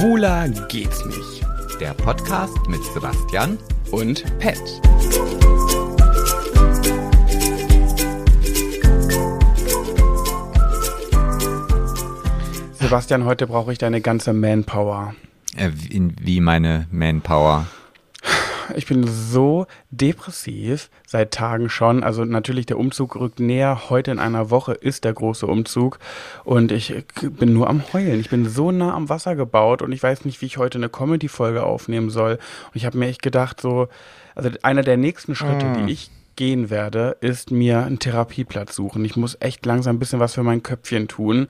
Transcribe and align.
Schwuler 0.00 0.48
geht's 0.68 1.04
nicht. 1.04 1.44
Der 1.78 1.92
Podcast 1.92 2.56
mit 2.68 2.82
Sebastian 2.94 3.58
Und 3.90 4.24
Pet. 4.38 4.56
Sebastian, 12.72 13.26
heute 13.26 13.46
brauche 13.46 13.72
ich 13.72 13.78
deine 13.78 14.00
ganze 14.00 14.32
Manpower. 14.32 15.14
äh, 15.56 15.70
wie, 15.74 16.12
wie 16.20 16.40
meine 16.40 16.86
Manpower. 16.90 17.66
Ich 18.76 18.86
bin 18.86 19.06
so 19.06 19.66
depressiv 19.90 20.90
seit 21.06 21.32
Tagen 21.32 21.68
schon. 21.68 22.02
Also 22.02 22.24
natürlich, 22.24 22.66
der 22.66 22.78
Umzug 22.78 23.16
rückt 23.16 23.40
näher. 23.40 23.90
Heute 23.90 24.10
in 24.10 24.18
einer 24.18 24.50
Woche 24.50 24.72
ist 24.72 25.04
der 25.04 25.12
große 25.12 25.46
Umzug. 25.46 25.98
Und 26.44 26.72
ich 26.72 27.04
bin 27.20 27.52
nur 27.52 27.68
am 27.68 27.82
Heulen. 27.92 28.20
Ich 28.20 28.30
bin 28.30 28.48
so 28.48 28.70
nah 28.70 28.94
am 28.94 29.08
Wasser 29.08 29.36
gebaut 29.36 29.82
und 29.82 29.92
ich 29.92 30.02
weiß 30.02 30.24
nicht, 30.24 30.40
wie 30.40 30.46
ich 30.46 30.58
heute 30.58 30.78
eine 30.78 30.88
Comedy-Folge 30.88 31.62
aufnehmen 31.62 32.10
soll. 32.10 32.32
Und 32.32 32.74
ich 32.74 32.86
habe 32.86 32.98
mir 32.98 33.08
echt 33.08 33.22
gedacht, 33.22 33.60
so, 33.60 33.88
also 34.34 34.50
einer 34.62 34.82
der 34.82 34.96
nächsten 34.96 35.34
Schritte, 35.34 35.72
die 35.76 35.92
ich 35.92 36.10
gehen 36.36 36.70
werde, 36.70 37.16
ist 37.20 37.50
mir 37.50 37.84
einen 37.84 37.98
Therapieplatz 37.98 38.74
suchen. 38.74 39.04
Ich 39.04 39.16
muss 39.16 39.36
echt 39.40 39.66
langsam 39.66 39.96
ein 39.96 39.98
bisschen 39.98 40.20
was 40.20 40.34
für 40.34 40.42
mein 40.42 40.62
Köpfchen 40.62 41.06
tun. 41.06 41.48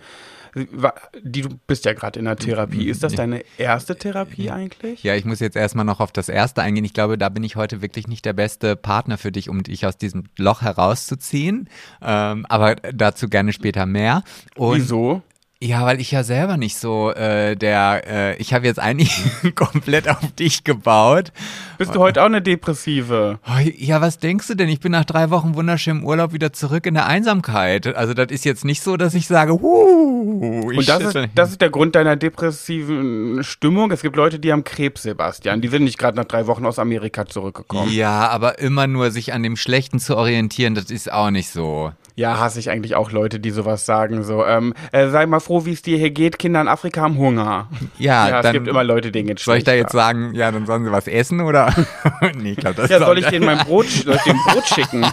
Die, 1.22 1.42
du 1.42 1.48
bist 1.66 1.84
ja 1.84 1.92
gerade 1.92 2.18
in 2.18 2.24
der 2.24 2.36
Therapie. 2.36 2.88
Ist 2.88 3.02
das 3.02 3.14
deine 3.14 3.42
erste 3.58 3.96
Therapie 3.96 4.50
eigentlich? 4.50 5.02
Ja, 5.02 5.14
ich 5.14 5.24
muss 5.24 5.40
jetzt 5.40 5.56
erstmal 5.56 5.84
noch 5.84 6.00
auf 6.00 6.12
das 6.12 6.28
erste 6.28 6.62
eingehen. 6.62 6.84
Ich 6.84 6.94
glaube, 6.94 7.18
da 7.18 7.28
bin 7.28 7.44
ich 7.44 7.56
heute 7.56 7.82
wirklich 7.82 8.08
nicht 8.08 8.24
der 8.24 8.32
beste 8.32 8.76
Partner 8.76 9.18
für 9.18 9.32
dich, 9.32 9.48
um 9.48 9.62
dich 9.62 9.86
aus 9.86 9.96
diesem 9.96 10.24
Loch 10.36 10.62
herauszuziehen. 10.62 11.68
Ähm, 12.02 12.46
aber 12.48 12.76
dazu 12.76 13.28
gerne 13.28 13.52
später 13.52 13.86
mehr. 13.86 14.22
Und 14.56 14.78
Wieso? 14.78 15.22
Ja, 15.62 15.84
weil 15.84 16.00
ich 16.00 16.10
ja 16.10 16.24
selber 16.24 16.56
nicht 16.56 16.78
so 16.78 17.12
äh, 17.12 17.54
der, 17.54 18.02
äh, 18.06 18.36
ich 18.36 18.54
habe 18.54 18.64
jetzt 18.64 18.80
eigentlich 18.80 19.22
komplett 19.54 20.08
auf 20.08 20.32
dich 20.32 20.64
gebaut. 20.64 21.32
Bist 21.76 21.94
du 21.94 22.00
heute 22.00 22.22
auch 22.22 22.26
eine 22.26 22.40
Depressive? 22.40 23.38
Ja, 23.76 24.00
was 24.00 24.18
denkst 24.18 24.46
du 24.46 24.54
denn? 24.54 24.70
Ich 24.70 24.80
bin 24.80 24.92
nach 24.92 25.04
drei 25.04 25.28
Wochen 25.28 25.54
wunderschönem 25.56 26.02
Urlaub 26.02 26.32
wieder 26.32 26.54
zurück 26.54 26.86
in 26.86 26.94
der 26.94 27.04
Einsamkeit. 27.06 27.94
Also 27.94 28.14
das 28.14 28.28
ist 28.30 28.46
jetzt 28.46 28.64
nicht 28.64 28.80
so, 28.82 28.96
dass 28.96 29.12
ich 29.12 29.26
sage, 29.26 29.52
huh, 29.52 30.70
ich 30.70 30.78
Und 30.78 30.88
das 30.88 31.14
ist, 31.14 31.28
das 31.34 31.50
ist 31.50 31.60
der 31.60 31.68
Grund 31.68 31.94
deiner 31.94 32.16
depressiven 32.16 33.44
Stimmung. 33.44 33.90
Es 33.90 34.00
gibt 34.00 34.16
Leute, 34.16 34.38
die 34.38 34.52
haben 34.52 34.64
Krebs, 34.64 35.02
Sebastian. 35.02 35.60
Die 35.60 35.68
sind 35.68 35.84
nicht 35.84 35.98
gerade 35.98 36.16
nach 36.16 36.24
drei 36.24 36.46
Wochen 36.46 36.64
aus 36.64 36.78
Amerika 36.78 37.26
zurückgekommen. 37.26 37.92
Ja, 37.92 38.28
aber 38.30 38.60
immer 38.60 38.86
nur 38.86 39.10
sich 39.10 39.34
an 39.34 39.42
dem 39.42 39.56
Schlechten 39.56 39.98
zu 39.98 40.16
orientieren, 40.16 40.74
das 40.74 40.90
ist 40.90 41.12
auch 41.12 41.30
nicht 41.30 41.50
so. 41.50 41.92
Ja, 42.14 42.38
hasse 42.38 42.58
ich 42.58 42.70
eigentlich 42.70 42.94
auch 42.96 43.12
Leute, 43.12 43.40
die 43.40 43.50
sowas 43.50 43.86
sagen. 43.86 44.22
So, 44.22 44.44
ähm, 44.44 44.74
äh, 44.92 45.08
sei 45.08 45.26
mal 45.26 45.40
froh, 45.40 45.64
wie 45.64 45.72
es 45.72 45.82
dir 45.82 45.98
hier 45.98 46.10
geht. 46.10 46.38
Kinder 46.38 46.60
in 46.60 46.68
Afrika 46.68 47.02
haben 47.02 47.18
Hunger. 47.18 47.68
Ja, 47.98 48.28
ja 48.28 48.40
es 48.40 48.52
gibt 48.52 48.68
immer 48.68 48.84
Leute, 48.84 49.10
denen 49.12 49.28
geht's 49.28 49.44
soll 49.44 49.58
ich 49.58 49.64
da 49.64 49.74
jetzt 49.74 49.92
sagen, 49.92 50.34
ja, 50.34 50.50
dann 50.50 50.66
sollen 50.66 50.84
sie 50.84 50.92
was 50.92 51.06
essen 51.06 51.40
oder? 51.40 51.74
nee, 52.36 52.52
ich 52.52 52.56
glaube, 52.58 52.76
das 52.76 52.90
Ja, 52.90 52.98
soll 52.98 53.18
ich 53.18 53.26
denen 53.26 53.46
mein 53.46 53.58
Brot, 53.58 53.86
soll 53.86 54.14
ich 54.14 54.22
denen 54.22 54.40
Brot 54.46 54.66
schicken? 54.74 55.04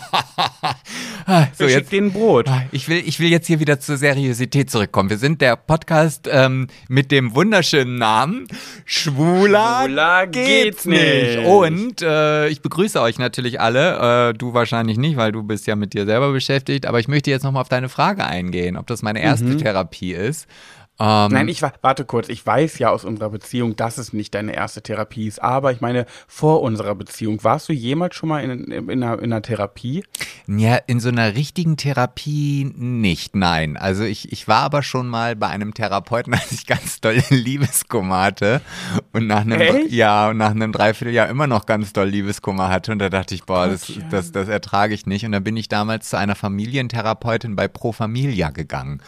so 1.58 1.66
Ich 1.66 1.74
jetzt 1.74 1.92
denen 1.92 2.12
Brot. 2.12 2.50
Ich 2.72 2.88
will, 2.88 3.02
ich 3.06 3.20
will 3.20 3.30
jetzt 3.30 3.48
hier 3.48 3.60
wieder 3.60 3.80
zur 3.80 3.98
Seriosität 3.98 4.70
zurückkommen. 4.70 5.10
Wir 5.10 5.18
sind 5.18 5.42
der 5.42 5.56
Podcast 5.56 6.28
ähm, 6.32 6.68
mit 6.88 7.12
dem 7.12 7.36
wunderschönen 7.36 7.98
Namen 7.98 8.48
Schwuler, 8.86 9.84
Schwuler 9.86 10.28
geht's 10.28 10.86
nicht. 10.86 11.40
Und 11.40 12.02
äh, 12.02 12.48
ich 12.48 12.62
begrüße 12.62 13.02
euch 13.02 13.20
natürlich 13.20 13.60
alle. 13.60 14.30
Äh, 14.30 14.34
du 14.34 14.54
wahrscheinlich 14.54 14.98
nicht, 14.98 15.18
weil 15.18 15.32
du 15.32 15.44
bist 15.44 15.68
ja 15.68 15.76
mit 15.76 15.94
dir 15.94 16.06
selber 16.06 16.32
beschäftigt. 16.32 16.86
Aber 16.88 17.00
ich 17.00 17.08
möchte 17.08 17.30
jetzt 17.30 17.44
nochmal 17.44 17.62
auf 17.62 17.70
deine 17.70 17.90
Frage 17.90 18.26
eingehen, 18.26 18.78
ob 18.78 18.88
das 18.88 19.02
meine 19.02 19.22
erste 19.22 19.58
Therapie 19.58 20.14
ist. 20.14 20.48
Ähm, 21.00 21.32
Nein, 21.32 21.48
ich 21.48 21.62
wa- 21.62 21.74
warte 21.82 22.06
kurz. 22.06 22.28
Ich 22.30 22.44
weiß 22.44 22.80
ja 22.80 22.90
aus 22.90 23.06
unserer 23.06 23.30
Beziehung, 23.30 23.76
dass 23.76 24.00
es 24.00 24.14
nicht 24.14 24.34
deine 24.34 24.56
erste 24.56 24.82
Therapie 24.82 25.28
ist. 25.28 25.42
Aber 25.42 25.72
ich 25.72 25.80
meine, 25.80 26.06
vor 26.28 26.62
unserer 26.64 26.96
Beziehung, 26.96 27.44
warst 27.44 27.70
du 27.70 27.74
jemals 27.74 28.16
schon 28.16 28.30
mal 28.30 28.44
in, 28.44 28.72
in, 28.72 28.90
in, 28.90 29.04
einer, 29.04 29.20
in 29.20 29.32
einer 29.32 29.42
Therapie? 29.44 30.04
Ja, 30.48 30.76
in 30.88 31.00
so 31.00 31.10
einer 31.10 31.36
richtigen 31.36 31.78
Therapie 31.78 32.72
nicht, 32.76 33.36
nein. 33.36 33.78
Also 33.78 34.04
ich, 34.06 34.32
ich 34.32 34.48
war 34.48 34.62
aber 34.64 34.82
schon 34.82 35.08
mal 35.08 35.36
bei 35.36 35.48
einem 35.48 35.74
Therapeuten, 35.76 36.34
als 36.34 36.52
ich 36.52 36.66
ganz 36.66 37.00
doll 37.00 37.22
Liebeskummer 37.30 38.22
hatte 38.24 38.62
und 39.14 39.28
nach 39.28 39.42
einem, 39.42 39.62
Echt? 39.62 39.92
ja, 39.92 40.30
und 40.30 40.38
nach 40.38 40.52
einem 40.52 40.72
Dreivierteljahr 40.72 41.30
immer 41.30 41.46
noch 41.48 41.66
ganz 41.68 41.94
doll 41.94 42.08
Liebeskummer 42.08 42.70
hatte 42.70 42.92
und 42.92 43.00
da 43.00 43.10
dachte 43.10 43.36
ich, 43.36 43.44
boah, 43.44 43.68
das, 43.68 43.92
das, 44.10 44.32
das 44.32 44.48
ertrage 44.48 44.94
ich 44.96 45.06
nicht 45.06 45.26
und 45.26 45.32
dann 45.34 45.44
bin 45.44 45.58
ich 45.58 45.68
damals 45.70 46.10
zu 46.10 46.18
einer 46.18 46.36
Familientherapeutin 46.36 47.56
bei 47.56 47.68
Pro 47.68 47.92
Familia 47.92 48.50
gegangen. 48.50 49.02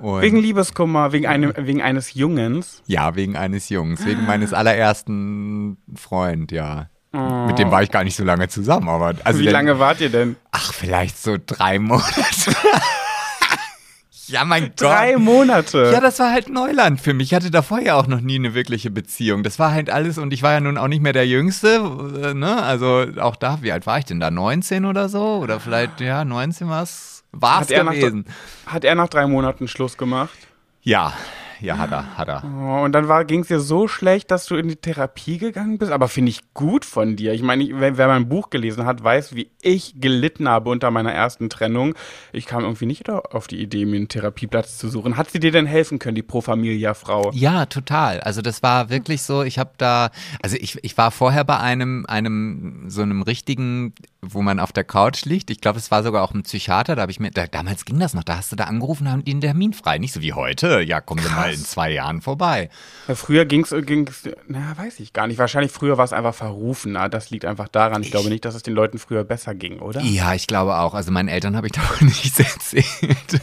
Und 0.00 0.22
Wegen 0.22 0.38
Liebeskummer, 0.38 1.12
wegen, 1.12 1.26
einem, 1.26 1.52
wegen 1.56 1.82
eines 1.82 2.14
Jungens. 2.14 2.82
ja, 2.86 3.14
wegen 3.16 3.36
eines 3.36 3.68
Jungs, 3.68 4.04
wegen 4.06 4.24
meines 4.26 4.52
allerersten 4.52 5.76
Freund, 5.94 6.52
ja. 6.52 6.88
Mit 7.12 7.58
dem 7.58 7.70
war 7.70 7.82
ich 7.82 7.90
gar 7.90 8.04
nicht 8.04 8.16
so 8.16 8.22
lange 8.24 8.46
zusammen, 8.48 8.88
aber 8.88 9.14
also 9.24 9.40
Wie 9.40 9.44
der- 9.44 9.52
lange 9.52 9.78
wart 9.78 10.00
ihr 10.00 10.10
denn? 10.10 10.36
Ach, 10.52 10.72
vielleicht 10.72 11.20
so 11.20 11.36
drei 11.44 11.78
Monate. 11.80 12.54
ja, 14.28 14.44
mein 14.44 14.66
Gott. 14.68 14.80
Drei 14.82 15.16
Monate. 15.16 15.90
Ja, 15.92 16.00
das 16.00 16.20
war 16.20 16.30
halt 16.32 16.48
Neuland 16.48 17.00
für 17.00 17.12
mich. 17.14 17.32
Ich 17.32 17.34
hatte 17.34 17.50
davor 17.50 17.80
ja 17.80 17.96
auch 17.96 18.06
noch 18.06 18.20
nie 18.20 18.36
eine 18.36 18.54
wirkliche 18.54 18.90
Beziehung. 18.92 19.42
Das 19.42 19.58
war 19.58 19.72
halt 19.72 19.90
alles 19.90 20.18
und 20.18 20.32
ich 20.32 20.42
war 20.44 20.52
ja 20.52 20.60
nun 20.60 20.78
auch 20.78 20.86
nicht 20.88 21.02
mehr 21.02 21.12
der 21.12 21.26
Jüngste, 21.26 21.80
äh, 22.22 22.34
ne? 22.34 22.62
Also 22.62 23.06
auch 23.20 23.34
da, 23.36 23.58
wie 23.62 23.72
alt 23.72 23.86
war 23.86 23.98
ich 23.98 24.04
denn 24.04 24.20
da? 24.20 24.30
19 24.30 24.84
oder 24.84 25.08
so? 25.08 25.38
Oder 25.38 25.58
vielleicht, 25.58 26.00
ja, 26.00 26.24
19 26.24 26.68
war's, 26.68 27.19
war's 27.32 27.62
hat, 27.62 27.70
er 27.70 27.84
nach, 27.84 27.92
gewesen. 27.92 28.24
hat 28.66 28.84
er 28.84 28.94
nach 28.94 29.08
drei 29.08 29.26
Monaten 29.26 29.68
Schluss 29.68 29.96
gemacht? 29.96 30.36
Ja, 30.82 31.14
ja, 31.60 31.76
hat 31.76 31.92
er, 31.92 32.16
hat 32.16 32.28
er. 32.28 32.42
Oh, 32.44 32.84
und 32.84 32.92
dann 32.92 33.26
ging 33.26 33.40
es 33.40 33.48
dir 33.48 33.60
so 33.60 33.86
schlecht, 33.86 34.30
dass 34.30 34.46
du 34.46 34.56
in 34.56 34.68
die 34.68 34.76
Therapie 34.76 35.36
gegangen 35.36 35.76
bist. 35.76 35.92
Aber 35.92 36.08
finde 36.08 36.30
ich 36.30 36.54
gut 36.54 36.84
von 36.84 37.16
dir. 37.16 37.34
Ich 37.34 37.42
meine, 37.42 37.68
wer, 37.74 37.98
wer 37.98 38.08
mein 38.08 38.28
Buch 38.28 38.48
gelesen 38.48 38.86
hat, 38.86 39.04
weiß, 39.04 39.34
wie 39.34 39.50
ich 39.60 40.00
gelitten 40.00 40.48
habe 40.48 40.70
unter 40.70 40.90
meiner 40.90 41.12
ersten 41.12 41.50
Trennung. 41.50 41.94
Ich 42.32 42.46
kam 42.46 42.62
irgendwie 42.62 42.86
nicht 42.86 43.10
auf 43.10 43.46
die 43.46 43.60
Idee, 43.60 43.84
mir 43.84 43.96
einen 43.96 44.08
Therapieplatz 44.08 44.78
zu 44.78 44.88
suchen. 44.88 45.16
Hat 45.16 45.30
sie 45.30 45.40
dir 45.40 45.52
denn 45.52 45.66
helfen 45.66 45.98
können, 45.98 46.14
die 46.14 46.22
Pro 46.22 46.40
Familia 46.40 46.94
Frau? 46.94 47.30
Ja, 47.34 47.66
total. 47.66 48.20
Also 48.20 48.40
das 48.40 48.62
war 48.62 48.88
wirklich 48.88 49.22
so, 49.22 49.42
ich 49.42 49.58
habe 49.58 49.72
da, 49.76 50.10
also 50.42 50.56
ich, 50.58 50.78
ich 50.82 50.96
war 50.96 51.10
vorher 51.10 51.44
bei 51.44 51.58
einem, 51.58 52.06
einem, 52.08 52.84
so 52.88 53.02
einem 53.02 53.20
richtigen, 53.22 53.94
wo 54.22 54.42
man 54.42 54.60
auf 54.60 54.72
der 54.72 54.84
Couch 54.84 55.24
liegt. 55.24 55.50
Ich 55.50 55.60
glaube, 55.60 55.78
es 55.78 55.90
war 55.90 56.02
sogar 56.02 56.22
auch 56.22 56.34
ein 56.34 56.42
Psychiater, 56.42 56.94
da 56.94 57.02
habe 57.02 57.12
ich 57.12 57.20
mir, 57.20 57.30
da, 57.30 57.46
damals 57.46 57.84
ging 57.84 57.98
das 57.98 58.12
noch, 58.12 58.22
da 58.22 58.36
hast 58.36 58.52
du 58.52 58.56
da 58.56 58.64
angerufen, 58.64 59.10
haben 59.10 59.24
die 59.24 59.32
einen 59.32 59.40
Termin 59.40 59.72
frei. 59.72 59.98
Nicht 59.98 60.12
so 60.12 60.20
wie 60.20 60.34
heute, 60.34 60.82
ja, 60.82 61.00
kommen 61.00 61.22
Sie 61.22 61.30
mal 61.30 61.52
in 61.52 61.64
zwei 61.64 61.90
Jahren 61.90 62.20
vorbei. 62.20 62.68
Ja, 63.08 63.14
früher 63.14 63.46
ging 63.46 63.64
es, 63.64 64.28
na, 64.46 64.76
weiß 64.76 65.00
ich 65.00 65.12
gar 65.12 65.26
nicht. 65.26 65.38
Wahrscheinlich 65.38 65.72
früher 65.72 65.96
war 65.96 66.04
es 66.04 66.12
einfach 66.12 66.34
verrufener. 66.34 67.08
Das 67.08 67.30
liegt 67.30 67.44
einfach 67.44 67.68
daran. 67.68 68.02
Ich 68.02 68.10
glaube 68.10 68.28
nicht, 68.28 68.44
dass 68.44 68.54
es 68.54 68.62
den 68.62 68.74
Leuten 68.74 68.98
früher 68.98 69.24
besser 69.24 69.54
ging, 69.54 69.80
oder? 69.80 70.00
Ja, 70.02 70.34
ich 70.34 70.46
glaube 70.46 70.76
auch. 70.76 70.94
Also 70.94 71.10
meinen 71.12 71.28
Eltern 71.28 71.56
habe 71.56 71.68
ich 71.68 71.72
doch 71.74 72.00
nichts 72.00 72.38
erzählt. 72.38 73.40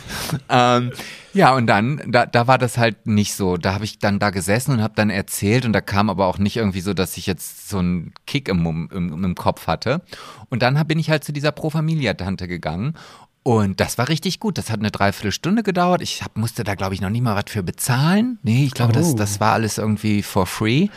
ähm, 0.49 0.91
ja, 1.37 1.53
und 1.55 1.67
dann, 1.67 2.01
da, 2.07 2.25
da 2.25 2.47
war 2.47 2.57
das 2.57 2.79
halt 2.79 3.05
nicht 3.05 3.35
so. 3.35 3.57
Da 3.57 3.73
habe 3.73 3.85
ich 3.85 3.99
dann 3.99 4.17
da 4.17 4.31
gesessen 4.31 4.71
und 4.71 4.81
habe 4.81 4.93
dann 4.95 5.11
erzählt 5.11 5.65
und 5.65 5.73
da 5.73 5.81
kam 5.81 6.09
aber 6.09 6.25
auch 6.25 6.39
nicht 6.39 6.57
irgendwie 6.57 6.81
so, 6.81 6.95
dass 6.95 7.15
ich 7.15 7.27
jetzt 7.27 7.69
so 7.69 7.77
einen 7.77 8.13
Kick 8.25 8.49
im, 8.49 8.89
im, 8.91 9.23
im 9.23 9.35
Kopf 9.35 9.67
hatte. 9.67 10.01
Und 10.49 10.61
dann 10.63 10.85
bin 10.87 10.99
ich 10.99 11.09
halt 11.09 11.23
zu 11.23 11.31
dieser 11.33 11.51
Pro 11.51 11.69
Familia-Tante 11.69 12.47
gegangen 12.47 12.93
und 13.43 13.79
das 13.79 13.97
war 13.97 14.09
richtig 14.09 14.41
gut. 14.41 14.57
Das 14.57 14.69
hat 14.69 14.79
eine 14.79 14.91
Dreiviertelstunde 14.91 15.63
gedauert. 15.63 16.01
Ich 16.01 16.21
hab, 16.21 16.35
musste 16.37 16.65
da, 16.65 16.75
glaube 16.75 16.95
ich, 16.95 17.01
noch 17.01 17.09
nie 17.09 17.21
mal 17.21 17.35
was 17.35 17.45
für 17.49 17.63
bezahlen. 17.63 18.39
Nee, 18.43 18.65
ich 18.65 18.73
glaube, 18.73 18.91
das, 18.91 19.13
Oh. 19.13 19.15
das 19.15 19.39
war 19.39 19.53
alles 19.53 19.77
irgendwie 19.77 20.21
for 20.21 20.45
free. 20.45 20.87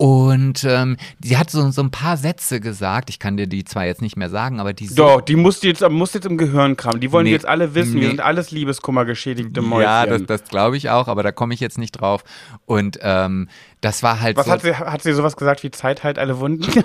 Und 0.00 0.64
ähm, 0.64 0.96
sie 1.22 1.36
hat 1.36 1.50
so, 1.50 1.70
so 1.72 1.82
ein 1.82 1.90
paar 1.90 2.16
Sätze 2.16 2.58
gesagt. 2.58 3.10
Ich 3.10 3.18
kann 3.18 3.36
dir 3.36 3.46
die 3.46 3.64
zwar 3.64 3.84
jetzt 3.84 4.00
nicht 4.00 4.16
mehr 4.16 4.30
sagen, 4.30 4.58
aber 4.58 4.72
die 4.72 4.88
Doch, 4.94 5.20
die 5.20 5.36
musst 5.36 5.62
du 5.62 5.66
jetzt, 5.66 5.86
musst 5.90 6.14
jetzt 6.14 6.24
im 6.24 6.38
Gehirn 6.38 6.74
kramen. 6.74 7.00
Die 7.00 7.12
wollen 7.12 7.26
Nee, 7.26 7.32
jetzt 7.32 7.44
alle 7.46 7.74
wissen. 7.74 7.96
Wir 7.96 8.00
nee. 8.00 8.06
sind 8.06 8.20
alles 8.20 8.50
Liebeskummer 8.50 9.04
geschädigte 9.04 9.60
Mäuschen. 9.60 9.82
Ja, 9.82 10.06
das, 10.06 10.22
das 10.24 10.44
glaube 10.44 10.78
ich 10.78 10.88
auch, 10.88 11.06
aber 11.06 11.22
da 11.22 11.32
komme 11.32 11.52
ich 11.52 11.60
jetzt 11.60 11.76
nicht 11.76 11.92
drauf. 11.92 12.24
Und 12.64 12.98
ähm, 13.02 13.50
das 13.80 14.02
war 14.02 14.20
halt 14.20 14.36
Was 14.36 14.46
so. 14.46 14.52
hat 14.52 14.62
sie, 14.62 14.74
hat 14.74 15.02
sie 15.02 15.12
sowas 15.12 15.36
gesagt 15.36 15.62
wie 15.62 15.70
Zeit 15.70 16.04
halt 16.04 16.18
alle 16.18 16.38
Wunden? 16.38 16.70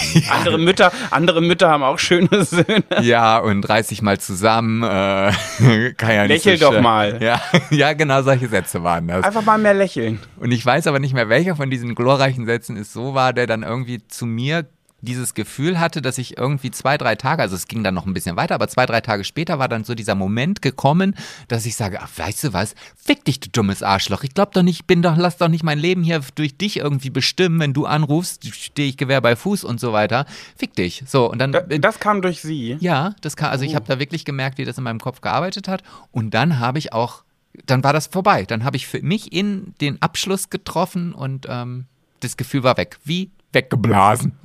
andere, 0.30 0.58
Mütter, 0.58 0.92
andere 1.10 1.40
Mütter 1.40 1.68
haben 1.68 1.82
auch 1.82 1.98
schöne 1.98 2.44
Söhne. 2.44 2.84
ja, 3.00 3.38
und 3.38 3.68
reiß 3.68 3.88
dich 3.88 4.00
mal 4.02 4.18
zusammen. 4.18 4.82
Äh, 4.82 5.32
kann 5.96 6.14
ja 6.14 6.26
nicht 6.26 6.44
Lächel 6.44 6.58
so 6.58 6.70
doch 6.70 6.80
mal. 6.80 7.20
Ja, 7.20 7.40
ja, 7.70 7.92
genau 7.94 8.22
solche 8.22 8.48
Sätze 8.48 8.82
waren 8.82 9.08
das. 9.08 9.24
Einfach 9.24 9.44
mal 9.44 9.58
mehr 9.58 9.74
lächeln. 9.74 10.20
Und 10.36 10.52
ich 10.52 10.64
weiß 10.64 10.86
aber 10.86 11.00
nicht 11.00 11.14
mehr, 11.14 11.28
welcher 11.28 11.56
von 11.56 11.70
diesen 11.70 11.94
glorreichen 11.94 12.39
Sätzen 12.46 12.76
es 12.76 12.92
so 12.92 13.14
war, 13.14 13.32
der 13.32 13.46
dann 13.46 13.62
irgendwie 13.62 14.06
zu 14.08 14.26
mir 14.26 14.66
dieses 15.02 15.32
Gefühl 15.32 15.80
hatte, 15.80 16.02
dass 16.02 16.18
ich 16.18 16.36
irgendwie 16.36 16.70
zwei, 16.70 16.98
drei 16.98 17.14
Tage, 17.14 17.40
also 17.40 17.56
es 17.56 17.68
ging 17.68 17.82
dann 17.82 17.94
noch 17.94 18.04
ein 18.04 18.12
bisschen 18.12 18.36
weiter, 18.36 18.54
aber 18.54 18.68
zwei, 18.68 18.84
drei 18.84 19.00
Tage 19.00 19.24
später 19.24 19.58
war 19.58 19.66
dann 19.66 19.82
so 19.84 19.94
dieser 19.94 20.14
Moment 20.14 20.60
gekommen, 20.60 21.14
dass 21.48 21.64
ich 21.64 21.74
sage, 21.74 22.00
ach, 22.02 22.10
weißt 22.16 22.44
du 22.44 22.52
was, 22.52 22.74
fick 23.02 23.24
dich, 23.24 23.40
du 23.40 23.48
dummes 23.48 23.82
Arschloch. 23.82 24.24
Ich 24.24 24.34
glaub 24.34 24.52
doch 24.52 24.62
nicht, 24.62 24.86
bin 24.86 25.00
doch, 25.00 25.16
lass 25.16 25.38
doch 25.38 25.48
nicht 25.48 25.64
mein 25.64 25.78
Leben 25.78 26.02
hier 26.02 26.20
durch 26.34 26.54
dich 26.56 26.76
irgendwie 26.76 27.08
bestimmen. 27.08 27.58
Wenn 27.60 27.72
du 27.72 27.86
anrufst, 27.86 28.54
stehe 28.54 28.90
ich 28.90 28.98
Gewehr 28.98 29.22
bei 29.22 29.36
Fuß 29.36 29.64
und 29.64 29.80
so 29.80 29.94
weiter. 29.94 30.26
Fick 30.54 30.74
dich. 30.74 31.02
So, 31.06 31.30
und 31.30 31.38
dann. 31.38 31.52
Da, 31.52 31.60
das 31.62 31.98
kam 31.98 32.20
durch 32.20 32.42
sie. 32.42 32.76
ja, 32.80 33.14
das 33.22 33.36
kann, 33.36 33.50
also 33.50 33.64
ich 33.64 33.72
Oh. 33.72 33.76
habe 33.76 33.86
da 33.86 33.98
wirklich 33.98 34.26
gemerkt, 34.26 34.58
wie 34.58 34.66
das 34.66 34.76
in 34.76 34.84
meinem 34.84 35.00
Kopf 35.00 35.22
gearbeitet 35.22 35.66
hat. 35.66 35.82
Und 36.12 36.34
dann 36.34 36.58
habe 36.58 36.78
ich 36.78 36.92
auch 36.92 37.22
dann 37.66 37.82
war 37.82 37.92
das 37.92 38.06
vorbei. 38.06 38.44
Dann 38.44 38.64
habe 38.64 38.76
ich 38.76 38.86
für 38.86 39.02
mich 39.02 39.32
in 39.32 39.74
den 39.80 40.00
Abschluss 40.00 40.50
getroffen 40.50 41.12
und 41.12 41.46
ähm, 41.48 41.86
das 42.20 42.36
Gefühl 42.36 42.62
war 42.62 42.76
weg. 42.76 42.98
Wie 43.04 43.30
weggeblasen. 43.52 44.38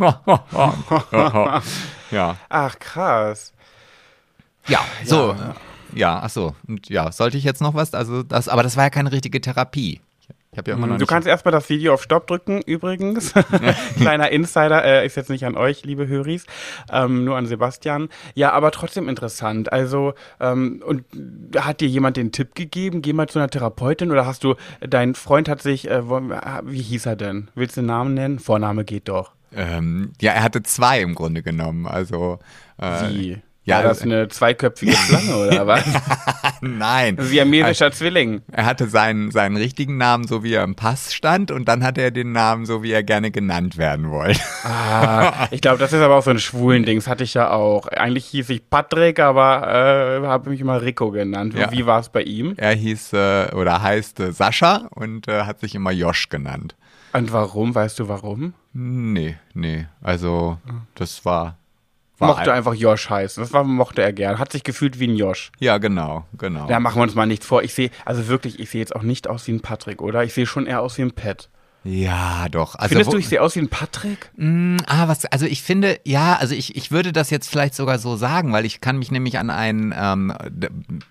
ja. 2.12 2.38
Ach, 2.50 2.80
krass. 2.80 3.54
Ja, 4.68 4.80
so. 5.04 5.36
Ja, 5.94 6.19
ach 6.24 6.30
so. 6.30 6.56
Und 6.68 6.89
ja, 6.89 7.12
sollte 7.12 7.38
ich 7.38 7.44
jetzt 7.44 7.62
noch 7.62 7.74
was? 7.74 7.94
Also 7.94 8.24
das, 8.24 8.50
aber 8.50 8.63
das 8.63 8.75
war 8.77 8.86
ja 8.86 8.89
keine 8.89 9.12
richtige 9.12 9.39
Therapie. 9.39 10.01
Ich 10.55 10.57
habe 10.57 10.71
ja 10.71 10.77
immer 10.77 10.87
noch 10.87 10.97
Du 10.97 11.05
kannst 11.05 11.27
erstmal 11.27 11.51
das 11.51 11.67
Video 11.67 11.93
auf 11.93 12.01
Stopp 12.01 12.27
drücken, 12.27 12.61
übrigens. 12.61 13.33
Kleiner 13.97 14.31
Insider, 14.31 14.85
äh, 14.85 15.05
ist 15.05 15.17
jetzt 15.17 15.29
nicht 15.29 15.45
an 15.45 15.57
euch, 15.57 15.83
liebe 15.83 16.07
Höris, 16.07 16.45
ähm, 16.89 17.25
nur 17.25 17.35
an 17.35 17.45
Sebastian. 17.45 18.07
Ja, 18.35 18.53
aber 18.53 18.71
trotzdem 18.71 19.09
interessant. 19.09 19.73
Also, 19.73 20.13
ähm, 20.39 20.81
und 20.85 21.03
hat 21.57 21.81
dir 21.81 21.89
jemand 21.89 22.15
den 22.15 22.31
Tipp 22.31 22.55
gegeben, 22.55 23.01
geh 23.01 23.11
mal 23.11 23.27
zu 23.27 23.37
einer 23.37 23.49
Therapeutin 23.49 24.11
oder 24.11 24.25
hast 24.25 24.45
du, 24.45 24.55
dein 24.79 25.13
Freund 25.13 25.49
hat 25.49 25.61
sich, 25.61 25.89
äh, 25.89 26.07
wo- 26.07 26.21
wie 26.63 26.81
hieß 26.81 27.05
er 27.05 27.17
denn? 27.17 27.49
Willst 27.53 27.75
du 27.75 27.81
den 27.81 27.87
Namen 27.87 28.13
nennen? 28.13 28.39
Vorname 28.39 28.85
geht 28.85 29.09
doch. 29.09 29.33
Ähm, 29.53 30.13
ja, 30.21 30.31
er 30.31 30.43
hatte 30.43 30.63
zwei 30.63 31.01
im 31.01 31.15
Grunde 31.15 31.43
genommen. 31.43 31.85
Also 31.85 32.39
äh, 32.77 33.09
Wie? 33.09 33.37
Ja, 33.65 33.77
War 33.77 33.83
das 33.83 34.01
also- 34.01 34.12
eine 34.13 34.27
zweiköpfige 34.29 34.91
Schlange 34.95 35.35
oder 35.35 35.67
was? 35.67 35.83
nein. 36.62 37.17
Siamesischer 37.19 37.91
Zwilling. 37.91 38.41
Er 38.51 38.65
hatte 38.65 38.88
seinen, 38.88 39.31
seinen 39.31 39.57
richtigen 39.57 39.97
Namen, 39.97 40.27
so 40.27 40.44
wie 40.44 40.53
er 40.53 40.63
im 40.63 40.75
Pass 40.75 41.13
stand, 41.13 41.50
und 41.51 41.67
dann 41.67 41.83
hatte 41.83 42.01
er 42.01 42.12
den 42.12 42.31
Namen, 42.31 42.65
so 42.65 42.83
wie 42.83 42.91
er 42.91 43.03
gerne 43.03 43.31
genannt 43.31 43.77
werden 43.77 44.12
wollte. 44.12 44.39
Ah, 44.63 45.47
ich 45.51 45.62
glaube, 45.62 45.79
das 45.79 45.94
ist 45.94 46.01
aber 46.01 46.15
auch 46.15 46.23
so 46.23 46.29
ein 46.31 46.39
schwulen 46.39 46.85
Ding. 46.85 46.97
Das 47.00 47.07
hatte 47.07 47.23
ich 47.23 47.33
ja 47.33 47.50
auch. 47.51 47.88
Eigentlich 47.88 48.25
hieß 48.27 48.50
ich 48.51 48.69
Patrick, 48.69 49.19
aber 49.19 50.21
äh, 50.23 50.27
habe 50.27 50.51
mich 50.51 50.62
immer 50.62 50.81
Rico 50.81 51.12
genannt. 51.12 51.53
Ja. 51.56 51.71
Wie 51.71 51.85
war 51.85 52.00
es 52.00 52.09
bei 52.09 52.21
ihm? 52.21 52.53
Er 52.57 52.73
hieß 52.73 53.13
äh, 53.13 53.51
oder 53.56 53.81
heißt 53.81 54.19
äh, 54.19 54.31
Sascha 54.31 54.88
und 54.91 55.27
äh, 55.27 55.41
hat 55.44 55.59
sich 55.59 55.73
immer 55.75 55.91
Josh 55.91 56.29
genannt. 56.29 56.75
Und 57.13 57.31
warum? 57.31 57.73
Weißt 57.73 57.97
du 58.00 58.07
warum? 58.09 58.53
Nee, 58.73 59.38
nee. 59.53 59.88
Also, 60.01 60.57
das 60.95 61.23
war. 61.25 61.57
Mochte 62.19 62.51
ein- 62.51 62.57
einfach 62.57 62.73
Josh 62.73 63.09
heißen. 63.09 63.41
Das 63.44 63.51
war, 63.53 63.63
mochte 63.63 64.01
er 64.01 64.13
gern. 64.13 64.39
Hat 64.39 64.51
sich 64.51 64.63
gefühlt 64.63 65.00
wie 65.00 65.07
ein 65.07 65.15
Josh. 65.15 65.51
Ja, 65.59 65.77
genau, 65.77 66.25
genau. 66.38 66.67
Da 66.67 66.79
machen 66.79 66.97
wir 67.00 67.03
uns 67.03 67.15
mal 67.15 67.25
nichts 67.25 67.45
vor. 67.45 67.63
Ich 67.63 67.73
sehe, 67.73 67.89
also 68.06 68.27
wirklich, 68.27 68.59
ich 68.59 68.69
sehe 68.69 68.79
jetzt 68.79 68.95
auch 68.95 69.03
nicht 69.03 69.27
aus 69.27 69.47
wie 69.47 69.51
ein 69.53 69.62
Patrick, 69.62 70.01
oder? 70.01 70.23
Ich 70.23 70.33
sehe 70.33 70.45
schon 70.45 70.65
eher 70.67 70.81
aus 70.81 70.97
wie 70.97 71.01
ein 71.03 71.12
Pat. 71.12 71.50
Ja, 71.85 72.47
doch. 72.49 72.75
Also, 72.75 72.93
Findest 72.93 73.13
du, 73.13 73.17
ich 73.17 73.27
sehe 73.27 73.41
aus 73.41 73.55
wie 73.55 73.59
ein 73.59 73.69
Patrick? 73.69 74.31
Mm, 74.37 74.77
ah, 74.87 75.07
was, 75.07 75.25
also 75.25 75.45
ich 75.45 75.61
finde, 75.61 75.99
ja, 76.03 76.35
also 76.35 76.55
ich, 76.55 76.75
ich 76.75 76.91
würde 76.91 77.11
das 77.13 77.29
jetzt 77.29 77.47
vielleicht 77.47 77.75
sogar 77.75 77.99
so 77.99 78.15
sagen, 78.15 78.51
weil 78.53 78.65
ich 78.65 78.81
kann 78.81 78.97
mich 78.97 79.11
nämlich 79.11 79.37
an 79.37 79.51
einen, 79.51 79.93
ähm, 79.95 80.33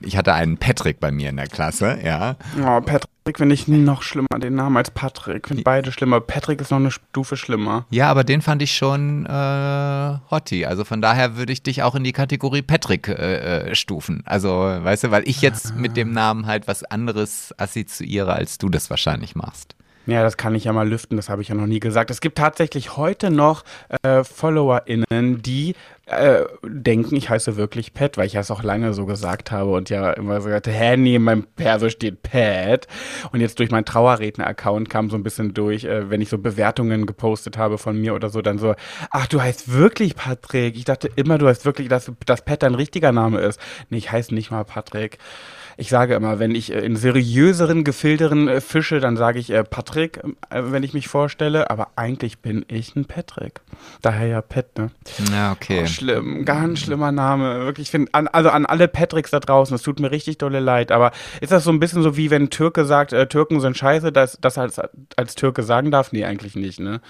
ich 0.00 0.16
hatte 0.16 0.34
einen 0.34 0.58
Patrick 0.58 0.98
bei 0.98 1.12
mir 1.12 1.30
in 1.30 1.36
der 1.36 1.46
Klasse, 1.46 1.98
ja. 2.04 2.36
Oh, 2.60 2.80
Patrick 2.80 3.38
finde 3.38 3.54
ich 3.54 3.68
noch 3.68 4.02
schlimmer, 4.02 4.40
den 4.40 4.56
Namen 4.56 4.76
als 4.76 4.90
Patrick. 4.90 5.44
Ich 5.44 5.48
finde 5.48 5.62
beide 5.62 5.92
schlimmer. 5.92 6.20
Patrick 6.20 6.60
ist 6.60 6.72
noch 6.72 6.78
eine 6.78 6.90
Stufe 6.90 7.36
schlimmer. 7.36 7.86
Ja, 7.90 8.10
aber 8.10 8.24
den 8.24 8.42
fand 8.42 8.60
ich 8.60 8.74
schon 8.74 9.26
äh, 9.26 10.18
hottie. 10.30 10.66
Also 10.66 10.84
von 10.84 11.00
daher 11.00 11.36
würde 11.36 11.52
ich 11.52 11.62
dich 11.62 11.84
auch 11.84 11.94
in 11.94 12.02
die 12.02 12.12
Kategorie 12.12 12.62
Patrick 12.62 13.06
äh, 13.08 13.68
äh, 13.68 13.74
stufen. 13.76 14.22
Also, 14.26 14.50
weißt 14.50 15.04
du, 15.04 15.10
weil 15.12 15.22
ich 15.28 15.40
jetzt 15.40 15.76
mit 15.76 15.96
dem 15.96 16.12
Namen 16.12 16.46
halt 16.46 16.66
was 16.66 16.82
anderes 16.82 17.54
assoziiere, 17.56 18.32
als 18.32 18.58
du 18.58 18.68
das 18.68 18.90
wahrscheinlich 18.90 19.36
machst. 19.36 19.76
Ja, 20.06 20.22
das 20.22 20.36
kann 20.36 20.54
ich 20.54 20.64
ja 20.64 20.72
mal 20.72 20.86
lüften, 20.86 21.16
das 21.16 21.30
habe 21.30 21.40
ich 21.40 21.48
ja 21.48 21.54
noch 21.54 21.66
nie 21.66 21.80
gesagt. 21.80 22.10
Es 22.10 22.20
gibt 22.20 22.36
tatsächlich 22.36 22.96
heute 22.96 23.30
noch 23.30 23.64
äh, 24.02 24.22
FollowerInnen, 24.22 25.40
die 25.40 25.74
äh, 26.06 26.44
denken, 26.62 27.16
ich 27.16 27.30
heiße 27.30 27.56
wirklich 27.56 27.94
Pat, 27.94 28.18
weil 28.18 28.26
ich 28.26 28.34
das 28.34 28.50
auch 28.50 28.62
lange 28.62 28.92
so 28.92 29.06
gesagt 29.06 29.50
habe 29.50 29.70
und 29.70 29.88
ja 29.88 30.12
immer 30.12 30.40
so 30.42 30.48
gesagt, 30.48 30.66
hä, 30.66 30.98
nee, 30.98 31.14
in 31.14 31.22
meinem 31.22 31.44
Perso 31.56 31.88
steht 31.88 32.22
Pat. 32.22 32.86
Und 33.32 33.40
jetzt 33.40 33.58
durch 33.58 33.70
meinen 33.70 33.86
Trauerredner-Account 33.86 34.90
kam 34.90 35.08
so 35.08 35.16
ein 35.16 35.22
bisschen 35.22 35.54
durch, 35.54 35.84
äh, 35.84 36.10
wenn 36.10 36.20
ich 36.20 36.28
so 36.28 36.36
Bewertungen 36.36 37.06
gepostet 37.06 37.56
habe 37.56 37.78
von 37.78 37.98
mir 37.98 38.14
oder 38.14 38.28
so, 38.28 38.42
dann 38.42 38.58
so, 38.58 38.74
ach, 39.10 39.26
du 39.26 39.40
heißt 39.40 39.72
wirklich 39.72 40.16
Patrick. 40.16 40.76
Ich 40.76 40.84
dachte 40.84 41.08
immer, 41.16 41.38
du 41.38 41.48
heißt 41.48 41.64
wirklich, 41.64 41.88
dass, 41.88 42.12
dass 42.26 42.42
Pat 42.42 42.62
dein 42.62 42.74
richtiger 42.74 43.12
Name 43.12 43.40
ist. 43.40 43.58
Nee, 43.88 43.98
ich 43.98 44.12
heiße 44.12 44.34
nicht 44.34 44.50
mal 44.50 44.64
Patrick. 44.64 45.18
Ich 45.76 45.88
sage 45.88 46.14
immer, 46.14 46.38
wenn 46.38 46.54
ich 46.54 46.72
äh, 46.72 46.80
in 46.80 46.96
seriöseren 46.96 47.84
Gefilderen 47.84 48.48
äh, 48.48 48.60
fische, 48.60 49.00
dann 49.00 49.16
sage 49.16 49.38
ich 49.38 49.50
äh, 49.50 49.64
Patrick, 49.64 50.20
äh, 50.50 50.62
wenn 50.66 50.82
ich 50.82 50.94
mich 50.94 51.08
vorstelle, 51.08 51.70
aber 51.70 51.88
eigentlich 51.96 52.38
bin 52.38 52.64
ich 52.68 52.94
ein 52.96 53.04
Patrick. 53.06 53.60
Daher 54.02 54.26
ja 54.28 54.40
Pat, 54.40 54.78
ne? 54.78 54.90
Ja, 55.32 55.52
okay. 55.52 55.80
Oh, 55.82 55.86
schlimm, 55.86 56.44
ganz 56.44 56.80
schlimmer 56.80 57.12
Name. 57.12 57.64
Wirklich, 57.64 57.88
ich 57.88 57.90
finde, 57.90 58.12
an, 58.14 58.28
also 58.28 58.50
an 58.50 58.66
alle 58.66 58.88
Patricks 58.88 59.30
da 59.30 59.40
draußen, 59.40 59.74
es 59.74 59.82
tut 59.82 60.00
mir 60.00 60.10
richtig 60.10 60.38
dolle 60.38 60.60
leid, 60.60 60.92
aber 60.92 61.10
ist 61.40 61.52
das 61.52 61.64
so 61.64 61.70
ein 61.70 61.80
bisschen 61.80 62.02
so 62.02 62.16
wie 62.16 62.30
wenn 62.30 62.44
ein 62.44 62.50
Türke 62.50 62.84
sagt, 62.84 63.10
Türken 63.30 63.60
sind 63.60 63.76
scheiße, 63.76 64.12
dass 64.12 64.38
das 64.40 64.58
als, 64.58 64.80
als 65.16 65.34
Türke 65.34 65.62
sagen 65.62 65.90
darf? 65.90 66.12
Nee, 66.12 66.24
eigentlich 66.24 66.54
nicht, 66.56 66.80
ne? 66.80 67.00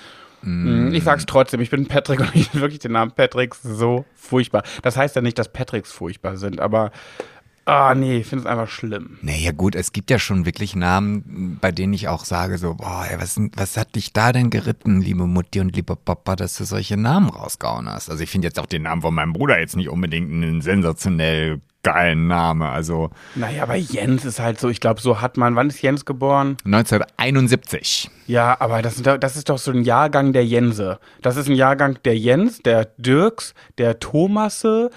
Mm, 0.43 0.93
Ich 0.93 1.05
sag's 1.05 1.27
trotzdem, 1.27 1.61
ich 1.61 1.71
bin 1.71 1.87
Patrick 1.87 2.21
und 2.21 2.35
ich 2.35 2.49
finde 2.49 2.61
wirklich 2.63 2.81
den 2.81 2.93
Namen 2.93 3.13
Patrick 3.13 3.55
so 3.55 4.05
furchtbar. 4.15 4.63
Das 4.83 4.97
heißt 4.97 5.17
ja 5.17 5.23
nicht, 5.23 5.39
dass 5.39 5.49
Patricks 5.53 5.91
furchtbar 5.93 6.37
sind, 6.37 6.61
aber 6.61 6.91
ah 7.67 7.95
nee, 7.95 8.19
ich 8.19 8.27
finde 8.27 8.45
es 8.45 8.51
einfach 8.51 8.69
schlimm. 8.69 9.19
Naja 9.23 9.53
gut, 9.53 9.75
es 9.75 9.93
gibt 9.93 10.11
ja 10.11 10.19
schon 10.19 10.45
wirklich 10.47 10.77
Namen, 10.77 11.59
bei 11.61 11.73
denen 11.73 11.93
ich 11.93 12.09
auch 12.09 12.25
sage 12.25 12.59
so, 12.59 12.75
boah, 12.75 13.07
ey, 13.11 13.21
was, 13.21 13.41
was 13.57 13.77
hat 13.77 13.95
dich 13.95 14.13
da 14.13 14.33
denn 14.33 14.51
geritten, 14.51 15.01
liebe 15.01 15.27
Mutti 15.27 15.61
und 15.61 15.75
lieber 15.75 15.97
Papa, 15.97 16.37
dass 16.37 16.57
du 16.57 16.65
solche 16.65 16.97
Namen 16.97 17.29
rausgehauen 17.31 17.89
hast? 17.89 18.11
Also 18.11 18.23
ich 18.23 18.31
finde 18.31 18.49
jetzt 18.49 18.59
auch 18.61 18.67
den 18.67 18.83
Namen 18.83 19.03
von 19.03 19.15
meinem 19.15 19.33
Bruder 19.33 19.59
jetzt 19.59 19.77
nicht 19.77 19.89
unbedingt 19.89 20.31
einen 20.31 20.61
sensationell 20.63 21.61
geilen 21.83 22.29
Name. 22.29 22.71
Also 22.71 23.11
Naja, 23.35 23.63
aber 23.63 23.75
Jens 23.77 24.25
ist 24.25 24.41
halt 24.41 24.59
so, 24.59 24.71
ich 24.71 24.81
glaube, 24.81 25.03
so 25.03 25.21
hat 25.21 25.37
man, 25.37 25.55
wann 25.55 25.69
ist 25.69 25.83
Jens 25.83 26.07
geboren? 26.07 26.57
1971. 26.65 28.11
Ja, 28.27 28.57
aber 28.59 28.81
das, 28.83 28.97
ist 28.97 29.07
doch- 29.07 29.19
das 29.19 29.37
ist 29.37 29.49
doch 29.51 29.59
so 29.59 29.71
ein 29.71 29.83
Jahrgang 29.83 30.33
der 30.33 30.47
Jense. 30.47 30.99
Das 31.21 31.37
ist 31.37 31.47
ein 31.49 31.55
Jahrgang 31.55 31.99
der 32.05 32.17
Jens, 32.17 32.61
der 32.63 32.87
Dirks, 32.97 33.53
der 33.77 33.99
Thomasse. 34.01 34.91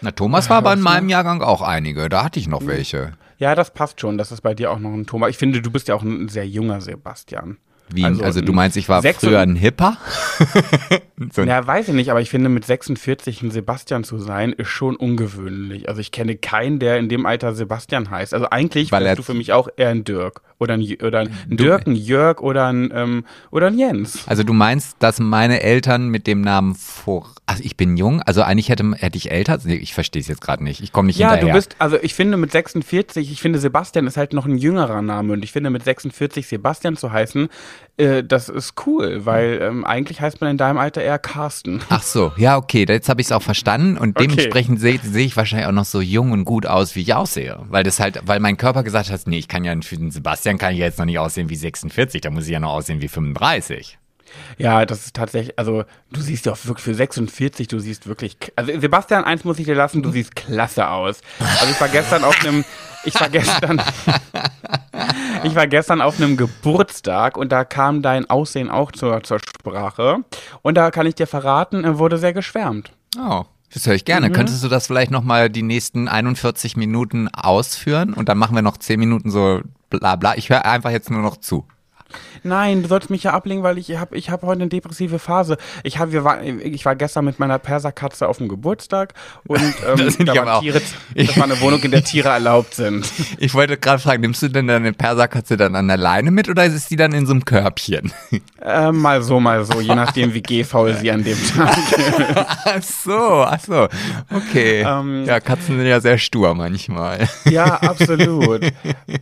Na, 0.00 0.12
Thomas 0.12 0.48
war 0.48 0.58
aber 0.58 0.72
in 0.72 0.80
meinem 0.80 1.08
Jahrgang 1.08 1.42
auch 1.42 1.62
einige, 1.62 2.08
da 2.08 2.24
hatte 2.24 2.38
ich 2.38 2.48
noch 2.48 2.66
welche. 2.66 3.12
Ja, 3.38 3.54
das 3.54 3.72
passt 3.72 4.00
schon, 4.00 4.18
das 4.18 4.32
ist 4.32 4.40
bei 4.40 4.54
dir 4.54 4.70
auch 4.70 4.78
noch 4.78 4.92
ein 4.92 5.06
Thomas. 5.06 5.30
Ich 5.30 5.38
finde, 5.38 5.62
du 5.62 5.70
bist 5.70 5.88
ja 5.88 5.94
auch 5.94 6.02
ein 6.02 6.28
sehr 6.28 6.46
junger 6.46 6.80
Sebastian. 6.80 7.58
Wie, 7.92 8.04
also, 8.04 8.22
Also, 8.22 8.40
du 8.40 8.52
meinst, 8.52 8.76
ich 8.76 8.88
war 8.88 9.02
früher 9.02 9.40
ein 9.40 9.56
Hipper? 9.56 9.96
so 11.32 11.42
ein, 11.42 11.48
Ja, 11.48 11.66
weiß 11.66 11.88
ich 11.88 11.94
nicht, 11.94 12.10
aber 12.10 12.20
ich 12.20 12.30
finde, 12.30 12.48
mit 12.48 12.64
46 12.64 13.42
ein 13.42 13.50
Sebastian 13.50 14.04
zu 14.04 14.18
sein, 14.18 14.52
ist 14.52 14.68
schon 14.68 14.96
ungewöhnlich. 14.96 15.88
Also 15.88 16.00
ich 16.00 16.12
kenne 16.12 16.36
keinen, 16.36 16.78
der 16.78 16.98
in 16.98 17.08
dem 17.08 17.26
Alter 17.26 17.54
Sebastian 17.54 18.10
heißt. 18.10 18.34
Also 18.34 18.50
eigentlich 18.50 18.92
Weil 18.92 19.04
wärst 19.04 19.18
du 19.18 19.22
für 19.22 19.34
mich 19.34 19.52
auch 19.52 19.68
eher 19.76 19.88
ein 19.88 20.04
Dirk. 20.04 20.42
Oder 20.60 20.74
ein, 20.74 20.96
oder 21.02 21.20
ein 21.20 21.30
Dirk, 21.48 21.86
ein 21.86 21.94
Jörg 21.94 22.40
oder 22.40 22.66
ein, 22.66 22.90
ähm, 22.92 23.24
oder 23.52 23.68
ein 23.68 23.78
Jens. 23.78 24.24
also 24.26 24.42
du 24.42 24.52
meinst, 24.52 24.96
dass 24.98 25.20
meine 25.20 25.62
Eltern 25.62 26.08
mit 26.08 26.26
dem 26.26 26.40
Namen 26.40 26.74
vor... 26.74 27.32
Also 27.46 27.62
ich 27.64 27.76
bin 27.76 27.96
jung, 27.96 28.20
also 28.22 28.42
eigentlich 28.42 28.68
hätte, 28.68 28.84
hätte 28.96 29.16
ich 29.16 29.30
älter... 29.30 29.58
Nee, 29.62 29.76
ich 29.76 29.94
verstehe 29.94 30.20
es 30.20 30.26
jetzt 30.28 30.40
gerade 30.40 30.64
nicht, 30.64 30.82
ich 30.82 30.92
komme 30.92 31.06
nicht 31.06 31.18
Ja, 31.18 31.30
hinterher. 31.30 31.54
du 31.54 31.56
bist, 31.58 31.76
also 31.78 31.96
ich 32.02 32.12
finde 32.14 32.36
mit 32.36 32.50
46, 32.50 33.30
ich 33.30 33.40
finde 33.40 33.60
Sebastian 33.60 34.06
ist 34.08 34.16
halt 34.16 34.32
noch 34.32 34.46
ein 34.46 34.58
jüngerer 34.58 35.00
Name 35.00 35.32
und 35.32 35.44
ich 35.44 35.52
finde 35.52 35.70
mit 35.70 35.84
46 35.84 36.46
Sebastian 36.48 36.96
zu 36.96 37.12
heißen, 37.12 37.48
äh, 37.96 38.22
das 38.22 38.48
ist 38.48 38.74
cool, 38.86 39.24
weil 39.26 39.60
ähm, 39.62 39.84
eigentlich 39.84 40.20
heißt 40.20 40.40
man 40.40 40.50
in 40.50 40.56
deinem 40.56 40.78
Alter 40.78 41.02
eher 41.02 41.18
Carsten. 41.18 41.80
Ach 41.88 42.02
so, 42.02 42.32
ja, 42.36 42.56
okay, 42.56 42.84
jetzt 42.88 43.08
habe 43.08 43.20
ich 43.20 43.26
es 43.28 43.32
auch 43.32 43.42
verstanden 43.42 43.98
und 43.98 44.16
Okay. 44.16 44.28
dementsprechend 44.28 44.80
sehe 44.80 44.98
seh 45.02 45.24
ich 45.24 45.36
wahrscheinlich 45.36 45.66
auch 45.68 45.72
noch 45.72 45.84
so 45.84 46.00
jung 46.00 46.32
und 46.32 46.44
gut 46.44 46.66
aus, 46.66 46.94
wie 46.94 47.02
ich 47.02 47.14
aussehe. 47.14 47.58
Weil 47.68 47.84
das 47.84 48.00
halt, 48.00 48.20
weil 48.26 48.40
mein 48.40 48.56
Körper 48.56 48.82
gesagt 48.82 49.10
hat, 49.10 49.20
nee, 49.26 49.38
ich 49.38 49.48
kann 49.48 49.64
ja 49.64 49.74
für 49.82 49.96
den 49.96 50.10
Sebastian 50.10 50.58
kann 50.58 50.72
ich 50.72 50.78
jetzt 50.78 50.98
noch 50.98 51.06
nicht 51.06 51.18
aussehen 51.18 51.48
wie 51.50 51.56
46, 51.56 52.20
da 52.20 52.30
muss 52.30 52.44
ich 52.44 52.50
ja 52.52 52.60
noch 52.60 52.72
aussehen 52.72 53.00
wie 53.00 53.08
35. 53.08 53.98
Ja, 54.56 54.84
das 54.86 55.06
ist 55.06 55.16
tatsächlich, 55.16 55.58
also 55.58 55.84
du 56.10 56.20
siehst 56.20 56.46
ja 56.46 56.52
auch 56.52 56.58
wirklich 56.64 56.84
für 56.84 56.94
46, 56.94 57.68
du 57.68 57.78
siehst 57.78 58.06
wirklich, 58.06 58.36
also 58.56 58.78
Sebastian, 58.80 59.24
eins 59.24 59.44
muss 59.44 59.58
ich 59.58 59.66
dir 59.66 59.74
lassen, 59.74 60.02
du 60.02 60.10
siehst 60.10 60.34
klasse 60.36 60.88
aus. 60.88 61.20
Also 61.38 61.70
ich 61.70 61.80
war 61.80 61.88
gestern 61.88 62.24
auf 62.24 62.38
einem, 62.44 62.64
ich 63.04 63.18
war 63.20 63.28
gestern, 63.28 63.82
ich 65.44 65.54
war 65.54 65.66
gestern 65.66 66.00
auf 66.00 66.20
einem 66.20 66.36
Geburtstag 66.36 67.36
und 67.36 67.52
da 67.52 67.64
kam 67.64 68.02
dein 68.02 68.28
Aussehen 68.28 68.70
auch 68.70 68.92
zur, 68.92 69.22
zur 69.22 69.38
Sprache 69.38 70.18
und 70.62 70.74
da 70.74 70.90
kann 70.90 71.06
ich 71.06 71.14
dir 71.14 71.26
verraten, 71.26 71.84
er 71.84 71.98
wurde 71.98 72.18
sehr 72.18 72.32
geschwärmt. 72.32 72.92
Oh, 73.18 73.44
das 73.72 73.86
höre 73.86 73.94
ich 73.94 74.04
gerne. 74.04 74.30
Könntest 74.30 74.64
du 74.64 74.68
das 74.68 74.86
vielleicht 74.86 75.10
nochmal 75.10 75.50
die 75.50 75.62
nächsten 75.62 76.08
41 76.08 76.76
Minuten 76.76 77.28
ausführen 77.28 78.14
und 78.14 78.28
dann 78.28 78.38
machen 78.38 78.54
wir 78.54 78.62
noch 78.62 78.78
10 78.78 78.98
Minuten 78.98 79.30
so 79.30 79.60
bla 79.90 80.16
bla. 80.16 80.36
Ich 80.36 80.48
höre 80.50 80.64
einfach 80.64 80.90
jetzt 80.90 81.10
nur 81.10 81.22
noch 81.22 81.36
zu. 81.36 81.66
Nein, 82.42 82.82
du 82.82 82.88
sollst 82.88 83.10
mich 83.10 83.22
ja 83.24 83.32
ablegen, 83.32 83.62
weil 83.62 83.78
ich 83.78 83.96
habe 83.96 84.16
ich 84.16 84.30
hab 84.30 84.42
heute 84.42 84.60
eine 84.62 84.68
depressive 84.68 85.18
Phase. 85.18 85.56
Ich, 85.82 85.98
hab, 85.98 86.12
wir 86.12 86.24
war, 86.24 86.42
ich 86.42 86.84
war 86.84 86.96
gestern 86.96 87.24
mit 87.24 87.38
meiner 87.38 87.58
Perserkatze 87.58 88.28
auf 88.28 88.38
dem 88.38 88.48
Geburtstag 88.48 89.14
und 89.46 89.60
ähm, 89.88 89.96
Das 89.98 90.14
sind 90.14 90.26
da 90.26 90.32
die 90.32 90.38
war 90.38 90.42
aber 90.46 90.54
auch- 90.56 90.60
Tiere, 90.62 90.80
das 91.14 91.36
war 91.36 91.44
eine 91.44 91.60
Wohnung, 91.60 91.80
in 91.82 91.90
der 91.90 92.04
Tiere 92.04 92.28
erlaubt 92.28 92.74
sind. 92.74 93.10
Ich 93.40 93.54
wollte 93.54 93.76
gerade 93.76 94.00
fragen, 94.00 94.22
nimmst 94.22 94.42
du 94.42 94.48
denn 94.48 94.66
deine 94.66 94.92
Perserkatze 94.92 95.56
dann 95.56 95.76
an 95.76 95.86
der 95.86 95.96
Leine 95.96 96.30
mit 96.30 96.48
oder 96.48 96.64
ist 96.64 96.90
die 96.90 96.96
dann 96.96 97.12
in 97.12 97.26
so 97.26 97.32
einem 97.32 97.44
Körbchen? 97.44 98.12
Äh, 98.60 98.90
mal 98.90 99.22
so, 99.22 99.38
mal 99.38 99.64
so, 99.64 99.80
je 99.80 99.94
nachdem, 99.94 100.34
wie 100.34 100.42
gehfaul 100.42 100.94
sie 100.94 101.10
an 101.10 101.22
dem 101.24 101.38
Tag 101.54 101.76
ach 102.64 102.82
so, 102.82 103.44
ach 103.46 103.60
so. 103.60 103.88
Okay. 104.34 104.82
Ähm, 104.86 105.24
ja, 105.24 105.40
Katzen 105.40 105.76
sind 105.76 105.86
ja 105.86 106.00
sehr 106.00 106.18
stur 106.18 106.54
manchmal. 106.54 107.28
Ja, 107.48 107.74
absolut. 107.76 108.62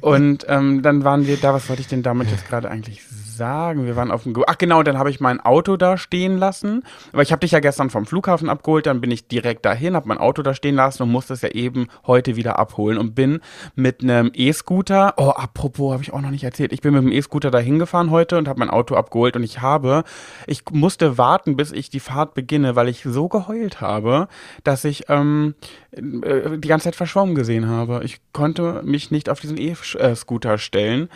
Und 0.00 0.46
ähm, 0.48 0.82
dann 0.82 1.04
waren 1.04 1.26
wir 1.26 1.36
da, 1.36 1.52
was 1.52 1.68
wollte 1.68 1.82
ich 1.82 1.88
denn 1.88 2.02
damit 2.02 2.30
jetzt 2.30 2.46
gerade 2.48 2.70
eigentlich 2.70 2.75
sagen? 2.82 3.86
Wir 3.86 3.96
waren 3.96 4.10
auf 4.10 4.24
dem, 4.24 4.34
Ge 4.34 4.44
ach 4.46 4.58
genau, 4.58 4.82
dann 4.82 4.98
habe 4.98 5.10
ich 5.10 5.20
mein 5.20 5.40
Auto 5.40 5.76
da 5.76 5.96
stehen 5.98 6.38
lassen. 6.38 6.82
Aber 7.12 7.22
ich 7.22 7.32
habe 7.32 7.40
dich 7.40 7.52
ja 7.52 7.60
gestern 7.60 7.90
vom 7.90 8.06
Flughafen 8.06 8.48
abgeholt, 8.48 8.86
dann 8.86 9.00
bin 9.00 9.10
ich 9.10 9.28
direkt 9.28 9.64
dahin, 9.64 9.94
habe 9.94 10.08
mein 10.08 10.18
Auto 10.18 10.42
da 10.42 10.54
stehen 10.54 10.74
lassen 10.74 11.02
und 11.02 11.10
musste 11.10 11.34
es 11.34 11.42
ja 11.42 11.50
eben 11.50 11.88
heute 12.06 12.36
wieder 12.36 12.58
abholen 12.58 12.98
und 12.98 13.14
bin 13.14 13.40
mit 13.74 14.02
einem 14.02 14.30
E-Scooter, 14.34 15.14
oh, 15.16 15.30
apropos, 15.30 15.92
habe 15.92 16.02
ich 16.02 16.12
auch 16.12 16.20
noch 16.20 16.30
nicht 16.30 16.44
erzählt, 16.44 16.72
ich 16.72 16.80
bin 16.80 16.94
mit 16.94 17.02
dem 17.02 17.12
E-Scooter 17.12 17.50
da 17.50 17.58
hingefahren 17.58 18.10
heute 18.10 18.38
und 18.38 18.48
habe 18.48 18.58
mein 18.58 18.70
Auto 18.70 18.94
abgeholt 18.94 19.36
und 19.36 19.42
ich 19.42 19.60
habe, 19.60 20.04
ich 20.46 20.62
musste 20.70 21.18
warten, 21.18 21.56
bis 21.56 21.72
ich 21.72 21.90
die 21.90 22.00
Fahrt 22.00 22.34
beginne, 22.34 22.76
weil 22.76 22.88
ich 22.88 23.02
so 23.02 23.28
geheult 23.28 23.80
habe, 23.80 24.28
dass 24.64 24.84
ich 24.84 25.04
ähm, 25.08 25.54
äh, 25.92 26.58
die 26.58 26.68
ganze 26.68 26.84
Zeit 26.84 26.96
verschwommen 26.96 27.34
gesehen 27.34 27.68
habe. 27.68 28.02
Ich 28.04 28.20
konnte 28.32 28.82
mich 28.84 29.10
nicht 29.10 29.28
auf 29.28 29.40
diesen 29.40 29.58
E-Scooter 29.58 30.58
stellen. 30.58 31.08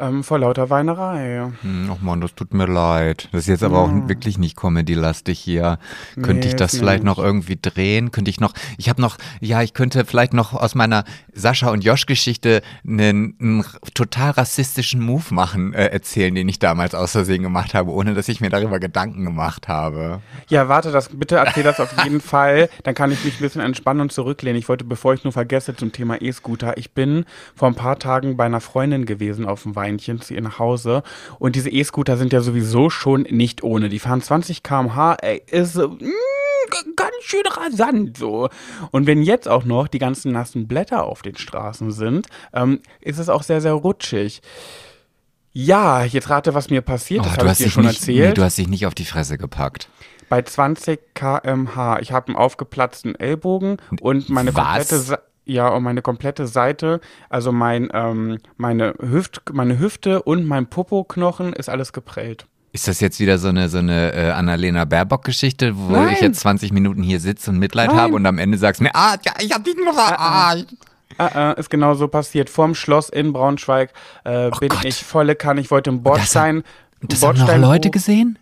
Ähm, 0.00 0.24
vor 0.24 0.38
lauter 0.38 0.70
Weinerei. 0.70 1.50
Hm, 1.60 1.90
Ach 1.92 2.00
man, 2.00 2.20
das 2.20 2.34
tut 2.34 2.54
mir 2.54 2.66
leid. 2.66 3.28
Das 3.32 3.42
ist 3.42 3.48
jetzt 3.48 3.62
aber 3.62 3.78
auch 3.80 3.90
wirklich 4.08 4.38
nicht 4.38 4.56
Comedy-lastig 4.56 5.38
hier. 5.38 5.78
Könnte 6.22 6.46
ich 6.48 6.54
Nee, 6.54 6.58
das 6.58 6.76
vielleicht 6.76 7.04
nicht. 7.04 7.16
noch 7.16 7.22
irgendwie 7.22 7.58
drehen? 7.60 8.10
Könnte 8.10 8.30
ich 8.30 8.40
noch, 8.40 8.52
ich 8.78 8.88
habe 8.88 9.00
noch, 9.00 9.18
ja, 9.40 9.62
ich 9.62 9.74
könnte 9.74 10.04
vielleicht 10.04 10.32
noch 10.32 10.54
aus 10.54 10.74
meiner 10.74 11.04
Sascha 11.34 11.70
und 11.70 11.84
Josh-Geschichte 11.84 12.62
einen, 12.86 13.36
einen 13.40 13.64
total 13.94 14.30
rassistischen 14.30 15.02
Move 15.02 15.24
machen, 15.34 15.74
äh, 15.74 15.86
erzählen, 15.86 16.34
den 16.34 16.48
ich 16.48 16.58
damals 16.58 16.94
aus 16.94 17.12
Versehen 17.12 17.42
gemacht 17.42 17.74
habe, 17.74 17.90
ohne 17.90 18.14
dass 18.14 18.28
ich 18.28 18.40
mir 18.40 18.50
darüber 18.50 18.80
Gedanken 18.80 19.24
gemacht 19.24 19.68
habe. 19.68 20.20
Ja, 20.48 20.68
warte, 20.68 20.92
das, 20.92 21.10
bitte 21.10 21.36
erzähl 21.36 21.62
das 21.64 21.78
auf 21.80 21.92
jeden 22.04 22.20
Fall. 22.22 22.68
Dann 22.84 22.94
kann 22.94 23.12
ich 23.12 23.24
mich 23.24 23.34
ein 23.38 23.42
bisschen 23.42 23.60
entspannen 23.60 24.00
und 24.00 24.12
zurücklehnen. 24.12 24.58
Ich 24.58 24.68
wollte, 24.68 24.84
bevor 24.84 25.14
ich 25.14 25.24
nur 25.24 25.32
vergesse 25.32 25.76
zum 25.76 25.92
Thema 25.92 26.20
E-Scooter, 26.22 26.78
ich 26.78 26.92
bin 26.92 27.24
vor 27.54 27.68
ein 27.68 27.74
paar 27.74 27.98
Tagen 27.98 28.36
bei 28.36 28.44
einer 28.46 28.60
Freundin 28.60 29.04
gewesen 29.06 29.44
auf 29.46 29.62
dem 29.64 29.76
Weinchen 29.90 30.20
zu 30.20 30.34
ihr 30.34 30.40
nach 30.40 30.58
Hause. 30.58 31.02
Und 31.38 31.56
diese 31.56 31.70
E-Scooter 31.70 32.16
sind 32.16 32.32
ja 32.32 32.40
sowieso 32.40 32.90
schon 32.90 33.22
nicht 33.22 33.62
ohne. 33.62 33.88
Die 33.88 33.98
fahren 33.98 34.22
20 34.22 34.62
km/h, 34.62 35.16
ey, 35.22 35.42
ist 35.50 35.72
so, 35.74 35.88
mm, 35.88 35.98
g- 35.98 36.92
ganz 36.96 37.10
schön 37.22 37.42
rasant 37.46 38.16
so. 38.16 38.48
Und 38.92 39.06
wenn 39.06 39.22
jetzt 39.22 39.48
auch 39.48 39.64
noch 39.64 39.88
die 39.88 39.98
ganzen 39.98 40.32
nassen 40.32 40.68
Blätter 40.68 41.04
auf 41.04 41.22
den 41.22 41.36
Straßen 41.36 41.90
sind, 41.90 42.28
ähm, 42.54 42.80
ist 43.00 43.18
es 43.18 43.28
auch 43.28 43.42
sehr, 43.42 43.60
sehr 43.60 43.72
rutschig. 43.72 44.40
Ja, 45.52 46.04
jetzt 46.04 46.30
rate, 46.30 46.54
was 46.54 46.70
mir 46.70 46.80
passiert. 46.80 47.24
das 47.26 47.34
Oh, 47.34 47.38
habe 47.38 47.50
ich 47.52 47.58
dir 47.58 47.70
schon 47.70 47.84
nicht, 47.84 48.00
erzählt. 48.00 48.28
Nee, 48.28 48.34
du 48.34 48.44
hast 48.44 48.56
dich 48.58 48.68
nicht 48.68 48.86
auf 48.86 48.94
die 48.94 49.04
Fresse 49.04 49.36
gepackt. 49.36 49.88
bei 50.28 50.42
20 50.42 51.00
km/h. 51.14 51.98
Ich 51.98 52.12
habe 52.12 52.28
einen 52.28 52.36
aufgeplatzten 52.36 53.16
Ellbogen 53.16 53.78
und 54.00 54.28
meine 54.30 54.54
Was? 54.54 54.62
komplette 54.64 54.98
Se 55.00 55.18
ja 55.44 55.68
und 55.68 55.82
meine 55.82 56.02
komplette 56.02 56.46
Seite, 56.46 57.00
also 57.28 57.52
mein 57.52 57.88
ähm, 57.92 58.38
meine 58.56 58.94
Hüft 59.00 59.42
meine 59.52 59.78
Hüfte 59.78 60.22
und 60.22 60.46
mein 60.46 60.66
Popoknochen 60.66 61.52
ist 61.52 61.68
alles 61.68 61.92
geprellt. 61.92 62.46
Ist 62.72 62.86
das 62.86 63.00
jetzt 63.00 63.18
wieder 63.18 63.38
so 63.38 63.48
eine, 63.48 63.68
so 63.68 63.78
eine 63.78 64.12
äh, 64.12 64.30
Annalena 64.30 64.84
Baerbock-Geschichte, 64.84 65.76
wo 65.76 65.92
Nein. 65.92 66.12
ich 66.12 66.20
jetzt 66.20 66.38
20 66.40 66.72
Minuten 66.72 67.02
hier 67.02 67.18
sitze 67.18 67.50
und 67.50 67.58
Mitleid 67.58 67.88
Nein. 67.88 67.98
habe 67.98 68.14
und 68.14 68.24
am 68.26 68.38
Ende 68.38 68.58
sagst 68.58 68.80
mir, 68.80 68.90
ah, 68.94 69.16
ja, 69.24 69.32
ich 69.40 69.52
hab 69.52 69.64
dich 69.64 69.74
nur 69.74 69.92
verarscht. 69.92 70.66
Äh, 71.18 71.50
äh, 71.50 71.58
ist 71.58 71.68
genau 71.68 71.94
so 71.94 72.06
passiert. 72.06 72.48
Vorm 72.48 72.76
Schloss 72.76 73.08
in 73.08 73.32
Braunschweig 73.32 73.92
äh, 74.24 74.50
bin 74.60 74.68
Gott. 74.68 74.84
ich 74.84 75.04
volle 75.04 75.34
Kanne. 75.34 75.60
Ich 75.60 75.70
wollte 75.72 75.90
im 75.90 75.96
das 75.96 76.04
Bordstein. 76.04 76.62
Und 77.02 77.12
das 77.12 77.22
haben 77.22 77.38
noch 77.38 77.56
Leute 77.56 77.90
gesehen? 77.90 78.38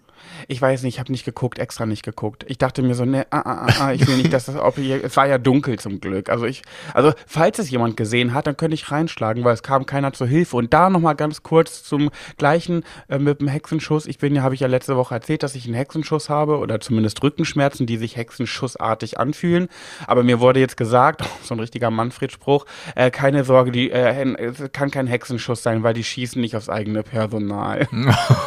Ich 0.50 0.62
weiß 0.62 0.82
nicht, 0.82 0.94
ich 0.94 0.98
habe 0.98 1.12
nicht 1.12 1.26
geguckt, 1.26 1.58
extra 1.58 1.84
nicht 1.84 2.02
geguckt. 2.02 2.46
Ich 2.48 2.56
dachte 2.56 2.80
mir 2.80 2.94
so, 2.94 3.04
ne, 3.04 3.26
ah, 3.28 3.42
ah, 3.44 3.66
ah, 3.66 3.74
ah, 3.80 3.92
ich 3.92 4.06
will 4.08 4.16
nicht, 4.16 4.32
dass 4.32 4.46
das, 4.46 4.56
ob 4.56 4.76
hier, 4.76 5.04
es 5.04 5.14
war 5.14 5.28
ja 5.28 5.36
dunkel 5.36 5.78
zum 5.78 6.00
Glück. 6.00 6.30
Also 6.30 6.46
ich, 6.46 6.62
also 6.94 7.12
falls 7.26 7.58
es 7.58 7.68
jemand 7.68 7.98
gesehen 7.98 8.32
hat, 8.32 8.46
dann 8.46 8.56
könnte 8.56 8.74
ich 8.74 8.90
reinschlagen, 8.90 9.44
weil 9.44 9.52
es 9.52 9.62
kam 9.62 9.84
keiner 9.84 10.14
zur 10.14 10.26
Hilfe. 10.26 10.56
Und 10.56 10.72
da 10.72 10.88
nochmal 10.88 11.16
ganz 11.16 11.42
kurz 11.42 11.82
zum 11.82 12.08
gleichen 12.38 12.82
äh, 13.10 13.18
mit 13.18 13.42
dem 13.42 13.48
Hexenschuss. 13.48 14.06
Ich 14.06 14.16
bin 14.16 14.34
ja, 14.34 14.42
habe 14.42 14.54
ich 14.54 14.60
ja 14.60 14.68
letzte 14.68 14.96
Woche 14.96 15.14
erzählt, 15.14 15.42
dass 15.42 15.54
ich 15.54 15.66
einen 15.66 15.74
Hexenschuss 15.74 16.30
habe 16.30 16.56
oder 16.56 16.80
zumindest 16.80 17.22
Rückenschmerzen, 17.22 17.84
die 17.84 17.98
sich 17.98 18.16
hexenschussartig 18.16 19.20
anfühlen. 19.20 19.68
Aber 20.06 20.22
mir 20.22 20.40
wurde 20.40 20.60
jetzt 20.60 20.78
gesagt, 20.78 21.24
so 21.42 21.54
ein 21.54 21.60
richtiger 21.60 21.90
Manfred-Spruch, 21.90 22.64
äh, 22.94 23.10
keine 23.10 23.44
Sorge, 23.44 23.70
die, 23.70 23.90
äh, 23.90 24.54
kann 24.72 24.90
kein 24.90 25.08
Hexenschuss 25.08 25.62
sein, 25.62 25.82
weil 25.82 25.92
die 25.92 26.04
schießen 26.04 26.40
nicht 26.40 26.56
aufs 26.56 26.70
eigene 26.70 27.02
Personal. 27.02 27.86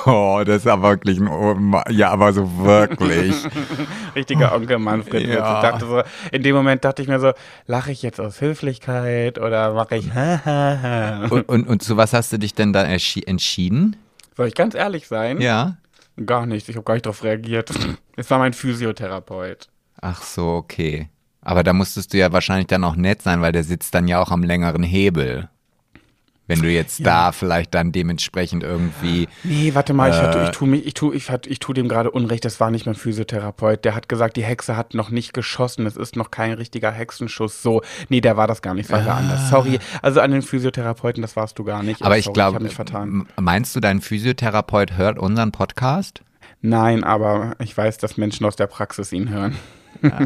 Oh, 0.05 0.41
das 0.43 0.57
ist 0.57 0.67
aber 0.67 0.89
wirklich 0.89 1.19
ein, 1.19 1.27
oh, 1.27 1.53
ja, 1.91 2.09
aber 2.09 2.33
so 2.33 2.57
wirklich. 2.57 3.35
richtiger 4.15 4.53
Onkel 4.55 4.79
Manfred. 4.79 5.27
Ja. 5.27 5.55
Ich 5.61 5.69
dachte 5.69 5.85
so, 5.85 6.01
in 6.31 6.43
dem 6.43 6.55
Moment 6.55 6.83
dachte 6.83 7.01
ich 7.01 7.07
mir 7.07 7.19
so, 7.19 7.33
lache 7.67 7.91
ich 7.91 8.01
jetzt 8.01 8.19
aus 8.19 8.41
Höflichkeit 8.41 9.37
oder 9.39 9.73
mache 9.73 9.97
ich 9.97 10.09
und, 11.31 11.47
und, 11.49 11.67
und 11.67 11.83
zu 11.83 11.97
was 11.97 12.13
hast 12.13 12.31
du 12.33 12.37
dich 12.39 12.53
denn 12.53 12.73
da 12.73 12.83
erschi- 12.83 13.25
entschieden? 13.27 13.95
Soll 14.35 14.47
ich 14.47 14.55
ganz 14.55 14.75
ehrlich 14.75 15.07
sein? 15.07 15.39
Ja. 15.41 15.77
Gar 16.25 16.45
nichts, 16.45 16.67
ich 16.69 16.75
habe 16.75 16.83
gar 16.83 16.93
nicht 16.95 17.05
darauf 17.05 17.23
reagiert. 17.23 17.71
Es 18.15 18.29
war 18.29 18.39
mein 18.39 18.53
Physiotherapeut. 18.53 19.69
Ach 20.01 20.21
so, 20.21 20.47
okay. 20.49 21.09
Aber 21.41 21.63
da 21.63 21.73
musstest 21.73 22.13
du 22.13 22.17
ja 22.17 22.31
wahrscheinlich 22.31 22.67
dann 22.67 22.83
auch 22.83 22.95
nett 22.95 23.21
sein, 23.21 23.41
weil 23.41 23.51
der 23.51 23.63
sitzt 23.63 23.95
dann 23.95 24.07
ja 24.07 24.21
auch 24.21 24.29
am 24.31 24.43
längeren 24.43 24.83
Hebel. 24.83 25.49
Wenn 26.51 26.61
du 26.61 26.69
jetzt 26.71 27.05
da 27.05 27.31
vielleicht 27.31 27.73
dann 27.73 27.91
dementsprechend 27.91 28.63
irgendwie. 28.63 29.27
Nee, 29.43 29.71
warte 29.73 29.93
mal, 29.93 30.09
ich, 30.09 30.15
Äh. 30.17 30.21
hatte, 30.21 30.43
ich 30.43 30.49
tue 30.51 30.67
mich, 30.67 30.85
ich 30.85 30.93
tu, 30.93 31.11
ich, 31.13 31.29
hat- 31.31 31.47
ich 31.47 31.59
tu 31.59 31.73
dem 31.73 31.87
gerade 31.87 32.11
Unrecht, 32.11 32.45
das 32.45 32.59
war 32.59 32.69
nicht 32.71 32.85
mein 32.85 32.95
Physiotherapeut. 32.95 33.83
Der 33.85 33.95
hat 33.95 34.09
gesagt, 34.09 34.35
die 34.37 34.43
Hexe 34.43 34.75
hat 34.77 34.93
noch 34.93 35.09
nicht 35.09 35.33
geschossen, 35.33 35.85
es 35.85 35.95
ist 35.97 36.15
noch 36.15 36.31
kein 36.31 36.53
richtiger 36.53 36.91
Hexenschuss. 36.91 37.61
So, 37.61 37.81
nee, 38.09 38.21
der 38.21 38.37
war 38.37 38.47
das 38.47 38.61
gar 38.61 38.73
nicht, 38.73 38.89
das 38.91 38.99
war 38.99 39.05
wer 39.05 39.15
anders. 39.15 39.49
Sorry, 39.49 39.79
also 40.01 40.19
an 40.21 40.31
den 40.31 40.41
Physiotherapeuten, 40.41 41.21
das 41.21 41.35
warst 41.35 41.57
du 41.59 41.63
gar 41.63 41.83
nicht. 41.83 42.01
Ah. 42.01 42.05
Aber 42.05 42.15
Oh, 42.15 42.17
ich 42.17 42.31
glaube, 42.33 42.49
Ich 42.51 42.55
habe 42.55 42.63
mich 42.65 42.75
vertan. 42.75 43.07
m- 43.09 43.27
meinst 43.39 43.75
du, 43.75 43.79
dein 43.79 44.01
Physiotherapeut 44.01 44.97
hört 44.97 45.17
unseren 45.17 45.51
Podcast? 45.51 46.21
Nein, 46.61 47.03
aber 47.03 47.55
ich 47.59 47.75
weiß, 47.75 47.97
dass 47.97 48.17
Menschen 48.17 48.45
aus 48.45 48.55
der 48.55 48.67
Praxis 48.67 49.11
ihn 49.13 49.29
hören. 49.29 49.55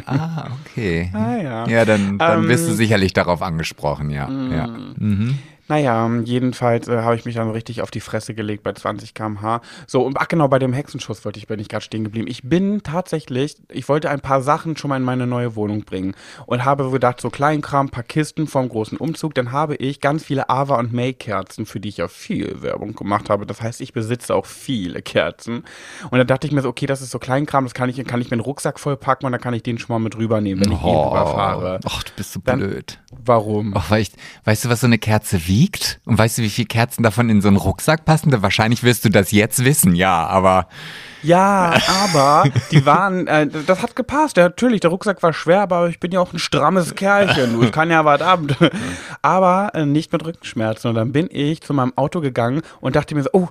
Ah, 0.06 0.48
okay. 0.66 1.10
Ah, 1.14 1.36
ja. 1.36 1.68
Ja, 1.68 1.86
dann, 1.86 2.18
dann 2.18 2.48
bist 2.48 2.66
du 2.68 2.72
Ähm, 2.72 2.78
sicherlich 2.78 3.14
darauf 3.14 3.42
angesprochen, 3.42 4.10
ja. 4.10 4.30
ja. 4.30 4.68
Mhm. 4.98 5.38
Naja, 5.68 6.10
jedenfalls 6.24 6.88
äh, 6.88 6.98
habe 7.00 7.16
ich 7.16 7.26
mich 7.26 7.36
dann 7.36 7.50
richtig 7.50 7.82
auf 7.82 7.90
die 7.92 8.00
Fresse 8.00 8.34
gelegt 8.36 8.64
bei 8.64 8.74
20 8.74 9.14
km/h. 9.14 9.62
So, 9.88 10.02
und 10.04 10.18
ach 10.20 10.28
genau, 10.28 10.48
bei 10.48 10.60
dem 10.60 10.74
Hexenschuss 10.74 11.26
wollte 11.26 11.40
ich, 11.40 11.48
bin 11.48 11.60
ich 11.60 11.70
gerade 11.70 11.84
stehen 11.84 12.04
geblieben. 12.04 12.28
Ich 12.30 12.44
bin 12.44 12.84
tatsächlich, 12.84 13.56
ich 13.72 13.90
wollte 13.90 14.10
ein 14.10 14.20
paar 14.22 14.42
Sachen 14.42 14.78
schon 14.78 14.90
mal 14.90 14.98
in 14.98 15.04
meine 15.04 15.26
neue 15.26 15.56
Wohnung 15.56 15.84
bringen 15.84 16.14
und 16.46 16.66
habe 16.66 16.90
gedacht, 16.92 17.20
so 17.20 17.30
Kleinkram, 17.30 17.90
paar 17.90 18.04
Kisten 18.04 18.46
vom 18.48 18.70
großen 18.70 18.98
Umzug. 18.98 19.34
Dann 19.34 19.52
habe 19.52 19.76
ich 19.76 20.02
ganz 20.02 20.24
viele 20.24 20.50
Ava 20.50 20.78
und 20.78 20.94
May 20.94 21.14
Kerzen, 21.14 21.66
für 21.66 21.80
die 21.80 21.90
ich 21.90 21.98
ja 21.98 22.08
viel 22.08 22.62
Werbung 22.62 22.94
gemacht 22.96 23.30
habe. 23.30 23.46
Das 23.46 23.62
heißt, 23.62 23.82
ich 23.82 23.94
besitze 23.94 24.36
auch 24.36 24.46
viele 24.46 25.02
Kerzen. 25.02 25.64
Und 26.12 26.18
dann 26.18 26.28
dachte 26.28 26.46
ich 26.46 26.54
mir 26.54 26.62
so, 26.62 26.70
okay, 26.70 26.86
das 26.86 27.02
ist 27.02 27.12
so 27.12 27.20
Kleinkram, 27.20 27.64
das 27.66 27.74
kann 27.74 27.90
ich, 27.90 27.96
kann 28.06 28.22
ich 28.22 28.28
mir 28.30 28.34
einen 28.36 28.42
Rucksack 28.42 28.80
vollpacken 28.80 29.26
und 29.26 29.32
dann 29.32 29.42
kann 29.42 29.54
ich 29.54 29.64
den 29.64 29.80
schon 29.80 29.94
mal 29.96 30.00
mit 30.00 30.16
rübernehmen, 30.18 30.64
wenn 30.64 30.72
ich 30.74 30.82
ihn 30.84 30.96
rüberfahre. 30.96 31.80
Ach, 31.86 32.04
du 32.04 32.12
bist 32.16 32.34
so 32.34 32.40
Dann- 32.44 32.60
blöd. 32.60 33.00
Warum? 33.26 33.74
Ach, 33.76 33.90
weil 33.90 34.02
ich, 34.02 34.12
weißt 34.44 34.66
du, 34.66 34.70
was 34.70 34.82
so 34.82 34.88
eine 34.88 34.98
Kerze 35.00 35.48
wiegt? 35.56 36.02
Und 36.06 36.18
weißt 36.18 36.38
du, 36.38 36.42
wie 36.42 36.50
viele 36.50 36.68
Kerzen 36.68 37.02
davon 37.02 37.30
in 37.30 37.42
so 37.42 37.48
einen 37.48 37.58
Rucksack 37.58 38.04
passen? 38.06 38.42
Wahrscheinlich 38.42 38.84
wirst 38.84 39.06
du 39.06 39.10
das 39.10 39.32
jetzt 39.32 39.64
wissen, 39.64 39.96
ja, 39.96 40.28
aber 40.28 40.68
Ja, 41.26 41.74
aber 41.88 42.44
die 42.72 42.86
waren, 42.86 43.26
äh, 43.28 43.48
das 43.48 43.82
hat 43.82 43.96
gepasst. 43.96 44.38
Ja, 44.38 44.44
natürlich, 44.44 44.82
der 44.82 44.92
Rucksack 44.92 45.24
war 45.24 45.34
schwer, 45.34 45.62
aber 45.62 45.90
ich 45.90 46.00
bin 46.00 46.12
ja 46.12 46.20
auch 46.20 46.34
ein 46.34 46.40
strammes 46.40 46.94
Kerlchen. 46.94 47.62
Ich 47.64 47.72
kann 47.72 47.90
ja 47.90 48.06
was 48.06 48.22
ab. 48.22 48.42
Aber 49.22 49.72
äh, 49.74 49.86
nicht 49.86 50.12
mit 50.14 50.24
Rückenschmerzen. 50.24 50.90
Und 50.90 50.96
dann 50.96 51.12
bin 51.12 51.28
ich 51.32 51.62
zu 51.62 51.74
meinem 51.74 51.94
Auto 51.96 52.22
gegangen 52.22 52.62
und 52.80 52.96
dachte 52.96 53.16
mir 53.16 53.24
so, 53.24 53.30
oh, 53.34 53.48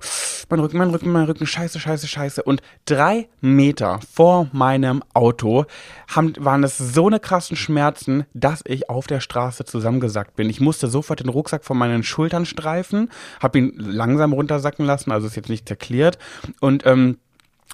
mein 0.49 0.61
Rücken, 0.61 0.79
mein 0.79 0.91
Rücken, 0.91 1.11
mein 1.11 1.25
Rücken, 1.25 1.47
scheiße, 1.47 1.81
scheiße, 1.81 2.07
scheiße. 2.07 2.43
Und 2.43 2.63
drei 2.85 3.29
Meter 3.41 3.99
vor 4.13 4.49
meinem 4.53 5.03
Auto 5.15 5.65
haben, 6.15 6.33
waren 6.39 6.63
es 6.63 6.79
so 6.79 7.09
eine 7.09 7.19
krassen 7.19 7.57
Schmerzen, 7.57 8.25
dass 8.35 8.63
ich 8.67 8.89
auf 8.89 9.07
der 9.07 9.21
Straße 9.21 9.65
zusammengesackt 9.65 10.37
bin. 10.37 10.49
Ich 10.49 10.61
musste 10.61 10.87
sofort 10.87 11.21
den 11.21 11.29
Rucksack 11.29 11.65
von 11.65 11.77
meinen 11.77 12.05
Schultern 12.05 12.47
streifen, 12.47 13.11
habe 13.41 13.59
ihn 13.59 13.73
langsam 13.77 14.33
runtersacken 14.33 14.87
lassen, 14.87 15.11
also 15.11 15.27
ist 15.27 15.37
jetzt 15.37 15.49
nicht 15.49 15.67
zerklärt. 15.67 16.19
Und 16.61 16.87
ähm, 16.87 17.19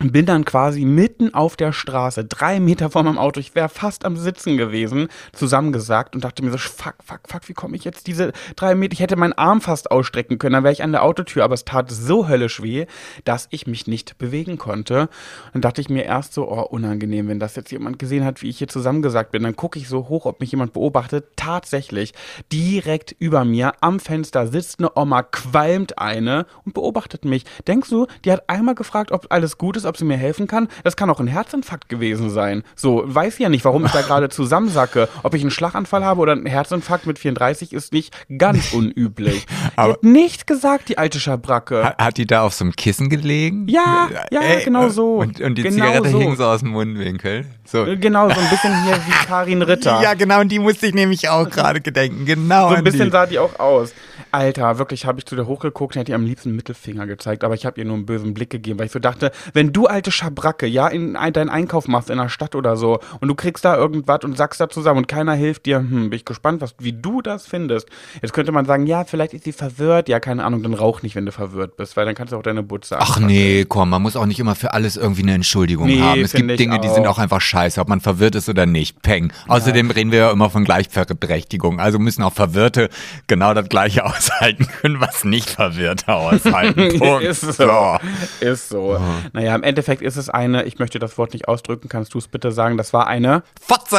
bin 0.09 0.25
dann 0.25 0.47
quasi 0.47 0.87
mitten 0.87 1.35
auf 1.35 1.57
der 1.57 1.73
Straße, 1.73 2.25
drei 2.25 2.59
Meter 2.59 2.89
vor 2.89 3.03
meinem 3.03 3.19
Auto, 3.19 3.39
ich 3.39 3.55
wäre 3.55 3.69
fast 3.69 4.07
am 4.07 4.17
Sitzen 4.17 4.57
gewesen, 4.57 5.09
zusammengesagt 5.35 6.15
und 6.15 6.25
dachte 6.25 6.43
mir 6.43 6.51
so, 6.51 6.57
fuck, 6.57 6.95
fuck, 7.05 7.21
fuck, 7.29 7.49
wie 7.49 7.53
komme 7.53 7.77
ich 7.77 7.85
jetzt 7.85 8.07
diese 8.07 8.33
drei 8.57 8.75
Meter, 8.75 8.95
ich 8.95 9.01
hätte 9.01 9.17
meinen 9.17 9.35
Arm 9.35 9.61
fast 9.61 9.91
ausstrecken 9.91 10.39
können, 10.39 10.55
dann 10.55 10.65
wäre 10.65 10.73
ich 10.73 10.83
an 10.83 10.93
der 10.93 11.03
Autotür, 11.03 11.45
aber 11.45 11.53
es 11.53 11.67
tat 11.67 11.91
so 11.91 12.29
höllisch 12.29 12.63
weh, 12.63 12.87
dass 13.25 13.47
ich 13.51 13.67
mich 13.67 13.87
nicht 13.87 14.17
bewegen 14.17 14.57
konnte. 14.57 15.11
Dann 15.53 15.61
dachte 15.61 15.83
ich 15.83 15.91
mir 15.91 16.05
erst 16.05 16.33
so, 16.33 16.51
oh, 16.51 16.63
unangenehm, 16.63 17.29
wenn 17.29 17.39
das 17.39 17.57
jetzt 17.57 17.71
jemand 17.71 17.99
gesehen 17.99 18.25
hat, 18.25 18.41
wie 18.41 18.49
ich 18.49 18.57
hier 18.57 18.69
zusammengesagt 18.69 19.33
bin, 19.33 19.43
dann 19.43 19.57
gucke 19.57 19.79
ich 19.79 19.87
so 19.87 20.09
hoch, 20.09 20.25
ob 20.25 20.41
mich 20.41 20.51
jemand 20.51 20.73
beobachtet. 20.73 21.27
Tatsächlich, 21.37 22.15
direkt 22.51 23.15
über 23.19 23.45
mir 23.45 23.75
am 23.83 24.01
Fenster 24.01 24.47
sitzt 24.47 24.79
eine 24.79 24.97
Oma, 24.97 25.23
qualmt 25.23 25.99
eine 25.99 26.47
und 26.65 26.73
beobachtet 26.73 27.27
mich. 27.27 27.45
Denkst 27.67 27.91
du, 27.91 28.07
die 28.25 28.33
hat 28.33 28.49
einmal 28.49 28.75
gefragt, 28.75 29.13
ob 29.13 29.27
alles 29.29 29.59
gut 29.59 29.77
ist, 29.77 29.90
ob 29.91 29.97
sie 29.97 30.05
mir 30.05 30.17
helfen 30.17 30.47
kann. 30.47 30.69
Das 30.85 30.97
kann 30.97 31.11
auch 31.11 31.21
ein 31.21 31.27
Herzinfarkt 31.27 31.89
gewesen 31.89 32.31
sein. 32.31 32.63
So, 32.75 33.03
weiß 33.05 33.39
ja 33.39 33.49
nicht, 33.49 33.65
warum 33.65 33.85
ich 33.85 33.93
da 33.93 34.01
gerade 34.01 34.29
zusammensacke. 34.29 35.09
Ob 35.23 35.35
ich 35.35 35.43
einen 35.43 35.51
Schlaganfall 35.51 36.05
habe 36.05 36.21
oder 36.21 36.33
einen 36.33 36.47
Herzinfarkt 36.47 37.07
mit 37.07 37.19
34 37.19 37.73
ist 37.73 37.93
nicht 37.93 38.15
ganz 38.39 38.73
unüblich. 38.73 39.47
Aber 39.77 39.89
die 39.89 39.95
hat 39.95 40.03
nichts 40.05 40.47
gesagt, 40.47 40.89
die 40.89 40.97
alte 40.97 41.21
Schabracke. 41.21 41.85
Hat, 41.85 41.99
hat, 41.99 42.17
die 42.17 42.27
da 42.27 42.43
auf 42.43 42.55
so 42.55 42.65
einem 42.65 42.75
Kissen 42.75 43.09
gelegen? 43.11 43.67
Ja, 43.69 44.09
ja, 44.31 44.41
Ey, 44.41 44.65
genau 44.65 44.89
so. 44.89 45.17
Und, 45.19 45.41
und 45.41 45.57
die 45.57 45.63
genau 45.63 45.87
Zigarette 45.87 46.09
so. 46.09 46.19
hing 46.19 46.37
so 46.37 46.45
aus 46.45 46.61
dem 46.61 46.71
Mundwinkel. 46.71 47.47
So. 47.65 47.85
Genau, 47.85 48.29
so 48.29 48.41
ein 48.41 48.49
bisschen 48.49 48.85
hier 48.85 48.97
wie 48.97 49.11
Karin 49.27 49.63
Ritter. 49.63 50.01
Ja, 50.03 50.15
genau, 50.15 50.41
und 50.41 50.51
die 50.51 50.59
musste 50.59 50.87
ich 50.87 50.95
nämlich 50.95 51.29
auch 51.29 51.49
gerade 51.51 51.81
gedenken. 51.81 52.25
Genau. 52.25 52.71
So 52.71 52.75
ein 52.77 52.85
bisschen 52.85 53.07
die. 53.07 53.11
sah 53.11 53.27
die 53.27 53.39
auch 53.39 53.59
aus. 53.59 53.93
Alter, 54.33 54.79
wirklich 54.79 55.07
habe 55.07 55.19
ich 55.19 55.27
zu 55.27 55.35
der 55.35 55.47
hochgeguckt 55.47 55.97
und 55.97 56.01
hätte 56.01 56.13
ihr 56.13 56.17
am 56.17 56.25
liebsten 56.25 56.55
Mittelfinger 56.55 57.07
gezeigt, 57.07 57.43
aber 57.43 57.55
ich 57.55 57.67
habe 57.67 57.81
ihr 57.81 57.85
nur 57.85 57.97
einen 57.97 58.07
bösen 58.07 58.35
Blick 58.35 58.51
gegeben, 58.51 58.79
weil 58.79 58.87
ich 58.87 58.93
so 58.93 58.99
dachte, 58.99 59.33
wenn 59.53 59.73
du 59.73 59.80
alte 59.87 60.11
Schabracke, 60.11 60.67
ja, 60.67 60.89
in 60.89 61.17
ein, 61.17 61.33
deinen 61.33 61.51
Einkauf 61.51 61.89
machst 61.89 62.11
in 62.11 62.19
der 62.19 62.29
Stadt 62.29 62.55
oder 62.55 62.77
so 62.77 63.01
und 63.21 63.29
du 63.29 63.35
kriegst 63.35 63.65
da 63.65 63.77
irgendwas 63.77 64.21
und 64.25 64.37
sagst 64.37 64.61
da 64.61 64.69
zusammen 64.69 64.99
und 64.99 65.09
keiner 65.09 65.35
hilft 65.35 65.67
dir, 65.67 65.79
hm, 65.79 66.11
bin 66.11 66.13
ich 66.13 66.25
gespannt, 66.25 66.61
was, 66.61 66.75
wie 66.79 66.93
du 66.93 67.23
das 67.23 67.47
findest. 67.47 67.89
Jetzt 68.23 68.33
könnte 68.33 68.53
man 68.53 68.67
sagen, 68.67 68.87
ja, 68.87 69.05
vielleicht 69.05 69.35
ist 69.35 69.45
sie 69.45 69.53
verwirrt, 69.53 70.09
ja, 70.09 70.21
keine 70.21 70.45
Ahnung, 70.45 70.63
dann 70.63 70.75
rauch 70.75 71.03
nicht, 71.03 71.15
wenn 71.17 71.27
du 71.27 71.33
verwirrt 71.33 71.77
bist, 71.77 71.97
weil 71.97 72.07
dann 72.07 72.15
kannst 72.15 72.33
du 72.33 72.37
auch 72.37 72.43
deine 72.43 72.63
Butze 72.63 72.99
Ach 72.99 73.19
nee, 73.19 73.65
komm, 73.69 73.91
man 73.91 74.03
muss 74.03 74.17
auch 74.17 74.27
nicht 74.27 74.41
immer 74.41 74.55
für 74.55 74.73
alles 74.73 74.97
irgendwie 74.97 75.23
eine 75.23 75.35
Entschuldigung 75.35 75.87
Nee, 75.87 76.01
haben. 76.01 76.21
Es 76.21 76.33
gibt 76.33 76.59
Dinge, 76.59 76.81
die 76.81 76.89
sind 76.89 77.07
auch 77.07 77.19
einfach 77.19 77.41
scheiße, 77.41 77.81
ob 77.81 77.89
man 77.89 78.01
verwirrt 78.01 78.35
ist 78.35 78.49
oder 78.49 78.67
nicht. 78.67 79.03
Peng. 79.03 79.33
Außerdem 79.49 79.91
reden 79.91 80.13
wir 80.13 80.19
ja 80.19 80.31
immer 80.31 80.51
von 80.51 80.65
Gleichberechtigung. 80.65 81.81
Also 81.81 81.99
müssen 81.99 82.23
auch 82.23 82.33
Verwirrte 82.33 82.89
genau 83.27 83.55
das 83.55 83.69
Gleiche 83.69 84.05
aushalten 84.11 84.67
können, 84.81 85.01
was 85.01 85.25
nicht 85.25 85.51
Verwirrte 85.51 86.13
aushalten. 86.13 86.89
Punkt. 86.99 87.25
ist 87.25 87.41
so. 87.41 87.99
Ist 88.41 88.69
so. 88.69 89.01
Naja, 89.33 89.55
im 89.55 89.63
Endeffekt 89.71 90.03
ist 90.03 90.17
es 90.17 90.29
eine, 90.29 90.65
ich 90.65 90.79
möchte 90.79 90.99
das 90.99 91.17
Wort 91.17 91.33
nicht 91.33 91.49
ausdrücken, 91.49 91.89
kannst 91.89 92.15
du 92.15 92.19
es 92.19 92.29
bitte 92.29 92.53
sagen, 92.53 92.77
das 92.77 92.93
war 92.93 93.07
eine 93.07 93.43
Fotze! 93.61 93.97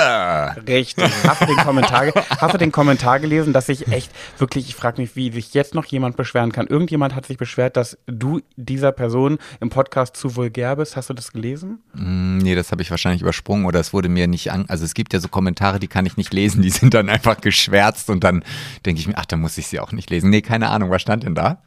Richtig. 0.68 1.12
Hast 1.28 1.42
du 1.42 1.46
den 1.46 1.58
Kommentar, 1.58 2.08
hast 2.40 2.54
du 2.54 2.58
den 2.58 2.72
Kommentar 2.72 3.20
gelesen, 3.20 3.54
dass 3.54 3.70
ich 3.70 3.88
echt 3.88 4.12
wirklich, 4.38 4.68
ich 4.68 4.76
frage 4.76 5.02
mich, 5.02 5.16
wie 5.16 5.32
sich 5.32 5.54
jetzt 5.54 5.74
noch 5.74 5.86
jemand 5.86 6.18
beschweren 6.18 6.52
kann. 6.52 6.68
Irgendjemand 6.68 7.16
hat 7.16 7.26
sich 7.26 7.38
beschwert, 7.38 7.78
dass 7.78 7.98
du 8.06 8.42
dieser 8.56 8.92
Person 8.92 9.40
im 9.60 9.70
Podcast 9.70 10.16
zu 10.18 10.36
vulgär 10.36 10.76
bist. 10.76 10.96
Hast 10.96 11.10
du 11.10 11.14
das 11.14 11.32
gelesen? 11.32 11.80
Hm, 11.96 12.38
Nee, 12.40 12.56
das 12.56 12.72
habe 12.72 12.82
ich 12.82 12.92
wahrscheinlich 12.92 13.22
übersprungen 13.22 13.66
oder 13.66 13.80
es 13.80 13.94
wurde 13.94 14.10
mir 14.10 14.28
nicht 14.28 14.52
an. 14.52 14.66
Also 14.68 14.84
es 14.86 14.94
gibt 14.94 15.14
ja 15.14 15.20
so 15.20 15.28
Kommentare, 15.28 15.80
die 15.80 15.88
kann 15.88 16.06
ich 16.06 16.18
nicht 16.18 16.34
lesen, 16.34 16.62
die 16.62 16.70
sind 16.70 16.94
dann 16.94 17.10
einfach 17.10 17.40
geschwärzt 17.40 18.10
und 18.10 18.24
dann 18.24 18.44
denke 18.86 19.00
ich 19.00 19.08
mir, 19.08 19.18
ach, 19.18 19.26
dann 19.26 19.40
muss 19.40 19.58
ich 19.58 19.68
sie 19.68 19.80
auch 19.80 19.92
nicht 19.92 20.10
lesen. 20.10 20.30
Nee, 20.30 20.42
keine 20.42 20.70
Ahnung, 20.70 20.90
was 20.90 21.02
stand 21.02 21.24
denn 21.24 21.36
da? 21.36 21.62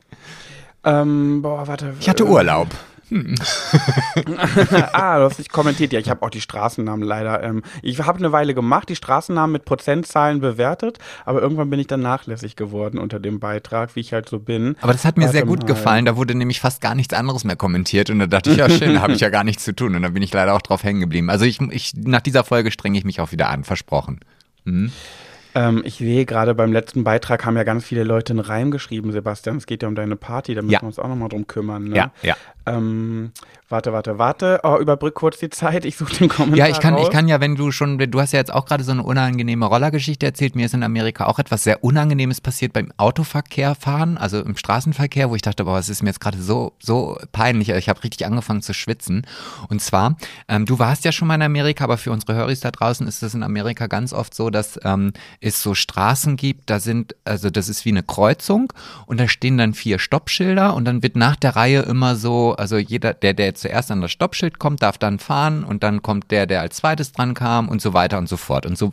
Ähm, 0.84 1.40
boah, 1.42 1.66
warte. 1.66 1.94
Ich 2.00 2.08
hatte 2.08 2.24
äh, 2.24 2.26
Urlaub. 3.14 4.88
ah, 4.92 5.18
du 5.18 5.24
hast 5.24 5.38
nicht 5.38 5.52
kommentiert. 5.52 5.92
Ja, 5.92 6.00
ich 6.00 6.10
habe 6.10 6.22
auch 6.22 6.30
die 6.30 6.40
Straßennamen 6.40 7.06
leider. 7.06 7.42
Ähm, 7.42 7.62
ich 7.82 8.00
habe 8.00 8.18
eine 8.18 8.32
Weile 8.32 8.54
gemacht, 8.54 8.88
die 8.88 8.96
Straßennamen 8.96 9.52
mit 9.52 9.64
Prozentzahlen 9.64 10.40
bewertet, 10.40 10.98
aber 11.24 11.40
irgendwann 11.40 11.70
bin 11.70 11.80
ich 11.80 11.86
dann 11.86 12.00
nachlässig 12.00 12.56
geworden 12.56 12.98
unter 12.98 13.20
dem 13.20 13.40
Beitrag, 13.40 13.96
wie 13.96 14.00
ich 14.00 14.12
halt 14.12 14.28
so 14.28 14.38
bin. 14.38 14.76
Aber 14.80 14.92
das 14.92 15.04
hat 15.04 15.16
mir 15.16 15.24
Warte 15.24 15.38
sehr 15.38 15.46
gut 15.46 15.60
mal. 15.60 15.66
gefallen. 15.66 16.04
Da 16.04 16.16
wurde 16.16 16.34
nämlich 16.34 16.60
fast 16.60 16.80
gar 16.80 16.94
nichts 16.94 17.14
anderes 17.14 17.44
mehr 17.44 17.56
kommentiert 17.56 18.10
und 18.10 18.18
da 18.18 18.26
dachte 18.26 18.50
ich, 18.50 18.56
ja 18.56 18.68
schön, 18.68 18.94
da 18.94 19.00
habe 19.00 19.12
ich 19.12 19.20
ja 19.20 19.30
gar 19.30 19.44
nichts 19.44 19.64
zu 19.64 19.74
tun 19.74 19.94
und 19.94 20.02
dann 20.02 20.12
bin 20.12 20.22
ich 20.22 20.32
leider 20.32 20.54
auch 20.54 20.62
drauf 20.62 20.82
hängen 20.84 21.00
geblieben. 21.00 21.30
Also 21.30 21.44
ich, 21.44 21.60
ich 21.70 21.92
nach 21.96 22.20
dieser 22.20 22.44
Folge 22.44 22.70
strenge 22.70 22.98
ich 22.98 23.04
mich 23.04 23.20
auch 23.20 23.32
wieder 23.32 23.48
an, 23.48 23.64
versprochen. 23.64 24.20
Ähm, 25.54 25.82
ich 25.84 25.96
sehe 25.96 26.24
gerade 26.26 26.54
beim 26.54 26.72
letzten 26.72 27.04
Beitrag 27.04 27.44
haben 27.44 27.56
ja 27.56 27.64
ganz 27.64 27.84
viele 27.84 28.04
Leute 28.04 28.32
einen 28.32 28.40
Reim 28.40 28.70
geschrieben, 28.70 29.12
Sebastian. 29.12 29.56
Es 29.56 29.66
geht 29.66 29.82
ja 29.82 29.88
um 29.88 29.94
deine 29.94 30.16
Party, 30.16 30.54
da 30.54 30.62
müssen 30.62 30.72
Ja. 30.72 30.80
wir 30.82 30.86
uns 30.86 30.98
auch 30.98 31.08
nochmal 31.08 31.28
drum 31.28 31.46
kümmern. 31.46 31.84
Ne? 31.88 31.96
Ja, 31.96 32.10
ja. 32.22 32.36
Ähm, 32.66 33.32
warte, 33.68 33.92
warte, 33.92 34.18
warte. 34.18 34.60
Oh, 34.62 34.78
überbrück 34.80 35.14
kurz 35.14 35.38
die 35.38 35.50
Zeit. 35.50 35.84
Ich 35.84 35.96
suche 35.96 36.14
den 36.16 36.28
Kommentar. 36.30 36.66
Ja, 36.66 36.68
ich 36.72 36.80
kann, 36.80 36.94
raus. 36.94 37.04
ich 37.06 37.12
kann 37.12 37.28
ja, 37.28 37.38
wenn 37.40 37.56
du 37.56 37.70
schon, 37.72 37.98
du 37.98 38.20
hast 38.20 38.32
ja 38.32 38.38
jetzt 38.38 38.52
auch 38.52 38.64
gerade 38.64 38.82
so 38.84 38.92
eine 38.92 39.02
unangenehme 39.02 39.66
Rollergeschichte 39.66 40.24
erzählt. 40.24 40.56
Mir 40.56 40.64
ist 40.66 40.74
in 40.74 40.82
Amerika 40.82 41.26
auch 41.26 41.38
etwas 41.38 41.62
sehr 41.64 41.84
Unangenehmes 41.84 42.40
passiert 42.40 42.72
beim 42.72 42.90
Autoverkehr 42.96 43.74
fahren, 43.74 44.16
also 44.16 44.40
im 44.40 44.56
Straßenverkehr, 44.56 45.28
wo 45.28 45.34
ich 45.36 45.42
dachte, 45.42 45.64
boah, 45.64 45.78
es 45.78 45.90
ist 45.90 46.02
mir 46.02 46.08
jetzt 46.08 46.20
gerade 46.20 46.40
so, 46.40 46.72
so 46.78 47.18
peinlich. 47.32 47.68
Ich 47.68 47.88
habe 47.90 48.02
richtig 48.02 48.26
angefangen 48.26 48.62
zu 48.62 48.72
schwitzen. 48.72 49.26
Und 49.68 49.82
zwar, 49.82 50.16
ähm, 50.48 50.64
du 50.64 50.78
warst 50.78 51.04
ja 51.04 51.12
schon 51.12 51.28
mal 51.28 51.34
in 51.34 51.42
Amerika, 51.42 51.84
aber 51.84 51.98
für 51.98 52.12
unsere 52.12 52.34
Höris 52.34 52.60
da 52.60 52.70
draußen 52.70 53.06
ist 53.06 53.22
es 53.22 53.34
in 53.34 53.42
Amerika 53.42 53.88
ganz 53.88 54.14
oft 54.14 54.34
so, 54.34 54.48
dass 54.48 54.80
ähm, 54.84 55.12
es 55.44 55.62
so 55.62 55.74
Straßen 55.74 56.36
gibt, 56.36 56.70
da 56.70 56.80
sind, 56.80 57.14
also 57.24 57.50
das 57.50 57.68
ist 57.68 57.84
wie 57.84 57.90
eine 57.90 58.02
Kreuzung 58.02 58.72
und 59.06 59.20
da 59.20 59.28
stehen 59.28 59.58
dann 59.58 59.74
vier 59.74 59.98
Stoppschilder 59.98 60.74
und 60.74 60.86
dann 60.86 61.02
wird 61.02 61.16
nach 61.16 61.36
der 61.36 61.54
Reihe 61.54 61.82
immer 61.82 62.16
so, 62.16 62.54
also 62.56 62.78
jeder, 62.78 63.12
der, 63.12 63.34
der 63.34 63.54
zuerst 63.54 63.90
an 63.90 64.00
das 64.00 64.10
Stoppschild 64.10 64.58
kommt, 64.58 64.82
darf 64.82 64.96
dann 64.96 65.18
fahren 65.18 65.62
und 65.64 65.82
dann 65.82 66.02
kommt 66.02 66.30
der, 66.30 66.46
der 66.46 66.62
als 66.62 66.76
zweites 66.76 67.12
dran 67.12 67.34
kam 67.34 67.68
und 67.68 67.82
so 67.82 67.92
weiter 67.92 68.18
und 68.18 68.28
so 68.28 68.36
fort. 68.36 68.64
Und 68.64 68.78
so 68.78 68.92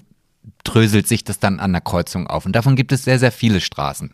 dröselt 0.64 1.08
sich 1.08 1.24
das 1.24 1.40
dann 1.40 1.60
an 1.60 1.72
der 1.72 1.82
Kreuzung 1.82 2.28
auf. 2.28 2.46
Und 2.46 2.56
davon 2.56 2.76
gibt 2.76 2.92
es 2.92 3.04
sehr, 3.04 3.20
sehr 3.20 3.32
viele 3.32 3.62
Straßen. 3.62 4.12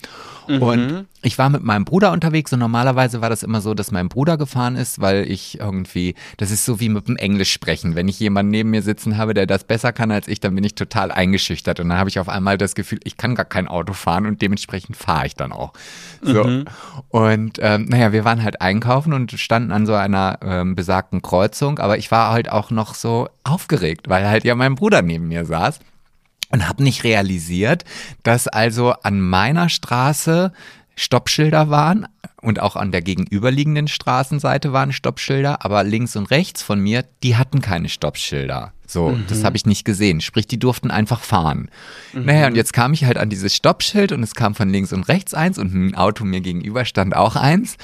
Und 0.47 1.07
ich 1.21 1.37
war 1.37 1.49
mit 1.49 1.61
meinem 1.61 1.83
Bruder 1.83 2.13
unterwegs 2.13 2.53
und 2.53 2.59
normalerweise 2.59 3.19
war 3.19 3.29
das 3.29 3.43
immer 3.43 3.59
so, 3.59 3.73
dass 3.73 3.91
mein 3.91 4.07
Bruder 4.07 4.37
gefahren 4.37 4.77
ist, 4.77 5.01
weil 5.01 5.29
ich 5.29 5.59
irgendwie, 5.59 6.15
das 6.37 6.51
ist 6.51 6.63
so 6.63 6.79
wie 6.79 6.87
mit 6.87 7.09
dem 7.09 7.17
Englisch 7.17 7.51
sprechen. 7.51 7.95
Wenn 7.95 8.07
ich 8.07 8.17
jemanden 8.19 8.51
neben 8.51 8.69
mir 8.69 8.81
sitzen 8.81 9.17
habe, 9.17 9.33
der 9.33 9.45
das 9.45 9.65
besser 9.65 9.91
kann 9.91 10.09
als 10.09 10.29
ich, 10.29 10.39
dann 10.39 10.55
bin 10.55 10.63
ich 10.63 10.75
total 10.75 11.11
eingeschüchtert. 11.11 11.81
Und 11.81 11.89
dann 11.89 11.97
habe 11.97 12.09
ich 12.09 12.19
auf 12.19 12.29
einmal 12.29 12.57
das 12.57 12.75
Gefühl, 12.75 12.99
ich 13.03 13.17
kann 13.17 13.35
gar 13.35 13.45
kein 13.45 13.67
Auto 13.67 13.91
fahren 13.91 14.25
und 14.25 14.41
dementsprechend 14.41 14.95
fahre 14.95 15.27
ich 15.27 15.35
dann 15.35 15.51
auch. 15.51 15.73
So. 16.21 16.63
Und 17.09 17.59
ähm, 17.61 17.85
naja, 17.89 18.13
wir 18.13 18.23
waren 18.23 18.41
halt 18.41 18.61
einkaufen 18.61 19.11
und 19.11 19.31
standen 19.33 19.71
an 19.73 19.85
so 19.85 19.95
einer 19.95 20.39
ähm, 20.41 20.75
besagten 20.75 21.21
Kreuzung, 21.21 21.79
aber 21.79 21.97
ich 21.97 22.09
war 22.09 22.31
halt 22.31 22.49
auch 22.49 22.71
noch 22.71 22.95
so 22.95 23.27
aufgeregt, 23.43 24.07
weil 24.07 24.27
halt 24.27 24.45
ja 24.45 24.55
mein 24.55 24.75
Bruder 24.75 25.01
neben 25.01 25.27
mir 25.27 25.43
saß 25.45 25.79
und 26.49 26.67
habe 26.67 26.83
nicht 26.83 27.03
realisiert, 27.03 27.83
dass 28.23 28.47
also 28.47 28.91
an 28.91 29.19
meiner 29.19 29.69
Straße 29.69 30.51
Stoppschilder 30.95 31.69
waren 31.69 32.07
und 32.41 32.59
auch 32.59 32.75
an 32.75 32.91
der 32.91 33.01
gegenüberliegenden 33.01 33.87
Straßenseite 33.87 34.73
waren 34.73 34.91
Stoppschilder, 34.91 35.63
aber 35.63 35.83
links 35.83 36.15
und 36.15 36.31
rechts 36.31 36.63
von 36.63 36.79
mir, 36.79 37.03
die 37.23 37.35
hatten 37.35 37.61
keine 37.61 37.89
Stoppschilder. 37.89 38.73
So, 38.89 39.17
das 39.27 39.43
habe 39.43 39.57
ich 39.57 39.65
nicht 39.65 39.83
gesehen. 39.83 40.21
Sprich, 40.21 40.47
die 40.47 40.57
durften 40.57 40.91
einfach 40.91 41.19
fahren. 41.19 41.69
Naja, 42.13 42.47
und 42.47 42.55
jetzt 42.55 42.71
kam 42.71 42.93
ich 42.93 43.03
halt 43.03 43.17
an 43.17 43.29
dieses 43.29 43.53
Stoppschild 43.53 44.13
und 44.13 44.23
es 44.23 44.33
kam 44.33 44.55
von 44.55 44.69
links 44.69 44.93
und 44.93 45.03
rechts 45.09 45.33
eins 45.33 45.57
und 45.57 45.73
ein 45.73 45.95
Auto 45.95 46.23
mir 46.23 46.39
gegenüber 46.39 46.85
stand 46.85 47.13
auch 47.13 47.35
eins. 47.35 47.75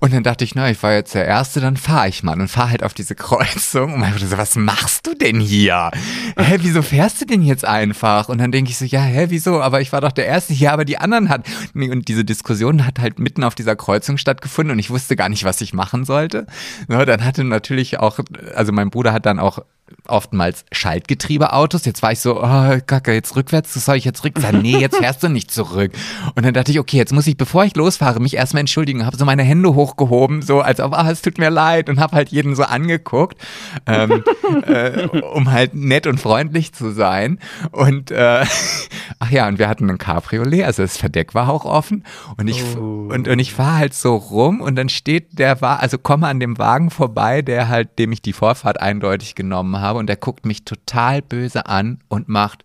Und 0.00 0.12
dann 0.12 0.24
dachte 0.24 0.44
ich, 0.44 0.56
na, 0.56 0.68
ich 0.68 0.82
war 0.82 0.92
jetzt 0.94 1.14
der 1.14 1.26
Erste, 1.26 1.60
dann 1.60 1.76
fahre 1.76 2.08
ich 2.08 2.24
mal 2.24 2.38
und 2.40 2.48
fahre 2.48 2.70
halt 2.70 2.82
auf 2.82 2.92
diese 2.92 3.14
Kreuzung. 3.14 3.94
Und 3.94 4.00
mein 4.00 4.12
Bruder 4.12 4.26
so, 4.26 4.36
was 4.36 4.56
machst 4.56 5.06
du 5.06 5.14
denn 5.14 5.38
hier? 5.38 5.92
Hä, 6.36 6.56
wieso 6.60 6.82
fährst 6.82 7.20
du 7.20 7.24
denn 7.24 7.42
jetzt 7.42 7.64
einfach? 7.64 8.28
Und 8.28 8.38
dann 8.38 8.50
denke 8.50 8.72
ich 8.72 8.78
so, 8.78 8.84
ja, 8.84 9.00
hä, 9.00 9.26
wieso? 9.28 9.60
Aber 9.60 9.80
ich 9.80 9.92
war 9.92 10.00
doch 10.00 10.12
der 10.12 10.26
Erste 10.26 10.54
hier, 10.54 10.72
aber 10.72 10.84
die 10.84 10.98
anderen 10.98 11.28
hat. 11.28 11.46
Und 11.74 12.08
diese 12.08 12.24
Diskussion 12.24 12.84
hat 12.84 12.98
halt 12.98 13.20
mitten 13.20 13.44
auf 13.44 13.54
dieser 13.54 13.76
Kreuzung 13.76 14.18
stattgefunden 14.18 14.72
und 14.72 14.80
ich 14.80 14.90
wusste 14.90 15.14
gar 15.14 15.28
nicht, 15.28 15.44
was 15.44 15.60
ich 15.60 15.72
machen 15.72 16.04
sollte. 16.04 16.46
Ja, 16.88 17.04
dann 17.04 17.24
hatte 17.24 17.44
natürlich 17.44 18.00
auch, 18.00 18.18
also 18.56 18.72
mein 18.72 18.90
Bruder 18.90 19.12
hat 19.12 19.24
dann 19.24 19.38
auch 19.38 19.60
oftmals 20.06 20.64
Schaltgetriebeautos. 20.72 21.84
Jetzt 21.84 22.02
war 22.02 22.12
ich 22.12 22.20
so, 22.20 22.42
oh, 22.42 22.78
Kacke, 22.86 23.12
jetzt 23.12 23.36
rückwärts, 23.36 23.74
soll 23.74 23.96
ich 23.96 24.04
jetzt 24.04 24.24
rück? 24.24 24.38
Sagen, 24.38 24.62
nee, 24.62 24.78
jetzt 24.78 24.96
fährst 24.98 25.22
du 25.22 25.28
nicht 25.28 25.50
zurück. 25.50 25.92
Und 26.34 26.44
dann 26.44 26.54
dachte 26.54 26.70
ich, 26.70 26.78
okay, 26.78 26.96
jetzt 26.96 27.12
muss 27.12 27.26
ich, 27.26 27.36
bevor 27.36 27.64
ich 27.64 27.76
losfahre, 27.76 28.20
mich 28.20 28.34
erstmal 28.34 28.60
entschuldigen. 28.60 29.06
Habe 29.06 29.16
so 29.16 29.24
meine 29.24 29.42
Hände 29.42 29.74
hochgehoben, 29.74 30.42
so 30.42 30.60
als 30.60 30.80
ob, 30.80 30.92
ah, 30.92 31.10
es 31.10 31.22
tut 31.22 31.38
mir 31.38 31.50
leid 31.50 31.88
und 31.88 32.00
habe 32.00 32.16
halt 32.16 32.30
jeden 32.30 32.54
so 32.54 32.64
angeguckt, 32.64 33.38
ähm, 33.86 34.24
äh, 34.66 35.06
um 35.08 35.50
halt 35.50 35.74
nett 35.74 36.06
und 36.06 36.20
freundlich 36.20 36.72
zu 36.72 36.90
sein. 36.92 37.38
Und 37.70 38.10
äh, 38.10 38.44
ach 39.18 39.30
ja, 39.30 39.48
und 39.48 39.58
wir 39.58 39.68
hatten 39.68 39.88
ein 39.90 39.98
Cabriolet, 39.98 40.64
also 40.64 40.82
das 40.82 40.96
Verdeck 40.96 41.34
war 41.34 41.48
auch 41.48 41.64
offen. 41.64 42.04
Und 42.36 42.48
ich 42.48 42.62
und, 42.76 43.28
und 43.28 43.38
ich 43.38 43.54
fahre 43.54 43.76
halt 43.76 43.94
so 43.94 44.16
rum 44.16 44.60
und 44.60 44.76
dann 44.76 44.88
steht 44.88 45.38
der 45.38 45.60
war, 45.60 45.80
also 45.80 45.98
komme 45.98 46.26
an 46.26 46.40
dem 46.40 46.58
Wagen 46.58 46.90
vorbei, 46.90 47.42
der 47.42 47.68
halt, 47.68 47.98
dem 47.98 48.12
ich 48.12 48.22
die 48.22 48.32
Vorfahrt 48.32 48.80
eindeutig 48.80 49.34
genommen 49.34 49.77
habe 49.80 49.98
und 49.98 50.06
der 50.06 50.16
guckt 50.16 50.44
mich 50.44 50.64
total 50.64 51.22
böse 51.22 51.66
an 51.66 52.00
und 52.08 52.28
macht 52.28 52.64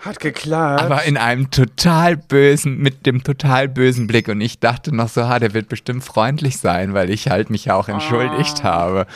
Hat 0.00 0.18
geklappt. 0.18 0.82
Aber 0.82 1.04
in 1.04 1.18
einem 1.18 1.50
total 1.50 2.16
bösen, 2.16 2.78
mit 2.78 3.04
dem 3.04 3.22
total 3.22 3.68
bösen 3.68 4.06
Blick. 4.06 4.28
Und 4.28 4.40
ich 4.40 4.58
dachte 4.58 4.94
noch 4.94 5.08
so, 5.08 5.28
ha, 5.28 5.38
der 5.38 5.52
wird 5.52 5.68
bestimmt 5.68 6.02
freundlich 6.04 6.56
sein, 6.56 6.94
weil 6.94 7.10
ich 7.10 7.28
halt 7.28 7.50
mich 7.50 7.66
ja 7.66 7.74
auch 7.74 7.88
entschuldigt 7.88 8.64
habe. 8.64 9.06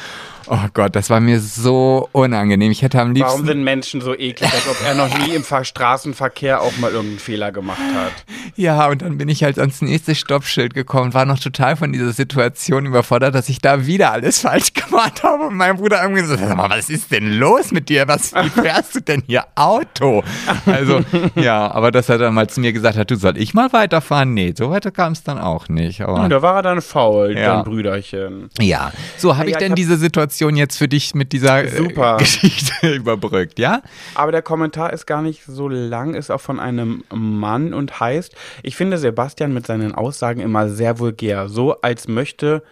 Oh 0.47 0.59
Gott, 0.75 0.95
das 0.95 1.09
war 1.09 1.21
mir 1.21 1.41
so 1.41 2.09
unangenehm. 2.13 2.71
Ich 2.71 2.83
hätte 2.83 3.01
am 3.01 3.13
liebsten. 3.13 3.33
Warum 3.33 3.47
sind 3.47 3.65
Menschen 3.65 4.03
so 4.03 4.15
eklig, 4.15 4.53
als 4.53 4.69
ob 4.69 4.77
er 4.85 4.95
noch 4.95 5.19
nie 5.19 5.35
im 5.35 5.43
Ver 5.43 5.65
Straßenverkehr 5.65 6.61
auch 6.61 6.77
mal 6.77 6.91
irgendeinen 6.91 7.19
Fehler 7.19 7.51
gemacht 7.51 7.79
hat? 7.95 8.13
Ja, 8.55 8.89
und 8.89 9.01
dann 9.01 9.17
bin 9.17 9.29
ich 9.31 9.43
halt 9.43 9.59
ans 9.59 9.81
nächste 9.81 10.15
Stoppschild 10.15 10.75
gekommen, 10.75 11.15
war 11.15 11.25
noch 11.25 11.39
total 11.39 11.77
von 11.77 11.93
dieser 11.93 12.13
Situation 12.13 12.85
überfordert, 12.85 13.35
dass 13.35 13.49
ich 13.49 13.59
da 13.61 13.87
wieder 13.87 14.13
alles 14.13 14.41
falsch 14.41 14.75
gemacht 14.75 15.23
habe. 15.23 15.45
Und 15.45 15.57
mein 15.57 15.77
Bruder 15.77 16.03
sag 16.25 16.57
mal, 16.57 16.69
was 16.69 16.91
ist 16.91 17.11
denn 17.11 17.39
los 17.39 17.71
mit 17.71 17.89
dir? 17.89 18.07
Was, 18.07 18.35
wie 18.35 18.51
fährst 18.51 18.97
du 18.97 19.01
denn 19.01 19.23
hier 19.27 19.47
Auto? 19.55 20.23
Also, 20.67 21.01
ja, 21.35 21.71
aber 21.71 21.91
dass 21.91 22.09
er 22.09 22.19
dann 22.19 22.35
mal 22.35 22.49
zu 22.49 22.61
mir 22.61 22.73
gesagt 22.73 22.97
hat, 22.97 23.11
du 23.11 23.17
soll 23.17 23.37
ich 23.39 23.55
mal 23.55 23.73
weiterfahren? 23.73 24.35
Nee, 24.35 24.55
so 24.57 24.71
weiter 24.71 24.91
kam 24.91 25.13
es 25.13 25.23
dann 25.23 25.39
auch 25.39 25.69
nicht. 25.69 26.01
Aber 26.03 26.23
Und 26.25 26.31
da 26.31 26.43
war 26.43 26.57
er 26.57 26.63
dann 26.63 26.81
faul, 26.83 27.37
Ja. 27.37 27.57
dein 27.57 27.65
Brüderchen. 27.65 28.49
ja, 28.61 28.93
so 29.17 29.37
habe 29.37 29.45
Ja, 29.45 29.51
ich 29.51 29.53
ich 29.55 29.59
denn 29.59 29.71
hab- 29.73 29.77
diese 29.77 29.97
Situation 29.97 30.57
jetzt 30.57 30.77
für 30.77 30.89
dich 30.89 31.15
mit 31.15 31.33
dieser 31.33 31.65
äh, 31.65 31.69
Super. 31.69 32.17
Geschichte 32.19 32.95
überbrückt, 32.95 33.59
ja? 33.59 33.83
Aber 34.15 34.33
der 34.33 34.43
Kommentar 34.43 34.93
ist 34.93 35.07
gar 35.07 35.23
nicht 35.23 35.45
so 35.47 35.69
lang, 35.69 36.15
ist 36.15 36.31
auch 36.31 36.41
von 36.41 36.59
einem 36.61 37.05
Mann 37.13 37.75
und 37.75 38.01
heißt, 38.01 38.35
ich 38.63 38.77
finde 38.77 38.99
Sebastian 38.99 39.53
mit 39.53 39.67
seinen 39.67 39.95
Aussagen 39.95 40.41
immer 40.41 40.69
sehr 40.69 40.99
vulgär. 40.99 41.49
So 41.49 41.81
als 41.81 42.09
möchte, 42.09 42.63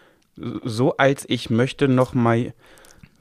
so 0.64 0.96
als 0.96 1.24
ich 1.28 1.50
möchte 1.50 1.88
noch 1.88 2.14
mal, 2.14 2.52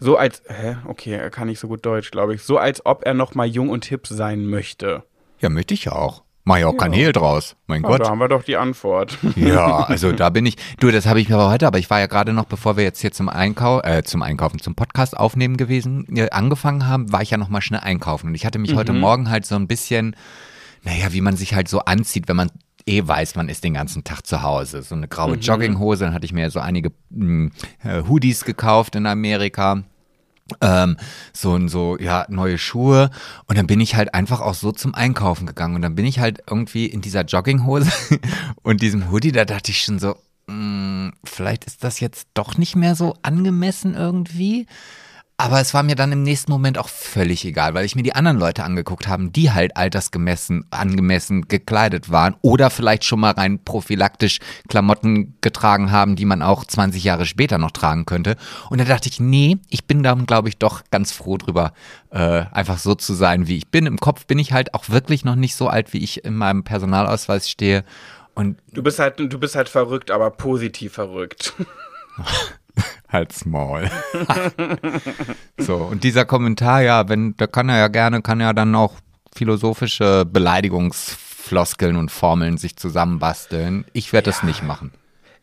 so 0.03 0.17
als, 0.17 0.41
hä, 0.47 0.77
okay, 0.85 1.13
er 1.13 1.29
kann 1.29 1.47
nicht 1.47 1.59
so 1.59 1.67
gut 1.67 1.85
Deutsch, 1.85 2.09
glaube 2.11 2.33
ich. 2.35 2.41
So 2.43 2.57
als 2.57 2.85
ob 2.85 3.05
er 3.05 3.13
noch 3.13 3.35
mal 3.35 3.45
jung 3.45 3.69
und 3.69 3.85
hip 3.85 4.07
sein 4.07 4.45
möchte. 4.47 5.03
Ja, 5.39 5.49
möchte 5.49 5.73
ich 5.75 5.89
auch. 5.89 6.23
Mach 6.43 6.57
ja 6.57 6.65
auch 6.65 6.75
kein 6.75 6.91
Hehl 6.91 7.11
draus. 7.11 7.55
Mein 7.67 7.83
Ja, 7.83 7.87
Gott. 7.89 8.01
da 8.01 8.09
haben 8.09 8.17
wir 8.17 8.27
doch 8.27 8.41
die 8.43 8.57
Antwort. 8.57 9.19
Ja, 9.35 9.83
also 9.83 10.11
da 10.11 10.31
bin 10.31 10.47
ich. 10.47 10.55
Du, 10.79 10.89
das 10.89 11.05
habe 11.05 11.21
ich 11.21 11.29
mir 11.29 11.35
aber 11.35 11.51
heute, 11.51 11.67
aber 11.67 11.77
ich 11.77 11.87
war 11.91 11.99
ja 11.99 12.07
gerade 12.07 12.33
noch, 12.33 12.45
bevor 12.45 12.77
wir 12.77 12.83
jetzt 12.83 12.99
hier 12.99 13.11
zum 13.11 13.29
Einkauf, 13.29 13.83
äh, 13.83 14.01
zum 14.01 14.23
Einkaufen, 14.23 14.59
zum 14.59 14.73
Podcast 14.73 15.15
aufnehmen 15.15 15.55
gewesen, 15.55 16.07
äh, 16.17 16.31
angefangen 16.31 16.87
haben, 16.87 17.11
war 17.13 17.21
ich 17.21 17.29
ja 17.29 17.37
noch 17.37 17.49
mal 17.49 17.61
schnell 17.61 17.81
einkaufen. 17.81 18.27
Und 18.29 18.35
ich 18.35 18.43
hatte 18.45 18.57
mich 18.57 18.75
heute 18.75 18.91
Morgen 18.91 19.29
halt 19.29 19.45
so 19.45 19.53
ein 19.55 19.67
bisschen, 19.67 20.15
naja, 20.81 21.13
wie 21.13 21.21
man 21.21 21.35
sich 21.35 21.53
halt 21.53 21.67
so 21.67 21.81
anzieht, 21.81 22.27
wenn 22.27 22.37
man 22.37 22.49
eh 22.87 23.03
weiß, 23.05 23.35
man 23.35 23.47
ist 23.47 23.63
den 23.63 23.75
ganzen 23.75 24.03
Tag 24.03 24.25
zu 24.25 24.41
Hause. 24.41 24.81
So 24.81 24.95
eine 24.95 25.07
graue 25.07 25.35
Jogginghose, 25.35 26.05
dann 26.05 26.13
hatte 26.15 26.25
ich 26.25 26.33
mir 26.33 26.49
so 26.49 26.59
einige 26.59 26.91
mh, 27.11 27.51
äh, 27.83 28.01
Hoodies 28.07 28.45
gekauft 28.45 28.95
in 28.95 29.05
Amerika 29.05 29.83
ähm, 30.61 30.97
so 31.33 31.51
und 31.51 31.69
so, 31.69 31.97
ja, 31.99 32.25
neue 32.29 32.57
Schuhe. 32.57 33.09
Und 33.47 33.57
dann 33.57 33.67
bin 33.67 33.79
ich 33.79 33.95
halt 33.95 34.13
einfach 34.13 34.41
auch 34.41 34.53
so 34.53 34.71
zum 34.71 34.93
Einkaufen 34.95 35.45
gegangen. 35.45 35.75
Und 35.75 35.81
dann 35.81 35.95
bin 35.95 36.05
ich 36.05 36.19
halt 36.19 36.43
irgendwie 36.49 36.85
in 36.85 37.01
dieser 37.01 37.23
Jogginghose 37.23 37.91
und 38.63 38.81
diesem 38.81 39.11
Hoodie, 39.11 39.31
da 39.31 39.45
dachte 39.45 39.71
ich 39.71 39.83
schon 39.83 39.99
so, 39.99 40.15
mh, 40.47 41.11
vielleicht 41.23 41.65
ist 41.65 41.83
das 41.83 41.99
jetzt 41.99 42.27
doch 42.33 42.57
nicht 42.57 42.75
mehr 42.75 42.95
so 42.95 43.15
angemessen 43.21 43.95
irgendwie. 43.95 44.67
Aber 45.41 45.59
es 45.59 45.73
war 45.73 45.81
mir 45.81 45.95
dann 45.95 46.11
im 46.11 46.21
nächsten 46.21 46.51
Moment 46.51 46.77
auch 46.77 46.87
völlig 46.87 47.43
egal, 47.45 47.73
weil 47.73 47.83
ich 47.83 47.95
mir 47.95 48.03
die 48.03 48.13
anderen 48.13 48.37
Leute 48.37 48.63
angeguckt 48.63 49.07
haben, 49.07 49.33
die 49.33 49.49
halt 49.49 49.75
altersgemessen, 49.75 50.67
angemessen 50.69 51.47
gekleidet 51.47 52.11
waren 52.11 52.35
oder 52.43 52.69
vielleicht 52.69 53.05
schon 53.05 53.21
mal 53.21 53.31
rein 53.31 53.57
prophylaktisch 53.57 54.37
Klamotten 54.69 55.35
getragen 55.41 55.91
haben, 55.91 56.15
die 56.15 56.25
man 56.25 56.43
auch 56.43 56.63
20 56.63 57.03
Jahre 57.03 57.25
später 57.25 57.57
noch 57.57 57.71
tragen 57.71 58.05
könnte. 58.05 58.35
Und 58.69 58.81
da 58.81 58.85
dachte 58.85 59.09
ich, 59.09 59.19
nee, 59.19 59.57
ich 59.71 59.85
bin 59.85 60.03
dann, 60.03 60.27
glaube 60.27 60.47
ich, 60.47 60.59
doch 60.59 60.83
ganz 60.91 61.11
froh 61.11 61.37
drüber, 61.37 61.73
äh, 62.11 62.45
einfach 62.51 62.77
so 62.77 62.93
zu 62.93 63.15
sein, 63.15 63.47
wie 63.47 63.57
ich 63.57 63.69
bin. 63.69 63.87
Im 63.87 63.97
Kopf 63.97 64.27
bin 64.27 64.37
ich 64.37 64.53
halt 64.53 64.75
auch 64.75 64.89
wirklich 64.89 65.25
noch 65.25 65.35
nicht 65.35 65.55
so 65.55 65.69
alt, 65.69 65.91
wie 65.91 66.03
ich 66.03 66.23
in 66.23 66.35
meinem 66.35 66.63
Personalausweis 66.63 67.49
stehe. 67.49 67.83
Und 68.35 68.59
Du 68.71 68.83
bist 68.83 68.99
halt, 68.99 69.19
du 69.19 69.39
bist 69.39 69.55
halt 69.55 69.69
verrückt, 69.69 70.11
aber 70.11 70.29
positiv 70.29 70.93
verrückt. 70.93 71.55
halt 73.09 73.33
small. 73.33 73.89
so, 75.57 75.75
und 75.77 76.03
dieser 76.03 76.25
Kommentar, 76.25 76.81
ja, 76.81 77.09
wenn, 77.09 77.35
da 77.37 77.47
kann 77.47 77.69
er 77.69 77.77
ja 77.77 77.87
gerne, 77.87 78.21
kann 78.21 78.41
er 78.41 78.53
dann 78.53 78.75
auch 78.75 78.95
philosophische 79.33 80.25
Beleidigungsfloskeln 80.25 81.95
und 81.95 82.11
Formeln 82.11 82.57
sich 82.57 82.75
zusammenbasteln. 82.75 83.85
Ich 83.93 84.13
werde 84.13 84.25
das 84.25 84.43
nicht 84.43 84.63
machen. 84.63 84.91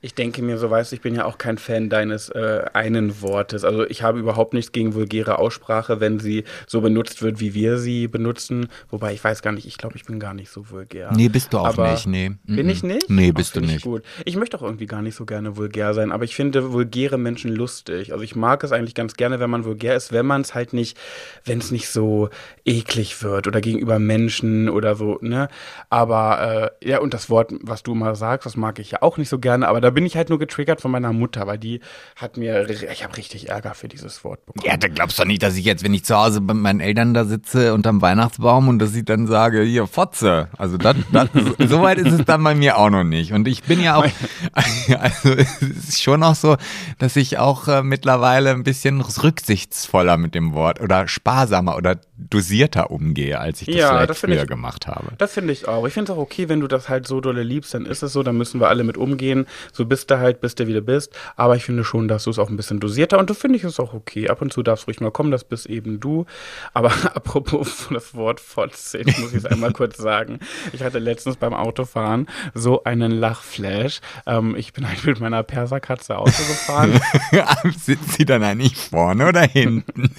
Ich 0.00 0.14
denke 0.14 0.42
mir, 0.42 0.58
so 0.58 0.70
weißt 0.70 0.92
du, 0.92 0.96
ich 0.96 1.02
bin 1.02 1.14
ja 1.14 1.24
auch 1.24 1.38
kein 1.38 1.58
Fan 1.58 1.88
deines 1.88 2.28
äh, 2.28 2.64
einen 2.72 3.20
Wortes. 3.20 3.64
Also 3.64 3.84
ich 3.84 4.02
habe 4.02 4.20
überhaupt 4.20 4.54
nichts 4.54 4.70
gegen 4.70 4.94
vulgäre 4.94 5.38
Aussprache, 5.38 5.98
wenn 5.98 6.20
sie 6.20 6.44
so 6.68 6.80
benutzt 6.80 7.20
wird, 7.20 7.40
wie 7.40 7.52
wir 7.52 7.78
sie 7.78 8.06
benutzen. 8.06 8.68
Wobei 8.90 9.12
ich 9.12 9.24
weiß 9.24 9.42
gar 9.42 9.52
nicht, 9.52 9.66
ich 9.66 9.76
glaube, 9.76 9.96
ich 9.96 10.04
bin 10.04 10.20
gar 10.20 10.34
nicht 10.34 10.50
so 10.50 10.70
vulgär. 10.70 11.10
Nee, 11.12 11.28
bist 11.28 11.52
du 11.52 11.58
auch 11.58 11.66
Aber 11.66 11.90
nicht, 11.90 12.06
nee. 12.06 12.30
Bin 12.44 12.68
ich 12.68 12.84
nicht? 12.84 13.10
Nee, 13.10 13.30
Ach, 13.32 13.36
bist 13.36 13.56
du 13.56 13.60
find 13.60 13.66
ich 13.70 13.74
nicht. 13.76 13.84
Gut. 13.84 14.02
Ich 14.24 14.36
möchte 14.36 14.56
auch 14.58 14.62
irgendwie 14.62 14.86
gar 14.86 15.02
nicht 15.02 15.16
so 15.16 15.26
gerne 15.26 15.56
vulgär 15.56 15.92
sein, 15.94 16.12
aber 16.12 16.22
ich 16.24 16.36
finde 16.36 16.72
vulgäre 16.72 17.18
Menschen 17.18 17.50
lustig. 17.50 18.12
Also 18.12 18.22
ich 18.22 18.36
mag 18.36 18.62
es 18.62 18.70
eigentlich 18.70 18.94
ganz 18.94 19.14
gerne, 19.14 19.40
wenn 19.40 19.50
man 19.50 19.64
vulgär 19.64 19.96
ist, 19.96 20.12
wenn 20.12 20.26
man 20.26 20.42
es 20.42 20.54
halt 20.54 20.72
nicht, 20.72 20.96
wenn 21.44 21.58
es 21.58 21.72
nicht 21.72 21.88
so 21.88 22.30
eklig 22.64 23.20
wird 23.24 23.48
oder 23.48 23.60
gegenüber 23.60 23.98
Menschen 23.98 24.68
oder 24.68 24.94
so, 24.94 25.18
ne? 25.22 25.48
Aber 25.90 26.72
äh, 26.82 26.88
ja, 26.88 27.00
und 27.00 27.14
das 27.14 27.30
Wort, 27.30 27.52
was 27.62 27.82
du 27.82 27.94
mal 27.94 28.14
sagst, 28.14 28.46
das 28.46 28.56
mag 28.56 28.78
ich 28.78 28.92
ja 28.92 29.02
auch 29.02 29.16
nicht 29.16 29.28
so 29.28 29.38
gerne, 29.38 29.66
aber 29.66 29.87
da 29.88 29.90
bin 29.90 30.04
ich 30.04 30.18
halt 30.18 30.28
nur 30.28 30.38
getriggert 30.38 30.82
von 30.82 30.90
meiner 30.90 31.14
Mutter, 31.14 31.46
weil 31.46 31.56
die 31.56 31.80
hat 32.14 32.36
mir, 32.36 32.68
ich 32.68 33.02
habe 33.02 33.16
richtig 33.16 33.48
Ärger 33.48 33.72
für 33.72 33.88
dieses 33.88 34.22
Wort 34.22 34.44
bekommen. 34.44 34.66
Ja, 34.66 34.76
da 34.76 34.86
glaubst 34.88 35.18
du 35.18 35.24
nicht, 35.24 35.42
dass 35.42 35.56
ich 35.56 35.64
jetzt, 35.64 35.82
wenn 35.82 35.94
ich 35.94 36.04
zu 36.04 36.14
Hause 36.14 36.42
bei 36.42 36.52
meinen 36.52 36.80
Eltern 36.80 37.14
da 37.14 37.24
sitze 37.24 37.72
unterm 37.72 38.02
Weihnachtsbaum 38.02 38.68
und 38.68 38.80
dass 38.80 38.94
ich 38.94 39.06
dann 39.06 39.26
sage, 39.26 39.62
hier, 39.62 39.86
Fotze. 39.86 40.48
Also 40.58 40.76
das, 40.76 40.94
das, 41.10 41.30
so 41.70 41.80
weit 41.80 41.96
ist 41.96 42.12
es 42.12 42.26
dann 42.26 42.44
bei 42.44 42.54
mir 42.54 42.76
auch 42.76 42.90
noch 42.90 43.04
nicht. 43.04 43.32
Und 43.32 43.48
ich 43.48 43.62
bin 43.62 43.80
ja 43.80 43.96
auch, 43.96 44.04
also 44.52 45.32
es 45.32 45.62
ist 45.62 46.02
schon 46.02 46.22
auch 46.22 46.34
so, 46.34 46.58
dass 46.98 47.16
ich 47.16 47.38
auch 47.38 47.66
äh, 47.66 47.82
mittlerweile 47.82 48.50
ein 48.50 48.64
bisschen 48.64 49.00
rücksichtsvoller 49.00 50.18
mit 50.18 50.34
dem 50.34 50.52
Wort 50.52 50.82
oder 50.82 51.08
sparsamer 51.08 51.76
oder 51.76 51.98
dosierter 52.18 52.90
umgehe, 52.90 53.38
als 53.38 53.60
ich 53.62 53.66
das 53.68 53.76
Ja, 53.76 53.88
vielleicht 53.90 54.10
das 54.10 54.18
früher 54.20 54.42
ich- 54.42 54.48
gemacht 54.48 54.86
habe. 54.86 55.06
Das 55.18 55.32
finde 55.34 55.52
ich 55.52 55.68
auch. 55.68 55.86
Ich 55.86 55.92
finde 55.94 56.12
es 56.12 56.18
auch 56.18 56.20
okay, 56.20 56.48
wenn 56.48 56.60
du 56.60 56.66
das 56.66 56.88
halt 56.88 57.06
so 57.06 57.20
dolle 57.20 57.42
liebst, 57.42 57.74
dann 57.74 57.86
ist 57.86 58.02
es 58.02 58.12
so, 58.12 58.22
dann 58.22 58.36
müssen 58.36 58.60
wir 58.60 58.68
alle 58.68 58.82
mit 58.84 58.96
umgehen. 58.96 59.46
So 59.72 59.84
bist 59.86 60.10
du 60.10 60.18
halt, 60.18 60.40
bist 60.40 60.58
du 60.60 60.66
wie 60.66 60.72
du 60.72 60.82
bist. 60.82 61.12
Aber 61.36 61.54
ich 61.56 61.64
finde 61.64 61.84
schon, 61.84 62.08
dass 62.08 62.24
du 62.24 62.30
es 62.30 62.38
auch 62.38 62.48
ein 62.50 62.56
bisschen 62.56 62.80
dosierter 62.80 63.18
und 63.18 63.30
du 63.30 63.34
finde 63.34 63.56
ich 63.56 63.64
es 63.64 63.78
auch 63.78 63.94
okay. 63.94 64.28
Ab 64.28 64.42
und 64.42 64.52
zu 64.52 64.62
darfst 64.62 64.84
du 64.84 64.86
ruhig 64.90 65.00
mal 65.00 65.10
kommen, 65.12 65.30
das 65.30 65.44
bist 65.44 65.66
eben 65.66 66.00
du. 66.00 66.26
Aber 66.74 66.88
apropos 67.14 67.86
das 67.92 68.14
Wort 68.14 68.40
Fotze, 68.40 68.98
ich 68.98 69.18
muss 69.18 69.32
es 69.32 69.44
einmal 69.46 69.72
kurz 69.72 69.96
sagen. 69.96 70.40
Ich 70.72 70.82
hatte 70.82 70.98
letztens 70.98 71.36
beim 71.36 71.54
Autofahren 71.54 72.26
so 72.54 72.82
einen 72.84 73.12
Lachflash. 73.12 74.00
Ähm, 74.26 74.56
ich 74.56 74.72
bin 74.72 74.88
halt 74.88 75.04
mit 75.04 75.20
meiner 75.20 75.42
Perserkatze 75.44 76.18
Auto 76.18 76.30
gefahren. 76.30 77.00
Sitzt 77.78 78.14
sie 78.14 78.24
dann 78.24 78.42
eigentlich 78.42 78.76
vorne 78.76 79.28
oder 79.28 79.42
hinten? 79.42 80.10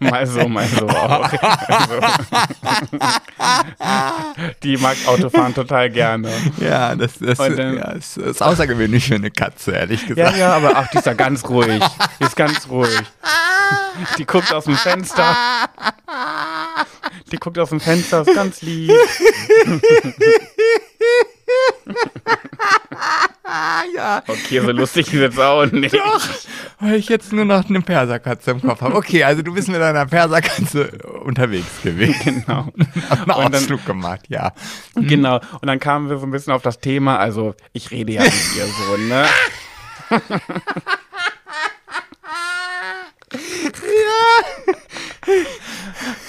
mal 0.00 0.26
so, 0.26 0.48
mal 0.48 0.66
so 0.78 0.88
auch. 0.88 1.32
Also, 1.32 2.00
die 4.62 4.76
mag 4.76 4.96
Autofahren 5.06 5.54
total 5.54 5.90
gerne. 5.90 6.30
ja, 6.58 6.94
das, 6.94 7.18
das, 7.18 7.38
dann- 7.38 7.76
ja, 7.76 7.94
das 7.94 8.16
ist 8.16 8.42
außergewöhnlich 8.42 9.06
für 9.08 9.16
eine 9.16 9.30
Katze, 9.30 9.72
ehrlich 9.72 10.02
Ja, 10.02 10.08
gesagt. 10.14 10.36
ja, 10.38 10.54
aber 10.56 10.76
ach, 10.76 10.88
die 10.88 10.98
ist 10.98 11.06
ja 11.06 11.14
ganz 11.14 11.44
ruhig. 11.48 11.82
Die 12.20 12.24
ist 12.24 12.36
ganz 12.36 12.68
ruhig. 12.68 12.90
Die 14.18 14.24
guckt 14.24 14.52
aus 14.52 14.64
dem 14.64 14.76
Fenster. 14.76 15.36
Die 17.30 17.36
guckt 17.36 17.58
aus 17.58 17.68
dem 17.70 17.80
Fenster, 17.80 18.22
ist 18.22 18.34
ganz 18.34 18.62
lieb. 18.62 18.90
ja. 23.94 24.22
Okay, 24.26 24.60
so 24.60 24.70
lustig 24.72 25.06
ist 25.08 25.12
jetzt 25.20 25.38
auch 25.38 25.66
nicht. 25.66 25.94
Doch, 25.94 26.28
weil 26.80 26.94
ich 26.96 27.08
jetzt 27.08 27.32
nur 27.32 27.44
noch 27.44 27.68
eine 27.68 27.80
Perserkatze 27.82 28.52
im 28.52 28.60
Kopf 28.62 28.80
habe. 28.80 28.94
Okay, 28.94 29.24
also 29.24 29.42
du 29.42 29.52
bist 29.54 29.68
mit 29.68 29.80
deiner 29.80 30.06
Perserkatze 30.06 30.98
unterwegs 31.24 31.82
gewesen. 31.82 32.44
Genau. 32.46 32.68
Hab 33.10 33.20
einen 33.20 33.30
Und 33.30 33.52
dann- 33.52 33.54
Ausflug 33.54 33.84
gemacht, 33.86 34.22
ja. 34.28 34.52
Genau. 34.94 35.36
Und 35.60 35.66
dann 35.66 35.78
kamen 35.80 36.08
wir 36.10 36.18
so 36.18 36.26
ein 36.26 36.30
bisschen 36.30 36.52
auf 36.52 36.62
das 36.62 36.78
Thema. 36.80 37.18
Also, 37.18 37.54
ich 37.72 37.90
rede 37.90 38.12
ja 38.12 38.22
mit 38.24 38.32
ihr 38.56 38.66
so, 38.66 38.96
ne? 38.96 39.26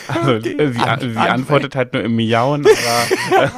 Also, 0.07 0.39
sie, 0.41 0.55
sie 0.73 1.17
antwortet 1.17 1.75
halt 1.75 1.93
nur 1.93 2.03
im 2.03 2.15
Miauen, 2.15 2.65
aber 3.31 3.51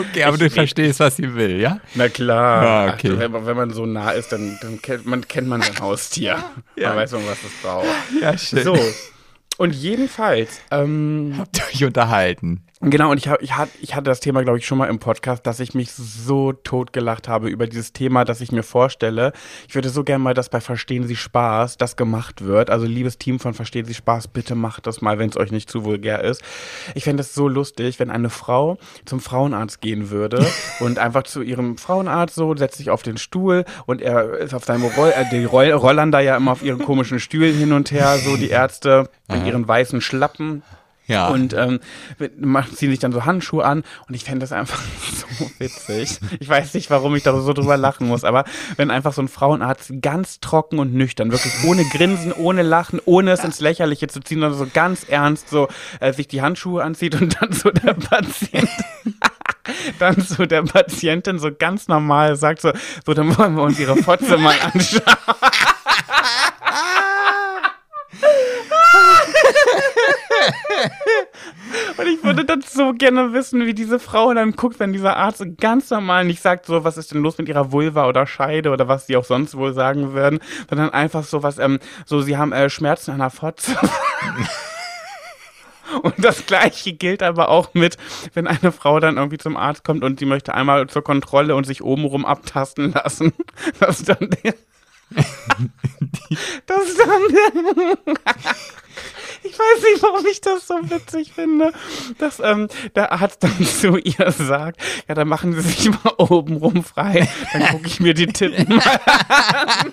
Okay, 0.00 0.24
aber 0.24 0.38
du 0.38 0.48
verstehst, 0.48 1.00
was 1.00 1.16
sie 1.16 1.34
will, 1.34 1.60
ja? 1.60 1.80
Na 1.94 2.08
klar. 2.08 2.62
Ah, 2.62 2.92
okay. 2.94 3.08
Also, 3.08 3.18
wenn, 3.20 3.32
man- 3.32 3.46
wenn 3.46 3.56
man 3.56 3.70
so 3.72 3.84
nah 3.86 4.12
ist, 4.12 4.32
dann, 4.32 4.58
dann 4.62 4.80
kennt, 4.80 5.06
man, 5.06 5.26
kennt 5.26 5.48
man 5.48 5.60
sein 5.62 5.78
Haustier. 5.80 6.42
Ja. 6.76 6.88
Man 6.90 6.98
weiß 6.98 7.12
man, 7.12 7.22
was 7.26 7.38
es 7.44 7.52
braucht. 7.62 7.86
Ja, 8.20 8.36
stimmt. 8.38 8.64
So. 8.64 8.78
Und 9.58 9.74
jedenfalls, 9.74 10.60
ähm, 10.70 11.34
Habt 11.36 11.58
ihr 11.58 11.64
euch 11.74 11.84
unterhalten? 11.84 12.62
Genau, 12.80 13.10
und 13.10 13.18
ich, 13.18 13.26
hab, 13.26 13.42
ich, 13.42 13.52
ich 13.80 13.94
hatte 13.96 14.04
das 14.04 14.20
Thema, 14.20 14.44
glaube 14.44 14.58
ich, 14.58 14.66
schon 14.66 14.78
mal 14.78 14.86
im 14.86 15.00
Podcast, 15.00 15.44
dass 15.48 15.58
ich 15.58 15.74
mich 15.74 15.90
so 15.92 16.52
totgelacht 16.52 17.26
habe 17.26 17.50
über 17.50 17.66
dieses 17.66 17.92
Thema, 17.92 18.24
dass 18.24 18.40
ich 18.40 18.52
mir 18.52 18.62
vorstelle, 18.62 19.32
ich 19.66 19.74
würde 19.74 19.88
so 19.88 20.04
gerne 20.04 20.22
mal, 20.22 20.34
dass 20.34 20.48
bei 20.48 20.60
Verstehen 20.60 21.04
Sie 21.04 21.16
Spaß 21.16 21.76
das 21.76 21.96
gemacht 21.96 22.44
wird. 22.44 22.70
Also, 22.70 22.86
liebes 22.86 23.18
Team 23.18 23.40
von 23.40 23.52
Verstehen 23.52 23.84
Sie 23.84 23.94
Spaß, 23.94 24.28
bitte 24.28 24.54
macht 24.54 24.86
das 24.86 25.00
mal, 25.00 25.18
wenn 25.18 25.28
es 25.28 25.36
euch 25.36 25.50
nicht 25.50 25.68
zu 25.68 25.84
vulgär 25.84 26.22
ist. 26.22 26.42
Ich 26.94 27.02
fände 27.02 27.22
es 27.22 27.34
so 27.34 27.48
lustig, 27.48 27.98
wenn 27.98 28.10
eine 28.10 28.30
Frau 28.30 28.78
zum 29.04 29.18
Frauenarzt 29.18 29.80
gehen 29.80 30.10
würde 30.10 30.46
und 30.80 31.00
einfach 31.00 31.24
zu 31.24 31.42
ihrem 31.42 31.78
Frauenarzt 31.78 32.36
so, 32.36 32.54
setzt 32.54 32.78
sich 32.78 32.90
auf 32.90 33.02
den 33.02 33.16
Stuhl 33.16 33.64
und 33.86 34.00
er 34.00 34.34
ist 34.38 34.54
auf 34.54 34.64
seinem 34.64 34.84
Roll, 34.84 35.12
äh, 35.16 35.24
die 35.32 35.44
Roll, 35.44 35.72
rollern 35.72 36.12
da 36.12 36.20
ja 36.20 36.36
immer 36.36 36.52
auf 36.52 36.62
ihren 36.62 36.84
komischen 36.84 37.18
Stühlen 37.18 37.56
hin 37.56 37.72
und 37.72 37.90
her, 37.90 38.18
so 38.18 38.36
die 38.36 38.50
Ärzte 38.50 39.10
in 39.28 39.44
ihren 39.44 39.66
weißen 39.66 40.00
Schlappen. 40.00 40.62
Ja. 41.08 41.28
Und 41.28 41.54
ähm, 41.54 41.80
machen, 42.38 42.74
ziehen 42.74 42.90
sich 42.90 43.00
dann 43.00 43.12
so 43.12 43.24
Handschuhe 43.24 43.64
an 43.64 43.82
und 44.08 44.14
ich 44.14 44.24
fände 44.24 44.40
das 44.40 44.52
einfach 44.52 44.80
so 45.12 45.50
witzig. 45.58 46.20
Ich 46.38 46.48
weiß 46.48 46.74
nicht, 46.74 46.90
warum 46.90 47.16
ich 47.16 47.22
da 47.22 47.38
so 47.40 47.52
drüber 47.52 47.76
lachen 47.76 48.06
muss, 48.06 48.24
aber 48.24 48.44
wenn 48.76 48.90
einfach 48.90 49.14
so 49.14 49.22
ein 49.22 49.28
Frauenarzt 49.28 49.92
ganz 50.02 50.40
trocken 50.40 50.78
und 50.78 50.94
nüchtern, 50.94 51.32
wirklich 51.32 51.52
ohne 51.64 51.84
Grinsen, 51.84 52.32
ohne 52.32 52.62
Lachen, 52.62 53.00
ohne 53.04 53.32
es 53.32 53.42
ins 53.42 53.60
Lächerliche 53.60 54.06
zu 54.06 54.20
ziehen, 54.20 54.40
sondern 54.40 54.58
so 54.58 54.66
ganz 54.72 55.04
ernst 55.08 55.48
so 55.48 55.68
äh, 56.00 56.12
sich 56.12 56.28
die 56.28 56.42
Handschuhe 56.42 56.84
anzieht 56.84 57.20
und 57.20 57.40
dann 57.40 57.52
so 57.52 57.70
der 57.70 57.94
Patient 57.94 58.68
dann 59.98 60.20
so 60.20 60.46
der 60.46 60.62
Patientin 60.62 61.38
so 61.38 61.50
ganz 61.56 61.88
normal 61.88 62.36
sagt 62.36 62.60
so, 62.60 62.72
so 63.04 63.14
dann 63.14 63.36
wollen 63.36 63.56
wir 63.56 63.62
uns 63.62 63.78
ihre 63.78 63.96
Fotze 63.96 64.36
mal 64.36 64.54
anschauen. 64.60 65.02
Und 71.98 72.06
ich 72.06 72.22
würde 72.22 72.44
dann 72.44 72.62
so 72.62 72.92
gerne 72.92 73.32
wissen, 73.32 73.66
wie 73.66 73.74
diese 73.74 73.98
Frau 73.98 74.32
dann 74.32 74.52
guckt, 74.52 74.78
wenn 74.78 74.92
dieser 74.92 75.16
Arzt 75.16 75.44
ganz 75.60 75.90
normal 75.90 76.24
nicht 76.24 76.40
sagt, 76.40 76.66
so, 76.66 76.84
was 76.84 76.96
ist 76.96 77.12
denn 77.12 77.22
los 77.22 77.38
mit 77.38 77.48
ihrer 77.48 77.72
Vulva 77.72 78.06
oder 78.06 78.26
Scheide 78.26 78.70
oder 78.70 78.86
was 78.86 79.08
sie 79.08 79.16
auch 79.16 79.24
sonst 79.24 79.56
wohl 79.56 79.72
sagen 79.74 80.12
würden, 80.12 80.38
sondern 80.68 80.90
einfach 80.90 81.24
so 81.24 81.42
was, 81.42 81.58
ähm, 81.58 81.80
so, 82.06 82.20
sie 82.20 82.36
haben 82.36 82.52
äh, 82.52 82.70
Schmerzen 82.70 83.10
an 83.10 83.18
der 83.18 83.30
Fotze. 83.30 83.76
Und 86.02 86.14
das 86.18 86.46
Gleiche 86.46 86.92
gilt 86.92 87.22
aber 87.22 87.48
auch 87.48 87.74
mit, 87.74 87.96
wenn 88.34 88.46
eine 88.46 88.72
Frau 88.72 89.00
dann 89.00 89.16
irgendwie 89.16 89.38
zum 89.38 89.56
Arzt 89.56 89.84
kommt 89.84 90.04
und 90.04 90.18
sie 90.18 90.26
möchte 90.26 90.54
einmal 90.54 90.86
zur 90.86 91.02
Kontrolle 91.02 91.56
und 91.56 91.64
sich 91.64 91.82
obenrum 91.82 92.26
abtasten 92.26 92.92
lassen, 92.92 93.32
dass 93.80 94.02
dann 94.02 94.28
der, 94.44 94.54
dass 96.66 96.94
dann 96.94 97.22
der, 97.32 98.14
ich 99.48 99.58
weiß 99.58 99.82
nicht, 99.82 100.02
warum 100.02 100.26
ich 100.26 100.40
das 100.40 100.66
so 100.66 100.74
witzig 100.90 101.32
finde, 101.32 101.72
dass 102.18 102.40
ähm, 102.40 102.68
der 102.94 103.12
Arzt 103.12 103.42
dann 103.42 103.64
zu 103.80 103.96
ihr 103.96 104.32
sagt, 104.32 104.80
ja, 105.08 105.14
dann 105.14 105.28
machen 105.28 105.52
Sie 105.54 105.60
sich 105.60 105.90
mal 105.90 106.14
obenrum 106.18 106.84
frei, 106.84 107.28
dann 107.52 107.62
gucke 107.68 107.86
ich 107.86 108.00
mir 108.00 108.14
die 108.14 108.26
Titten 108.26 108.76
mal 108.76 109.00
an. 109.06 109.92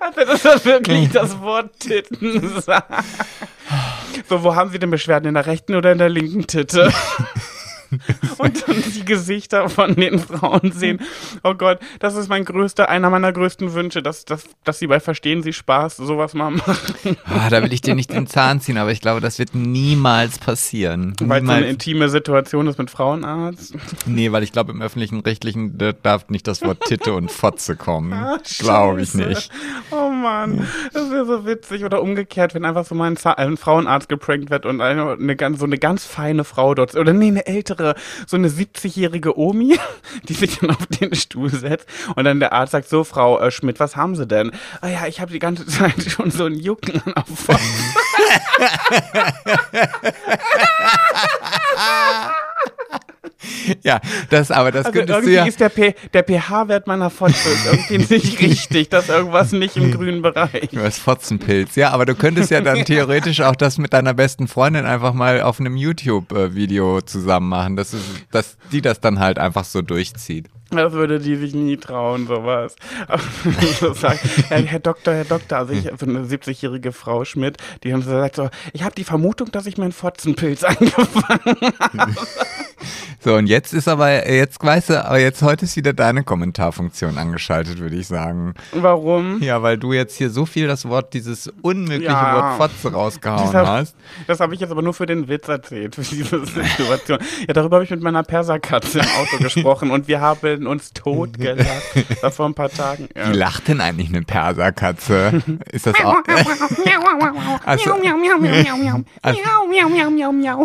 Also, 0.00 0.24
dass 0.24 0.44
er 0.44 0.64
wirklich 0.64 1.10
das 1.10 1.40
Wort 1.40 1.78
Titten 1.80 2.60
sagt. 2.60 3.04
So, 4.28 4.42
wo 4.42 4.54
haben 4.54 4.70
Sie 4.70 4.78
denn 4.78 4.90
Beschwerden? 4.90 5.28
In 5.28 5.34
der 5.34 5.46
rechten 5.46 5.74
oder 5.74 5.92
in 5.92 5.98
der 5.98 6.08
linken 6.08 6.46
Titte? 6.46 6.92
Und 8.38 8.68
dann 8.68 8.82
die 8.94 9.04
Gesichter 9.04 9.68
von 9.68 9.94
den 9.94 10.18
Frauen 10.18 10.72
sehen. 10.72 11.00
Oh 11.42 11.54
Gott, 11.54 11.78
das 11.98 12.14
ist 12.14 12.28
mein 12.28 12.44
größter, 12.44 12.88
einer 12.88 13.10
meiner 13.10 13.32
größten 13.32 13.74
Wünsche, 13.74 14.02
dass, 14.02 14.24
dass, 14.24 14.44
dass 14.64 14.78
sie 14.78 14.86
bei 14.86 15.00
Verstehen 15.00 15.42
Sie 15.42 15.52
Spaß 15.52 15.96
sowas 15.96 16.34
mal 16.34 16.50
machen. 16.50 17.16
Ah, 17.24 17.50
da 17.50 17.62
will 17.62 17.72
ich 17.72 17.80
dir 17.80 17.94
nicht 17.94 18.12
den 18.12 18.26
Zahn 18.26 18.60
ziehen, 18.60 18.78
aber 18.78 18.92
ich 18.92 19.00
glaube, 19.00 19.20
das 19.20 19.38
wird 19.38 19.54
niemals 19.54 20.38
passieren. 20.38 21.14
Weil 21.20 21.42
es 21.42 21.46
so 21.46 21.52
eine 21.52 21.66
intime 21.66 22.08
Situation 22.08 22.66
ist 22.66 22.78
mit 22.78 22.90
Frauenarzt. 22.90 23.74
Nee, 24.06 24.32
weil 24.32 24.42
ich 24.42 24.52
glaube, 24.52 24.72
im 24.72 24.82
öffentlichen 24.82 25.20
Rechtlichen 25.20 25.78
da 25.78 25.92
darf 25.92 26.28
nicht 26.28 26.46
das 26.46 26.62
Wort 26.62 26.80
Titte 26.82 27.14
und 27.14 27.30
Fotze 27.30 27.76
kommen. 27.76 28.12
Ah, 28.12 28.38
glaube 28.58 29.02
ich 29.02 29.14
nicht. 29.14 29.50
Oh 29.90 30.10
Mann, 30.10 30.66
das 30.92 31.10
wäre 31.10 31.26
so 31.26 31.46
witzig. 31.46 31.84
Oder 31.84 32.02
umgekehrt, 32.02 32.54
wenn 32.54 32.64
einfach 32.64 32.84
so 32.84 32.94
mal 32.94 33.12
ein, 33.36 33.56
Frauenarzt 33.56 34.08
geprankt 34.08 34.50
wird 34.50 34.66
und 34.66 34.80
eine, 34.80 35.12
eine 35.12 35.36
ganz, 35.36 35.58
so 35.58 35.64
eine 35.64 35.78
ganz 35.78 36.04
feine 36.04 36.44
Frau 36.44 36.74
dort, 36.74 36.94
oder 36.94 37.12
nee, 37.12 37.28
eine 37.28 37.46
ältere, 37.46 37.73
so 38.26 38.36
eine 38.36 38.48
70-jährige 38.48 39.38
Omi, 39.38 39.78
die 40.28 40.34
sich 40.34 40.58
dann 40.58 40.70
auf 40.70 40.86
den 40.86 41.14
Stuhl 41.14 41.50
setzt 41.50 41.88
und 42.14 42.24
dann 42.24 42.40
der 42.40 42.52
Arzt 42.52 42.72
sagt, 42.72 42.88
so 42.88 43.04
Frau 43.04 43.40
äh, 43.40 43.50
Schmidt, 43.50 43.80
was 43.80 43.96
haben 43.96 44.16
Sie 44.16 44.26
denn? 44.26 44.52
Ah 44.80 44.88
ja, 44.88 45.06
ich 45.06 45.20
habe 45.20 45.32
die 45.32 45.38
ganze 45.38 45.66
Zeit 45.66 46.02
schon 46.02 46.30
so 46.30 46.44
ein 46.46 46.54
Jucken 46.54 47.02
auf 47.14 47.46
Kopf. 47.46 47.60
Ja, 53.82 54.00
das 54.30 54.50
aber, 54.50 54.72
das 54.72 54.86
Also 54.86 55.00
irgendwie 55.00 55.32
ja. 55.32 55.44
ist 55.44 55.60
der, 55.60 55.70
der 55.70 56.22
pH-Wert 56.22 56.86
meiner 56.86 57.10
Fotze 57.10 57.48
irgendwie 57.90 58.14
nicht 58.14 58.40
richtig, 58.40 58.88
dass 58.90 59.08
irgendwas 59.08 59.52
nicht 59.52 59.76
im 59.76 59.90
grünen 59.90 60.22
Bereich. 60.22 60.70
Du 60.72 60.80
hast 60.80 60.98
Fotzenpilz, 60.98 61.76
ja, 61.76 61.90
aber 61.90 62.06
du 62.06 62.14
könntest 62.14 62.50
ja 62.50 62.60
dann 62.60 62.84
theoretisch 62.84 63.40
auch 63.40 63.56
das 63.56 63.78
mit 63.78 63.92
deiner 63.92 64.14
besten 64.14 64.48
Freundin 64.48 64.86
einfach 64.86 65.12
mal 65.12 65.42
auf 65.42 65.60
einem 65.60 65.76
YouTube-Video 65.76 67.00
zusammen 67.02 67.48
machen, 67.48 67.76
dass, 67.76 67.92
es, 67.92 68.02
dass 68.30 68.56
die 68.72 68.80
das 68.80 69.00
dann 69.00 69.18
halt 69.18 69.38
einfach 69.38 69.64
so 69.64 69.82
durchzieht. 69.82 70.48
Das 70.84 70.92
würde 70.92 71.18
die 71.18 71.36
sich 71.36 71.54
nie 71.54 71.76
trauen, 71.76 72.26
sowas. 72.26 72.76
So 73.80 73.94
Herr, 74.48 74.78
Doktor, 74.78 75.14
Herr 75.14 75.24
Doktor, 75.24 75.58
also 75.58 75.72
ich, 75.72 75.84
so 75.98 76.06
eine 76.06 76.20
70-jährige 76.24 76.92
Frau 76.92 77.24
Schmidt, 77.24 77.56
die 77.82 77.90
dann 77.90 78.02
so 78.02 78.10
sagt 78.10 78.36
so, 78.36 78.48
ich 78.72 78.82
habe 78.82 78.94
die 78.94 79.04
Vermutung, 79.04 79.50
dass 79.52 79.66
ich 79.66 79.78
meinen 79.78 79.92
Fotzenpilz 79.92 80.64
angefangen 80.64 81.56
habe. 81.80 82.14
So, 83.20 83.34
und 83.36 83.46
jetzt 83.46 83.72
ist 83.72 83.88
aber, 83.88 84.28
jetzt 84.30 84.62
weißt 84.62 84.90
du, 84.90 85.04
aber 85.04 85.18
jetzt 85.18 85.40
heute 85.42 85.64
ist 85.64 85.76
wieder 85.76 85.94
deine 85.94 86.24
Kommentarfunktion 86.24 87.16
angeschaltet, 87.16 87.78
würde 87.78 87.96
ich 87.96 88.06
sagen. 88.06 88.52
Warum? 88.72 89.42
Ja, 89.42 89.62
weil 89.62 89.78
du 89.78 89.94
jetzt 89.94 90.16
hier 90.18 90.28
so 90.28 90.44
viel 90.44 90.66
das 90.66 90.86
Wort, 90.86 91.14
dieses 91.14 91.50
unmögliche 91.62 92.12
Ja. 92.12 92.58
Wort 92.58 92.72
Fotze 92.72 92.92
rausgehauen 92.94 93.46
Dieser- 93.46 93.66
hast. 93.66 93.96
Das 94.26 94.40
habe 94.40 94.52
ich 94.54 94.60
jetzt 94.60 94.70
aber 94.70 94.82
nur 94.82 94.92
für 94.92 95.06
den 95.06 95.26
Witz 95.28 95.48
erzählt, 95.48 95.94
für 95.94 96.02
diese 96.02 96.44
Situation. 96.44 97.18
Ja, 97.46 97.54
darüber 97.54 97.76
habe 97.76 97.84
ich 97.84 97.90
mit 97.90 98.02
meiner 98.02 98.22
Perserkatze 98.24 98.98
im 98.98 99.06
Auto 99.06 99.42
gesprochen 99.42 99.90
und 99.90 100.06
wir 100.06 100.20
haben 100.20 100.63
uns 100.66 100.92
totgelacht. 100.92 101.82
Vor 102.32 102.46
ein 102.46 102.54
paar 102.54 102.70
Tagen. 102.70 103.08
Ja. 103.16 103.28
Wie 103.30 103.36
lacht 103.36 103.68
denn 103.68 103.80
eigentlich 103.80 104.08
eine 104.08 104.22
Perserkatze? 104.22 105.42
Ist 105.72 105.86
das 105.86 105.94
auch. 106.04 106.16
Also- 109.22 109.40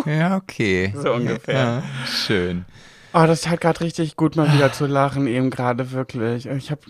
Ja, 0.06 0.36
okay. 0.36 0.92
So 0.96 1.12
ungefähr. 1.12 1.54
Ja, 1.54 1.82
schön. 2.06 2.64
Oh, 3.12 3.24
das 3.26 3.40
tat 3.42 3.60
gerade 3.60 3.80
richtig 3.80 4.16
gut, 4.16 4.36
mal 4.36 4.52
wieder 4.54 4.72
zu 4.72 4.86
lachen, 4.86 5.26
eben 5.26 5.50
gerade 5.50 5.90
wirklich. 5.90 6.46
Ich 6.46 6.70
habe 6.70 6.80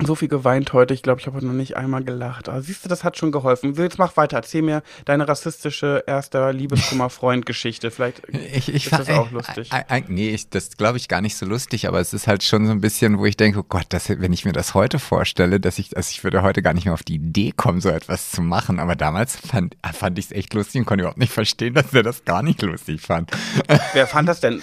so 0.00 0.14
viel 0.14 0.28
geweint 0.28 0.72
heute. 0.72 0.94
Ich 0.94 1.02
glaube, 1.02 1.20
ich 1.20 1.26
habe 1.26 1.44
noch 1.44 1.52
nicht 1.52 1.76
einmal 1.76 2.02
gelacht. 2.02 2.48
Aber 2.48 2.62
siehst 2.62 2.84
du, 2.84 2.88
das 2.88 3.04
hat 3.04 3.16
schon 3.18 3.30
geholfen. 3.30 3.74
Jetzt 3.74 3.98
mach 3.98 4.16
weiter. 4.16 4.36
Erzähl 4.36 4.62
mir 4.62 4.82
deine 5.04 5.28
rassistische 5.28 6.02
erster 6.06 6.52
Liebeskummer-Freund-Geschichte. 6.52 7.90
Vielleicht 7.90 8.22
Ich, 8.28 8.72
ich 8.72 8.86
ist 8.86 8.92
das 8.92 9.10
auch 9.10 9.30
lustig. 9.30 9.70
Äh, 9.72 9.98
äh, 9.98 10.02
nee, 10.08 10.30
ich, 10.30 10.48
das 10.48 10.76
glaube 10.76 10.98
ich 10.98 11.08
gar 11.08 11.20
nicht 11.20 11.36
so 11.36 11.46
lustig, 11.46 11.86
aber 11.88 12.00
es 12.00 12.12
ist 12.14 12.26
halt 12.26 12.42
schon 12.42 12.66
so 12.66 12.72
ein 12.72 12.80
bisschen, 12.80 13.18
wo 13.18 13.26
ich 13.26 13.36
denke, 13.36 13.60
oh 13.60 13.66
Gott, 13.68 13.86
das, 13.90 14.08
wenn 14.08 14.32
ich 14.32 14.44
mir 14.44 14.52
das 14.52 14.74
heute 14.74 14.98
vorstelle, 14.98 15.60
dass 15.60 15.78
ich, 15.78 15.96
also 15.96 16.08
ich 16.10 16.24
würde 16.24 16.42
heute 16.42 16.62
gar 16.62 16.74
nicht 16.74 16.86
mehr 16.86 16.94
auf 16.94 17.02
die 17.02 17.16
Idee 17.16 17.52
kommen, 17.54 17.80
so 17.80 17.90
etwas 17.90 18.30
zu 18.30 18.42
machen. 18.42 18.80
Aber 18.80 18.96
damals 18.96 19.36
fand, 19.36 19.76
fand 19.92 20.18
ich 20.18 20.26
es 20.26 20.32
echt 20.32 20.54
lustig 20.54 20.80
und 20.80 20.86
konnte 20.86 21.02
überhaupt 21.02 21.18
nicht 21.18 21.32
verstehen, 21.32 21.74
dass 21.74 21.92
er 21.92 22.02
das 22.02 22.24
gar 22.24 22.42
nicht 22.42 22.62
lustig 22.62 23.00
fand. 23.00 23.30
Wer 23.92 24.06
fand 24.06 24.28
das 24.28 24.40
denn? 24.40 24.62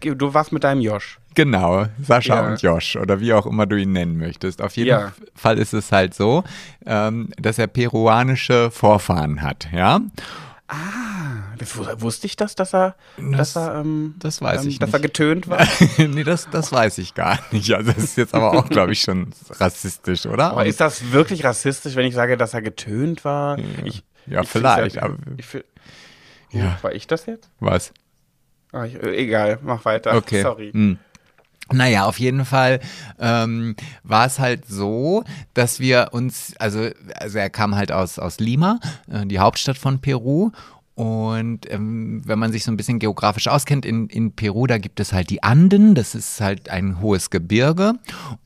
Du 0.00 0.34
warst 0.34 0.52
mit 0.52 0.64
deinem 0.64 0.80
Josh. 0.80 1.18
Genau, 1.34 1.86
Sascha 2.02 2.34
Ja. 2.42 2.48
und 2.50 2.60
Josh 2.62 2.96
oder 2.96 3.20
wie 3.20 3.32
auch 3.32 3.46
immer 3.46 3.66
du 3.66 3.76
ihn 3.76 3.92
nennen 3.92 4.16
möchtest. 4.18 4.60
Auf 4.62 4.76
jeden 4.76 4.88
Ja. 4.90 5.12
Fall 5.34 5.58
ist 5.58 5.72
es 5.72 5.92
halt 5.92 6.14
so, 6.14 6.42
ähm, 6.86 7.28
dass 7.38 7.58
er 7.58 7.66
peruanische 7.68 8.70
Vorfahren 8.70 9.42
hat, 9.42 9.68
ja. 9.72 10.00
Das 11.58 11.76
wu- 11.76 11.84
wusste 12.00 12.26
ich 12.26 12.36
das, 12.36 12.54
dass 12.54 12.72
er, 12.74 12.94
dass 13.18 13.56
er, 13.56 13.80
ähm, 13.80 14.14
das 14.18 14.40
weiß 14.40 14.62
ähm, 14.62 14.68
ich 14.68 14.78
dass 14.78 14.88
nicht. 14.88 14.94
er 14.94 15.00
getönt 15.00 15.48
war. 15.48 15.66
nee, 15.98 16.22
das, 16.24 16.48
das 16.50 16.72
weiß 16.72 16.98
ich 16.98 17.14
gar 17.14 17.38
nicht. 17.50 17.72
Also 17.74 17.92
das 17.92 18.02
ist 18.04 18.16
jetzt 18.16 18.34
aber 18.34 18.52
auch, 18.52 18.68
glaube 18.68 18.92
ich, 18.92 19.00
schon 19.02 19.32
rassistisch, 19.50 20.26
oder? 20.26 20.52
Aber 20.52 20.66
ist 20.66 20.80
das 20.80 21.12
wirklich 21.12 21.44
rassistisch, 21.44 21.96
wenn 21.96 22.06
ich 22.06 22.14
sage, 22.14 22.36
dass 22.36 22.54
er 22.54 22.62
getönt 22.62 23.24
war? 23.24 23.58
Ich, 23.84 24.04
Ja, 24.26 24.42
ich 24.42 24.48
vielleicht, 24.48 24.92
find's 24.92 24.98
aber- 24.98 25.16
Ich, 25.36 25.46
Ja. 26.52 26.78
War 26.82 26.92
ich 26.92 27.06
das 27.06 27.26
jetzt? 27.26 27.50
Was? 27.60 27.92
Ah, 28.72 28.84
ich, 28.84 28.94
äh, 28.94 29.16
egal, 29.16 29.58
mach 29.62 29.84
weiter. 29.84 30.14
Okay. 30.16 30.42
Sorry. 30.42 30.70
Hm. 30.72 30.98
Naja, 31.72 32.06
auf 32.06 32.18
jeden 32.18 32.44
Fall 32.44 32.80
ähm, 33.18 33.76
war 34.02 34.26
es 34.26 34.38
halt 34.38 34.66
so, 34.66 35.24
dass 35.54 35.78
wir 35.78 36.08
uns, 36.12 36.54
also, 36.58 36.88
also 37.14 37.38
er 37.38 37.50
kam 37.50 37.76
halt 37.76 37.92
aus, 37.92 38.18
aus 38.18 38.40
Lima, 38.40 38.80
äh, 39.10 39.26
die 39.26 39.38
Hauptstadt 39.38 39.78
von 39.78 40.00
Peru. 40.00 40.50
Und 40.96 41.70
ähm, 41.72 42.20
wenn 42.26 42.38
man 42.38 42.52
sich 42.52 42.64
so 42.64 42.70
ein 42.70 42.76
bisschen 42.76 42.98
geografisch 42.98 43.48
auskennt, 43.48 43.86
in, 43.86 44.08
in 44.08 44.32
Peru, 44.32 44.66
da 44.66 44.76
gibt 44.76 45.00
es 45.00 45.14
halt 45.14 45.30
die 45.30 45.42
Anden, 45.42 45.94
das 45.94 46.14
ist 46.14 46.42
halt 46.42 46.68
ein 46.68 47.00
hohes 47.00 47.30
Gebirge. 47.30 47.94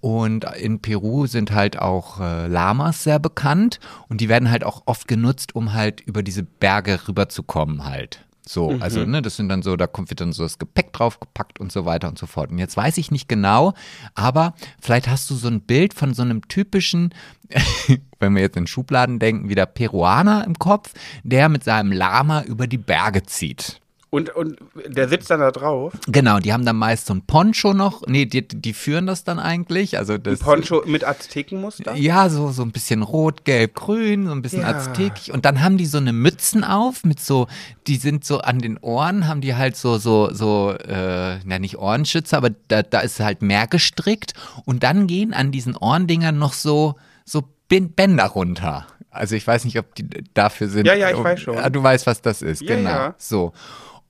Und 0.00 0.44
in 0.60 0.78
Peru 0.80 1.26
sind 1.26 1.50
halt 1.50 1.78
auch 1.80 2.20
äh, 2.20 2.46
Lamas 2.46 3.02
sehr 3.02 3.18
bekannt. 3.18 3.80
Und 4.08 4.20
die 4.20 4.28
werden 4.28 4.50
halt 4.50 4.62
auch 4.62 4.82
oft 4.87 5.08
genutzt, 5.08 5.56
um 5.56 5.72
halt 5.72 6.00
über 6.02 6.22
diese 6.22 6.44
Berge 6.44 7.00
rüberzukommen 7.08 7.87
halt. 7.87 8.24
So, 8.46 8.76
also, 8.80 9.07
ne, 9.07 9.22
das 9.22 9.37
sind 9.37 9.48
dann 9.48 9.62
so, 9.62 9.74
da 9.76 9.87
kommt 9.87 10.11
wird 10.11 10.20
dann 10.20 10.33
so 10.33 10.42
das 10.42 10.59
Gepäck 10.59 10.92
draufgepackt 10.92 11.61
und 11.61 11.72
so 11.72 11.87
weiter 11.87 12.09
und 12.09 12.18
so 12.18 12.26
fort. 12.26 12.50
Und 12.50 12.59
jetzt 12.59 12.76
weiß 12.76 12.98
ich 12.98 13.11
nicht 13.11 13.26
genau, 13.26 13.72
aber 14.14 14.54
vielleicht 14.80 15.09
hast 15.09 15.30
du 15.30 15.35
so 15.35 15.48
ein 15.48 15.62
Bild 15.62 15.94
von 15.94 16.12
so 16.12 16.22
einem 16.22 16.46
typischen, 16.46 17.14
wenn 18.20 18.35
wir 18.35 18.42
jetzt 18.42 18.59
in 18.59 18.66
Schubladen 18.66 19.18
denken, 19.18 19.48
wieder 19.48 19.64
Peruaner 19.64 20.44
im 20.44 20.59
Kopf, 20.59 20.92
der 21.22 21.48
mit 21.48 21.64
seinem 21.64 21.90
Lama 21.90 22.42
über 22.42 22.66
die 22.66 22.78
Berge 22.78 23.22
zieht. 23.22 23.80
Und, 24.14 24.31
und 24.37 24.59
der 24.87 25.09
sitzt 25.09 25.29
dann 25.31 25.40
da 25.40 25.50
drauf. 25.50 25.92
Genau, 26.07 26.38
die 26.38 26.53
haben 26.53 26.64
dann 26.64 26.77
meist 26.77 27.07
so 27.07 27.14
ein 27.14 27.22
Poncho 27.22 27.74
noch. 27.74 28.03
Nee, 28.07 28.27
die, 28.27 28.46
die 28.46 28.72
führen 28.72 29.09
das 29.09 29.24
dann 29.24 29.40
eigentlich. 29.40 29.98
Also 29.98 30.18
das, 30.18 30.38
Poncho 30.38 30.85
mit 30.87 31.03
Aztekenmuster? 31.03 31.96
Ja, 31.96 32.29
so, 32.29 32.53
so 32.53 32.62
ein 32.62 32.70
bisschen 32.70 33.03
rot, 33.03 33.44
gelb, 33.44 33.74
grün, 33.74 34.27
so 34.27 34.33
ein 34.33 34.40
bisschen 34.40 34.61
Ja. 34.61 34.68
aztekisch. 34.68 35.31
Und 35.31 35.44
dann 35.44 35.62
haben 35.64 35.79
die 35.79 35.87
so 35.87 35.98
eine 35.98 36.12
Mützen 36.12 36.62
auf 36.62 37.03
mit 37.03 37.18
so, 37.18 37.48
die 37.88 37.96
sind 37.96 38.24
so 38.24 38.38
an 38.38 38.61
den 38.61 38.79
Ohren, 38.79 39.27
haben 39.27 39.40
die 39.40 39.57
halt 39.57 39.77
so, 39.77 39.98
so, 39.98 40.33
so, 40.33 40.70
äh, 40.70 41.40
na 41.44 41.59
nicht 41.59 41.77
Ohrenschützer, 41.79 42.37
aber 42.37 42.50
da, 42.68 42.85
da 42.85 43.00
ist 43.00 43.18
halt 43.18 43.42
mehr 43.42 43.66
gestrickt. 43.66 44.35
Und 44.64 44.85
dann 44.85 45.09
gehen 45.09 45.35
an 45.35 45.50
diesen 45.50 45.77
Ohrendingern 45.77 46.38
noch 46.38 46.53
so, 46.53 46.94
so 47.24 47.42
Bänder 47.68 48.27
runter. 48.27 48.87
Also 49.11 49.35
ich 49.35 49.44
weiß 49.46 49.64
nicht, 49.64 49.79
ob 49.79 49.92
die 49.96 50.09
dafür 50.35 50.68
sind. 50.68 50.87
Ja, 50.87 50.94
ja, 50.94 51.11
ich 51.11 51.22
weiß 51.22 51.40
schon. 51.40 51.57
Ah, 51.59 51.68
Du 51.70 51.83
weißt, 51.83 52.07
was 52.07 52.20
das 52.22 52.42
ist, 52.42 52.62
Ja, 52.62 52.77
genau. 52.77 52.90
ja. 52.90 53.14
So. 53.18 53.53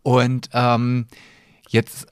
Und 0.05 0.51
ähm, 0.53 1.07
jetzt 1.69 2.07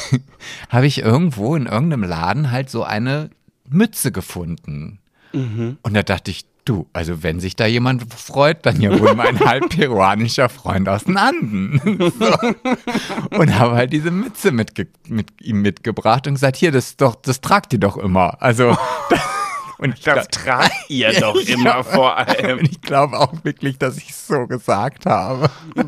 habe 0.68 0.86
ich 0.86 0.98
irgendwo 0.98 1.54
in 1.54 1.66
irgendeinem 1.66 2.02
Laden 2.02 2.50
halt 2.50 2.70
so 2.70 2.82
eine 2.82 3.30
Mütze 3.68 4.10
gefunden. 4.10 4.98
Mhm. 5.32 5.76
Und 5.82 5.94
da 5.94 6.02
dachte 6.02 6.30
ich, 6.30 6.46
du, 6.64 6.88
also 6.94 7.22
wenn 7.22 7.38
sich 7.38 7.54
da 7.54 7.66
jemand 7.66 8.12
freut, 8.12 8.64
dann 8.64 8.80
ja 8.80 8.98
wohl 8.98 9.14
mein 9.14 9.38
halb 9.44 9.68
peruanischer 9.68 10.48
Freund 10.48 10.88
aus 10.88 11.04
den 11.04 11.16
Anden. 11.16 11.80
So. 12.16 13.38
Und 13.38 13.58
habe 13.58 13.74
halt 13.74 13.92
diese 13.92 14.10
Mütze 14.10 14.50
mitge 14.50 14.88
mit 15.08 15.42
ihm 15.42 15.60
mitgebracht 15.60 16.26
und 16.26 16.34
gesagt, 16.34 16.56
hier, 16.56 16.72
das 16.72 16.96
doch, 16.96 17.14
das 17.16 17.40
tragt 17.40 17.72
ihr 17.74 17.78
doch 17.78 17.96
immer. 17.96 18.40
Also 18.40 18.76
und 19.78 19.94
ich 19.98 20.04
Das 20.04 20.28
tragt 20.28 20.72
ihr 20.88 21.12
doch 21.20 21.40
Ja. 21.40 21.54
immer 21.54 21.84
vor 21.84 22.16
allem. 22.16 22.58
Und 22.60 22.70
ich 22.70 22.80
glaube 22.80 23.18
auch 23.18 23.32
wirklich, 23.44 23.78
dass 23.78 23.96
ich 23.98 24.10
es 24.10 24.26
so 24.26 24.46
gesagt 24.46 25.06
habe. 25.06 25.50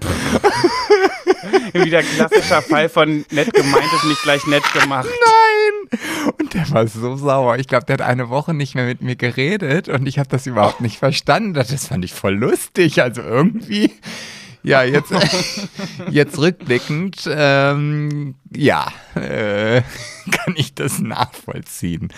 Wieder 1.72 2.03
klassischer 2.03 2.62
Fall 2.62 2.88
von 2.88 3.24
nett 3.31 3.53
gemeint 3.53 3.92
ist 3.94 4.05
nicht 4.05 4.22
gleich 4.22 4.46
nett 4.46 4.64
gemacht. 4.72 5.09
Nein! 5.09 6.01
Und 6.38 6.55
der 6.55 6.70
war 6.70 6.87
so 6.87 7.16
sauer. 7.16 7.57
Ich 7.59 7.66
glaube, 7.68 7.87
der 7.87 7.94
hat 7.94 8.03
eine 8.03 8.29
Woche 8.29 8.55
nicht 8.55 8.74
mehr 8.74 8.87
mit 8.87 9.01
mir 9.03 9.16
geredet 9.16 9.88
und 9.88 10.07
ich 10.07 10.18
habe 10.18 10.29
das 10.29 10.46
überhaupt 10.46 10.81
nicht 10.81 10.98
verstanden. 10.98 11.55
Das 11.55 11.87
fand 11.87 12.05
ich 12.05 12.12
voll 12.12 12.35
lustig. 12.35 13.01
Also 13.03 13.22
irgendwie. 13.22 13.92
Ja, 14.62 14.83
jetzt, 14.83 15.12
jetzt 16.11 16.37
rückblickend, 16.38 17.29
ähm, 17.33 18.35
ja, 18.55 18.88
äh, 19.14 19.83
kann 20.33 20.55
ich 20.57 20.74
das 20.74 20.98
nachvollziehen. 20.98 22.12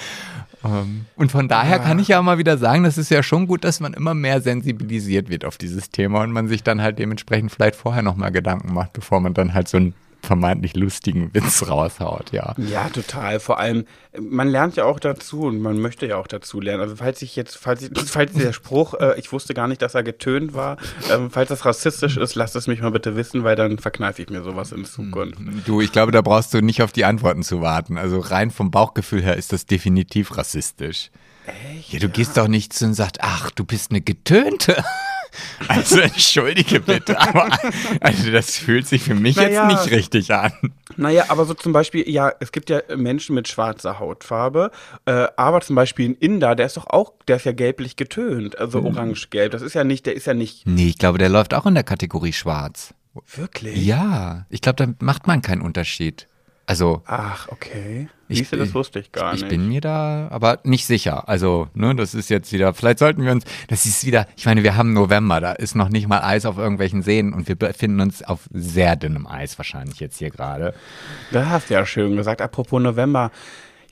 Ähm, 0.65 1.07
und 1.17 1.33
von 1.33 1.49
daher 1.49 1.79
kann 1.79 1.99
ich 1.99 2.09
ja 2.09 2.21
mal 2.23 2.39
wieder 2.39 2.59
sagen, 2.59 2.85
das 2.85 2.99
ist 2.99 3.11
ja 3.11 3.23
schon 3.23 3.47
gut, 3.47 3.65
dass 3.65 3.81
man 3.81 3.95
immer 3.95 4.15
mehr 4.15 4.41
sensibilisiert 4.41 5.29
wird 5.29 5.45
auf 5.45 5.59
dieses 5.59 5.91
Thema 5.91 6.23
und 6.23 6.33
man 6.33 6.49
sich 6.49 6.63
dann 6.63 6.83
halt 6.83 6.99
dementsprechend 6.99 7.51
vielleicht 7.51 7.77
vorher 7.77 8.03
nochmal 8.03 8.31
Gedanken 8.31 8.75
macht, 8.75 8.93
bevor 8.93 9.21
man 9.21 9.35
dann 9.35 9.55
halt 9.55 9.69
so 9.69 9.79
einen 9.79 9.95
vermeintlich 10.23 10.77
lustigen 10.77 11.33
Witz 11.35 11.69
raushaut, 11.69 12.33
ja. 12.33 12.55
Ja, 12.57 12.89
total. 12.89 13.41
Vor 13.41 13.59
allem, 13.59 13.85
man 14.19 14.49
lernt 14.49 14.77
ja 14.77 14.85
auch 14.85 15.01
dazu 15.01 15.43
und 15.43 15.61
man 15.61 15.79
möchte 15.79 16.07
ja 16.07 16.17
auch 16.17 16.27
dazu 16.27 16.61
lernen. 16.61 16.83
Also 16.83 16.97
falls 16.97 17.23
ich 17.23 17.37
jetzt, 17.37 17.57
falls, 17.57 17.83
ich, 17.83 17.91
falls 18.07 18.33
der 18.33 18.53
Spruch, 18.53 18.95
äh, 18.95 19.19
ich 19.19 19.33
wusste 19.33 19.55
gar 19.55 19.69
nicht, 19.69 19.83
dass 19.83 19.95
er 19.95 20.03
getönt 20.03 20.55
war, 20.55 20.77
ähm, 21.13 21.31
falls 21.31 21.49
das 21.49 21.65
rassistisch 21.65 22.17
ist, 22.17 22.35
lasst 22.35 22.57
es 22.57 22.67
mich 22.67 22.81
mal 22.81 22.91
bitte 22.91 23.17
wissen, 23.17 23.45
weil 23.45 23.57
dann 23.57 23.79
verkneife 23.79 24.23
ich 24.23 24.31
mir 24.31 24.43
sowas 24.43 24.73
in 24.73 24.85
Zukunft. 24.85 25.39
Du, 25.67 25.81
ich 25.81 25.93
glaube, 25.93 26.13
da 26.13 26.23
brauchst 26.23 26.55
du 26.55 26.61
nicht 26.61 26.83
auf 26.83 26.93
die 26.93 27.05
Antworten 27.05 27.43
zu 27.43 27.61
warten. 27.61 27.99
Also 27.99 28.19
rein 28.19 28.51
vom 28.51 28.71
Bauchgefühl 28.71 29.23
her 29.23 29.37
ist 29.37 29.53
das 29.53 29.67
definitiv 29.67 30.37
rassistisch. 30.37 31.11
Echt? 31.47 31.93
Ja, 31.93 31.99
du 31.99 32.09
gehst 32.09 32.37
doch 32.37 32.49
nicht 32.49 32.73
zu 32.73 32.85
und 32.85 32.95
sagst, 32.95 33.19
ach, 33.21 33.51
du 33.51 33.65
bist 33.65 33.91
eine 33.91 34.01
Getönte. 34.01 34.85
Also 35.69 36.01
entschuldige 36.01 36.81
bitte, 36.81 37.19
aber 37.21 37.49
also 38.01 38.31
das 38.31 38.57
fühlt 38.57 38.87
sich 38.87 39.03
für 39.03 39.15
mich 39.15 39.37
Naja. 39.37 39.69
jetzt 39.71 39.87
nicht 39.87 39.97
richtig 39.97 40.33
an. 40.35 40.53
Naja, 40.97 41.27
aber 41.29 41.45
so 41.45 41.55
zum 41.55 41.73
Beispiel, 41.73 42.09
ja, 42.11 42.33
es 42.41 42.53
gibt 42.53 42.69
ja 42.71 42.81
Menschen 42.97 43.35
mit 43.35 43.49
schwarzer 43.49 43.99
Hautfarbe, 43.99 44.71
äh, 45.07 45.29
aber 45.37 45.61
zum 45.61 45.77
Beispiel 45.77 46.09
ein 46.11 46.15
Inder, 46.17 46.55
der 46.55 46.67
ist 46.67 46.77
doch 46.77 46.87
auch, 46.89 47.13
der 47.29 47.37
ist 47.37 47.45
ja 47.47 47.53
gelblich 47.53 47.97
getönt, 47.97 48.59
also 48.59 48.83
orange-gelb. 48.83 49.53
Das 49.53 49.63
ist 49.63 49.75
ja 49.75 49.85
nicht, 49.85 50.07
der 50.07 50.15
ist 50.17 50.27
ja 50.27 50.35
nicht 50.35 50.67
Nee, 50.67 50.89
ich 50.89 50.99
glaube, 50.99 51.19
der 51.19 51.29
läuft 51.29 51.55
auch 51.55 51.67
in 51.67 51.75
der 51.75 51.85
Kategorie 51.85 52.33
schwarz. 52.33 52.95
wirklich. 53.35 53.77
Ja, 53.85 54.47
ich 54.51 54.61
glaube, 54.61 54.85
da 54.87 54.93
macht 55.05 55.27
man 55.27 55.43
keinen 55.43 55.63
Unterschied. 55.63 56.27
Also, 56.67 57.03
Ach, 57.07 57.49
okay. 57.49 58.09
Ich 58.29 58.39
Siehst 58.39 58.53
du, 58.53 58.57
das 58.59 58.69
bin- 58.69 58.75
wusste 58.75 59.01
ich 59.01 59.11
gar 59.11 59.35
ich 59.35 59.41
nicht. 59.41 59.49
bin 59.51 59.69
mir 59.69 59.81
da 59.81 60.29
aber 60.31 60.61
nicht 60.63 60.87
sicher. 60.87 61.29
Also, 61.29 61.67
ne, 61.75 61.97
das 61.97 62.15
ist 62.15 62.31
jetzt 62.31 62.53
wieder, 62.53 62.73
vielleicht 62.75 63.01
sollten 63.01 63.25
wir 63.25 63.33
uns, 63.33 63.45
das 63.67 63.87
ist 63.87 64.07
wieder, 64.07 64.29
ich 64.37 64.47
meine, 64.47 64.63
wir 64.63 64.77
haben 64.77 64.93
November, 64.93 65.41
da 65.41 65.51
ist 65.53 65.75
noch 65.75 65.89
nicht 65.89 66.07
mal 66.07 66.21
Eis 66.21 66.47
auf 66.47 66.57
irgendwelchen 66.59 67.03
Seen 67.03 67.33
und 67.33 67.49
wir 67.49 67.57
befinden 67.57 68.01
uns 68.01 68.23
auf 68.23 68.49
sehr 68.53 68.95
dünnem 68.95 69.27
Eis 69.27 69.59
wahrscheinlich 69.59 69.99
jetzt 69.99 70.19
hier 70.19 70.31
gerade. 70.31 70.75
Da 71.33 71.49
hast 71.51 71.71
du 71.71 71.75
ja 71.75 71.85
schön 71.85 72.15
gesagt. 72.17 72.41
Apropos 72.41 72.81
November. 72.81 73.33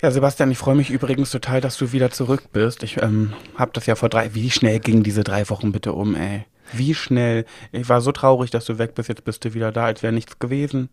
Ja, 0.01 0.13
Sebastian, 0.13 0.53
ich 0.53 0.59
freue 0.59 0.77
mich 0.77 0.91
übrigens 0.91 1.33
total, 1.33 1.61
dass 1.61 1.77
du 1.79 1.91
wieder 1.91 2.11
zurück 2.13 2.45
bist. 2.53 2.85
Ich 2.85 3.03
ähm, 3.03 3.33
habe 3.57 3.73
das 3.75 3.87
ja 3.87 3.97
vor 3.97 4.09
drei. 4.09 4.33
Wie 4.37 4.53
schnell 4.53 4.79
gingen 4.79 5.03
diese 5.03 5.25
drei 5.25 5.49
Wochen 5.51 5.73
bitte 5.73 5.93
um, 5.95 6.15
ey? 6.15 6.45
Wie 6.73 6.95
schnell? 6.95 7.45
Ich 7.73 7.89
war 7.89 8.01
so 8.01 8.13
traurig, 8.13 8.53
dass 8.53 8.67
du 8.67 8.79
weg 8.79 8.95
bist. 8.95 9.09
Jetzt 9.09 9.25
bist 9.25 9.45
du 9.45 9.55
wieder 9.55 9.73
da, 9.73 9.87
als 9.87 10.05
wäre 10.05 10.13
nichts 10.13 10.39
gewesen. 10.39 10.91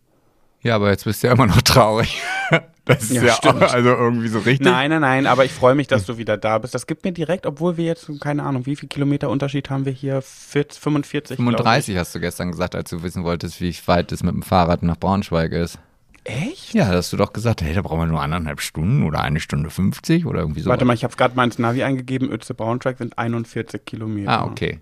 Ja, 0.62 0.76
aber 0.76 0.90
jetzt 0.90 1.04
bist 1.04 1.22
du 1.22 1.28
ja 1.28 1.32
immer 1.32 1.46
noch 1.46 1.62
traurig. 1.62 2.20
Das 2.86 3.02
ist 3.02 3.14
Ja, 3.14 3.24
ja, 3.24 3.34
auch, 3.34 3.60
also 3.60 3.88
irgendwie 3.88 4.28
so 4.28 4.38
richtig. 4.38 4.64
Nein, 4.64 4.90
nein, 4.90 5.00
nein, 5.00 5.26
aber 5.26 5.44
ich 5.44 5.50
freue 5.50 5.74
mich, 5.74 5.88
dass 5.88 6.06
du 6.06 6.18
wieder 6.18 6.36
da 6.36 6.56
bist. 6.58 6.72
Das 6.72 6.86
gibt 6.86 7.04
mir 7.04 7.10
direkt, 7.10 7.44
obwohl 7.44 7.76
wir 7.76 7.84
jetzt, 7.84 8.08
keine 8.20 8.44
Ahnung, 8.44 8.64
wie 8.64 8.76
viel 8.76 8.88
Kilometer 8.88 9.28
Unterschied 9.28 9.70
haben 9.70 9.84
wir 9.84 9.92
hier? 9.92 10.22
40, 10.22 10.80
45? 10.80 11.36
glaub 11.36 11.46
35 11.48 11.96
hast 11.96 12.14
du 12.14 12.20
gestern 12.20 12.52
gesagt, 12.52 12.76
als 12.76 12.90
du 12.90 13.02
wissen 13.02 13.24
wolltest, 13.24 13.60
wie 13.60 13.74
weit 13.86 14.12
es 14.12 14.22
mit 14.22 14.34
dem 14.34 14.42
Fahrrad 14.42 14.84
nach 14.84 14.96
Braunschweig 14.96 15.50
ist. 15.50 15.80
Echt? 16.22 16.74
Ja, 16.74 16.90
da 16.90 16.98
hast 16.98 17.12
du 17.12 17.16
doch 17.16 17.32
gesagt, 17.32 17.62
hey, 17.62 17.74
da 17.74 17.82
brauchen 17.82 18.00
wir 18.00 18.06
nur 18.06 18.20
anderthalb 18.20 18.60
Stunden 18.60 19.02
oder 19.02 19.20
eine 19.20 19.40
Stunde 19.40 19.70
50 19.70 20.24
oder 20.24 20.40
irgendwie 20.40 20.60
so. 20.60 20.70
Warte 20.70 20.84
mal, 20.84 20.94
ich 20.94 21.02
habe 21.02 21.16
gerade 21.16 21.34
mal 21.34 21.44
ins 21.44 21.58
Navi 21.58 21.82
eingegeben. 21.82 22.30
Ötze 22.30 22.54
Braunschweig 22.54 22.98
sind 22.98 23.18
41 23.18 23.84
Kilometer. 23.84 24.30
Ah, 24.30 24.44
okay. 24.44 24.78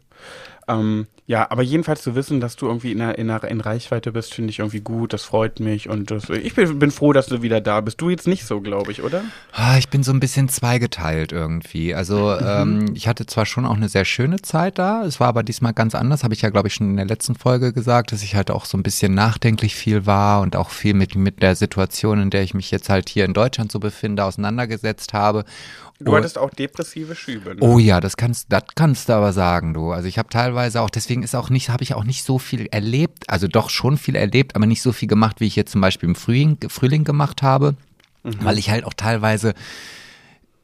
Ähm, 0.68 1.07
ja, 1.27 1.50
aber 1.50 1.62
jedenfalls 1.62 2.03
zu 2.03 2.14
wissen, 2.14 2.38
dass 2.38 2.57
du 2.57 2.66
irgendwie 2.66 2.92
in, 2.92 2.98
der, 2.98 3.18
in, 3.18 3.29
der, 3.29 3.42
in 3.44 3.62
Reichweite 3.62 4.12
bist, 4.12 4.35
finde 4.35 4.50
ich 4.50 4.59
irgendwie 4.59 4.83
gut. 4.83 5.14
Das 5.14 5.24
freut 5.24 5.59
mich 5.59 5.88
und 5.88 6.11
das, 6.11 6.29
ich 6.29 6.55
bin, 6.55 6.79
bin 6.79 6.90
froh, 6.90 7.14
dass 7.14 7.27
du 7.27 7.40
wieder 7.40 7.62
da 7.62 7.81
bist. 7.81 7.98
Du 8.03 8.11
jetzt 8.11 8.27
nicht 8.27 8.44
so, 8.44 8.61
glaube 8.61 8.92
ich, 8.92 9.03
oder? 9.03 9.24
Ah, 9.53 9.79
Ich 9.79 9.88
bin 9.88 10.03
so 10.03 10.12
ein 10.12 10.20
bisschen 10.20 10.50
zweigeteilt 10.50 11.33
irgendwie. 11.33 11.94
Also 11.94 12.38
ähm, 12.38 12.90
ich 12.94 13.09
hatte 13.09 13.24
zwar 13.24 13.46
schon 13.46 13.64
auch 13.64 13.77
eine 13.77 13.88
sehr 13.88 14.05
schöne 14.05 14.42
Zeit 14.42 14.79
da, 14.79 15.05
es 15.05 15.18
war 15.18 15.29
aber 15.29 15.42
diesmal 15.42 15.72
ganz 15.72 15.94
anders, 15.94 16.24
habe 16.24 16.35
ich 16.35 16.42
ja, 16.42 16.50
glaube 16.50 16.68
ich, 16.68 16.74
schon 16.74 16.90
in 16.90 16.96
der 16.96 17.07
letzten 17.07 17.37
Folge 17.37 17.72
gesagt, 17.72 18.12
dass 18.12 18.22
ich 18.22 18.35
halt 18.35 18.50
auch 18.50 18.66
so 18.66 18.77
ein 18.77 18.83
bisschen 18.83 19.14
nachdenklich 19.14 19.74
viel 19.74 20.05
war 20.05 20.42
und 20.42 20.57
auch 20.57 20.68
viel 20.68 20.92
mit, 20.92 21.14
mit 21.14 21.42
der 21.42 21.57
Situation, 21.57 22.20
in 22.20 22.29
der 22.29 22.42
ich 22.42 22.53
mich 22.53 22.70
jetzt 22.70 22.90
halt 22.90 23.09
hier 23.09 23.24
in 23.24 23.33
Deutschland 23.33 23.72
so 23.72 23.81
befinde, 23.81 24.24
auseinandergesetzt 24.24 25.14
habe. 25.14 25.44
Du 26.04 26.16
hattest 26.16 26.38
auch 26.38 26.50
depressive 26.50 27.14
Schübe. 27.14 27.54
Ne? 27.54 27.60
Oh 27.60 27.78
ja, 27.78 28.00
das 28.00 28.16
kannst, 28.16 28.46
das 28.52 28.64
kannst 28.74 29.08
du 29.08 29.14
aber 29.14 29.32
sagen, 29.32 29.74
du. 29.74 29.92
Also 29.92 30.08
ich 30.08 30.18
habe 30.18 30.28
teilweise 30.28 30.80
auch, 30.80 30.90
deswegen 30.90 31.22
ist 31.22 31.34
auch 31.34 31.50
nicht, 31.50 31.70
habe 31.70 31.82
ich 31.82 31.94
auch 31.94 32.04
nicht 32.04 32.24
so 32.24 32.38
viel 32.38 32.66
erlebt, 32.66 33.28
also 33.28 33.48
doch 33.48 33.70
schon 33.70 33.96
viel 33.96 34.16
erlebt, 34.16 34.56
aber 34.56 34.66
nicht 34.66 34.82
so 34.82 34.92
viel 34.92 35.08
gemacht, 35.08 35.40
wie 35.40 35.46
ich 35.46 35.56
jetzt 35.56 35.72
zum 35.72 35.80
Beispiel 35.80 36.08
im 36.08 36.14
Frühling, 36.14 36.58
Frühling 36.68 37.04
gemacht 37.04 37.42
habe, 37.42 37.74
weil 38.22 38.58
ich 38.58 38.70
halt 38.70 38.84
auch 38.84 38.94
teilweise 38.94 39.54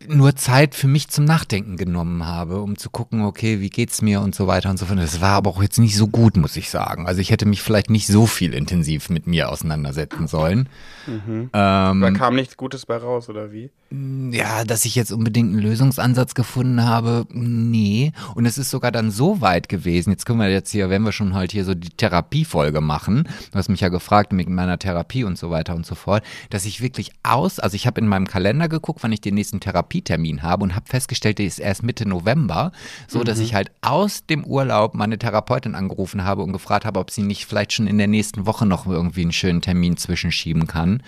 nur 0.08 0.34
Zeit 0.34 0.74
für 0.74 0.88
mich 0.88 1.08
zum 1.08 1.24
Nachdenken 1.24 1.76
genommen 1.76 2.26
habe, 2.26 2.60
um 2.62 2.76
zu 2.78 2.90
gucken, 2.90 3.22
okay, 3.22 3.60
wie 3.60 3.70
geht's 3.70 4.00
mir 4.00 4.20
und 4.20 4.34
so 4.34 4.46
weiter 4.46 4.70
und 4.70 4.78
so 4.78 4.86
fort. 4.86 4.98
Das 4.98 5.20
war 5.20 5.32
aber 5.32 5.50
auch 5.50 5.62
jetzt 5.62 5.78
nicht 5.78 5.96
so 5.96 6.08
gut, 6.08 6.36
muss 6.36 6.56
ich 6.56 6.70
sagen. 6.70 7.06
Also 7.06 7.20
ich 7.20 7.30
hätte 7.30 7.46
mich 7.46 7.62
vielleicht 7.62 7.90
nicht 7.90 8.06
so 8.06 8.26
viel 8.26 8.54
intensiv 8.54 9.10
mit 9.10 9.26
mir 9.26 9.50
auseinandersetzen 9.50 10.26
sollen. 10.26 10.68
Ähm, 11.06 11.50
Da 11.52 12.10
kam 12.12 12.34
nichts 12.34 12.56
Gutes 12.56 12.86
bei 12.86 12.96
raus, 12.96 13.28
oder 13.28 13.52
wie? 13.52 13.70
ja, 13.92 14.62
dass 14.64 14.84
ich 14.84 14.94
jetzt 14.94 15.10
unbedingt 15.10 15.50
einen 15.50 15.58
Lösungsansatz 15.58 16.34
gefunden 16.34 16.84
habe, 16.84 17.26
nee. 17.32 18.12
Und 18.36 18.46
es 18.46 18.56
ist 18.56 18.70
sogar 18.70 18.92
dann 18.92 19.10
so 19.10 19.40
weit 19.40 19.68
gewesen, 19.68 20.10
jetzt 20.10 20.26
können 20.26 20.38
wir 20.38 20.48
jetzt 20.48 20.70
hier, 20.70 20.90
wenn 20.90 21.02
wir 21.02 21.10
schon 21.10 21.34
halt 21.34 21.50
hier 21.50 21.64
so 21.64 21.74
die 21.74 21.88
Therapiefolge 21.90 22.80
machen, 22.80 23.24
du 23.50 23.58
hast 23.58 23.68
mich 23.68 23.80
ja 23.80 23.88
gefragt 23.88 24.32
mit 24.32 24.48
meiner 24.48 24.78
Therapie 24.78 25.24
und 25.24 25.36
so 25.36 25.50
weiter 25.50 25.74
und 25.74 25.84
so 25.86 25.96
fort, 25.96 26.22
dass 26.50 26.66
ich 26.66 26.80
wirklich 26.80 27.10
aus, 27.24 27.58
also 27.58 27.74
ich 27.74 27.88
habe 27.88 28.00
in 28.00 28.06
meinem 28.06 28.28
Kalender 28.28 28.68
geguckt, 28.68 29.02
wann 29.02 29.10
ich 29.10 29.20
den 29.22 29.34
nächsten 29.34 29.58
Therapietermin 29.90 30.42
habe 30.42 30.62
und 30.62 30.74
habe 30.74 30.86
festgestellt, 30.86 31.38
der 31.38 31.46
ist 31.46 31.58
erst 31.58 31.82
Mitte 31.82 32.08
November, 32.08 32.72
so 33.08 33.24
dass 33.24 33.38
ich 33.38 33.54
halt 33.54 33.70
aus 33.82 34.24
dem 34.26 34.44
Urlaub 34.44 34.94
meine 34.94 35.18
Therapeutin 35.18 35.74
angerufen 35.74 36.24
habe 36.24 36.42
und 36.42 36.52
gefragt 36.52 36.84
habe, 36.84 37.00
ob 37.00 37.10
sie 37.10 37.22
nicht 37.22 37.46
vielleicht 37.46 37.72
schon 37.72 37.86
in 37.86 37.98
der 37.98 38.06
nächsten 38.06 38.46
Woche 38.46 38.66
noch 38.66 38.86
irgendwie 38.86 39.22
einen 39.22 39.32
schönen 39.32 39.60
Termin 39.60 39.96
zwischenschieben 39.96 40.66
kann. 40.66 41.02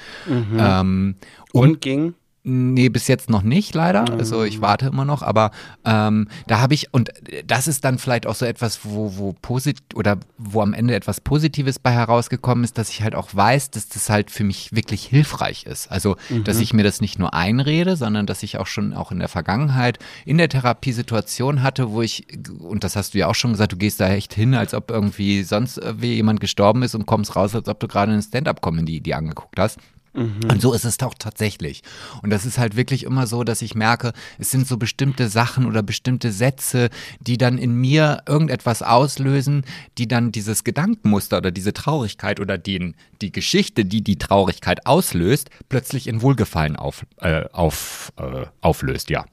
Ähm, 0.59 1.15
um 1.53 1.61
Und 1.61 1.81
ging? 1.81 2.15
Nee, 2.45 2.89
bis 2.89 3.07
jetzt 3.07 3.31
noch 3.31 3.43
nicht, 3.43 3.73
leider. 3.73 4.11
Also 4.19 4.43
ich 4.43 4.61
warte 4.61 4.87
immer 4.87 5.05
noch, 5.05 5.23
aber 5.23 5.53
ähm, 5.85 6.27
da 6.49 6.61
habe 6.61 6.75
ich, 6.75 6.93
und 6.93 7.13
das 7.47 7.69
ist 7.69 7.85
dann 7.85 7.99
vielleicht 7.99 8.27
auch 8.27 8.35
so 8.35 8.45
etwas, 8.45 8.81
wo, 8.83 9.17
wo 9.17 9.33
posit 9.41 9.79
oder 9.95 10.19
wo 10.39 10.61
am 10.61 10.75
Ende 10.75 10.97
etwas 10.97 11.21
Positives 11.21 11.79
bei 11.79 11.93
herausgekommen 11.93 12.65
ist, 12.65 12.79
dass 12.79 12.91
ich 12.91 13.03
halt 13.03 13.15
auch 13.15 13.29
weiß, 13.33 13.71
dass 13.71 13.89
das 13.89 14.11
halt 14.11 14.33
für 14.33 14.43
mich 14.43 14.75
wirklich 14.75 15.05
hilfreich 15.05 15.67
ist. 15.67 15.89
Also, 15.93 16.17
dass 16.43 16.59
ich 16.59 16.75
mir 16.75 16.83
das 16.83 17.01
nicht 17.01 17.17
nur 17.17 17.33
einrede, 17.33 17.95
sondern 17.97 18.27
dass 18.27 18.43
ich 18.43 18.59
auch 18.59 18.67
schon 18.67 18.93
auch 18.93 19.13
in 19.13 19.21
der 19.21 19.29
Vergangenheit 19.29 20.01
in 20.25 20.37
der 20.37 20.49
Therapiesituation 20.49 21.63
hatte, 21.63 21.93
wo 21.93 22.03
ich, 22.03 22.27
und 22.59 22.83
das 22.83 22.97
hast 22.97 23.15
du 23.15 23.19
ja 23.19 23.29
auch 23.29 23.37
schon 23.37 23.53
gesagt, 23.53 23.71
du 23.71 23.77
gehst 23.77 24.01
da 24.01 24.09
echt 24.09 24.35
hin, 24.35 24.55
als 24.55 24.75
ob 24.75 24.91
irgendwie 24.91 25.45
sonst 25.45 25.81
wie 25.99 26.15
jemand 26.15 26.41
gestorben 26.41 26.83
ist 26.83 26.97
und 26.97 27.07
kommst 27.07 27.37
raus, 27.37 27.55
als 27.55 27.69
ob 27.69 27.79
du 27.79 27.87
gerade 27.87 28.11
eine 28.11 28.23
Stand-up-Comedy 28.23 29.01
die 29.01 29.15
angeguckt 29.15 29.61
hast. 29.61 29.79
Und 30.15 30.61
so 30.61 30.75
ist 30.75 30.85
es 30.85 30.99
doch 30.99 31.15
tatsächlich. 31.19 31.83
Und 32.23 32.31
das 32.31 32.45
ist 32.45 32.59
halt 32.59 32.77
wirklich 32.77 33.05
immer 33.05 33.27
so, 33.27 33.45
dass 33.45 33.63
ich 33.63 33.75
merke, 33.75 34.13
es 34.39 34.51
sind 34.51 34.67
so 34.67 34.77
bestimmte 34.77 35.29
Sachen 35.29 35.65
oder 35.65 35.83
bestimmte 35.83 36.33
Sätze, 36.33 36.91
die 37.21 37.39
dann 37.39 37.57
in 37.57 37.75
mir 37.75 38.23
irgendetwas 38.27 38.83
auslösen, 38.83 39.65
die 39.97 40.09
dann 40.09 40.31
dieses 40.31 40.65
Gedankenmuster 40.65 41.39
oder 41.39 41.51
diese 41.51 41.73
Traurigkeit 41.73 42.41
oder 42.41 42.59
den, 42.59 42.95
die 43.23 43.33
Geschichte, 43.33 43.85
die 43.85 44.03
die 44.03 44.19
Traurigkeit 44.19 44.87
auslöst, 44.87 45.49
plötzlich 45.69 46.07
in 46.07 46.21
Wohlgefallen 46.21 46.77
auf, 46.77 47.07
äh, 47.19 47.45
auf, 47.53 48.13
äh, 48.17 48.47
auflöst, 48.61 49.09
ja. 49.09 49.25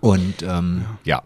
Und 0.00 0.42
ähm, 0.42 0.84
ja. 1.04 1.22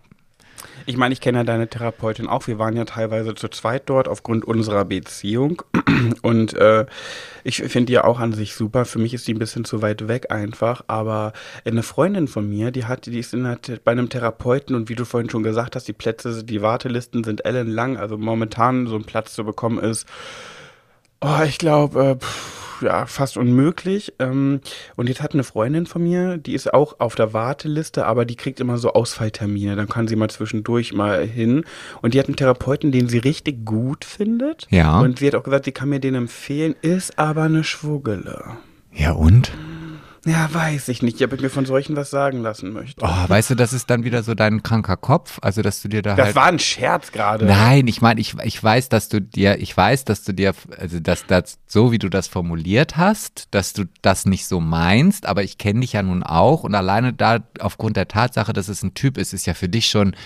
Ich 0.87 0.99
meine, 0.99 1.15
ich 1.15 1.21
kenne 1.23 1.39
ja 1.39 1.45
deine 1.45 1.67
Therapeutin 1.67 2.27
auch. 2.27 2.47
Wir 2.47 2.59
waren 2.59 2.77
ja 2.77 2.85
teilweise 2.85 3.35
zu 3.35 3.49
zweit 3.49 3.85
dort 3.87 4.07
aufgrund 4.07 4.45
unserer 4.45 4.85
Beziehung. 4.85 5.63
Und 6.23 6.53
äh, 6.55 6.85
ich 7.43 7.57
finde 7.57 7.87
die 7.87 7.99
auch 7.99 8.21
an 8.21 8.35
sich 8.35 8.55
super. 8.55 8.85
Für 8.85 8.99
mich 8.99 9.15
ist 9.15 9.27
die 9.27 9.33
ein 9.33 9.39
bisschen 9.39 9.65
zu 9.65 9.81
weit 9.81 10.09
weg 10.09 10.31
einfach. 10.31 10.85
Aber 10.87 11.33
eine 11.65 11.83
Freundin 11.83 12.29
von 12.29 12.49
mir, 12.49 12.71
die 12.71 12.85
hat, 12.85 13.07
die 13.07 13.19
ist 13.19 13.33
in 13.33 13.45
der, 13.45 13.59
bei 13.83 13.93
einem 13.93 14.11
Therapeuten 14.11 14.77
und 14.77 14.91
wie 14.91 14.95
du 14.95 15.07
vorhin 15.07 15.31
schon 15.31 15.43
gesagt 15.43 15.75
hast, 15.75 15.89
die 15.89 15.95
Plätze, 15.95 16.45
die 16.45 16.61
Wartelisten 16.61 17.25
sind 17.25 17.47
ellenlang. 17.47 17.97
Also 17.97 18.19
momentan 18.19 18.87
so 18.87 18.97
ein 18.97 19.05
Platz 19.05 19.35
zu 19.35 19.45
bekommen 19.45 19.79
ist, 19.79 20.07
oh, 21.25 21.43
ich 21.45 21.59
glaube, 21.59 22.19
äh, 22.83 22.85
ja, 22.85 23.07
fast 23.07 23.37
unmöglich. 23.37 24.13
Ähm, 24.19 24.61
und 24.97 25.09
jetzt 25.09 25.23
hat 25.23 25.33
eine 25.33 25.45
Freundin 25.45 25.87
von 25.87 26.03
mir, 26.03 26.37
die 26.37 26.55
ist 26.55 26.73
auch 26.73 27.01
auf 27.01 27.15
der 27.15 27.33
Warteliste, 27.33 28.07
aber 28.07 28.25
die 28.25 28.37
kriegt 28.37 28.61
immer 28.61 28.79
so 28.79 28.93
Ausfalltermine. 28.93 29.77
Dann 29.77 29.89
kann 29.89 30.09
sie 30.09 30.17
mal 30.17 30.31
zwischendurch 30.31 30.93
mal 30.93 31.27
hin. 31.27 31.65
Und 32.03 32.15
die 32.15 32.19
hat 32.19 32.27
einen 32.27 32.37
Therapeuten, 32.37 32.93
den 32.93 33.09
sie 33.09 33.19
richtig 33.19 33.65
gut 33.65 34.05
findet. 34.05 34.67
Ja. 34.71 35.01
Und 35.01 35.19
sie 35.19 35.27
hat 35.27 35.35
auch 35.35 35.45
gesagt, 35.45 35.65
sie 35.65 35.73
kann 35.73 35.89
mir 35.89 36.01
den 36.01 36.15
empfehlen, 36.15 36.75
ist 36.83 37.19
aber 37.19 37.45
eine 37.45 37.65
Schwuggele. 37.65 38.45
Ja, 38.93 39.13
und? 39.13 39.53
Ja, 40.27 40.49
weiß 40.53 40.89
ich 40.89 41.03
nicht, 41.03 41.21
ob 41.23 41.33
ich 41.35 41.41
mir 41.41 41.51
von 41.51 41.67
solchen 41.67 41.97
was 41.97 42.11
sagen 42.11 42.41
lassen 42.41 42.73
möchte. 42.73 43.05
Oh, 43.05 43.29
weißt 43.29 43.51
du, 43.51 43.55
das 43.55 43.73
ist 43.73 43.91
dann 43.91 44.05
wieder 44.05 44.23
so 44.23 44.35
dein 44.35 44.63
kranker 44.63 44.97
Kopf, 44.97 45.39
also 45.43 45.61
dass 45.61 45.83
du 45.83 45.89
dir 45.89 46.03
da 46.03 46.15
das 46.15 46.27
halt 46.27 46.37
war 46.37 46.47
ein 46.47 46.59
Scherz 46.59 47.13
gerade. 47.13 47.45
Nein, 47.45 47.87
ich 47.87 48.01
meine, 48.01 48.21
ich, 48.21 48.35
ich 48.43 48.63
weiß, 48.63 48.89
dass 48.89 49.09
du 49.09 49.21
dir, 49.21 49.59
ich 49.59 49.77
weiß, 49.77 50.05
dass 50.05 50.25
du 50.25 50.33
dir, 50.33 50.55
also 50.79 50.99
dass 51.01 51.27
das, 51.27 51.59
so 51.67 51.93
wie 51.93 51.99
du 51.99 52.09
das 52.09 52.27
formuliert 52.27 52.97
hast, 52.97 53.49
dass 53.51 53.75
du 53.75 53.85
das 54.01 54.25
nicht 54.25 54.47
so 54.47 54.61
meinst, 54.61 55.27
aber 55.27 55.43
ich 55.43 55.59
kenne 55.59 55.81
dich 55.81 55.93
ja 55.93 56.03
nun 56.03 56.23
auch 56.23 56.65
und 56.65 56.75
alleine 56.75 57.13
da 57.13 57.41
aufgrund 57.61 57.97
der 57.97 58.09
Tatsache, 58.09 58.53
dass 58.53 58.69
es 58.69 58.83
ein 58.83 58.95
Typ 58.95 59.19
ist, 59.19 59.35
ist 59.35 59.47
ja 59.47 59.55
für 59.55 59.69
dich 59.69 59.89
schon 59.89 60.17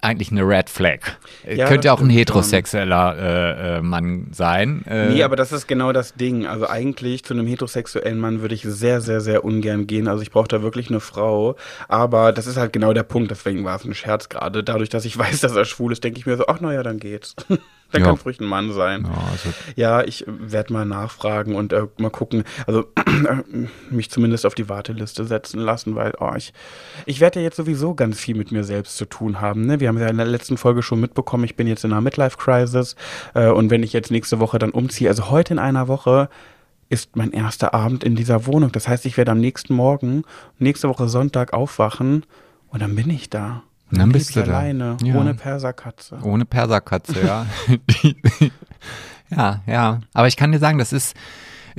eigentlich 0.00 0.30
eine 0.30 0.42
Red 0.46 0.70
Flag. 0.70 1.00
Ja, 1.48 1.66
Könnte 1.66 1.86
ja 1.86 1.92
auch 1.92 2.00
ein 2.00 2.10
heterosexueller 2.10 3.16
äh, 3.18 3.76
äh, 3.78 3.82
Mann 3.82 4.28
sein. 4.32 4.84
Äh, 4.86 5.08
Nee, 5.08 5.22
aber 5.22 5.36
das 5.36 5.52
ist 5.52 5.66
genau 5.66 5.92
das 5.92 6.14
Ding. 6.14 6.46
Also 6.46 6.68
eigentlich 6.68 7.24
zu 7.24 7.34
einem 7.34 7.46
heterosexuellen 7.46 8.18
Mann 8.18 8.40
würde 8.40 8.54
ich 8.54 8.62
sehr, 8.62 9.00
sehr, 9.00 9.20
sehr 9.20 9.44
ungern 9.44 9.86
gehen. 9.86 10.08
Also 10.08 10.22
ich 10.22 10.30
brauche 10.30 10.48
da 10.48 10.62
wirklich 10.62 10.90
eine 10.90 11.00
Frau. 11.00 11.56
Aber 11.88 12.32
das 12.32 12.46
ist 12.46 12.56
halt 12.56 12.72
genau 12.72 12.92
der 12.92 13.02
Punkt. 13.02 13.30
Deswegen 13.30 13.64
war 13.64 13.76
es 13.76 13.84
ein 13.84 13.94
Scherz 13.94 14.28
gerade. 14.28 14.62
Dadurch, 14.62 14.88
dass 14.88 15.04
ich 15.04 15.16
weiß, 15.18 15.40
dass 15.40 15.56
er 15.56 15.64
schwul 15.64 15.92
ist, 15.92 16.04
denke 16.04 16.18
ich 16.18 16.26
mir 16.26 16.36
so, 16.36 16.46
ach 16.46 16.60
naja, 16.60 16.82
dann 16.82 16.98
geht's. 16.98 17.34
dann 17.92 18.02
Ja. 18.02 18.08
kann 18.08 18.18
ruhig 18.24 18.40
ein 18.40 18.46
Mann 18.46 18.72
sein. 18.72 19.04
ja, 19.04 19.10
also, 19.30 19.48
Ja, 19.76 20.02
ich 20.02 20.24
werde 20.26 20.72
mal 20.72 20.84
nachfragen 20.84 21.54
und 21.54 21.72
äh, 21.72 21.86
mal 21.98 22.10
gucken, 22.10 22.44
also 22.66 22.86
mich 23.90 24.10
zumindest 24.10 24.44
auf 24.46 24.54
die 24.54 24.68
Warteliste 24.68 25.24
setzen 25.24 25.60
lassen, 25.60 25.94
weil 25.94 26.12
oh, 26.20 26.32
ich, 26.36 26.52
ich 27.06 27.20
werde 27.20 27.40
ja 27.40 27.44
jetzt 27.44 27.56
sowieso 27.56 27.94
ganz 27.94 28.18
viel 28.18 28.36
mit 28.36 28.52
mir 28.52 28.64
selbst 28.64 28.96
zu 28.96 29.04
tun 29.04 29.40
haben. 29.40 29.66
Ne? 29.66 29.80
Wir 29.80 29.88
haben 29.88 29.98
ja 29.98 30.08
in 30.08 30.16
der 30.16 30.26
letzten 30.26 30.56
Folge 30.56 30.82
schon 30.82 31.00
mitbekommen, 31.00 31.44
ich 31.44 31.56
bin 31.56 31.66
jetzt 31.66 31.84
in 31.84 31.92
einer 31.92 32.00
Midlife-Crisis 32.00 32.96
äh, 33.34 33.48
und 33.48 33.70
wenn 33.70 33.82
ich 33.82 33.92
jetzt 33.92 34.10
nächste 34.10 34.40
Woche 34.40 34.58
dann 34.58 34.70
umziehe, 34.70 35.08
also 35.08 35.30
heute 35.30 35.54
in 35.54 35.58
einer 35.58 35.88
Woche 35.88 36.28
ist 36.88 37.16
mein 37.16 37.32
erster 37.32 37.74
Abend 37.74 38.04
in 38.04 38.14
dieser 38.14 38.46
Wohnung. 38.46 38.70
Das 38.72 38.86
heißt, 38.86 39.06
ich 39.06 39.16
werde 39.16 39.32
am 39.32 39.40
nächsten 39.40 39.74
Morgen, 39.74 40.22
nächste 40.58 40.88
Woche 40.88 41.08
Sonntag 41.08 41.52
aufwachen 41.52 42.24
und 42.68 42.80
dann 42.80 42.94
bin 42.94 43.10
ich 43.10 43.28
da. 43.28 43.62
Dann 43.90 44.08
leb 44.10 44.14
bist 44.14 44.34
du 44.36 44.42
da. 44.42 44.58
alleine, 44.58 44.96
Ja. 45.02 45.14
ohne 45.16 45.34
Perserkatze. 45.34 46.18
Ohne 46.22 46.44
Perserkatze, 46.44 47.14
ja. 47.24 47.46
Ja, 49.28 49.60
ja. 49.66 50.00
Aber 50.14 50.28
ich 50.28 50.36
kann 50.36 50.52
dir 50.52 50.58
sagen, 50.60 50.78
das 50.78 50.92
ist, 50.92 51.16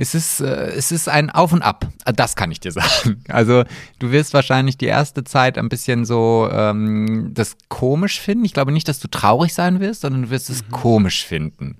es 0.00 0.14
ist, 0.14 0.40
äh, 0.40 0.68
es 0.68 0.92
ist 0.92 1.08
ein 1.08 1.28
Auf 1.28 1.52
und 1.52 1.62
Ab. 1.62 1.86
Äh, 2.06 2.12
Das 2.12 2.36
kann 2.36 2.50
ich 2.50 2.60
dir 2.60 2.72
sagen. 2.80 3.22
Also 3.28 3.64
du 3.98 4.10
wirst 4.12 4.32
wahrscheinlich 4.32 4.78
die 4.78 4.86
erste 4.86 5.24
Zeit 5.24 5.58
ein 5.58 5.68
bisschen 5.68 6.04
so 6.04 6.48
ähm, 6.50 7.32
das 7.34 7.56
komisch 7.68 8.20
finden. 8.20 8.44
Ich 8.44 8.54
glaube 8.54 8.72
nicht, 8.72 8.88
dass 8.88 9.00
du 9.00 9.08
traurig 9.08 9.52
sein 9.52 9.80
wirst, 9.80 10.02
sondern 10.02 10.22
du 10.22 10.30
wirst 10.30 10.48
es 10.50 10.68
komisch 10.70 11.26
finden. 11.26 11.76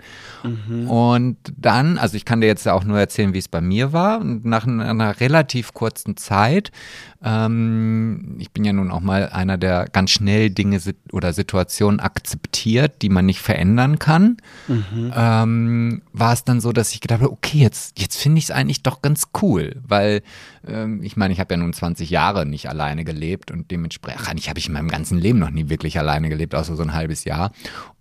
Und 0.88 1.36
dann, 1.56 1.96
also 1.98 2.16
ich 2.16 2.24
kann 2.24 2.40
dir 2.40 2.48
jetzt 2.48 2.66
ja 2.66 2.74
auch 2.74 2.84
nur 2.84 2.98
erzählen, 2.98 3.32
wie 3.34 3.38
es 3.38 3.48
bei 3.48 3.60
mir 3.60 3.92
war. 3.92 4.20
Und 4.20 4.44
nach 4.44 4.66
einer 4.66 5.20
relativ 5.20 5.72
kurzen 5.72 6.16
Zeit, 6.16 6.72
ähm, 7.22 8.36
ich 8.38 8.50
bin 8.50 8.64
ja 8.64 8.72
nun 8.72 8.90
auch 8.90 9.00
mal 9.00 9.28
einer, 9.30 9.58
der 9.58 9.86
ganz 9.86 10.10
schnell 10.10 10.50
Dinge 10.50 10.80
oder 11.12 11.32
Situationen 11.32 12.00
akzeptiert, 12.00 13.02
die 13.02 13.08
man 13.08 13.26
nicht 13.26 13.40
verändern 13.40 13.98
kann, 13.98 14.36
ähm, 14.68 16.02
war 16.12 16.32
es 16.32 16.44
dann 16.44 16.60
so, 16.60 16.72
dass 16.72 16.92
ich 16.92 17.00
gedacht 17.00 17.20
habe, 17.20 17.32
okay, 17.32 17.58
jetzt, 17.58 17.98
jetzt 17.98 18.07
finde 18.16 18.38
ich 18.38 18.44
es 18.44 18.50
eigentlich 18.50 18.82
doch 18.82 19.02
ganz 19.02 19.28
cool, 19.42 19.76
weil 19.86 20.22
ähm, 20.66 21.02
ich 21.02 21.16
meine, 21.16 21.32
ich 21.32 21.40
habe 21.40 21.54
ja 21.54 21.58
nun 21.58 21.72
20 21.72 22.10
Jahre 22.10 22.46
nicht 22.46 22.68
alleine 22.68 23.04
gelebt 23.04 23.50
und 23.50 23.70
dementsprechend, 23.70 24.20
ach, 24.22 24.28
eigentlich 24.28 24.48
habe 24.48 24.58
ich 24.58 24.68
in 24.68 24.72
meinem 24.72 24.88
ganzen 24.88 25.18
Leben 25.18 25.38
noch 25.38 25.50
nie 25.50 25.68
wirklich 25.68 25.98
alleine 25.98 26.28
gelebt, 26.28 26.54
außer 26.54 26.76
so 26.76 26.82
ein 26.82 26.94
halbes 26.94 27.24
Jahr. 27.24 27.52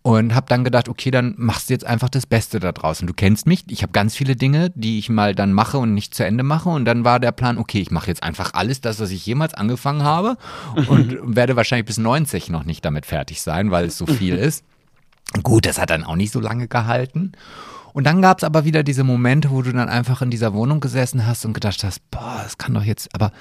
Und 0.02 0.34
habe 0.34 0.46
dann 0.48 0.64
gedacht, 0.64 0.88
okay, 0.88 1.12
dann 1.12 1.36
machst 1.38 1.70
du 1.70 1.74
jetzt 1.74 1.86
einfach 1.86 2.08
das 2.08 2.26
Beste 2.26 2.60
da 2.60 2.72
draußen. 2.72 3.06
Du 3.08 3.14
kennst 3.14 3.46
mich, 3.46 3.66
ich 3.68 3.82
habe 3.82 3.92
ganz 3.92 4.16
viele 4.16 4.38
Dinge, 4.38 4.72
die 4.74 5.00
ich 5.00 5.10
mal 5.10 5.36
dann 5.36 5.52
mache 5.52 5.78
und 5.78 5.94
nicht 5.94 6.16
zu 6.16 6.26
Ende 6.26 6.44
mache. 6.44 6.70
Und 6.70 6.86
dann 6.86 7.04
war 7.04 7.20
der 7.20 7.34
Plan, 7.34 7.58
okay, 7.58 7.80
ich 7.80 7.92
mache 7.92 8.08
jetzt 8.08 8.24
einfach 8.24 8.54
alles, 8.54 8.80
das, 8.80 9.00
was 9.00 9.12
ich 9.12 9.26
jemals 9.26 9.54
angefangen 9.54 10.04
habe 10.04 10.38
und 10.88 11.18
werde 11.36 11.58
wahrscheinlich 11.58 11.88
bis 11.88 11.98
90 11.98 12.50
noch 12.50 12.64
nicht 12.64 12.86
damit 12.86 13.06
fertig 13.06 13.42
sein, 13.42 13.70
weil 13.72 13.86
es 13.86 13.98
so 13.98 14.06
viel 14.06 14.36
ist. 14.38 14.64
Gut, 15.44 15.66
das 15.66 15.78
hat 15.78 15.90
dann 15.90 16.04
auch 16.04 16.16
nicht 16.16 16.32
so 16.32 16.40
lange 16.40 16.68
gehalten. 16.68 17.34
Und 17.98 18.04
dann 18.04 18.22
gab 18.22 18.38
es 18.38 18.44
aber 18.44 18.64
wieder 18.64 18.84
diese 18.84 19.04
Momente, 19.04 19.50
wo 19.50 19.64
du 19.64 19.74
dann 19.74 19.90
einfach 19.90 20.22
in 20.22 20.30
dieser 20.30 20.54
Wohnung 20.54 20.82
gesessen 20.82 21.26
hast 21.26 21.46
und 21.46 21.54
gedacht 21.54 21.84
hast, 21.84 22.12
boah, 22.12 22.42
das 22.44 22.60
kann 22.60 22.76
doch 22.76 22.84
jetzt, 22.84 23.10
aber 23.16 23.32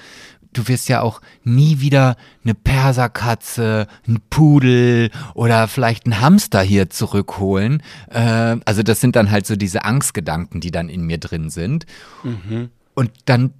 du 0.55 0.67
wirst 0.67 0.89
ja 0.89 1.03
auch 1.03 1.21
nie 1.45 1.81
wieder 1.81 2.17
eine 2.43 2.55
Perserkatze, 2.55 3.87
ein 4.09 4.19
Pudel 4.31 5.11
oder 5.35 5.69
vielleicht 5.69 6.07
ein 6.07 6.23
Hamster 6.23 6.63
hier 6.63 6.89
zurückholen. 6.89 7.83
Äh, 8.09 8.57
also 8.65 8.83
das 8.83 9.03
sind 9.03 9.15
dann 9.15 9.31
halt 9.31 9.47
so 9.47 9.57
diese 9.57 9.85
Angstgedanken, 9.85 10.63
die 10.63 10.71
dann 10.71 10.89
in 10.89 11.03
mir 11.03 11.19
drin 11.19 11.51
sind. 11.51 11.85
Und 12.97 13.13
dann 13.27 13.53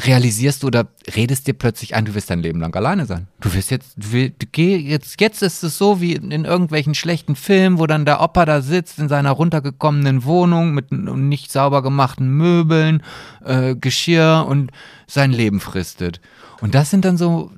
realisierst 0.00 0.62
du 0.62 0.68
oder 0.68 0.86
redest 1.14 1.46
dir 1.46 1.52
plötzlich 1.54 1.94
ein, 1.94 2.04
du 2.04 2.14
wirst 2.14 2.30
dein 2.30 2.40
Leben 2.40 2.60
lang 2.60 2.74
alleine 2.74 3.04
sein. 3.04 3.26
Du 3.40 3.52
wirst 3.52 3.70
jetzt, 3.70 3.92
du 3.96 4.12
will- 4.12 4.30
du 4.38 4.46
geh 4.50 4.76
jetzt, 4.76 5.20
jetzt 5.20 5.42
ist 5.42 5.62
es 5.62 5.76
so 5.76 6.00
wie 6.00 6.14
in 6.14 6.44
irgendwelchen 6.44 6.94
schlechten 6.94 7.36
Filmen, 7.36 7.78
wo 7.78 7.86
dann 7.86 8.04
der 8.06 8.20
Opa 8.22 8.44
da 8.46 8.62
sitzt 8.62 8.98
in 8.98 9.08
seiner 9.08 9.32
runtergekommenen 9.32 10.24
Wohnung 10.24 10.72
mit 10.72 10.90
nicht 10.90 11.52
sauber 11.52 11.82
gemachten 11.82 12.28
Möbeln, 12.28 13.02
äh, 13.44 13.74
Geschirr 13.74 14.46
und 14.48 14.70
sein 15.06 15.32
Leben 15.32 15.60
fristet. 15.60 16.20
Und 16.60 16.74
das 16.74 16.90
sind 16.90 17.04
dann 17.04 17.16
so 17.18 17.50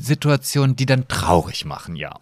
Situationen, 0.00 0.74
die 0.76 0.86
dann 0.86 1.06
traurig 1.08 1.64
machen, 1.64 1.96
ja. 1.96 2.16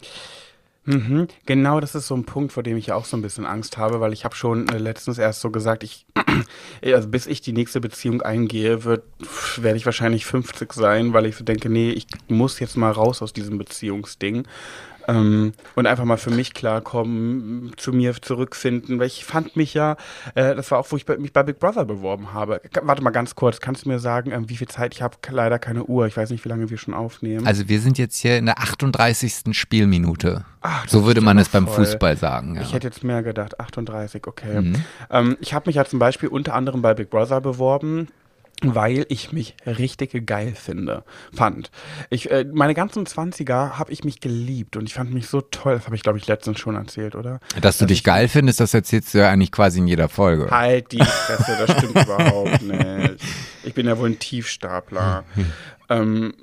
Mhm, 0.89 1.27
genau, 1.45 1.81
das 1.81 1.95
ist 1.95 2.07
so 2.07 2.15
ein 2.15 2.23
Punkt, 2.23 2.53
vor 2.53 2.63
dem 2.63 2.77
ich 2.77 2.87
ja 2.87 2.95
auch 2.95 3.03
so 3.03 3.17
ein 3.17 3.21
bisschen 3.21 3.45
Angst 3.45 3.77
habe, 3.77 3.99
weil 3.99 4.13
ich 4.13 4.23
habe 4.23 4.35
schon 4.35 4.69
äh, 4.69 4.77
letztens 4.77 5.17
erst 5.17 5.41
so 5.41 5.51
gesagt, 5.51 5.83
ich, 5.83 6.05
also 6.81 7.09
bis 7.09 7.27
ich 7.27 7.41
die 7.41 7.51
nächste 7.51 7.81
Beziehung 7.81 8.21
eingehe, 8.21 8.85
wird, 8.85 9.03
werde 9.57 9.75
ich 9.75 9.85
wahrscheinlich 9.85 10.25
50 10.25 10.71
sein, 10.71 11.11
weil 11.11 11.25
ich 11.25 11.35
so 11.35 11.43
denke, 11.43 11.67
nee, 11.67 11.89
ich 11.89 12.07
muss 12.29 12.61
jetzt 12.61 12.77
mal 12.77 12.91
raus 12.91 13.21
aus 13.21 13.33
diesem 13.33 13.57
Beziehungsding. 13.57 14.47
Ähm, 15.07 15.53
und 15.75 15.87
einfach 15.87 16.03
mal 16.03 16.17
für 16.17 16.31
mich 16.31 16.53
klarkommen, 16.53 17.71
zu 17.77 17.93
mir 17.93 18.13
zurückfinden, 18.21 18.99
weil 18.99 19.07
ich 19.07 19.23
fand 19.23 19.55
mich 19.55 19.73
ja, 19.73 19.95
äh, 20.35 20.55
das 20.55 20.69
war 20.71 20.79
auch, 20.79 20.91
wo 20.91 20.97
ich 20.97 21.05
bei, 21.05 21.17
mich 21.17 21.33
bei 21.33 21.43
Big 21.43 21.59
Brother 21.59 21.85
beworben 21.85 22.33
habe. 22.33 22.61
Warte 22.81 23.01
mal 23.01 23.11
ganz 23.11 23.35
kurz, 23.35 23.59
kannst 23.61 23.85
du 23.85 23.89
mir 23.89 23.99
sagen, 23.99 24.31
ähm, 24.31 24.49
wie 24.49 24.57
viel 24.57 24.67
Zeit? 24.67 24.93
Ich 24.93 25.01
habe 25.01 25.15
leider 25.29 25.59
keine 25.59 25.85
Uhr, 25.85 26.07
ich 26.07 26.17
weiß 26.17 26.29
nicht, 26.29 26.43
wie 26.43 26.49
lange 26.49 26.69
wir 26.69 26.77
schon 26.77 26.93
aufnehmen. 26.93 27.47
Also 27.47 27.69
wir 27.69 27.79
sind 27.79 27.97
jetzt 27.97 28.17
hier 28.17 28.37
in 28.37 28.45
der 28.45 28.59
38. 28.59 29.55
Spielminute. 29.55 30.45
Ach, 30.61 30.87
so 30.87 31.05
würde 31.05 31.21
man 31.21 31.37
es 31.37 31.49
beim 31.49 31.67
voll. 31.67 31.85
Fußball 31.85 32.17
sagen. 32.17 32.55
Ja. 32.55 32.61
Ich 32.61 32.73
hätte 32.73 32.87
jetzt 32.87 33.03
mehr 33.03 33.23
gedacht, 33.23 33.59
38, 33.59 34.27
okay. 34.27 34.61
Mhm. 34.61 34.75
Ähm, 35.09 35.37
ich 35.39 35.53
habe 35.53 35.69
mich 35.69 35.77
ja 35.77 35.85
zum 35.85 35.99
Beispiel 35.99 36.29
unter 36.29 36.53
anderem 36.53 36.81
bei 36.81 36.93
Big 36.93 37.09
Brother 37.09 37.39
beworben. 37.39 38.09
Weil 38.63 39.05
ich 39.09 39.31
mich 39.31 39.55
richtig 39.65 40.25
geil 40.25 40.53
finde, 40.55 41.03
fand. 41.31 41.69
Ich, 42.09 42.31
äh, 42.31 42.43
meine 42.51 42.73
ganzen 42.73 43.05
Zwanziger 43.05 43.77
habe 43.77 43.91
ich 43.91 44.03
mich 44.03 44.19
geliebt 44.19 44.75
und 44.77 44.87
ich 44.87 44.95
fand 44.95 45.13
mich 45.13 45.27
so 45.27 45.41
toll. 45.41 45.75
Das 45.75 45.85
habe 45.85 45.95
ich, 45.95 46.01
glaube 46.01 46.17
ich, 46.17 46.25
letztens 46.25 46.59
schon 46.59 46.75
erzählt, 46.75 47.13
oder? 47.15 47.39
Dass 47.61 47.77
du 47.77 47.83
Dass 47.83 47.87
dich 47.89 47.99
ich- 47.99 48.03
geil 48.03 48.27
findest, 48.27 48.59
das 48.59 48.73
erzählst 48.73 49.13
du 49.13 49.19
ja 49.19 49.29
eigentlich 49.29 49.51
quasi 49.51 49.77
in 49.79 49.87
jeder 49.87 50.09
Folge. 50.09 50.49
Halt 50.49 50.91
die 50.91 50.97
Fresse, 51.03 51.55
das 51.67 51.77
stimmt 51.77 52.01
überhaupt 52.03 52.61
nicht. 52.63 53.23
Ich 53.63 53.73
bin 53.75 53.85
ja 53.85 53.97
wohl 53.99 54.09
ein 54.09 54.17
Tiefstapler. 54.19 55.23
ähm, 55.89 56.33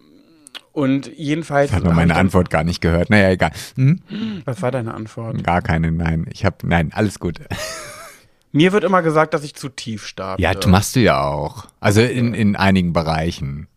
und 0.71 1.11
jedenfalls. 1.17 1.71
Ich 1.71 1.77
habe 1.77 1.89
hab 1.89 1.95
meine 1.97 2.17
Antwort 2.17 2.51
gar 2.51 2.65
nicht 2.65 2.81
gehört. 2.81 3.09
Naja, 3.11 3.31
egal. 3.31 3.51
Hm? 3.77 4.01
Was 4.45 4.61
war 4.63 4.71
deine 4.73 4.95
Antwort? 4.95 5.43
Gar 5.45 5.63
keine, 5.63 5.91
nein. 5.93 6.27
Ich 6.33 6.45
habe, 6.45 6.57
nein, 6.63 6.91
alles 6.93 7.19
gut. 7.21 7.39
Mir 8.57 8.73
wird 8.73 8.85
immer 8.85 9.03
gesagt, 9.03 9.35
dass 9.35 9.43
ich 9.43 9.57
zu 9.57 9.69
tief 9.69 10.07
staple. 10.07 10.41
Ja, 10.41 10.55
machst 10.69 10.95
du 10.95 11.01
ja 11.01 11.21
auch. 11.25 11.67
Also 11.81 12.01
in, 12.03 12.35
in 12.35 12.55
einigen 12.55 12.93
Bereichen. 12.93 13.67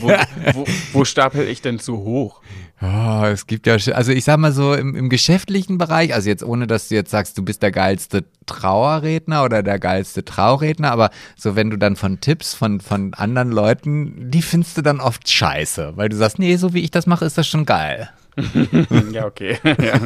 Wo, 0.00 0.12
wo, 0.52 0.66
wo 0.92 1.04
stapel 1.04 1.48
ich 1.48 1.62
denn 1.62 1.78
zu 1.78 1.98
hoch? 1.98 2.42
Oh, 2.82 3.24
es 3.24 3.46
gibt 3.46 3.66
ja, 3.66 3.74
also 3.74 4.12
ich 4.12 4.24
sag 4.24 4.38
mal 4.38 4.52
so 4.52 4.74
im, 4.74 4.94
im 4.94 5.08
geschäftlichen 5.08 5.78
Bereich, 5.78 6.14
also 6.14 6.28
jetzt 6.28 6.42
ohne, 6.42 6.66
dass 6.66 6.88
du 6.88 6.94
jetzt 6.94 7.10
sagst, 7.10 7.36
du 7.38 7.42
bist 7.42 7.62
der 7.62 7.72
geilste 7.72 8.24
Trauerredner 8.46 9.44
oder 9.44 9.62
der 9.62 9.78
geilste 9.78 10.24
Trauredner, 10.24 10.90
aber 10.90 11.10
so 11.36 11.56
wenn 11.56 11.70
du 11.70 11.78
dann 11.78 11.96
von 11.96 12.20
Tipps 12.20 12.54
von, 12.54 12.80
von 12.80 13.14
anderen 13.14 13.50
Leuten, 13.50 14.30
die 14.30 14.42
findest 14.42 14.76
du 14.76 14.82
dann 14.82 15.00
oft 15.00 15.28
scheiße, 15.28 15.92
weil 15.96 16.10
du 16.10 16.16
sagst, 16.16 16.38
nee, 16.38 16.56
so 16.56 16.74
wie 16.74 16.80
ich 16.80 16.90
das 16.90 17.06
mache, 17.06 17.24
ist 17.24 17.38
das 17.38 17.46
schon 17.46 17.64
geil. 17.64 18.10
ja, 19.12 19.26
okay. 19.26 19.58
ja. 19.64 20.00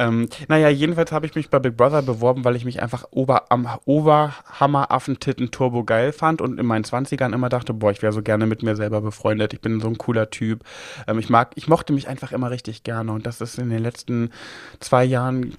Ähm, 0.00 0.30
naja, 0.48 0.70
jedenfalls 0.70 1.12
habe 1.12 1.26
ich 1.26 1.34
mich 1.34 1.50
bei 1.50 1.58
Big 1.58 1.76
Brother 1.76 2.00
beworben, 2.00 2.42
weil 2.42 2.56
ich 2.56 2.64
mich 2.64 2.80
einfach 2.82 3.04
ober, 3.10 3.44
am 3.50 3.68
Oberhammer-Affentitten 3.84 5.50
turbo 5.50 5.84
geil 5.84 6.12
fand 6.12 6.40
und 6.40 6.58
in 6.58 6.64
meinen 6.64 6.84
20ern 6.84 7.34
immer 7.34 7.50
dachte, 7.50 7.74
boah, 7.74 7.90
ich 7.90 8.00
wäre 8.00 8.14
so 8.14 8.22
gerne 8.22 8.46
mit 8.46 8.62
mir 8.62 8.76
selber 8.76 9.02
befreundet. 9.02 9.52
Ich 9.52 9.60
bin 9.60 9.78
so 9.78 9.88
ein 9.88 9.98
cooler 9.98 10.30
Typ. 10.30 10.64
Ähm, 11.06 11.18
ich 11.18 11.28
mag, 11.28 11.50
ich 11.54 11.68
mochte 11.68 11.92
mich 11.92 12.08
einfach 12.08 12.32
immer 12.32 12.50
richtig 12.50 12.82
gerne 12.82 13.12
und 13.12 13.26
das 13.26 13.42
ist 13.42 13.58
in 13.58 13.68
den 13.68 13.82
letzten 13.82 14.30
zwei 14.80 15.04
Jahren 15.04 15.54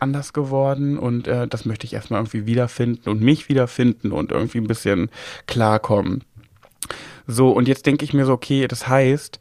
anders 0.00 0.32
geworden 0.32 0.96
und 0.96 1.28
äh, 1.28 1.46
das 1.46 1.66
möchte 1.66 1.84
ich 1.84 1.92
erstmal 1.92 2.20
irgendwie 2.20 2.46
wiederfinden 2.46 3.10
und 3.10 3.20
mich 3.20 3.50
wiederfinden 3.50 4.10
und 4.10 4.32
irgendwie 4.32 4.58
ein 4.58 4.66
bisschen 4.68 5.10
klarkommen. 5.46 6.24
So, 7.26 7.50
und 7.50 7.68
jetzt 7.68 7.84
denke 7.84 8.06
ich 8.06 8.14
mir 8.14 8.24
so, 8.24 8.32
okay, 8.32 8.66
das 8.66 8.88
heißt, 8.88 9.38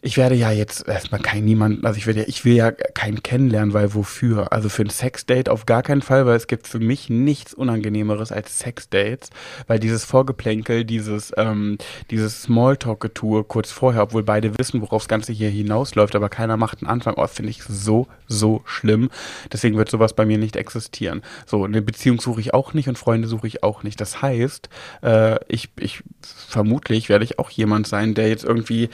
ich 0.00 0.16
werde 0.16 0.36
ja 0.36 0.52
jetzt 0.52 0.86
erstmal 0.86 1.20
kein 1.20 1.44
niemand, 1.44 1.84
also 1.84 1.98
ich 1.98 2.06
werde 2.06 2.20
ja, 2.20 2.26
ich 2.28 2.44
will 2.44 2.54
ja 2.54 2.70
keinen 2.70 3.22
kennenlernen, 3.22 3.74
weil 3.74 3.94
wofür? 3.94 4.52
Also 4.52 4.68
für 4.68 4.82
ein 4.82 4.90
Sexdate 4.90 5.48
auf 5.48 5.66
gar 5.66 5.82
keinen 5.82 6.02
Fall, 6.02 6.24
weil 6.24 6.36
es 6.36 6.46
gibt 6.46 6.68
für 6.68 6.78
mich 6.78 7.10
nichts 7.10 7.52
Unangenehmeres 7.52 8.30
als 8.30 8.60
Sexdates, 8.60 9.30
weil 9.66 9.80
dieses 9.80 10.04
Vorgeplänkel, 10.04 10.84
dieses, 10.84 11.32
ähm, 11.36 11.78
dieses 12.10 12.42
Smalltalk-Getue 12.42 13.42
kurz 13.42 13.72
vorher, 13.72 14.04
obwohl 14.04 14.22
beide 14.22 14.56
wissen, 14.56 14.80
worauf 14.82 15.02
das 15.02 15.08
Ganze 15.08 15.32
hier 15.32 15.50
hinausläuft, 15.50 16.14
aber 16.14 16.28
keiner 16.28 16.56
macht 16.56 16.80
einen 16.80 16.90
Anfang 16.90 17.14
aus, 17.14 17.32
finde 17.32 17.50
ich 17.50 17.64
so, 17.64 18.06
so 18.28 18.62
schlimm. 18.66 19.10
Deswegen 19.52 19.76
wird 19.76 19.90
sowas 19.90 20.12
bei 20.12 20.24
mir 20.24 20.38
nicht 20.38 20.54
existieren. 20.54 21.22
So, 21.44 21.64
eine 21.64 21.82
Beziehung 21.82 22.20
suche 22.20 22.40
ich 22.40 22.54
auch 22.54 22.72
nicht 22.72 22.88
und 22.88 22.98
Freunde 22.98 23.26
suche 23.26 23.48
ich 23.48 23.64
auch 23.64 23.82
nicht. 23.82 24.00
Das 24.00 24.22
heißt, 24.22 24.68
äh, 25.02 25.40
ich, 25.48 25.70
ich, 25.76 26.04
vermutlich 26.22 27.08
werde 27.08 27.24
ich 27.24 27.40
auch 27.40 27.50
jemand 27.50 27.88
sein, 27.88 28.14
der 28.14 28.28
jetzt 28.28 28.44
irgendwie 28.44 28.90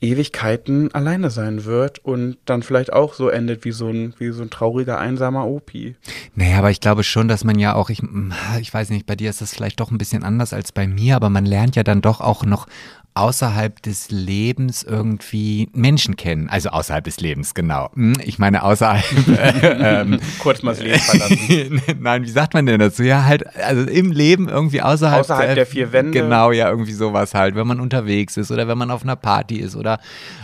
Ewigkeiten 0.00 0.92
alleine 0.94 1.30
sein 1.30 1.64
wird 1.64 2.04
und 2.04 2.36
dann 2.44 2.62
vielleicht 2.62 2.92
auch 2.92 3.14
so 3.14 3.28
endet 3.28 3.64
wie 3.64 3.72
so 3.72 3.88
ein, 3.88 4.12
wie 4.18 4.30
so 4.30 4.42
ein 4.42 4.50
trauriger, 4.50 4.98
einsamer 4.98 5.46
Opi. 5.46 5.96
Naja, 6.34 6.58
aber 6.58 6.70
ich 6.70 6.80
glaube 6.80 7.02
schon, 7.02 7.28
dass 7.28 7.44
man 7.44 7.58
ja 7.58 7.74
auch, 7.74 7.88
ich, 7.88 8.02
ich 8.60 8.72
weiß 8.72 8.90
nicht, 8.90 9.06
bei 9.06 9.16
dir 9.16 9.30
ist 9.30 9.40
das 9.40 9.54
vielleicht 9.54 9.80
doch 9.80 9.90
ein 9.90 9.98
bisschen 9.98 10.22
anders 10.22 10.52
als 10.52 10.72
bei 10.72 10.86
mir, 10.86 11.16
aber 11.16 11.30
man 11.30 11.46
lernt 11.46 11.76
ja 11.76 11.82
dann 11.82 12.02
doch 12.02 12.20
auch 12.20 12.44
noch 12.44 12.66
außerhalb 13.16 13.80
des 13.82 14.10
Lebens 14.10 14.82
irgendwie 14.82 15.68
Menschen 15.72 16.16
kennen. 16.16 16.48
Also 16.48 16.68
außerhalb 16.68 17.04
des 17.04 17.18
Lebens, 17.20 17.54
genau. 17.54 17.90
Hm, 17.94 18.14
Ich 18.24 18.38
meine 18.38 18.62
außerhalb. 18.62 19.04
Äh, 19.28 20.00
ähm, 20.02 20.20
Kurz 20.38 20.62
mal 20.62 20.72
das 20.74 20.82
Leben 20.82 20.98
verlassen. 20.98 21.82
Nein, 22.00 22.22
wie 22.24 22.28
sagt 22.30 22.54
man 22.54 22.66
denn 22.66 22.78
dazu? 22.78 23.02
Ja, 23.02 23.24
halt, 23.24 23.44
also 23.56 23.82
im 23.82 24.12
Leben 24.12 24.48
irgendwie 24.48 24.82
außerhalb, 24.82 25.20
Außerhalb 25.20 25.54
der 25.54 25.66
vier 25.66 25.92
Wände. 25.92 26.12
Genau, 26.12 26.52
ja, 26.52 26.68
irgendwie 26.68 26.92
sowas 26.92 27.34
halt, 27.34 27.54
wenn 27.54 27.66
man 27.66 27.80
unterwegs 27.80 28.36
ist 28.36 28.50
oder 28.50 28.68
wenn 28.68 28.78
man 28.78 28.90
auf 28.90 29.02
einer 29.02 29.16
Party 29.16 29.56
ist 29.56 29.76
oder 29.76 29.98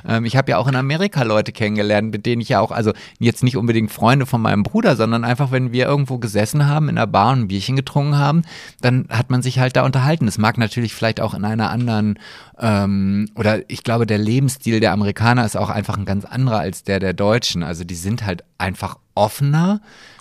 ähm, 0.08 0.24
ich 0.24 0.36
habe 0.36 0.50
ja 0.52 0.58
auch 0.58 0.66
in 0.68 0.74
Amerika 0.76 1.22
Leute 1.22 1.52
kennengelernt, 1.52 2.10
mit 2.10 2.24
denen 2.26 2.40
ich 2.40 2.48
ja 2.48 2.60
auch, 2.60 2.70
also 2.70 2.92
jetzt 3.18 3.42
nicht 3.44 3.56
unbedingt 3.56 3.92
Freunde 3.92 4.24
von 4.24 4.40
meinem 4.40 4.62
Bruder, 4.62 4.96
sondern 4.96 5.24
einfach, 5.24 5.50
wenn 5.50 5.72
wir 5.72 5.86
irgendwo 5.86 6.18
gesessen 6.18 6.66
haben 6.66 6.88
in 6.88 6.96
einer 6.96 7.06
Bar 7.06 7.32
und 7.32 7.40
ein 7.40 7.48
Bierchen 7.48 7.76
getrunken 7.76 8.16
haben, 8.18 8.42
dann 8.80 9.06
hat 9.10 9.30
man 9.30 9.42
sich 9.42 9.58
halt 9.58 9.76
da 9.76 9.84
unterhalten. 9.84 10.26
Es 10.26 10.38
mag 10.38 10.56
natürlich 10.58 10.94
vielleicht 10.94 11.20
auch 11.20 11.34
in 11.34 11.44
einer 11.44 11.70
anderen 11.70 12.18
ähm, 12.62 13.28
oder 13.34 13.68
ich 13.68 13.82
glaube, 13.82 14.06
der 14.06 14.18
Lebensstil 14.18 14.78
der 14.78 14.92
Amerikaner 14.92 15.44
ist 15.44 15.56
auch 15.56 15.68
einfach 15.68 15.98
ein 15.98 16.04
ganz 16.04 16.24
anderer 16.24 16.60
als 16.60 16.84
der 16.84 17.00
der 17.00 17.12
Deutschen. 17.12 17.64
Also 17.64 17.82
die 17.82 17.96
sind 17.96 18.24
halt 18.24 18.44
einfach 18.56 18.98
offener. 19.16 19.80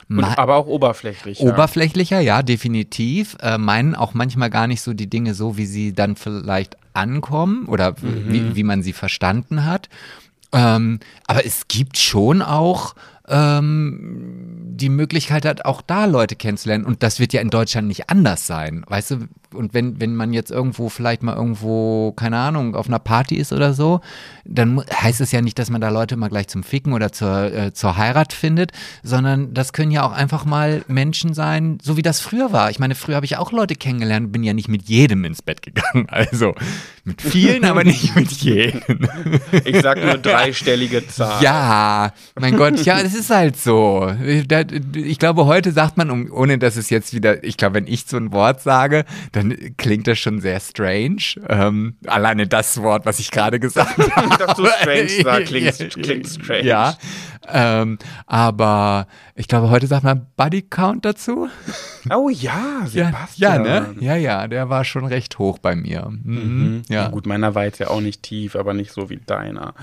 Und, 0.10 0.24
aber 0.24 0.56
auch 0.56 0.66
oberflächlich. 0.66 1.40
Oberflächlicher, 1.40 2.20
ja, 2.20 2.42
definitiv. 2.42 3.38
Äh, 3.42 3.60
meinen 3.60 3.94
auch 3.94 4.16
manchmal 4.16 4.50
gar 4.50 4.66
nicht 4.66 4.82
so 4.82 4.94
die 4.94 5.10
Dinge 5.10 5.36
so, 5.36 5.56
wie 5.56 5.68
sie 5.68 5.94
dann 5.94 6.16
vielleicht 6.16 6.78
ankommen 6.94 7.68
oder 7.68 7.96
wie, 8.02 8.56
wie 8.56 8.64
man 8.64 8.82
sie 8.82 8.92
verstanden 8.92 9.64
hat. 9.64 9.88
Ähm, 10.52 11.00
aber 11.28 11.46
es 11.46 11.68
gibt 11.70 11.98
schon 11.98 12.42
auch 12.42 12.96
ähm, 13.30 14.74
die 14.76 14.90
Möglichkeit 14.90 15.46
hat, 15.46 15.64
auch 15.64 15.82
da 15.82 16.06
Leute 16.06 16.36
kennenzulernen. 16.36 16.86
Und 16.86 17.04
das 17.04 17.20
wird 17.20 17.32
ja 17.32 17.40
in 17.40 17.50
Deutschland 17.52 17.88
nicht 17.88 18.10
anders 18.10 18.48
sein. 18.48 18.84
Weißt 18.88 19.12
du, 19.12 19.28
und 19.54 19.74
wenn, 19.74 20.00
wenn 20.00 20.16
man 20.16 20.34
jetzt 20.34 20.52
irgendwo 20.52 20.90
vielleicht 20.90 21.24
mal 21.24 21.36
irgendwo, 21.36 22.12
keine 22.14 22.38
Ahnung, 22.38 22.76
auf 22.76 22.88
einer 22.88 23.00
Party 23.00 23.36
ist 23.36 23.54
oder 23.54 23.74
so, 23.74 24.02
dann 24.46 24.84
heißt 24.92 25.22
es 25.22 25.32
ja 25.32 25.42
nicht, 25.42 25.60
dass 25.60 25.70
man 25.70 25.82
da 25.82 25.90
Leute 25.90 26.16
immer 26.16 26.30
gleich 26.30 26.48
zum 26.48 26.64
Ficken 26.64 26.94
oder 26.94 27.12
zur, 27.12 27.54
äh, 27.54 27.74
zur 27.74 27.98
Heirat 27.98 28.34
findet, 28.34 28.72
sondern 29.04 29.54
das 29.54 29.74
können 29.74 29.92
ja 29.92 30.04
auch 30.04 30.12
einfach 30.12 30.46
mal 30.46 30.84
Menschen 30.88 31.34
sein, 31.34 31.78
so 31.82 31.98
wie 31.98 32.02
das 32.02 32.20
früher 32.20 32.52
war. 32.52 32.70
Ich 32.70 32.80
meine, 32.80 32.96
früher 32.96 33.16
habe 33.16 33.26
ich 33.26 33.38
auch 33.38 33.52
Leute 33.52 33.76
kennengelernt, 33.76 34.32
bin 34.32 34.44
ja 34.44 34.54
nicht 34.54 34.68
mit 34.68 34.84
jedem 34.84 35.26
ins 35.26 35.42
Bett 35.42 35.62
gegangen. 35.62 36.08
Also 36.22 36.54
mit 37.04 37.22
vielen, 37.22 37.66
aber 37.66 37.84
nicht 37.84 38.16
mit 38.16 38.32
jedem. 38.32 39.08
Ich 39.66 39.82
sag 39.82 40.04
nur 40.04 40.18
dreistellige 40.18 41.08
Zahl. 41.08 41.42
Ja, 41.42 42.14
mein 42.40 42.58
Gott, 42.58 42.84
ja, 42.86 43.00
es 43.00 43.16
ist 43.16 43.30
halt 43.30 43.58
so. 43.58 44.14
Ich 44.24 45.18
glaube, 45.18 45.46
heute 45.46 45.72
sagt 45.72 45.98
man, 45.98 46.30
ohne 46.30 46.60
dass 46.60 46.76
es 46.76 46.90
jetzt 46.90 47.14
wieder, 47.14 47.44
ich 47.44 47.58
glaube, 47.58 47.76
wenn 47.76 47.88
ich 47.88 48.06
so 48.06 48.18
ein 48.18 48.32
Wort 48.32 48.62
sage, 48.62 49.06
dann 49.32 49.41
klingt 49.78 50.08
das 50.08 50.20
schon 50.20 50.40
sehr 50.40 50.60
strange. 50.60 51.36
Ähm, 51.48 51.98
alleine 52.08 52.48
das 52.48 52.82
Wort, 52.82 53.06
was 53.06 53.20
ich 53.20 53.32
gerade 53.32 53.60
gesagt 53.60 53.98
habe. 54.16 54.38
Dass 54.38 54.58
du 54.58 54.66
strange 54.66 55.10
sagst, 55.10 55.48
klingt, 55.48 56.04
klingt 56.04 56.28
strange. 56.28 56.66
Ja, 56.66 56.98
ähm, 57.48 57.98
aber 58.26 59.08
ich 59.42 59.48
glaube, 59.48 59.72
heute 59.72 59.88
sagt 59.88 60.04
man 60.04 60.28
Buddy 60.38 60.62
Count 60.62 61.04
dazu. 61.04 61.50
Oh 62.12 62.30
ja, 62.30 62.86
Ja, 62.94 63.08
Sebastian. 63.08 63.66
ja, 63.66 63.80
ne? 63.82 63.96
Ja, 64.00 64.16
ja, 64.16 64.48
der 64.48 64.70
war 64.70 64.86
schon 64.86 65.04
recht 65.06 65.40
hoch 65.40 65.58
bei 65.58 65.76
mir. 65.76 66.10
Mhm. 66.12 66.84
Ja. 66.90 67.04
Ja, 67.04 67.08
Gut, 67.10 67.26
meiner 67.26 67.56
war 67.56 67.64
jetzt 67.64 67.80
ja 67.80 67.90
auch 67.90 68.02
nicht 68.02 68.22
tief, 68.22 68.56
aber 68.56 68.76
nicht 68.76 68.92
so 68.92 69.10
wie 69.10 69.18
deiner. 69.18 69.74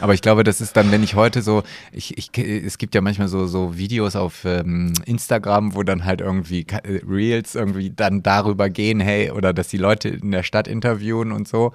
Aber 0.00 0.12
ich 0.12 0.20
glaube, 0.20 0.44
das 0.44 0.60
ist 0.60 0.76
dann, 0.76 0.92
wenn 0.92 1.02
ich 1.02 1.14
heute 1.14 1.40
so, 1.40 1.62
ich, 1.92 2.18
ich, 2.18 2.30
es 2.38 2.76
gibt 2.76 2.94
ja 2.94 3.00
manchmal 3.00 3.28
so, 3.28 3.46
so 3.46 3.78
Videos 3.78 4.16
auf 4.16 4.44
ähm, 4.44 4.92
Instagram, 5.06 5.74
wo 5.74 5.82
dann 5.82 6.04
halt 6.04 6.20
irgendwie 6.20 6.66
äh, 6.68 7.00
Reels 7.08 7.54
irgendwie 7.54 7.88
dann 7.90 8.22
darüber 8.22 8.68
gehen, 8.68 9.00
hey, 9.00 9.30
oder 9.30 9.54
dass 9.54 9.68
die 9.68 9.78
Leute 9.78 10.10
in 10.10 10.30
der 10.30 10.42
Stadt 10.42 10.68
interviewen 10.68 11.32
und 11.32 11.48
so. 11.48 11.72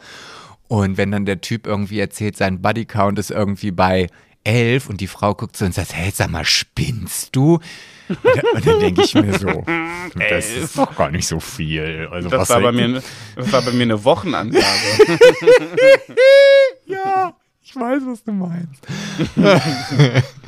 Und 0.68 0.98
wenn 0.98 1.10
dann 1.12 1.26
der 1.26 1.42
Typ 1.42 1.66
irgendwie 1.66 2.00
erzählt, 2.00 2.38
sein 2.38 2.62
Bodycount 2.62 3.18
ist 3.20 3.32
irgendwie 3.32 3.72
bei 3.72 4.08
elf 4.44 4.90
und 4.90 5.02
die 5.02 5.08
Frau 5.08 5.34
guckt 5.36 5.56
so 5.58 5.66
und 5.66 5.74
sagt, 5.74 5.94
hey, 5.94 6.12
sag 6.14 6.30
mal, 6.30 6.46
spinnst 6.46 7.36
du? 7.36 7.60
Und 8.10 8.18
dann, 8.24 8.46
und 8.56 8.68
dann 8.68 8.80
denke 8.80 9.04
ich 9.04 9.14
mir 9.16 9.38
so, 9.38 9.64
das 10.30 10.50
ist 10.50 10.78
doch 10.78 10.96
gar 10.96 11.12
nicht 11.12 11.28
so 11.28 11.40
viel. 11.40 12.08
Also 12.12 12.30
Das 12.30 12.50
war, 12.50 12.60
bei 12.62 12.72
mir, 12.72 13.02
das 13.36 13.52
war 13.52 13.62
bei 13.62 13.72
mir 13.72 13.84
eine 13.84 14.04
Wochenansage. 14.04 14.66
Ja, 16.86 17.34
ich 17.62 17.74
weiß, 17.76 18.02
was 18.06 18.24
du 18.24 18.34
meinst. 18.34 18.86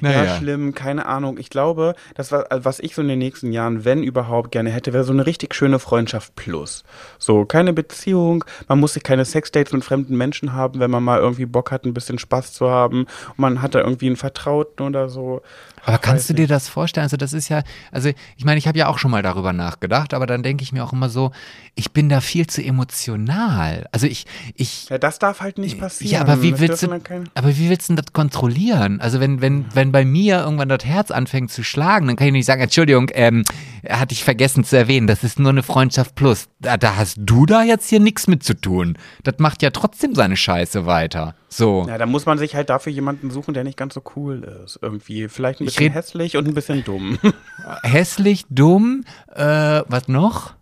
Ja, 0.00 0.10
naja. 0.10 0.36
schlimm, 0.36 0.74
keine 0.74 1.06
Ahnung. 1.06 1.38
Ich 1.38 1.50
glaube, 1.50 1.94
das 2.14 2.32
war, 2.32 2.50
also 2.50 2.64
was 2.64 2.80
ich 2.80 2.94
so 2.94 3.02
in 3.02 3.08
den 3.08 3.18
nächsten 3.18 3.52
Jahren, 3.52 3.84
wenn 3.84 4.02
überhaupt, 4.02 4.52
gerne 4.52 4.70
hätte, 4.70 4.92
wäre 4.92 5.04
so 5.04 5.12
eine 5.12 5.26
richtig 5.26 5.54
schöne 5.54 5.78
Freundschaft 5.78 6.34
plus. 6.36 6.84
So, 7.18 7.44
keine 7.44 7.72
Beziehung, 7.72 8.44
man 8.68 8.80
muss 8.80 8.94
sich 8.94 9.02
keine 9.02 9.24
Sexdates 9.24 9.72
mit 9.72 9.84
fremden 9.84 10.16
Menschen 10.16 10.52
haben, 10.52 10.80
wenn 10.80 10.90
man 10.90 11.02
mal 11.02 11.18
irgendwie 11.18 11.46
Bock 11.46 11.70
hat, 11.70 11.84
ein 11.84 11.94
bisschen 11.94 12.18
Spaß 12.18 12.52
zu 12.52 12.70
haben. 12.70 13.00
Und 13.02 13.38
man 13.38 13.62
hat 13.62 13.74
da 13.74 13.80
irgendwie 13.80 14.06
einen 14.06 14.16
Vertrauten 14.16 14.86
oder 14.86 15.08
so. 15.08 15.42
Aber 15.84 15.98
kannst 15.98 16.28
du 16.28 16.34
dir 16.34 16.46
das 16.46 16.68
vorstellen? 16.68 17.04
Also 17.04 17.16
das 17.16 17.32
ist 17.32 17.48
ja, 17.48 17.62
also 17.92 18.10
ich 18.36 18.44
meine, 18.44 18.58
ich 18.58 18.68
habe 18.68 18.78
ja 18.78 18.88
auch 18.88 18.98
schon 18.98 19.10
mal 19.10 19.22
darüber 19.22 19.52
nachgedacht, 19.52 20.14
aber 20.14 20.26
dann 20.26 20.42
denke 20.42 20.62
ich 20.62 20.72
mir 20.72 20.84
auch 20.84 20.92
immer 20.92 21.08
so, 21.08 21.32
ich 21.74 21.92
bin 21.92 22.08
da 22.08 22.20
viel 22.20 22.46
zu 22.46 22.62
emotional. 22.62 23.86
Also 23.92 24.06
ich, 24.06 24.26
ich. 24.54 24.88
Ja, 24.88 24.98
das 24.98 25.18
darf 25.18 25.40
halt 25.40 25.58
nicht 25.58 25.78
passieren. 25.78 26.12
Ja, 26.12 26.20
aber 26.20 26.42
wie 26.42 26.58
willst 26.58 26.82
du, 26.82 26.90
aber 26.90 27.56
wie 27.56 27.70
willst 27.70 27.90
du 27.90 27.94
das 27.94 28.12
kontrollieren? 28.12 29.00
Also 29.00 29.20
wenn, 29.20 29.40
wenn, 29.40 29.66
wenn 29.74 29.92
bei 29.92 30.04
mir 30.04 30.40
irgendwann 30.40 30.68
das 30.68 30.84
Herz 30.84 31.10
anfängt 31.10 31.50
zu 31.50 31.62
schlagen, 31.62 32.06
dann 32.06 32.16
kann 32.16 32.28
ich 32.28 32.32
nicht 32.32 32.46
sagen, 32.46 32.62
Entschuldigung, 32.62 33.10
ähm, 33.14 33.44
hatte 33.88 34.12
ich 34.12 34.24
vergessen 34.24 34.64
zu 34.64 34.76
erwähnen, 34.76 35.06
das 35.06 35.24
ist 35.24 35.38
nur 35.38 35.50
eine 35.50 35.62
Freundschaft 35.62 36.14
plus. 36.14 36.48
Da, 36.60 36.76
da 36.76 36.96
hast 36.96 37.16
du 37.18 37.46
da 37.46 37.62
jetzt 37.62 37.88
hier 37.88 38.00
nichts 38.00 38.26
mit 38.26 38.42
zu 38.42 38.54
tun. 38.54 38.98
Das 39.22 39.36
macht 39.38 39.62
ja 39.62 39.70
trotzdem 39.70 40.14
seine 40.14 40.36
Scheiße 40.36 40.86
weiter. 40.86 41.34
So. 41.48 41.86
Ja, 41.88 41.96
da 41.96 42.06
muss 42.06 42.26
man 42.26 42.36
sich 42.38 42.54
halt 42.54 42.68
dafür 42.68 42.92
jemanden 42.92 43.30
suchen, 43.30 43.54
der 43.54 43.64
nicht 43.64 43.78
ganz 43.78 43.94
so 43.94 44.02
cool 44.16 44.44
ist. 44.64 44.78
Irgendwie. 44.82 45.28
Vielleicht 45.28 45.60
ein 45.60 45.67
bisschen 45.72 45.92
hässlich 45.92 46.36
und 46.36 46.48
ein 46.48 46.54
bisschen 46.54 46.84
dumm. 46.84 47.18
hässlich, 47.82 48.44
dumm, 48.50 49.04
äh, 49.34 49.82
was 49.86 50.08
noch? 50.08 50.54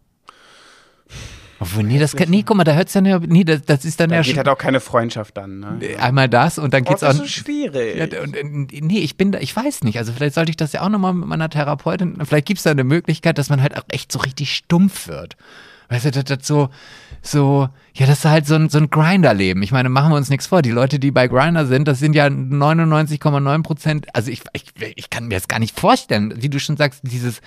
Obwohl, 1.59 1.85
nee, 1.85 1.99
das 1.99 2.15
kann, 2.15 2.29
nee, 2.29 2.43
guck 2.43 2.57
mal, 2.57 2.65
da 2.65 2.75
hört 2.75 2.89
es 2.89 2.93
dann 2.93 3.07
ja, 3.07 3.19
nee, 3.19 3.43
das, 3.43 3.63
das 3.63 3.85
ist 3.87 3.99
dann 3.99 4.11
da 4.11 4.17
ja 4.17 4.23
geht 4.23 4.33
schon. 4.33 4.39
halt 4.39 4.49
auch 4.49 4.59
keine 4.59 4.81
Freundschaft 4.81 5.37
dann, 5.39 5.61
ne? 5.61 5.79
Einmal 5.99 6.29
das 6.29 6.59
und 6.59 6.75
dann 6.75 6.85
geht's 6.85 7.03
oh, 7.03 7.07
auch. 7.07 7.13
Das 7.13 7.21
ist 7.21 7.31
schwierig. 7.31 7.97
Ja, 7.97 8.21
und, 8.21 8.73
nee, 8.73 8.99
ich 8.99 9.17
bin 9.17 9.33
da, 9.33 9.39
ich 9.39 9.57
weiß 9.57 9.83
nicht. 9.85 9.97
Also 9.97 10.13
vielleicht 10.13 10.35
sollte 10.35 10.51
ich 10.51 10.57
das 10.57 10.73
ja 10.73 10.83
auch 10.83 10.91
nochmal 10.91 11.15
mit 11.15 11.27
meiner 11.27 11.49
Therapeutin, 11.49 12.19
vielleicht 12.25 12.47
gibt's 12.47 12.65
da 12.65 12.73
eine 12.73 12.85
Möglichkeit, 12.85 13.39
dass 13.39 13.49
man 13.49 13.63
halt 13.63 13.77
auch 13.77 13.85
echt 13.89 14.13
so 14.13 14.19
richtig 14.19 14.55
stumpf 14.55 15.09
wird. 15.09 15.37
Weißt 15.89 16.07
du, 16.07 16.11
das, 16.11 16.25
das 16.25 16.47
so, 16.47 16.69
so, 17.23 17.69
ja, 17.95 18.07
das 18.07 18.19
ist 18.19 18.25
halt 18.25 18.47
so 18.47 18.55
ein, 18.55 18.69
so 18.69 18.79
ein 18.79 18.91
Grinder-Leben. 18.91 19.63
Ich 19.63 19.73
meine, 19.73 19.89
machen 19.89 20.11
wir 20.11 20.17
uns 20.17 20.31
nichts 20.31 20.47
vor. 20.47 20.63
Die 20.63 20.71
Leute, 20.71 20.99
die 20.99 21.11
bei 21.11 21.29
Grinder 21.29 21.67
sind, 21.67 21.87
das 21.87 21.99
sind 21.99 22.15
ja 22.15 22.27
99,9 22.27 23.63
Prozent. 23.63 24.07
Also 24.15 24.31
ich, 24.31 24.43
ich, 24.53 24.65
ich 24.97 25.11
kann 25.11 25.29
mir 25.29 25.35
das 25.37 25.49
gar 25.49 25.59
nicht 25.59 25.79
vorstellen, 25.79 26.35
wie 26.37 26.49
du 26.49 26.59
schon 26.59 26.77
sagst, 26.77 27.01
dieses 27.05 27.41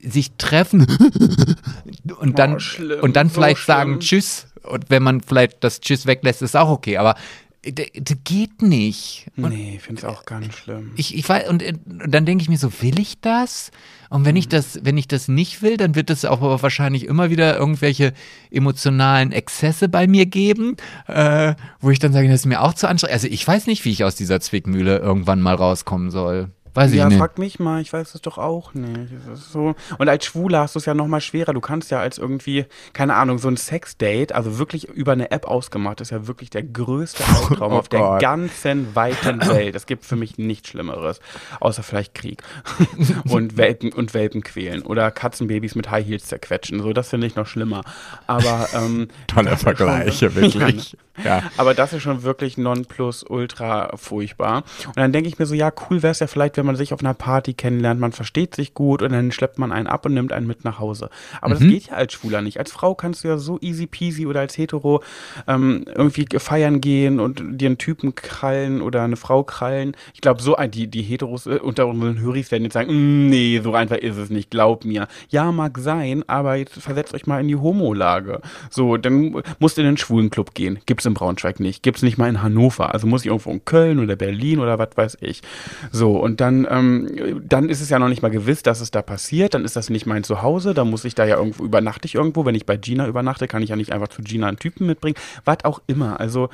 sich 0.00 0.32
treffen 0.38 0.86
und 2.20 2.38
dann, 2.38 2.58
oh, 2.58 3.02
und 3.02 3.16
dann 3.16 3.28
so 3.28 3.34
vielleicht 3.34 3.58
schlimm. 3.58 3.76
sagen 3.76 4.00
Tschüss. 4.00 4.46
Und 4.62 4.90
wenn 4.90 5.02
man 5.02 5.20
vielleicht 5.20 5.64
das 5.64 5.80
Tschüss 5.80 6.06
weglässt, 6.06 6.40
ist 6.40 6.56
auch 6.56 6.70
okay. 6.70 6.96
Aber 6.96 7.16
das 7.64 8.16
geht 8.24 8.60
nicht. 8.60 9.26
Und 9.36 9.50
nee, 9.50 9.74
ich 9.76 9.82
finde 9.82 10.00
es 10.00 10.04
auch 10.04 10.24
ganz 10.24 10.52
schlimm. 10.54 10.92
ich, 10.96 11.16
ich 11.16 11.28
weiß, 11.28 11.48
und, 11.48 11.62
und 11.62 12.12
dann 12.12 12.26
denke 12.26 12.42
ich 12.42 12.48
mir 12.48 12.58
so, 12.58 12.72
will 12.80 12.98
ich 12.98 13.20
das? 13.20 13.70
Und 14.10 14.24
wenn 14.24 14.34
ich 14.34 14.48
das, 14.48 14.80
wenn 14.82 14.98
ich 14.98 15.06
das 15.06 15.28
nicht 15.28 15.62
will, 15.62 15.76
dann 15.76 15.94
wird 15.94 16.10
es 16.10 16.24
auch 16.24 16.42
aber 16.42 16.60
wahrscheinlich 16.60 17.06
immer 17.06 17.30
wieder 17.30 17.56
irgendwelche 17.56 18.14
emotionalen 18.50 19.30
Exzesse 19.30 19.88
bei 19.88 20.08
mir 20.08 20.26
geben, 20.26 20.76
äh, 21.06 21.54
wo 21.80 21.90
ich 21.90 22.00
dann 22.00 22.12
sage, 22.12 22.28
das 22.28 22.40
ist 22.40 22.46
mir 22.46 22.62
auch 22.62 22.74
zu 22.74 22.88
anstrengend. 22.88 23.14
Also 23.14 23.28
ich 23.28 23.46
weiß 23.46 23.68
nicht, 23.68 23.84
wie 23.84 23.90
ich 23.90 24.02
aus 24.02 24.16
dieser 24.16 24.40
Zwickmühle 24.40 24.98
irgendwann 24.98 25.40
mal 25.40 25.54
rauskommen 25.54 26.10
soll. 26.10 26.50
Weiß 26.74 26.94
ja, 26.94 27.04
ich 27.04 27.10
nicht. 27.10 27.18
frag 27.18 27.38
mich 27.38 27.58
mal, 27.60 27.82
ich 27.82 27.92
weiß 27.92 28.14
es 28.14 28.22
doch 28.22 28.38
auch 28.38 28.72
nicht. 28.72 29.12
So. 29.34 29.74
Und 29.98 30.08
als 30.08 30.24
Schwuler 30.24 30.60
hast 30.60 30.74
du 30.74 30.78
es 30.78 30.86
ja 30.86 30.94
noch 30.94 31.06
mal 31.06 31.20
schwerer. 31.20 31.52
Du 31.52 31.60
kannst 31.60 31.90
ja 31.90 32.00
als 32.00 32.16
irgendwie, 32.16 32.64
keine 32.94 33.14
Ahnung, 33.14 33.38
so 33.38 33.48
ein 33.48 33.58
Sexdate, 33.58 34.34
also 34.34 34.58
wirklich 34.58 34.88
über 34.88 35.12
eine 35.12 35.30
App 35.32 35.46
ausgemacht, 35.46 36.00
ist 36.00 36.10
ja 36.10 36.26
wirklich 36.26 36.48
der 36.50 36.62
größte 36.62 37.22
Albtraum 37.48 37.72
Oh 37.72 37.76
auf 37.76 37.88
der 37.90 38.00
Gott. 38.00 38.20
ganzen 38.22 38.94
weiten 38.94 39.40
Welt. 39.48 39.74
Es 39.74 39.84
gibt 39.86 40.06
für 40.06 40.16
mich 40.16 40.38
nichts 40.38 40.70
Schlimmeres, 40.70 41.20
außer 41.60 41.82
vielleicht 41.82 42.14
Krieg 42.14 42.42
und 43.28 43.56
Welpen 43.58 43.92
und 43.92 44.14
Welpen 44.14 44.42
quälen 44.42 44.82
oder 44.82 45.10
Katzenbabys 45.10 45.74
mit 45.74 45.90
High 45.90 46.06
Heels 46.06 46.26
zerquetschen. 46.26 46.80
So, 46.80 46.92
das 46.94 47.10
finde 47.10 47.26
ich 47.26 47.36
noch 47.36 47.46
schlimmer. 47.46 47.82
Aber 48.26 48.68
ähm, 48.74 49.08
Tolle 49.26 49.50
das 49.50 49.60
ist 49.60 49.64
schon- 49.64 49.76
Vergleiche, 49.76 50.34
wirklich. 50.34 50.96
Ja. 51.22 51.42
aber 51.56 51.74
das 51.74 51.92
ist 51.92 52.02
schon 52.02 52.22
wirklich 52.22 52.56
nonplus 52.56 53.22
ultra 53.28 53.96
furchtbar. 53.96 54.64
Und 54.86 54.96
dann 54.96 55.12
denke 55.12 55.28
ich 55.28 55.38
mir 55.38 55.46
so, 55.46 55.54
ja, 55.54 55.70
cool 55.90 56.02
wäre 56.02 56.10
es 56.12 56.20
ja 56.20 56.26
vielleicht, 56.26 56.56
wenn 56.56 56.66
man 56.66 56.76
sich 56.76 56.92
auf 56.94 57.00
einer 57.00 57.14
Party 57.14 57.54
kennenlernt, 57.54 58.00
man 58.00 58.12
versteht 58.12 58.54
sich 58.54 58.74
gut 58.74 59.02
und 59.02 59.12
dann 59.12 59.30
schleppt 59.32 59.58
man 59.58 59.72
einen 59.72 59.86
ab 59.86 60.06
und 60.06 60.14
nimmt 60.14 60.32
einen 60.32 60.46
mit 60.46 60.64
nach 60.64 60.78
Hause. 60.78 61.10
Aber 61.40 61.54
das 61.54 61.60
geht 61.62 61.86
ja 61.88 61.94
als 61.94 62.12
Schwuler 62.14 62.40
nicht. 62.42 62.58
Als 62.58 62.72
Frau 62.72 62.94
kannst 62.94 63.24
du 63.24 63.28
ja 63.28 63.38
so 63.38 63.58
easy 63.60 63.86
peasy 63.86 64.26
oder 64.26 64.40
als 64.40 64.56
Hetero 64.56 65.02
ähm, 65.46 65.84
irgendwie 65.94 66.26
feiern 66.38 66.80
gehen 66.80 67.20
und 67.20 67.42
dir 67.60 67.66
einen 67.66 67.78
Typen 67.78 68.14
krallen 68.14 68.80
oder 68.80 69.02
eine 69.02 69.16
Frau 69.16 69.42
krallen. 69.44 69.96
Ich 70.14 70.20
glaube, 70.20 70.42
so 70.42 70.56
ein, 70.56 70.70
die, 70.70 70.86
die 70.88 71.02
Heteros 71.02 71.46
äh, 71.46 71.58
unter 71.62 71.86
unseren 71.86 72.18
Höris 72.20 72.50
werden 72.50 72.64
jetzt 72.64 72.74
sagen, 72.74 72.90
"Mm, 72.92 73.28
nee, 73.28 73.60
so 73.62 73.74
einfach 73.74 73.96
ist 73.96 74.16
es 74.16 74.30
nicht, 74.30 74.50
glaub 74.50 74.84
mir. 74.84 75.08
Ja, 75.28 75.52
mag 75.52 75.78
sein, 75.78 76.24
aber 76.26 76.56
jetzt 76.56 76.74
versetzt 76.80 77.14
euch 77.14 77.26
mal 77.26 77.40
in 77.40 77.48
die 77.48 77.56
Homo-Lage. 77.56 78.40
So, 78.70 78.96
dann 78.96 79.42
musst 79.58 79.76
du 79.76 79.82
in 79.82 79.86
den 79.88 79.96
schwulen 79.96 80.30
Club 80.30 80.54
gehen. 80.54 80.78
Gibt's 81.02 81.06
in 81.08 81.14
Braunschweig 81.14 81.58
nicht. 81.58 81.82
Gibt's 81.82 82.02
nicht 82.02 82.16
mal 82.16 82.28
in 82.28 82.42
Hannover. 82.42 82.94
Also 82.94 83.08
muss 83.08 83.22
ich 83.22 83.26
irgendwo 83.26 83.50
in 83.50 83.64
Köln 83.64 83.98
oder 83.98 84.14
Berlin 84.14 84.60
oder 84.60 84.78
was 84.78 84.90
weiß 84.94 85.18
ich. 85.20 85.42
So, 85.90 86.16
und 86.16 86.40
dann, 86.40 86.64
ähm, 86.70 87.42
dann 87.44 87.68
ist 87.68 87.80
es 87.80 87.90
ja 87.90 87.98
noch 87.98 88.08
nicht 88.08 88.22
mal 88.22 88.30
gewiss, 88.30 88.62
dass 88.62 88.80
es 88.80 88.92
da 88.92 89.02
passiert. 89.02 89.54
Dann 89.54 89.64
ist 89.64 89.74
das 89.74 89.90
nicht 89.90 90.06
mein 90.06 90.22
Zuhause. 90.22 90.74
Da 90.74 90.84
muss 90.84 91.04
ich 91.04 91.16
da 91.16 91.24
ja 91.24 91.38
irgendwo, 91.38 91.64
übernachte 91.64 92.06
ich 92.06 92.14
irgendwo. 92.14 92.44
Wenn 92.46 92.54
ich 92.54 92.66
bei 92.66 92.76
Gina 92.76 93.08
übernachte, 93.08 93.48
kann 93.48 93.62
ich 93.64 93.70
ja 93.70 93.74
nicht 93.76 93.90
einfach 93.90 94.06
zu 94.08 94.22
Gina 94.22 94.46
einen 94.46 94.58
Typen 94.60 94.86
mitbringen. 94.86 95.16
Was 95.44 95.64
auch 95.64 95.82
immer. 95.88 96.20
Also, 96.20 96.50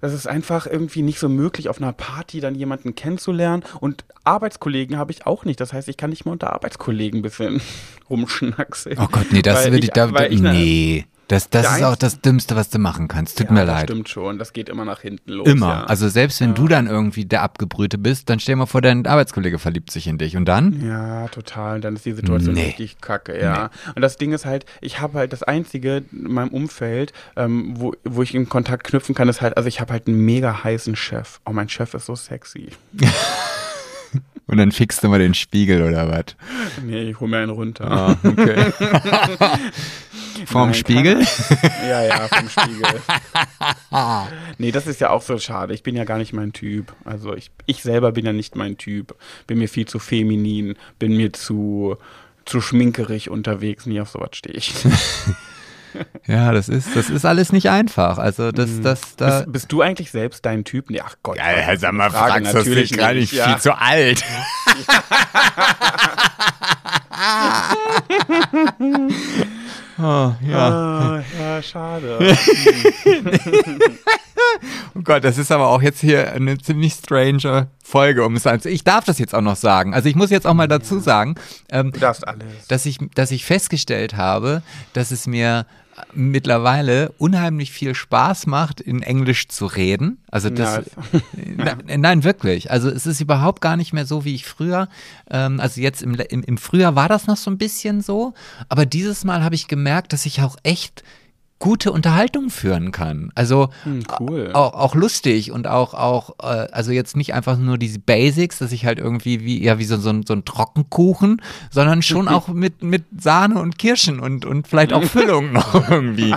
das 0.00 0.12
ist 0.12 0.26
einfach 0.26 0.66
irgendwie 0.66 1.02
nicht 1.02 1.20
so 1.20 1.28
möglich, 1.28 1.68
auf 1.68 1.80
einer 1.80 1.92
Party 1.92 2.40
dann 2.40 2.56
jemanden 2.56 2.96
kennenzulernen. 2.96 3.62
Und 3.78 4.04
Arbeitskollegen 4.24 4.98
habe 4.98 5.12
ich 5.12 5.26
auch 5.28 5.44
nicht. 5.44 5.60
Das 5.60 5.72
heißt, 5.72 5.88
ich 5.88 5.96
kann 5.96 6.10
nicht 6.10 6.24
mal 6.26 6.32
unter 6.32 6.52
Arbeitskollegen 6.52 7.20
ein 7.20 7.22
bisschen 7.22 7.60
rumschnackseln. 8.10 8.98
Oh 9.00 9.06
Gott, 9.12 9.26
nee, 9.30 9.42
das 9.42 9.64
würde 9.64 9.78
ich- 9.78 9.90
da, 9.90 10.12
weil 10.12 10.32
ich 10.32 10.40
ne- 10.40 10.52
nee. 10.52 11.04
Das, 11.28 11.48
das 11.48 11.76
ist 11.78 11.82
auch 11.84 11.96
das 11.96 12.20
Dümmste, 12.20 12.56
was 12.56 12.68
du 12.68 12.78
machen 12.78 13.08
kannst. 13.08 13.38
Tut 13.38 13.46
Ja, 13.46 13.52
mir 13.52 13.60
das 13.60 13.68
leid. 13.68 13.82
Stimmt 13.84 14.08
schon, 14.10 14.38
das 14.38 14.52
geht 14.52 14.68
immer 14.68 14.84
nach 14.84 15.00
hinten 15.00 15.30
los. 15.32 15.48
Immer. 15.48 15.68
Ja. 15.68 15.84
Also 15.84 16.08
selbst 16.08 16.40
wenn 16.40 16.54
du 16.54 16.68
dann 16.68 16.86
irgendwie 16.86 17.24
der 17.24 17.42
Abgebrühte 17.42 17.96
bist, 17.96 18.28
dann 18.28 18.38
stell 18.38 18.54
dir 18.54 18.58
mal 18.58 18.66
vor, 18.66 18.82
dein 18.82 19.06
Arbeitskollege 19.06 19.58
verliebt 19.58 19.90
sich 19.90 20.06
in 20.08 20.18
dich. 20.18 20.36
Und 20.36 20.44
dann? 20.44 20.84
Ja, 20.86 21.28
total. 21.28 21.80
Dann 21.80 21.96
ist 21.96 22.04
die 22.04 22.12
Situation 22.12 22.54
Nee. 22.54 22.66
richtig 22.66 23.00
kacke, 23.00 23.40
ja. 23.40 23.70
Und 23.94 24.02
das 24.02 24.18
Ding 24.18 24.32
ist 24.32 24.44
halt, 24.44 24.66
ich 24.82 25.00
habe 25.00 25.18
halt 25.18 25.32
das 25.32 25.42
Einzige 25.42 26.02
in 26.12 26.32
meinem 26.32 26.50
Umfeld, 26.50 27.12
ähm, 27.36 27.74
wo, 27.76 27.94
wo 28.04 28.22
ich 28.22 28.34
in 28.34 28.48
Kontakt 28.48 28.84
knüpfen 28.84 29.14
kann, 29.14 29.28
ist 29.28 29.40
halt, 29.40 29.56
also 29.56 29.68
ich 29.68 29.80
habe 29.80 29.92
halt 29.92 30.08
einen 30.08 30.18
mega 30.18 30.64
heißen 30.64 30.96
Chef. 30.96 31.40
Oh, 31.46 31.52
mein 31.52 31.68
Chef 31.68 31.94
ist 31.94 32.06
so 32.06 32.14
sexy. 32.14 32.68
Und 34.46 34.56
dann 34.58 34.72
fixst 34.72 35.02
du 35.02 35.08
mal 35.08 35.18
den 35.18 35.34
Spiegel 35.34 35.82
oder 35.82 36.10
was? 36.10 36.36
Nee, 36.84 37.10
ich 37.10 37.20
hol 37.20 37.28
mir 37.28 37.38
einen 37.38 37.50
runter. 37.50 37.90
Ah, 37.90 38.16
okay. 38.24 38.72
Vorm 40.46 40.70
Nein, 40.70 40.74
Spiegel? 40.74 41.26
Ja, 41.88 42.02
ja, 42.02 42.28
vom 42.28 42.48
Spiegel. 42.48 43.00
nee, 44.58 44.72
das 44.72 44.86
ist 44.86 45.00
ja 45.00 45.10
auch 45.10 45.22
so 45.22 45.38
schade. 45.38 45.74
Ich 45.74 45.82
bin 45.82 45.94
ja 45.94 46.04
gar 46.04 46.18
nicht 46.18 46.32
mein 46.32 46.52
Typ. 46.52 46.92
Also 47.04 47.34
ich, 47.34 47.50
ich 47.66 47.82
selber 47.82 48.12
bin 48.12 48.26
ja 48.26 48.32
nicht 48.32 48.56
mein 48.56 48.76
Typ. 48.76 49.14
Bin 49.46 49.58
mir 49.58 49.68
viel 49.68 49.86
zu 49.86 49.98
feminin, 49.98 50.74
bin 50.98 51.16
mir 51.16 51.32
zu, 51.32 51.96
zu 52.44 52.60
schminkerig 52.60 53.30
unterwegs. 53.30 53.86
Nie 53.86 54.00
auf 54.00 54.10
sowas 54.10 54.30
stehe 54.32 54.56
ich. 54.56 54.74
Ja, 56.26 56.52
das 56.52 56.68
ist, 56.68 56.94
das 56.94 57.10
ist 57.10 57.24
alles 57.24 57.52
nicht 57.52 57.70
einfach. 57.70 58.18
Also 58.18 58.52
das, 58.52 58.80
das, 58.80 59.16
da. 59.16 59.40
Bist, 59.40 59.52
bist 59.52 59.72
du 59.72 59.82
eigentlich 59.82 60.10
selbst 60.10 60.44
dein 60.46 60.64
Typ? 60.64 60.90
Nee, 60.90 61.00
ach 61.04 61.16
Gott. 61.22 61.36
Ja, 61.36 61.52
ja, 61.52 61.76
sag 61.76 61.92
mal, 61.92 62.08
die 62.08 62.14
Frage? 62.14 62.32
fragst 62.32 62.52
du 62.52 62.58
Natürlich 62.58 62.88
dich 62.90 62.98
gar 62.98 63.14
nicht 63.14 63.32
ja. 63.32 63.48
viel 63.48 63.58
zu 63.58 63.78
alt. 63.78 64.24
oh, 69.98 70.32
ja. 70.40 70.68
Ah, 70.68 71.24
ja, 71.38 71.62
schade. 71.62 72.18
Oh 74.94 75.00
Gott, 75.02 75.24
das 75.24 75.38
ist 75.38 75.50
aber 75.50 75.68
auch 75.68 75.82
jetzt 75.82 76.00
hier 76.00 76.32
eine 76.32 76.58
ziemlich 76.58 76.92
strange 76.92 77.68
Folge, 77.82 78.24
um 78.24 78.36
es 78.36 78.46
an. 78.46 78.60
Ich 78.64 78.84
darf 78.84 79.04
das 79.04 79.18
jetzt 79.18 79.34
auch 79.34 79.40
noch 79.40 79.56
sagen. 79.56 79.94
Also 79.94 80.08
ich 80.08 80.14
muss 80.14 80.30
jetzt 80.30 80.46
auch 80.46 80.54
mal 80.54 80.68
dazu 80.68 80.98
sagen, 80.98 81.36
ähm, 81.70 81.92
dass 82.68 82.86
ich, 82.86 82.98
dass 83.14 83.30
ich 83.30 83.44
festgestellt 83.44 84.16
habe, 84.16 84.62
dass 84.92 85.10
es 85.10 85.26
mir 85.26 85.66
mittlerweile 86.14 87.12
unheimlich 87.18 87.70
viel 87.70 87.94
Spaß 87.94 88.46
macht, 88.46 88.80
in 88.80 89.02
Englisch 89.02 89.48
zu 89.48 89.66
reden. 89.66 90.18
Also 90.30 90.50
das, 90.50 90.76
Ja. 90.76 90.82
Na, 91.86 91.96
nein, 91.98 92.24
wirklich. 92.24 92.70
Also 92.70 92.88
es 92.88 93.06
ist 93.06 93.20
überhaupt 93.20 93.60
gar 93.60 93.76
nicht 93.76 93.92
mehr 93.92 94.06
so 94.06 94.24
wie 94.24 94.34
ich 94.34 94.46
früher. 94.46 94.88
Ähm, 95.30 95.60
also 95.60 95.80
jetzt 95.80 96.02
im, 96.02 96.14
im, 96.14 96.42
im 96.42 96.58
Frühjahr 96.58 96.96
war 96.96 97.08
das 97.08 97.26
noch 97.26 97.36
so 97.36 97.50
ein 97.50 97.58
bisschen 97.58 98.00
so, 98.00 98.34
aber 98.68 98.86
dieses 98.86 99.24
Mal 99.24 99.44
habe 99.44 99.54
ich 99.54 99.68
gemerkt, 99.68 100.12
dass 100.12 100.26
ich 100.26 100.42
auch 100.42 100.56
echt 100.62 101.02
gute 101.62 101.92
Unterhaltung 101.92 102.50
führen 102.50 102.90
kann. 102.90 103.30
Also 103.36 103.68
Hm, 103.84 104.02
cool. 104.18 104.50
auch, 104.52 104.74
auch 104.74 104.96
lustig 104.96 105.52
und 105.52 105.68
auch, 105.68 105.94
auch 105.94 106.30
äh, 106.40 106.66
also 106.72 106.90
jetzt 106.90 107.16
nicht 107.16 107.34
einfach 107.34 107.56
nur 107.56 107.78
diese 107.78 108.00
Basics, 108.00 108.58
dass 108.58 108.72
ich 108.72 108.84
halt 108.84 108.98
irgendwie 108.98 109.44
wie, 109.44 109.62
ja, 109.62 109.78
wie 109.78 109.84
so, 109.84 109.96
so, 109.96 110.10
ein, 110.10 110.26
so 110.26 110.34
ein 110.34 110.44
Trockenkuchen, 110.44 111.40
sondern 111.70 112.02
schon 112.02 112.26
auch 112.36 112.48
mit, 112.48 112.82
mit 112.82 113.04
Sahne 113.16 113.60
und 113.60 113.78
Kirschen 113.78 114.18
und, 114.18 114.44
und 114.44 114.66
vielleicht 114.66 114.92
auch 114.92 115.04
Füllung 115.04 115.52
noch 115.52 115.88
irgendwie 115.88 116.34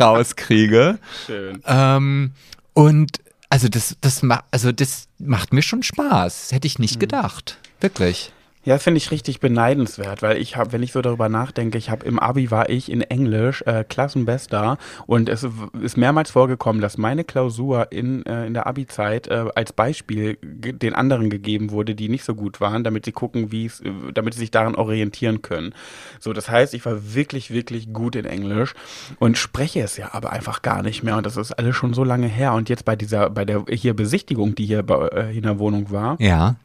rauskriege. 0.00 0.98
Schön. 1.26 1.60
Ähm, 1.66 2.30
und 2.72 3.18
also 3.50 3.68
das, 3.68 3.98
das, 4.00 4.22
ma 4.22 4.44
also 4.50 4.72
das 4.72 5.08
macht 5.18 5.52
mir 5.52 5.60
schon 5.62 5.82
Spaß. 5.82 6.48
Das 6.48 6.52
hätte 6.52 6.66
ich 6.66 6.78
nicht 6.78 6.98
gedacht. 6.98 7.58
Wirklich. 7.80 8.32
Ja, 8.64 8.78
finde 8.78 8.96
ich 8.96 9.10
richtig 9.10 9.40
beneidenswert, 9.40 10.22
weil 10.22 10.38
ich 10.38 10.56
habe, 10.56 10.72
wenn 10.72 10.82
ich 10.82 10.92
so 10.92 11.02
darüber 11.02 11.28
nachdenke, 11.28 11.76
ich 11.76 11.90
habe 11.90 12.06
im 12.06 12.18
Abi 12.18 12.50
war 12.50 12.70
ich 12.70 12.90
in 12.90 13.02
Englisch 13.02 13.62
äh, 13.66 13.84
Klassenbester 13.84 14.78
und 15.06 15.28
es 15.28 15.46
ist 15.82 15.98
mehrmals 15.98 16.30
vorgekommen, 16.30 16.80
dass 16.80 16.96
meine 16.96 17.24
Klausur 17.24 17.92
in, 17.92 18.24
äh, 18.24 18.46
in 18.46 18.54
der 18.54 18.66
Abi-Zeit 18.66 19.28
äh, 19.28 19.44
als 19.54 19.74
Beispiel 19.74 20.38
den 20.42 20.94
anderen 20.94 21.28
gegeben 21.28 21.72
wurde, 21.72 21.94
die 21.94 22.08
nicht 22.08 22.24
so 22.24 22.34
gut 22.34 22.60
waren, 22.62 22.84
damit 22.84 23.04
sie 23.04 23.12
gucken, 23.12 23.52
wie 23.52 23.66
es, 23.66 23.80
äh, 23.80 23.90
damit 24.14 24.32
sie 24.32 24.40
sich 24.40 24.50
daran 24.50 24.76
orientieren 24.76 25.42
können. 25.42 25.74
So, 26.18 26.32
das 26.32 26.48
heißt, 26.48 26.72
ich 26.72 26.86
war 26.86 27.14
wirklich, 27.14 27.50
wirklich 27.50 27.92
gut 27.92 28.16
in 28.16 28.24
Englisch 28.24 28.74
und 29.18 29.36
spreche 29.36 29.82
es 29.82 29.98
ja 29.98 30.14
aber 30.14 30.32
einfach 30.32 30.62
gar 30.62 30.82
nicht 30.82 31.02
mehr 31.02 31.18
und 31.18 31.26
das 31.26 31.36
ist 31.36 31.52
alles 31.52 31.76
schon 31.76 31.92
so 31.92 32.02
lange 32.02 32.28
her 32.28 32.54
und 32.54 32.70
jetzt 32.70 32.86
bei 32.86 32.96
dieser, 32.96 33.28
bei 33.28 33.44
der 33.44 33.64
hier 33.68 33.94
Besichtigung, 33.94 34.54
die 34.54 34.64
hier 34.64 34.82
bei, 34.82 35.08
äh, 35.08 35.36
in 35.36 35.42
der 35.42 35.58
Wohnung 35.58 35.90
war. 35.90 36.16
Ja. 36.18 36.56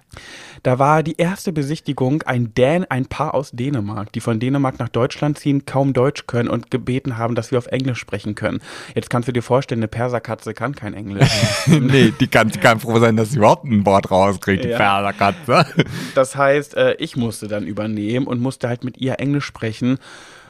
Da 0.63 0.79
war 0.79 1.03
die 1.03 1.17
erste 1.17 1.53
Besichtigung 1.53 2.23
ein 2.23 2.53
Dän, 2.53 2.85
ein 2.89 3.05
Paar 3.05 3.33
aus 3.33 3.51
Dänemark, 3.51 4.11
die 4.13 4.19
von 4.19 4.39
Dänemark 4.39 4.79
nach 4.79 4.89
Deutschland 4.89 5.39
ziehen, 5.39 5.65
kaum 5.65 5.93
Deutsch 5.93 6.25
können 6.27 6.49
und 6.49 6.71
gebeten 6.71 7.17
haben, 7.17 7.35
dass 7.35 7.51
wir 7.51 7.57
auf 7.57 7.67
Englisch 7.67 7.99
sprechen 7.99 8.35
können. 8.35 8.59
Jetzt 8.95 9.09
kannst 9.09 9.27
du 9.27 9.31
dir 9.31 9.41
vorstellen, 9.41 9.79
eine 9.79 9.87
Perserkatze 9.87 10.53
kann 10.53 10.75
kein 10.75 10.93
Englisch. 10.93 11.29
nee, 11.67 12.13
die 12.19 12.27
kann, 12.27 12.49
die 12.49 12.59
kann 12.59 12.79
froh 12.79 12.99
sein, 12.99 13.15
dass 13.15 13.31
sie 13.31 13.37
überhaupt 13.37 13.65
ein 13.65 13.85
Wort 13.85 14.11
rauskriegt, 14.11 14.63
die 14.63 14.69
Ja. 14.69 14.77
Perserkatze. 14.77 15.65
Das 16.15 16.35
heißt, 16.35 16.75
äh, 16.75 16.95
ich 16.95 17.15
musste 17.15 17.47
dann 17.47 17.65
übernehmen 17.65 18.27
und 18.27 18.41
musste 18.41 18.67
halt 18.67 18.83
mit 18.83 18.97
ihr 18.97 19.19
Englisch 19.19 19.45
sprechen. 19.45 19.97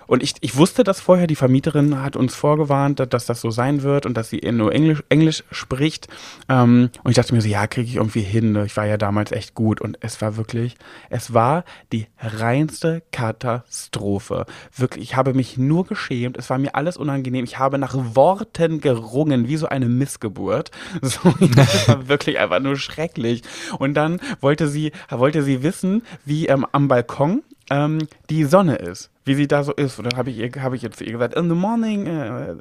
Und 0.09 0.23
ich, 0.23 0.33
ich 0.41 0.57
wusste 0.57 0.83
das 0.83 0.99
vorher, 0.99 1.27
die 1.27 1.35
Vermieterin 1.35 2.01
hat 2.01 2.15
uns 2.15 2.33
vorgewarnt, 2.33 2.99
dass 3.13 3.27
das 3.27 3.41
so 3.41 3.51
sein 3.51 3.83
wird 3.83 4.07
und 4.07 4.17
dass 4.17 4.31
sie 4.31 4.41
nur 4.51 4.73
Englisch, 4.73 5.03
Englisch 5.07 5.43
spricht. 5.51 6.07
Ähm, 6.49 6.89
und 7.03 7.11
ich 7.11 7.15
dachte 7.15 7.35
mir 7.35 7.41
so, 7.41 7.47
ja, 7.47 7.67
kriege 7.67 7.87
ich 7.87 7.97
irgendwie 7.97 8.21
hin. 8.21 8.55
Ich 8.65 8.75
war 8.75 8.87
ja 8.87 8.97
damals 8.97 9.31
echt 9.31 9.53
gut. 9.53 9.79
Und 9.79 9.99
es 10.01 10.19
war 10.19 10.35
wirklich, 10.35 10.77
es 11.11 11.35
war 11.35 11.63
die 11.93 12.07
reinste 12.17 13.03
Katastrophe. 13.11 14.47
Wirklich, 14.75 15.03
ich 15.03 15.15
habe 15.15 15.35
mich 15.35 15.59
nur 15.59 15.85
geschämt. 15.85 16.37
Es 16.37 16.49
war 16.49 16.57
mir 16.57 16.73
alles 16.73 16.97
unangenehm. 16.97 17.45
Ich 17.45 17.59
habe 17.59 17.77
nach 17.77 17.93
Worten 18.15 18.81
gerungen, 18.81 19.47
wie 19.47 19.57
so 19.57 19.67
eine 19.67 19.87
Missgeburt. 19.87 20.71
So, 21.01 21.33
das 21.55 21.87
war 21.87 22.07
wirklich 22.07 22.39
einfach 22.39 22.59
nur 22.59 22.77
schrecklich. 22.77 23.43
Und 23.77 23.93
dann 23.93 24.19
wollte 24.41 24.67
sie, 24.67 24.91
wollte 25.09 25.43
sie 25.43 25.61
wissen, 25.61 26.01
wie 26.25 26.47
ähm, 26.47 26.65
am 26.71 26.87
Balkon 26.87 27.43
ähm, 27.69 27.99
die 28.29 28.43
Sonne 28.45 28.75
ist, 28.75 29.09
wie 29.25 29.35
sie 29.35 29.47
da 29.47 29.63
so 29.63 29.73
ist. 29.73 29.97
Und 29.99 30.11
dann 30.11 30.17
habe 30.17 30.29
ich, 30.29 30.37
ihr- 30.37 30.51
habe 30.63 30.75
ich 30.75 30.81
jetzt 30.81 31.01
ihr 31.01 31.11
gesagt, 31.11 31.35
in 31.35 31.49
the 31.49 31.55
morning, 31.55 32.05
äh, 32.07 32.55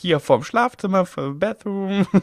hier 0.00 0.20
vorm 0.20 0.42
Schlafzimmer, 0.44 1.06
für 1.06 1.32
Bathroom. 1.32 2.06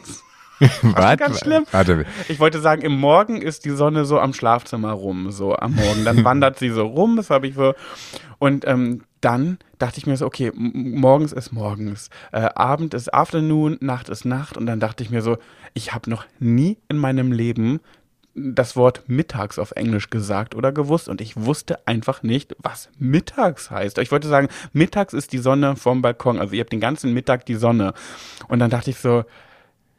Was? 0.82 1.18
ganz 1.18 1.40
schlimm. 1.40 1.64
Warte, 1.72 2.06
Ich 2.28 2.38
wollte 2.38 2.60
sagen, 2.60 2.82
im 2.82 2.98
Morgen 2.98 3.42
ist 3.42 3.64
die 3.64 3.70
Sonne 3.70 4.04
so 4.04 4.20
am 4.20 4.32
Schlafzimmer 4.32 4.92
rum, 4.92 5.32
so 5.32 5.56
am 5.56 5.74
Morgen. 5.74 6.04
Dann 6.04 6.24
wandert 6.24 6.58
sie 6.60 6.70
so 6.70 6.86
rum, 6.86 7.16
das 7.16 7.30
habe 7.30 7.48
ich 7.48 7.54
so. 7.54 7.74
Und 8.38 8.64
ähm, 8.66 9.02
dann 9.20 9.58
dachte 9.78 9.98
ich 9.98 10.06
mir 10.06 10.16
so, 10.16 10.26
okay, 10.26 10.52
morgens 10.54 11.32
ist 11.32 11.50
morgens, 11.52 12.08
äh, 12.30 12.48
Abend 12.54 12.94
ist 12.94 13.12
Afternoon, 13.12 13.78
Nacht 13.80 14.08
ist 14.08 14.24
Nacht. 14.24 14.56
Und 14.56 14.66
dann 14.66 14.78
dachte 14.80 15.02
ich 15.02 15.10
mir 15.10 15.22
so, 15.22 15.38
ich 15.72 15.92
habe 15.92 16.08
noch 16.08 16.24
nie 16.38 16.78
in 16.88 16.98
meinem 16.98 17.32
Leben 17.32 17.80
das 18.34 18.76
Wort 18.76 19.04
mittags 19.06 19.58
auf 19.58 19.72
Englisch 19.72 20.10
gesagt 20.10 20.54
oder 20.54 20.72
gewusst 20.72 21.08
und 21.08 21.20
ich 21.20 21.36
wusste 21.36 21.86
einfach 21.86 22.22
nicht, 22.22 22.56
was 22.58 22.88
mittags 22.98 23.70
heißt. 23.70 23.98
Ich 23.98 24.10
wollte 24.10 24.28
sagen, 24.28 24.48
mittags 24.72 25.12
ist 25.12 25.32
die 25.32 25.38
Sonne 25.38 25.76
vom 25.76 26.02
Balkon, 26.02 26.38
also 26.38 26.54
ihr 26.54 26.60
habt 26.60 26.72
den 26.72 26.80
ganzen 26.80 27.12
Mittag 27.12 27.46
die 27.46 27.54
Sonne. 27.54 27.94
Und 28.48 28.58
dann 28.58 28.70
dachte 28.70 28.90
ich 28.90 28.98
so, 28.98 29.24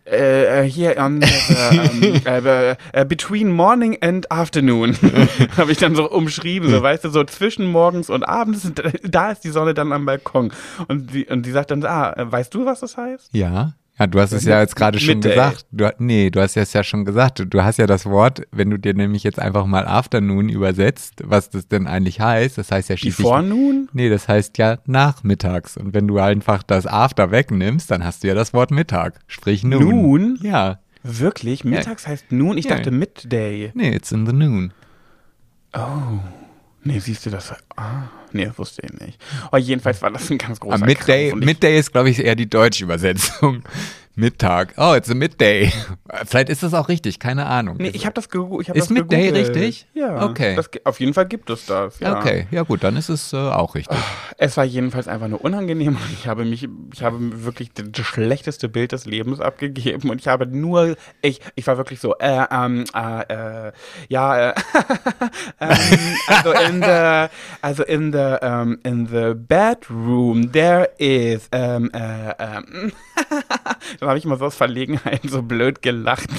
äh, 0.06 0.62
äh, 0.62 0.70
hier 0.70 0.98
on 0.98 1.20
the, 1.22 1.56
ähm, 1.72 2.22
äh, 2.26 2.76
äh, 2.92 3.06
between 3.06 3.50
morning 3.52 3.98
and 4.02 4.32
afternoon 4.32 4.96
habe 5.58 5.72
ich 5.72 5.80
dann 5.80 5.96
so 5.96 6.10
umschrieben, 6.12 6.70
so 6.70 6.84
weißt 6.84 7.06
du, 7.06 7.10
so 7.10 7.24
zwischen 7.24 7.66
morgens 7.66 8.12
und 8.12 8.24
abends, 8.24 8.72
da 9.04 9.32
ist 9.32 9.44
die 9.44 9.50
Sonne 9.50 9.74
dann 9.74 9.92
am 9.92 10.06
Balkon 10.06 10.52
und 10.88 11.12
die, 11.12 11.26
und 11.26 11.44
die 11.44 11.52
sagt 11.52 11.72
dann, 11.72 11.84
ah, 11.86 12.14
äh, 12.14 12.32
weißt 12.32 12.54
du, 12.54 12.66
was 12.66 12.82
das 12.82 12.98
heißt? 12.98 13.30
Ja. 13.34 13.74
Ja, 13.98 14.08
du 14.08 14.20
hast 14.20 14.34
es 14.34 14.44
ja 14.44 14.60
jetzt 14.60 14.76
gerade 14.76 15.00
schon 15.00 15.16
Midday. 15.16 15.30
gesagt. 15.32 15.66
Du, 15.72 15.90
nee, 16.00 16.30
du 16.30 16.42
hast 16.42 16.58
es 16.58 16.74
ja 16.74 16.84
schon 16.84 17.06
gesagt. 17.06 17.42
Du, 17.50 17.64
hast 17.64 17.78
ja 17.78 17.88
das 17.88 18.06
Wort, 18.06 18.42
wenn 18.52 18.70
du 18.70 18.78
dir 18.78 18.94
nämlich 18.94 19.24
jetzt 19.24 19.40
einfach 19.40 19.66
mal 19.66 19.88
Afternoon 19.88 20.50
übersetzt, 20.50 21.22
was 21.24 21.50
das 21.50 21.70
denn 21.70 21.88
eigentlich 21.88 22.20
heißt, 22.20 22.58
das 22.58 22.72
heißt 22.72 22.90
ja 22.90 22.98
schließlich. 22.98 23.26
Forenoon? 23.26 23.88
Nee, 23.94 24.10
das 24.10 24.28
heißt 24.28 24.58
ja 24.58 24.80
nachmittags. 24.86 25.78
Und 25.78 25.94
wenn 25.94 26.08
du 26.10 26.20
einfach 26.20 26.62
das 26.64 26.86
After 26.86 27.32
wegnimmst, 27.32 27.90
dann 27.90 28.04
hast 28.04 28.24
du 28.24 28.28
ja 28.28 28.34
das 28.34 28.54
Wort 28.54 28.70
Mittag. 28.72 29.20
Sprich 29.28 29.64
Noon. 29.64 29.88
Noon? 29.88 30.40
Ja. 30.42 30.80
Wirklich? 31.04 31.64
Mittags 31.64 32.06
heißt 32.06 32.34
Noon? 32.34 32.58
Ich 32.58 32.66
Ja. 32.66 32.76
dachte 32.76 32.92
Midday. 32.92 33.72
Nee, 33.76 33.96
it's 33.96 34.12
in 34.12 34.26
the 34.26 34.34
noon. 34.34 34.74
Oh. 35.74 36.20
Nee, 36.88 37.00
siehst 37.00 37.26
du 37.26 37.32
das? 37.32 37.52
Ah, 37.76 38.04
nee, 38.32 38.46
das 38.46 38.60
wusste 38.60 38.84
ich 38.86 38.94
nicht. 38.94 39.20
Oh, 39.52 39.58
jedenfalls 39.58 40.04
war 40.04 40.12
das 40.12 40.30
ein 40.30 40.38
ganz 40.38 40.60
großer 40.60 40.76
Aber 40.76 40.86
Midday, 40.86 41.34
Midday 41.34 41.80
ist, 41.80 41.92
glaube 41.92 42.12
ich, 42.12 42.20
eher 42.24 42.36
die 42.36 42.48
deutsche 42.48 42.84
Übersetzung. 42.84 43.64
Mittag. 44.18 44.74
Oh, 44.78 44.94
it's 44.96 45.10
a 45.10 45.14
Midday. 45.14 45.74
Vielleicht 46.26 46.48
ist 46.48 46.64
das 46.64 46.74
auch 46.74 46.88
richtig, 46.88 47.20
keine 47.20 47.48
Ahnung. 47.48 47.76
Nee, 47.80 47.90
ich 47.90 48.06
habe 48.06 48.14
das, 48.14 48.30
ich 48.32 48.70
hab 48.70 48.76
Ist 48.76 48.86
das 48.86 48.90
Midday 48.90 49.32
gegoogelt. 49.32 49.56
richtig? 49.56 49.88
Ja. 49.94 50.24
Okay. 50.24 50.56
Das, 50.56 50.70
auf 50.86 51.02
jeden 51.02 51.14
Fall 51.14 51.26
gibt 51.26 51.50
es 51.50 51.66
das. 51.66 52.00
Ja. 52.00 52.18
Okay, 52.18 52.48
ja 52.50 52.64
gut, 52.64 52.84
dann 52.86 52.96
ist 52.96 53.10
es 53.10 53.34
äh, 53.34 53.36
auch 53.36 53.76
richtig. 53.76 53.98
Es 54.38 54.56
war 54.56 54.64
jedenfalls 54.64 55.10
einfach 55.10 55.28
nur 55.28 55.44
unangenehm 55.44 55.98
und 55.98 56.14
ich 56.14 56.28
habe 56.28 56.46
mich, 56.46 56.68
ich 56.94 57.04
habe 57.04 57.18
wirklich 57.44 57.72
das 57.74 58.06
schlechteste 58.06 58.70
Bild 58.70 58.94
des 58.94 59.06
Lebens 59.06 59.42
abgegeben 59.42 60.10
und 60.10 60.22
ich 60.22 60.28
habe 60.30 60.46
nur, 60.48 60.96
ich, 61.22 61.42
ich 61.56 61.68
war 61.68 61.78
wirklich 61.78 62.00
so, 62.00 62.16
äh, 62.18 62.46
ähm, 62.50 62.86
äh, 62.96 63.68
äh, 63.68 63.72
ja, 64.08 64.52
äh, 64.52 64.54
ähm, 65.60 65.78
also 66.28 66.52
in 66.54 66.82
the, 66.82 67.28
also 67.62 67.84
in 67.84 68.14
the, 68.14 68.38
um, 68.42 68.78
in 68.84 69.08
the 69.08 69.34
bedroom 69.36 70.54
there 70.54 70.90
is, 71.00 71.50
ähm, 71.52 71.92
äh, 71.94 72.34
ähm, 72.40 72.94
dann 74.06 74.12
habe 74.12 74.20
ich 74.20 74.26
mal 74.26 74.38
so 74.38 74.46
aus 74.46 74.56
Verlegenheit 74.56 75.22
so 75.24 75.42
blöd 75.42 75.82
gelacht. 75.82 76.30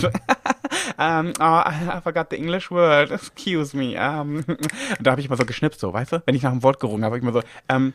Um, 0.99 1.33
oh, 1.41 1.43
I 1.43 1.99
I 1.99 2.01
forgot 2.01 2.29
the 2.31 2.37
English 2.37 2.71
word. 2.71 3.11
Excuse 3.11 3.77
me. 3.77 3.97
Um, 3.99 4.37
und 4.47 4.59
da 5.01 5.11
habe 5.11 5.21
ich 5.21 5.29
mal 5.29 5.37
so 5.37 5.45
geschnipst, 5.45 5.81
so, 5.81 5.93
weißt 5.93 6.13
du? 6.13 6.23
Wenn 6.25 6.35
ich 6.35 6.43
nach 6.43 6.53
einem 6.53 6.63
Wort 6.63 6.81
gerungen 6.81 7.05
habe, 7.05 7.17
habe 7.17 7.19
ich 7.19 7.25
mal 7.25 7.33
so, 7.33 7.43
ähm, 7.69 7.93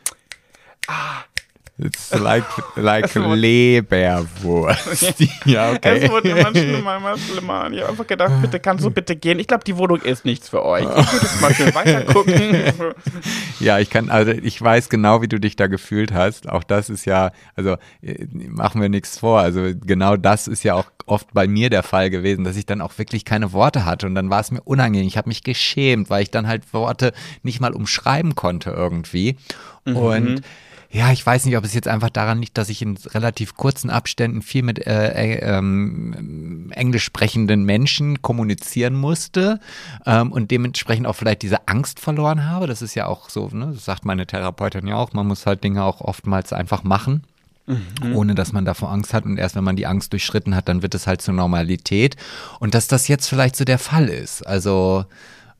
It's 1.84 2.12
like, 2.12 2.44
like 2.76 3.12
Leberwurst. 3.14 5.14
ja, 5.44 5.72
okay. 5.72 6.02
Es 6.02 6.10
wurde 6.10 6.30
schlimmer, 6.30 6.96
immer 6.96 7.18
schlimmer. 7.18 7.66
Und 7.66 7.74
ich 7.74 7.80
habe 7.80 7.90
einfach 7.90 8.06
gedacht, 8.06 8.32
bitte 8.40 8.60
kannst 8.60 8.84
du 8.84 8.90
bitte 8.90 9.16
gehen. 9.16 9.40
Ich 9.40 9.48
glaube, 9.48 9.64
die 9.64 9.76
Wohnung 9.76 10.00
ist 10.00 10.24
nichts 10.24 10.48
für 10.48 10.64
euch. 10.64 10.84
Ich 10.84 10.88
würde 10.88 11.22
jetzt 11.22 11.40
mal 11.40 11.54
schön 11.54 11.66
weitergucken. 11.74 12.34
Ja, 13.60 13.78
ich 13.78 13.90
kann, 13.90 14.10
also 14.10 14.32
ich 14.32 14.60
weiß 14.60 14.88
genau, 14.88 15.22
wie 15.22 15.28
du 15.28 15.38
dich 15.38 15.54
da 15.54 15.68
gefühlt 15.68 16.12
hast. 16.12 16.48
Auch 16.48 16.64
das 16.64 16.90
ist 16.90 17.04
ja, 17.04 17.30
also 17.54 17.76
äh, 18.02 18.26
machen 18.48 18.80
wir 18.80 18.88
nichts 18.88 19.18
vor. 19.18 19.38
Also 19.38 19.70
genau 19.80 20.16
das 20.16 20.48
ist 20.48 20.64
ja 20.64 20.74
auch 20.74 20.86
oft 21.06 21.32
bei 21.32 21.46
mir 21.46 21.70
der 21.70 21.84
Fall 21.84 22.10
gewesen, 22.10 22.42
dass 22.42 22.56
ich 22.56 22.66
dann 22.66 22.80
auch 22.80 22.98
wirklich 22.98 23.24
keine 23.24 23.52
Worte 23.52 23.84
hatte 23.84 24.06
und 24.06 24.16
dann 24.16 24.30
war 24.30 24.40
es 24.40 24.50
mir 24.50 24.62
unangenehm. 24.62 25.06
Ich 25.06 25.16
habe 25.16 25.28
mich 25.28 25.44
geschämt, 25.44 26.10
weil 26.10 26.24
ich 26.24 26.32
dann 26.32 26.48
halt 26.48 26.72
Worte 26.72 27.12
nicht 27.44 27.60
mal 27.60 27.72
umschreiben 27.72 28.34
konnte 28.34 28.70
irgendwie. 28.70 29.36
Und 29.84 30.42
ja, 30.94 31.10
ich 31.10 31.24
weiß 31.24 31.46
nicht, 31.46 31.56
ob 31.56 31.64
es 31.64 31.72
jetzt 31.72 31.88
einfach 31.88 32.10
daran 32.10 32.38
liegt, 32.40 32.58
dass 32.58 32.68
ich 32.68 32.82
in 32.82 32.98
relativ 32.98 33.56
kurzen 33.56 33.88
Abständen 33.88 34.42
viel 34.42 34.62
mit 34.62 34.86
äh, 34.86 35.08
äh, 35.12 35.38
ähm, 35.38 36.70
englisch 36.74 37.04
sprechenden 37.04 37.64
Menschen 37.64 38.20
kommunizieren 38.20 38.94
musste 38.94 39.58
ähm, 40.04 40.30
und 40.30 40.50
dementsprechend 40.50 41.06
auch 41.06 41.14
vielleicht 41.14 41.40
diese 41.42 41.66
Angst 41.66 41.98
verloren 41.98 42.44
habe. 42.44 42.66
Das 42.66 42.82
ist 42.82 42.94
ja 42.94 43.06
auch 43.06 43.30
so, 43.30 43.48
ne? 43.48 43.70
das 43.72 43.86
sagt 43.86 44.04
meine 44.04 44.26
Therapeutin 44.26 44.86
ja 44.86 44.96
auch, 44.96 45.14
man 45.14 45.26
muss 45.26 45.46
halt 45.46 45.64
Dinge 45.64 45.82
auch 45.82 46.02
oftmals 46.02 46.52
einfach 46.52 46.84
machen. 46.84 47.24
Ohne 48.14 48.34
dass 48.34 48.52
man 48.52 48.64
davor 48.64 48.90
Angst 48.90 49.14
hat 49.14 49.24
und 49.24 49.38
erst 49.38 49.54
wenn 49.54 49.64
man 49.64 49.76
die 49.76 49.86
Angst 49.86 50.12
durchschritten 50.12 50.54
hat, 50.54 50.68
dann 50.68 50.82
wird 50.82 50.94
es 50.94 51.06
halt 51.06 51.22
zur 51.22 51.32
Normalität. 51.32 52.16
Und 52.58 52.74
dass 52.74 52.88
das 52.88 53.06
jetzt 53.08 53.28
vielleicht 53.28 53.56
so 53.56 53.64
der 53.64 53.78
Fall 53.78 54.08
ist. 54.08 54.46
Also, 54.46 55.04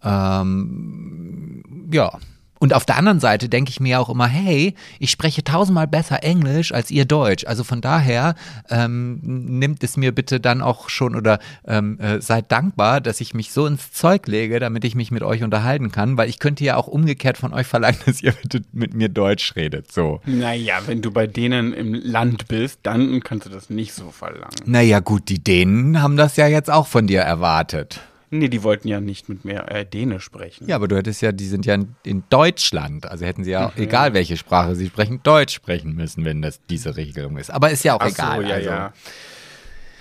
ähm, 0.04 1.62
ja. 1.92 2.18
Und 2.62 2.74
auf 2.74 2.84
der 2.84 2.96
anderen 2.96 3.18
Seite 3.18 3.48
denke 3.48 3.70
ich 3.70 3.80
mir 3.80 4.00
auch 4.00 4.08
immer, 4.08 4.28
hey, 4.28 4.76
ich 5.00 5.10
spreche 5.10 5.42
tausendmal 5.42 5.88
besser 5.88 6.22
Englisch 6.22 6.70
als 6.70 6.92
ihr 6.92 7.06
Deutsch. 7.06 7.44
Also 7.44 7.64
von 7.64 7.80
daher 7.80 8.36
ähm, 8.70 9.18
nimmt 9.20 9.82
es 9.82 9.96
mir 9.96 10.12
bitte 10.12 10.38
dann 10.38 10.62
auch 10.62 10.88
schon 10.88 11.16
oder 11.16 11.40
ähm, 11.66 11.98
äh, 11.98 12.20
seid 12.20 12.52
dankbar, 12.52 13.00
dass 13.00 13.20
ich 13.20 13.34
mich 13.34 13.50
so 13.50 13.66
ins 13.66 13.90
Zeug 13.90 14.28
lege, 14.28 14.60
damit 14.60 14.84
ich 14.84 14.94
mich 14.94 15.10
mit 15.10 15.24
euch 15.24 15.42
unterhalten 15.42 15.90
kann, 15.90 16.16
weil 16.16 16.28
ich 16.28 16.38
könnte 16.38 16.62
ja 16.62 16.76
auch 16.76 16.86
umgekehrt 16.86 17.36
von 17.36 17.52
euch 17.52 17.66
verlangen, 17.66 17.98
dass 18.06 18.22
ihr 18.22 18.30
bitte 18.30 18.62
mit 18.70 18.94
mir 18.94 19.08
Deutsch 19.08 19.56
redet. 19.56 19.90
So. 19.90 20.20
naja, 20.24 20.78
wenn 20.86 21.02
du 21.02 21.10
bei 21.10 21.26
denen 21.26 21.72
im 21.72 21.94
Land 21.94 22.46
bist, 22.46 22.78
dann 22.84 23.24
kannst 23.24 23.46
du 23.46 23.50
das 23.50 23.70
nicht 23.70 23.92
so 23.92 24.12
verlangen. 24.12 24.54
Naja, 24.66 25.00
gut, 25.00 25.30
die 25.30 25.42
Dänen 25.42 26.00
haben 26.00 26.16
das 26.16 26.36
ja 26.36 26.46
jetzt 26.46 26.70
auch 26.70 26.86
von 26.86 27.08
dir 27.08 27.22
erwartet. 27.22 28.02
Nee, 28.34 28.48
die 28.48 28.62
wollten 28.62 28.88
ja 28.88 28.98
nicht 28.98 29.28
mit 29.28 29.44
mir 29.44 29.68
äh, 29.68 29.84
Dänisch 29.84 30.24
sprechen. 30.24 30.66
Ja, 30.66 30.76
aber 30.76 30.88
du 30.88 30.96
hättest 30.96 31.20
ja, 31.20 31.32
die 31.32 31.46
sind 31.46 31.66
ja 31.66 31.76
in, 32.02 32.24
Deutschland. 32.30 33.06
Also 33.06 33.26
hätten 33.26 33.44
sie 33.44 33.50
ja, 33.50 33.70
egal 33.76 34.14
welche 34.14 34.38
Sprache 34.38 34.74
sie 34.74 34.86
sprechen, 34.86 35.22
Deutsch 35.22 35.54
sprechen 35.54 35.94
müssen, 35.94 36.24
wenn 36.24 36.40
das 36.40 36.58
diese 36.70 36.96
Regelung 36.96 37.36
ist. 37.36 37.50
Aber 37.50 37.70
ist 37.70 37.84
ja 37.84 37.94
auch 37.94 38.00
Ach 38.00 38.08
egal. 38.08 38.40
so, 38.40 38.48
ja, 38.48 38.54
also. 38.54 38.70
ja. 38.70 38.92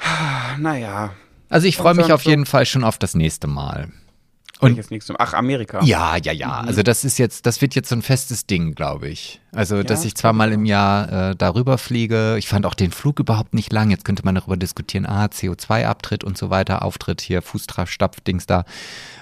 Naja, 0.60 1.14
also 1.52 1.68
ich 1.68 1.76
freue 1.76 1.94
mich 1.96 2.14
auf 2.14 2.24
jeden 2.24 2.46
Fall 2.46 2.66
schon 2.66 2.86
auf 2.86 2.98
das 2.98 3.14
nächste 3.14 3.48
Mal. 3.48 3.90
Und 4.62 4.78
jetzt 4.78 4.92
nächstes 4.92 5.16
Ach, 5.18 5.34
Amerika. 5.34 5.82
Ja, 5.84 6.16
ja, 6.18 6.32
ja. 6.32 6.62
Mhm. 6.62 6.68
Also 6.68 6.84
das 6.84 7.04
ist 7.04 7.18
jetzt, 7.18 7.46
das 7.46 7.62
wird 7.62 7.74
jetzt 7.76 7.90
so 7.90 7.96
ein 7.96 8.02
festes 8.02 8.46
Ding, 8.46 8.76
glaube 8.76 9.10
ich. 9.10 9.42
Also, 9.54 9.78
ja, 9.78 9.84
dass 9.84 10.06
ich 10.06 10.16
zweimal 10.16 10.52
im 10.54 10.66
Jahr 10.66 11.32
äh, 11.32 11.36
darüber 11.36 11.78
fliege. 11.78 12.38
Ich 12.38 12.48
fand 12.48 12.66
auch 12.66 12.76
den 12.76 12.92
Flug 12.92 13.20
überhaupt 13.20 13.54
nicht 13.54 13.74
lang. 13.74 13.90
Jetzt 13.90 14.06
könnte 14.06 14.24
man 14.24 14.36
darüber 14.36 14.58
diskutieren, 14.58 15.06
ah, 15.06 15.26
CO2-Abtritt 15.26 16.24
und 16.24 16.38
so 16.38 16.50
weiter, 16.50 16.84
Auftritt 16.84 17.22
hier, 17.22 17.42
Fußstapfdings 17.42 18.46
da. 18.46 18.62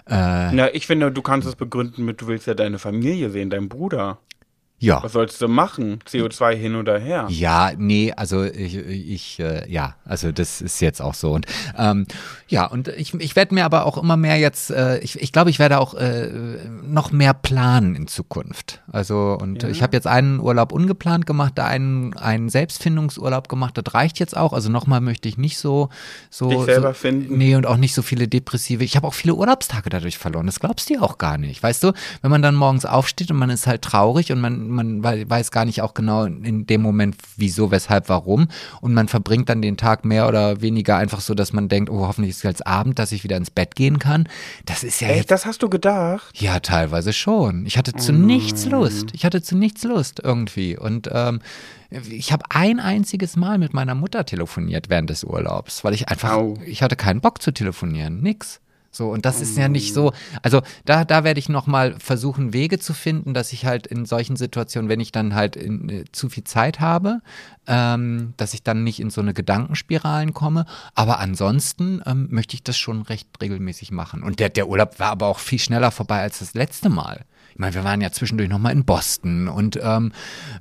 Äh, 0.08 0.52
Na, 0.52 0.74
ich 0.74 0.88
finde, 0.88 1.12
du 1.12 1.22
kannst 1.22 1.48
es 1.48 1.56
begründen 1.56 2.04
mit, 2.04 2.22
du 2.22 2.28
willst 2.28 2.46
ja 2.46 2.54
deine 2.54 2.78
Familie 2.78 3.30
sehen, 3.30 3.50
deinen 3.50 3.70
Bruder. 3.70 4.20
Ja. 4.80 5.04
Was 5.04 5.12
sollst 5.12 5.42
du 5.42 5.50
machen? 5.50 6.00
CO2 6.08 6.56
hin 6.56 6.76
oder 6.76 6.98
her? 6.98 7.28
Ja, 7.30 7.72
nee, 7.78 8.14
also 8.16 8.46
ich, 8.46 8.78
ich 8.78 9.40
äh, 9.40 9.70
ja, 9.70 9.96
also 10.06 10.32
das 10.32 10.62
ist 10.62 10.80
jetzt 10.80 11.02
auch 11.02 11.14
so. 11.14 11.34
Und 11.34 11.46
ähm, 11.78 12.06
ja, 12.48 12.66
und 12.66 12.88
ich, 12.88 13.14
ich 13.14 13.36
werde 13.36 13.54
mir 13.54 13.66
aber 13.66 13.86
auch 13.86 13.98
immer 13.98 14.16
mehr 14.16 14.38
jetzt, 14.38 14.72
äh, 14.72 15.00
ich, 15.00 15.22
ich 15.22 15.34
glaube, 15.34 15.50
ich 15.50 15.60
werde 15.60 15.80
auch 15.80 15.96
äh, 15.96 16.30
noch 16.82 17.12
mehr 17.12 17.34
planen 17.34 17.94
in 17.96 18.08
Zukunft. 18.08 18.82
Also, 18.90 19.38
und 19.40 19.64
ja. 19.64 19.70
ich 19.70 19.84
habe 19.84 19.96
jetzt 19.96 20.08
einen 20.08 20.40
Urlaub 20.40 20.72
ungeplant 20.72 21.26
gemacht, 21.26 21.60
einen, 21.60 22.16
einen 22.16 22.48
Selbstfindungsurlaub 22.48 23.50
gemacht, 23.50 23.78
das 23.78 23.94
reicht 23.94 24.18
jetzt 24.20 24.36
auch. 24.38 24.54
Also 24.54 24.70
nochmal 24.70 25.02
möchte 25.02 25.28
ich 25.28 25.38
nicht 25.38 25.58
so, 25.58 25.90
so. 26.30 26.50
Dich 26.50 26.62
selber 26.62 26.94
so, 26.94 27.00
finden. 27.00 27.38
Nee, 27.38 27.56
und 27.56 27.66
auch 27.66 27.78
nicht 27.78 27.94
so 27.94 28.02
viele 28.02 28.30
depressive. 28.30 28.84
Ich 28.86 28.96
habe 28.96 29.06
auch 29.08 29.14
viele 29.14 29.36
Urlaubstage 29.36 29.90
dadurch 29.90 30.18
verloren. 30.18 30.46
Das 30.46 30.62
glaubst 30.62 30.90
du 30.90 30.94
ja 30.94 31.02
auch 31.02 31.18
gar 31.18 31.38
nicht. 31.38 31.62
Weißt 31.62 31.84
du, 31.84 31.92
wenn 32.22 32.32
man 32.32 32.42
dann 32.42 32.56
morgens 32.56 32.86
aufsteht 32.86 33.30
und 33.30 33.38
man 33.38 33.50
ist 33.50 33.68
halt 33.68 33.82
traurig 33.82 34.32
und 34.32 34.40
man 34.40 34.69
man 34.70 35.04
weiß 35.04 35.52
gar 35.52 35.66
nicht 35.66 35.82
auch 35.82 35.94
genau 35.94 36.26
in 36.26 36.66
dem 36.66 36.82
Moment, 36.82 37.16
wieso, 37.38 37.72
weshalb, 37.72 38.10
warum. 38.10 38.48
Und 38.82 38.94
man 38.94 39.08
verbringt 39.08 39.50
dann 39.50 39.62
den 39.62 39.78
Tag 39.78 40.06
mehr 40.06 40.28
oder 40.28 40.62
weniger 40.62 40.98
einfach 40.98 41.22
so, 41.22 41.34
dass 41.34 41.54
man 41.54 41.70
denkt, 41.70 41.90
oh, 41.90 42.08
hoffentlich 42.08 42.32
ist 42.32 42.38
es 42.38 42.44
jetzt 42.44 42.68
Abend, 42.68 43.00
dass 43.00 43.12
ich 43.12 43.24
wieder 43.24 43.38
ins 43.38 43.52
Bett 43.52 43.76
gehen 43.76 44.00
kann. 44.00 44.28
Das 44.66 44.84
ist 44.84 45.02
ja 45.02 45.10
Echt, 45.10 45.18
jetzt, 45.18 45.32
das 45.32 45.46
hast 45.46 45.64
du 45.64 45.70
gedacht? 45.70 46.40
Ja, 46.40 46.60
teilweise 46.60 47.14
schon. 47.14 47.66
Ich 47.66 47.78
hatte 47.78 47.94
zu 47.94 48.12
oh 48.12 48.16
nichts 48.16 48.66
Lust. 48.66 49.08
Ich 49.14 49.26
hatte 49.26 49.42
zu 49.42 49.58
nichts 49.58 49.84
Lust 49.84 50.22
irgendwie. 50.24 50.78
Und 50.78 51.10
ähm, 51.12 51.42
ich 51.90 52.32
habe 52.32 52.46
ein 52.50 52.80
einziges 52.80 53.36
Mal 53.36 53.58
mit 53.58 53.74
meiner 53.74 53.96
Mutter 53.96 54.26
telefoniert 54.26 54.90
während 54.90 55.10
des 55.10 55.24
Urlaubs, 55.24 55.84
weil 55.84 55.94
ich 55.94 56.10
einfach, 56.10 56.34
Au. 56.34 56.58
ich 56.66 56.84
hatte 56.84 56.96
keinen 56.96 57.22
Bock 57.22 57.42
zu 57.42 57.52
telefonieren. 57.52 58.22
Nix. 58.22 58.62
So, 58.92 59.10
und 59.10 59.26
das 59.26 59.40
ist 59.40 59.58
ja 59.58 59.68
nicht 59.68 59.94
so, 59.94 60.14
also 60.42 60.62
da, 60.86 61.06
da 61.06 61.24
werde 61.24 61.40
ich 61.40 61.48
nochmal 61.48 61.96
versuchen, 62.00 62.54
Wege 62.54 62.80
zu 62.80 62.94
finden, 62.94 63.34
dass 63.34 63.54
ich 63.54 63.66
halt 63.66 63.86
in 63.86 64.06
solchen 64.06 64.36
Situationen, 64.36 64.90
wenn 64.90 65.00
ich 65.00 65.12
dann 65.12 65.36
halt 65.36 65.56
in, 65.56 65.90
äh, 65.90 66.06
zu 66.12 66.30
viel 66.30 66.44
Zeit 66.44 66.80
habe, 66.80 67.22
ähm, 67.68 68.34
dass 68.38 68.56
ich 68.56 68.64
dann 68.64 68.84
nicht 68.84 69.00
in 69.00 69.12
so 69.12 69.22
eine 69.22 69.34
Gedankenspiralen 69.34 70.34
komme. 70.34 70.66
Aber 70.96 71.20
ansonsten 71.20 72.02
ähm, 72.06 72.28
möchte 72.32 72.56
ich 72.56 72.64
das 72.64 72.78
schon 72.78 73.04
recht 73.04 73.28
regelmäßig 73.42 73.92
machen. 73.92 74.24
Und 74.24 74.40
der, 74.40 74.50
der 74.50 74.68
Urlaub 74.68 75.00
war 75.00 75.12
aber 75.12 75.28
auch 75.28 75.40
viel 75.40 75.60
schneller 75.60 75.92
vorbei 75.92 76.22
als 76.22 76.40
das 76.40 76.56
letzte 76.56 76.90
Mal. 76.90 77.26
Ich 77.52 77.60
meine, 77.60 77.76
wir 77.76 77.84
waren 77.84 78.02
ja 78.02 78.12
zwischendurch 78.12 78.50
nochmal 78.50 78.72
in 78.72 78.86
Boston 78.86 79.48
und 79.48 79.80
ähm, 79.82 80.14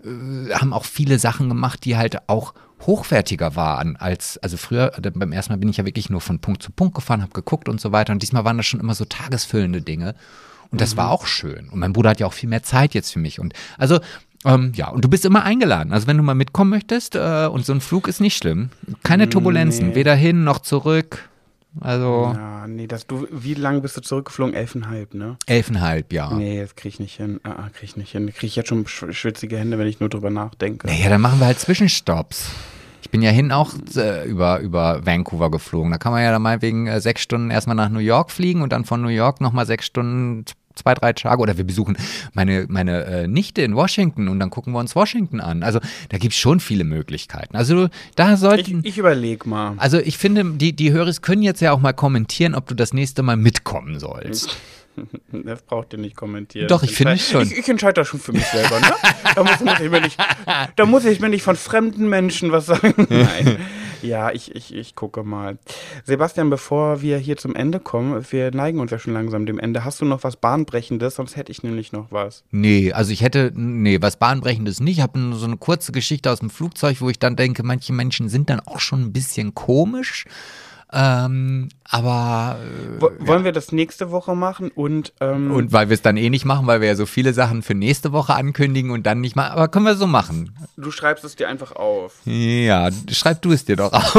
äh, 0.04 0.52
haben 0.52 0.72
auch 0.72 0.84
viele 0.84 1.18
Sachen 1.18 1.48
gemacht, 1.48 1.84
die 1.84 1.96
halt 1.96 2.28
auch 2.28 2.54
hochwertiger 2.86 3.56
waren 3.56 3.96
als, 3.96 4.38
also 4.38 4.56
früher, 4.56 4.92
äh, 4.96 5.10
beim 5.10 5.32
ersten 5.32 5.52
Mal 5.52 5.58
bin 5.58 5.68
ich 5.68 5.76
ja 5.78 5.84
wirklich 5.84 6.10
nur 6.10 6.20
von 6.20 6.38
Punkt 6.38 6.62
zu 6.62 6.70
Punkt 6.70 6.94
gefahren, 6.94 7.22
habe 7.22 7.32
geguckt 7.32 7.68
und 7.68 7.80
so 7.80 7.92
weiter. 7.92 8.12
Und 8.12 8.22
diesmal 8.22 8.44
waren 8.44 8.56
das 8.56 8.66
schon 8.66 8.80
immer 8.80 8.94
so 8.94 9.04
tagesfüllende 9.04 9.82
Dinge. 9.82 10.14
Und 10.70 10.80
das 10.80 10.94
mhm. 10.94 10.98
war 10.98 11.10
auch 11.10 11.26
schön. 11.26 11.68
Und 11.70 11.78
mein 11.78 11.92
Bruder 11.92 12.10
hat 12.10 12.20
ja 12.20 12.26
auch 12.26 12.32
viel 12.32 12.48
mehr 12.48 12.62
Zeit 12.62 12.94
jetzt 12.94 13.12
für 13.12 13.18
mich. 13.18 13.40
Und 13.40 13.54
also, 13.78 14.00
ähm, 14.44 14.72
ja, 14.74 14.88
und 14.88 15.04
du 15.04 15.08
bist 15.08 15.24
immer 15.24 15.42
eingeladen. 15.42 15.92
Also 15.92 16.06
wenn 16.06 16.16
du 16.16 16.22
mal 16.22 16.34
mitkommen 16.34 16.70
möchtest, 16.70 17.16
äh, 17.16 17.48
und 17.50 17.64
so 17.64 17.72
ein 17.72 17.80
Flug 17.80 18.06
ist 18.08 18.20
nicht 18.20 18.36
schlimm. 18.36 18.70
Keine 19.02 19.28
Turbulenzen, 19.28 19.88
nee. 19.88 19.94
weder 19.94 20.14
hin 20.14 20.44
noch 20.44 20.60
zurück. 20.60 21.28
Also. 21.80 22.32
Ja, 22.34 22.66
nee, 22.66 22.86
das, 22.86 23.06
du, 23.06 23.26
wie 23.30 23.54
lange 23.54 23.80
bist 23.80 23.96
du 23.96 24.00
zurückgeflogen? 24.00 24.54
Elfenhalb, 24.54 25.14
ne? 25.14 25.36
Elfenhalb, 25.46 26.12
ja. 26.12 26.32
Nee, 26.32 26.60
das 26.60 26.74
krieg 26.74 26.94
ich 26.94 27.00
nicht 27.00 27.16
hin. 27.16 27.40
Ah, 27.44 27.50
ah 27.50 27.70
krieg 27.72 27.90
ich 27.90 27.96
nicht 27.96 28.12
hin. 28.12 28.26
Krieg 28.32 28.48
ich 28.48 28.56
jetzt 28.56 28.68
schon 28.68 28.86
schwitzige 28.86 29.58
Hände, 29.58 29.78
wenn 29.78 29.86
ich 29.86 30.00
nur 30.00 30.08
drüber 30.08 30.30
nachdenke. 30.30 30.86
Naja, 30.86 31.08
dann 31.08 31.20
machen 31.20 31.40
wir 31.40 31.46
halt 31.46 31.58
Zwischenstopps. 31.58 32.50
Ich 33.02 33.10
bin 33.10 33.22
ja 33.22 33.30
hin 33.30 33.52
auch 33.52 33.72
äh, 33.96 34.28
über, 34.28 34.60
über 34.60 35.06
Vancouver 35.06 35.50
geflogen. 35.50 35.90
Da 35.90 35.98
kann 35.98 36.12
man 36.12 36.22
ja 36.22 36.30
dann 36.32 36.42
meinetwegen 36.42 36.86
äh, 36.88 37.00
sechs 37.00 37.22
Stunden 37.22 37.50
erstmal 37.50 37.76
nach 37.76 37.88
New 37.88 38.00
York 38.00 38.30
fliegen 38.30 38.62
und 38.62 38.72
dann 38.72 38.84
von 38.84 39.00
New 39.00 39.08
York 39.08 39.40
nochmal 39.40 39.66
sechs 39.66 39.86
Stunden, 39.86 40.44
zwei, 40.78 40.94
drei 40.94 41.12
Tage. 41.12 41.40
Oder 41.40 41.56
wir 41.56 41.64
besuchen 41.64 41.96
meine, 42.32 42.66
meine 42.68 43.04
äh, 43.04 43.28
Nichte 43.28 43.62
in 43.62 43.74
Washington 43.74 44.28
und 44.28 44.40
dann 44.40 44.50
gucken 44.50 44.72
wir 44.72 44.78
uns 44.78 44.94
Washington 44.94 45.40
an. 45.40 45.62
Also 45.62 45.80
da 46.08 46.18
gibt 46.18 46.34
es 46.34 46.38
schon 46.38 46.60
viele 46.60 46.84
Möglichkeiten. 46.84 47.56
Also 47.56 47.88
da 48.16 48.36
sollten. 48.36 48.80
Ich, 48.80 48.92
ich 48.92 48.98
überlege 48.98 49.48
mal. 49.48 49.74
Also 49.78 49.98
ich 49.98 50.18
finde, 50.18 50.44
die, 50.44 50.74
die 50.74 50.92
Hörer 50.92 51.08
können 51.22 51.42
jetzt 51.42 51.60
ja 51.60 51.72
auch 51.72 51.80
mal 51.80 51.92
kommentieren, 51.92 52.54
ob 52.54 52.66
du 52.66 52.74
das 52.74 52.92
nächste 52.92 53.22
Mal 53.22 53.36
mitkommen 53.36 53.98
sollst. 53.98 54.56
Das 55.30 55.62
braucht 55.62 55.92
ihr 55.92 55.98
nicht 56.00 56.16
kommentieren. 56.16 56.66
Doch, 56.66 56.82
ich 56.82 56.90
finde 56.92 57.16
schon. 57.18 57.42
Ich, 57.42 57.56
ich 57.56 57.68
entscheide 57.68 57.94
das 57.94 58.08
schon 58.08 58.18
für 58.18 58.32
mich 58.32 58.44
selber, 58.46 58.80
ne? 58.80 58.92
Da 59.34 59.44
muss, 59.44 59.60
muss, 59.60 59.80
ich 59.80 59.90
mir 59.90 60.00
nicht, 60.00 60.18
da 60.74 60.86
muss 60.86 61.04
ich 61.04 61.20
mir 61.20 61.28
nicht 61.28 61.42
von 61.42 61.54
fremden 61.54 62.08
Menschen 62.08 62.50
was 62.50 62.66
sagen. 62.66 62.94
Nein. 63.08 63.58
Ja, 64.02 64.30
ich, 64.30 64.54
ich, 64.54 64.74
ich 64.74 64.94
gucke 64.94 65.22
mal. 65.22 65.58
Sebastian, 66.04 66.50
bevor 66.50 67.02
wir 67.02 67.18
hier 67.18 67.36
zum 67.36 67.54
Ende 67.54 67.80
kommen, 67.80 68.24
wir 68.30 68.50
neigen 68.50 68.80
uns 68.80 68.90
ja 68.90 68.98
schon 68.98 69.12
langsam 69.14 69.46
dem 69.46 69.58
Ende. 69.58 69.84
Hast 69.84 70.00
du 70.00 70.04
noch 70.04 70.24
was 70.24 70.36
Bahnbrechendes? 70.36 71.16
Sonst 71.16 71.36
hätte 71.36 71.52
ich 71.52 71.62
nämlich 71.62 71.92
noch 71.92 72.10
was. 72.10 72.44
Nee, 72.50 72.92
also 72.92 73.12
ich 73.12 73.22
hätte, 73.22 73.52
nee, 73.54 73.98
was 74.00 74.18
Bahnbrechendes 74.18 74.80
nicht. 74.80 74.98
Ich 74.98 75.02
habe 75.02 75.18
so 75.34 75.46
eine 75.46 75.56
kurze 75.56 75.92
Geschichte 75.92 76.30
aus 76.30 76.40
dem 76.40 76.50
Flugzeug, 76.50 77.00
wo 77.00 77.10
ich 77.10 77.18
dann 77.18 77.36
denke, 77.36 77.62
manche 77.62 77.92
Menschen 77.92 78.28
sind 78.28 78.50
dann 78.50 78.60
auch 78.60 78.80
schon 78.80 79.02
ein 79.02 79.12
bisschen 79.12 79.54
komisch. 79.54 80.26
Ähm, 80.90 81.68
aber 81.84 82.58
äh, 82.60 83.00
wollen 83.00 83.40
ja. 83.40 83.44
wir 83.44 83.52
das 83.52 83.72
nächste 83.72 84.10
Woche 84.10 84.34
machen 84.34 84.70
und 84.70 85.12
ähm, 85.20 85.50
und 85.50 85.70
weil 85.72 85.90
wir 85.90 85.94
es 85.94 86.00
dann 86.00 86.16
eh 86.16 86.30
nicht 86.30 86.46
machen, 86.46 86.66
weil 86.66 86.80
wir 86.80 86.88
ja 86.88 86.94
so 86.94 87.04
viele 87.04 87.34
Sachen 87.34 87.62
für 87.62 87.74
nächste 87.74 88.12
Woche 88.12 88.34
ankündigen 88.34 88.90
und 88.90 89.04
dann 89.04 89.20
nicht 89.20 89.36
mal. 89.36 89.50
Aber 89.50 89.68
können 89.68 89.84
wir 89.84 89.96
so 89.96 90.06
machen? 90.06 90.56
Du 90.78 90.90
schreibst 90.90 91.24
es 91.24 91.36
dir 91.36 91.48
einfach 91.48 91.72
auf. 91.72 92.20
Ja, 92.24 92.88
schreib 93.10 93.42
du 93.42 93.52
es 93.52 93.66
dir 93.66 93.76
doch 93.76 93.92
auf. 93.92 94.14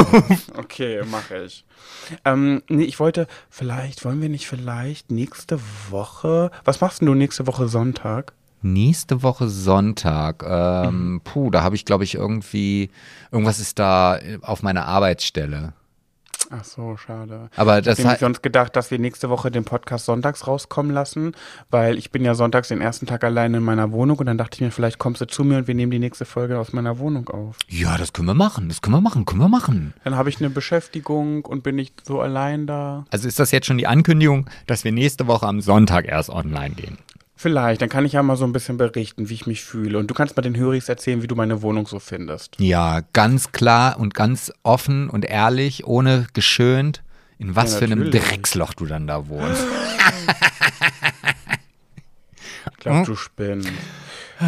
Okay, 0.56 1.02
mache 1.10 1.44
ich. 1.44 1.64
Ähm, 2.24 2.62
nee, 2.68 2.84
ich 2.84 3.00
wollte 3.00 3.26
vielleicht, 3.48 4.04
wollen 4.04 4.22
wir 4.22 4.28
nicht 4.28 4.46
vielleicht 4.46 5.10
nächste 5.10 5.58
Woche? 5.90 6.52
Was 6.64 6.80
machst 6.80 7.02
du 7.02 7.14
nächste 7.14 7.48
Woche 7.48 7.66
Sonntag? 7.66 8.32
Nächste 8.62 9.22
Woche 9.22 9.48
Sonntag. 9.48 10.44
Ähm, 10.46 11.14
mhm. 11.14 11.20
Puh, 11.22 11.50
da 11.50 11.62
habe 11.62 11.74
ich, 11.74 11.84
glaube 11.84 12.04
ich, 12.04 12.14
irgendwie, 12.14 12.90
irgendwas 13.32 13.58
ist 13.58 13.78
da 13.78 14.18
auf 14.42 14.62
meiner 14.62 14.86
Arbeitsstelle. 14.86 15.72
Ach 16.52 16.64
so, 16.64 16.96
schade. 16.96 17.48
Aber 17.54 17.80
das 17.80 18.00
ich 18.00 18.04
hätte 18.04 18.20
sonst 18.20 18.42
gedacht, 18.42 18.74
dass 18.74 18.90
wir 18.90 18.98
nächste 18.98 19.30
Woche 19.30 19.52
den 19.52 19.64
Podcast 19.64 20.04
sonntags 20.04 20.48
rauskommen 20.48 20.90
lassen, 20.92 21.32
weil 21.70 21.96
ich 21.96 22.10
bin 22.10 22.24
ja 22.24 22.34
sonntags 22.34 22.68
den 22.68 22.80
ersten 22.80 23.06
Tag 23.06 23.22
alleine 23.22 23.58
in 23.58 23.62
meiner 23.62 23.92
Wohnung 23.92 24.18
und 24.18 24.26
dann 24.26 24.36
dachte 24.36 24.56
ich 24.56 24.60
mir, 24.60 24.72
vielleicht 24.72 24.98
kommst 24.98 25.20
du 25.20 25.26
zu 25.26 25.44
mir 25.44 25.58
und 25.58 25.68
wir 25.68 25.76
nehmen 25.76 25.92
die 25.92 26.00
nächste 26.00 26.24
Folge 26.24 26.58
aus 26.58 26.72
meiner 26.72 26.98
Wohnung 26.98 27.28
auf. 27.28 27.56
Ja, 27.68 27.96
das 27.96 28.12
können 28.12 28.26
wir 28.26 28.34
machen, 28.34 28.68
das 28.68 28.82
können 28.82 28.96
wir 28.96 29.00
machen, 29.00 29.26
können 29.26 29.40
wir 29.40 29.48
machen. 29.48 29.94
Dann 30.02 30.16
habe 30.16 30.28
ich 30.28 30.40
eine 30.40 30.50
Beschäftigung 30.50 31.44
und 31.44 31.62
bin 31.62 31.76
nicht 31.76 32.04
so 32.04 32.20
allein 32.20 32.66
da. 32.66 33.04
Also 33.10 33.28
ist 33.28 33.38
das 33.38 33.52
jetzt 33.52 33.66
schon 33.66 33.78
die 33.78 33.86
Ankündigung, 33.86 34.50
dass 34.66 34.82
wir 34.82 34.90
nächste 34.90 35.28
Woche 35.28 35.46
am 35.46 35.60
Sonntag 35.60 36.06
erst 36.06 36.30
online 36.30 36.74
gehen? 36.74 36.98
Vielleicht, 37.40 37.80
dann 37.80 37.88
kann 37.88 38.04
ich 38.04 38.12
ja 38.12 38.22
mal 38.22 38.36
so 38.36 38.44
ein 38.44 38.52
bisschen 38.52 38.76
berichten, 38.76 39.30
wie 39.30 39.32
ich 39.34 39.46
mich 39.46 39.64
fühle. 39.64 39.96
Und 39.96 40.08
du 40.10 40.14
kannst 40.14 40.36
mal 40.36 40.42
den 40.42 40.58
Höris 40.58 40.90
erzählen, 40.90 41.22
wie 41.22 41.26
du 41.26 41.34
meine 41.34 41.62
Wohnung 41.62 41.86
so 41.86 41.98
findest. 41.98 42.56
Ja, 42.60 43.00
ganz 43.14 43.50
klar 43.50 43.98
und 43.98 44.12
ganz 44.12 44.52
offen 44.62 45.08
und 45.08 45.24
ehrlich, 45.24 45.86
ohne 45.86 46.26
geschönt, 46.34 47.02
in 47.38 47.56
was 47.56 47.72
ja, 47.72 47.78
für 47.78 47.84
einem 47.86 48.10
Drecksloch 48.10 48.74
du 48.74 48.84
dann 48.84 49.06
da 49.06 49.26
wohnst. 49.28 49.64
ich 52.72 52.76
glaube, 52.76 53.06
du 53.06 53.16
spinnst. 53.16 53.72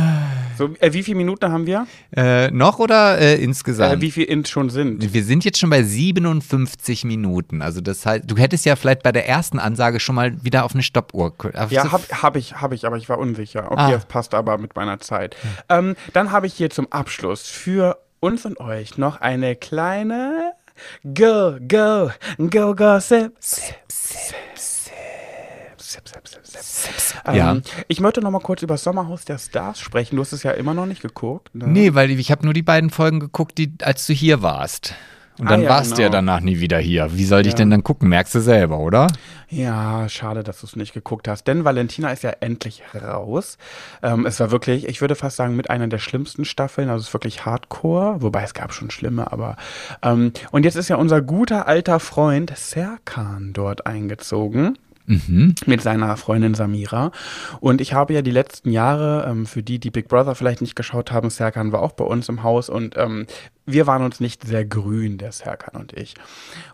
So, 0.59 0.69
äh, 0.81 0.93
wie 0.93 1.03
viele 1.03 1.17
Minuten 1.17 1.51
haben 1.51 1.67
wir? 1.67 1.87
Äh, 2.15 2.51
noch 2.51 2.79
oder 2.79 3.19
äh, 3.19 3.43
insgesamt? 3.43 3.95
Äh, 3.95 4.01
wie 4.03 4.11
viel 4.11 4.25
Int 4.25 4.49
schon 4.49 4.69
sind? 4.69 5.13
Wir 5.13 5.25
sind 5.25 5.47
jetzt 5.47 5.59
schon 5.59 5.71
bei 5.71 5.83
57 5.83 7.05
Minuten. 7.05 7.63
Also 7.63 7.81
das 7.81 8.05
heißt, 8.05 8.25
du 8.27 8.37
hättest 8.37 8.67
ja 8.67 8.77
vielleicht 8.77 9.03
bei 9.03 9.13
der 9.13 9.27
ersten 9.27 9.59
Ansage 9.59 9.99
schon 9.99 10.15
mal 10.15 10.45
wieder 10.45 10.65
auf 10.65 10.75
eine 10.75 10.83
Stoppuhr. 10.83 11.33
Auf 11.57 11.73
ja, 11.73 11.91
habe 11.91 12.05
hab 12.11 12.37
ich, 12.37 12.55
habe 12.61 12.75
ich, 12.75 12.87
aber 12.87 12.99
ich 12.99 13.09
war 13.09 13.19
unsicher. 13.19 13.73
Okay, 13.73 13.81
ah. 13.81 13.91
das 13.93 14.05
passt 14.05 14.35
aber 14.35 14.59
mit 14.59 14.77
meiner 14.77 15.01
Zeit. 15.01 15.37
Ähm, 15.71 15.97
dann 16.13 16.33
habe 16.33 16.47
ich 16.47 16.53
hier 16.53 16.69
zum 16.69 16.93
Abschluss 16.93 17.49
für 17.49 17.99
uns 18.21 18.45
und 18.45 18.61
euch 18.61 18.99
noch 18.99 19.23
eine 19.23 19.57
kleine 19.57 20.53
Go, 21.05 21.59
go, 21.69 22.11
go, 22.39 22.75
go, 22.75 22.99
sip, 22.99 23.37
sip, 23.41 23.77
sip, 25.93 26.09
sip, 26.09 26.29
sip, 26.29 26.47
sip, 26.47 26.99
sip. 26.99 27.23
Ähm, 27.27 27.35
ja. 27.35 27.57
Ich 27.89 28.01
möchte 28.01 28.21
noch 28.21 28.31
mal 28.31 28.41
kurz 28.41 28.63
über 28.63 28.77
Sommerhaus 28.77 29.25
der 29.25 29.39
Stars 29.39 29.79
sprechen. 29.79 30.17
Du 30.17 30.23
hast 30.23 30.33
es 30.33 30.43
ja 30.43 30.53
immer 30.53 30.75
noch 30.75 30.87
nicht 30.87 31.03
geguckt. 31.03 31.55
Ne? 31.55 31.67
Nee, 31.67 31.95
weil 31.95 32.11
ich 32.11 32.31
habe 32.31 32.45
nur 32.45 32.55
die 32.55 32.63
beiden 32.63 32.91
Folgen 32.91 33.21
geguckt, 33.21 33.59
die, 33.59 33.75
als 33.83 34.07
du 34.07 34.13
hier 34.13 34.43
warst. 34.43 34.95
Und 35.39 35.51
dann 35.51 35.61
ah, 35.61 35.65
ja, 35.65 35.71
warst 35.71 35.91
genau. 35.91 35.97
du 35.97 36.03
ja 36.03 36.09
danach 36.11 36.41
nie 36.41 36.61
wieder 36.61 36.79
hier. 36.79 37.17
Wie 37.17 37.25
soll 37.25 37.41
ja. 37.43 37.49
ich 37.49 37.55
denn 37.55 37.71
dann 37.71 37.83
gucken? 37.83 38.09
Merkst 38.09 38.35
du 38.35 38.41
selber, 38.41 38.79
oder? 38.79 39.07
Ja, 39.49 40.09
schade, 40.09 40.43
dass 40.43 40.61
du 40.61 40.67
es 40.67 40.77
nicht 40.77 40.93
geguckt 40.93 41.27
hast. 41.27 41.45
Denn 41.45 41.65
Valentina 41.65 42.13
ist 42.13 42.23
ja 42.23 42.31
endlich 42.41 42.83
raus. 42.95 43.57
Ähm, 44.03 44.27
es 44.27 44.39
war 44.41 44.51
wirklich, 44.51 44.87
ich 44.87 45.01
würde 45.01 45.15
fast 45.15 45.37
sagen, 45.37 45.57
mit 45.57 45.71
einer 45.71 45.89
der 45.89 45.99
schlimmsten 45.99 46.45
Staffeln. 46.45 46.91
Also 46.91 47.01
es 47.01 47.09
ist 47.09 47.15
wirklich 47.15 47.47
Hardcore. 47.47 48.21
Wobei 48.21 48.43
es 48.43 48.53
gab 48.53 48.75
schon 48.75 48.91
schlimme, 48.91 49.33
aber. 49.33 49.57
Ähm, 50.03 50.33
und 50.51 50.65
jetzt 50.65 50.77
ist 50.77 50.89
ja 50.89 50.97
unser 50.97 51.23
guter 51.23 51.67
alter 51.67 51.99
Freund 51.99 52.53
Serkan 52.57 53.53
dort 53.55 53.87
eingezogen. 53.87 54.79
Mhm. 55.07 55.55
mit 55.67 55.81
seiner 55.81 56.17
Freundin 56.17 56.55
Samira. 56.55 57.11
Und 57.61 57.81
ich 57.81 57.93
habe 57.93 58.15
ja 58.15 58.23
die 58.23 58.31
letzten 58.31 58.71
Jahre, 58.71 59.27
ähm, 59.29 59.47
für 59.47 59.63
die, 59.63 59.79
die 59.79 59.91
Big 59.91 60.09
Brother 60.09 60.35
vielleicht 60.35 60.61
nicht 60.61 60.77
geschaut 60.77 61.13
haben, 61.13 61.31
Serkan 61.31 61.73
war 61.73 61.83
auch 61.83 61.93
bei 61.93 62.05
uns 62.05 62.29
im 62.29 62.43
Haus 62.43 62.69
und 62.69 62.97
ähm, 62.97 63.27
wir 63.65 63.87
waren 63.87 64.03
uns 64.03 64.19
nicht 64.19 64.45
sehr 64.45 64.65
grün, 64.65 65.19
der 65.19 65.31
Serkan 65.31 65.81
und 65.81 65.93
ich. 65.93 66.15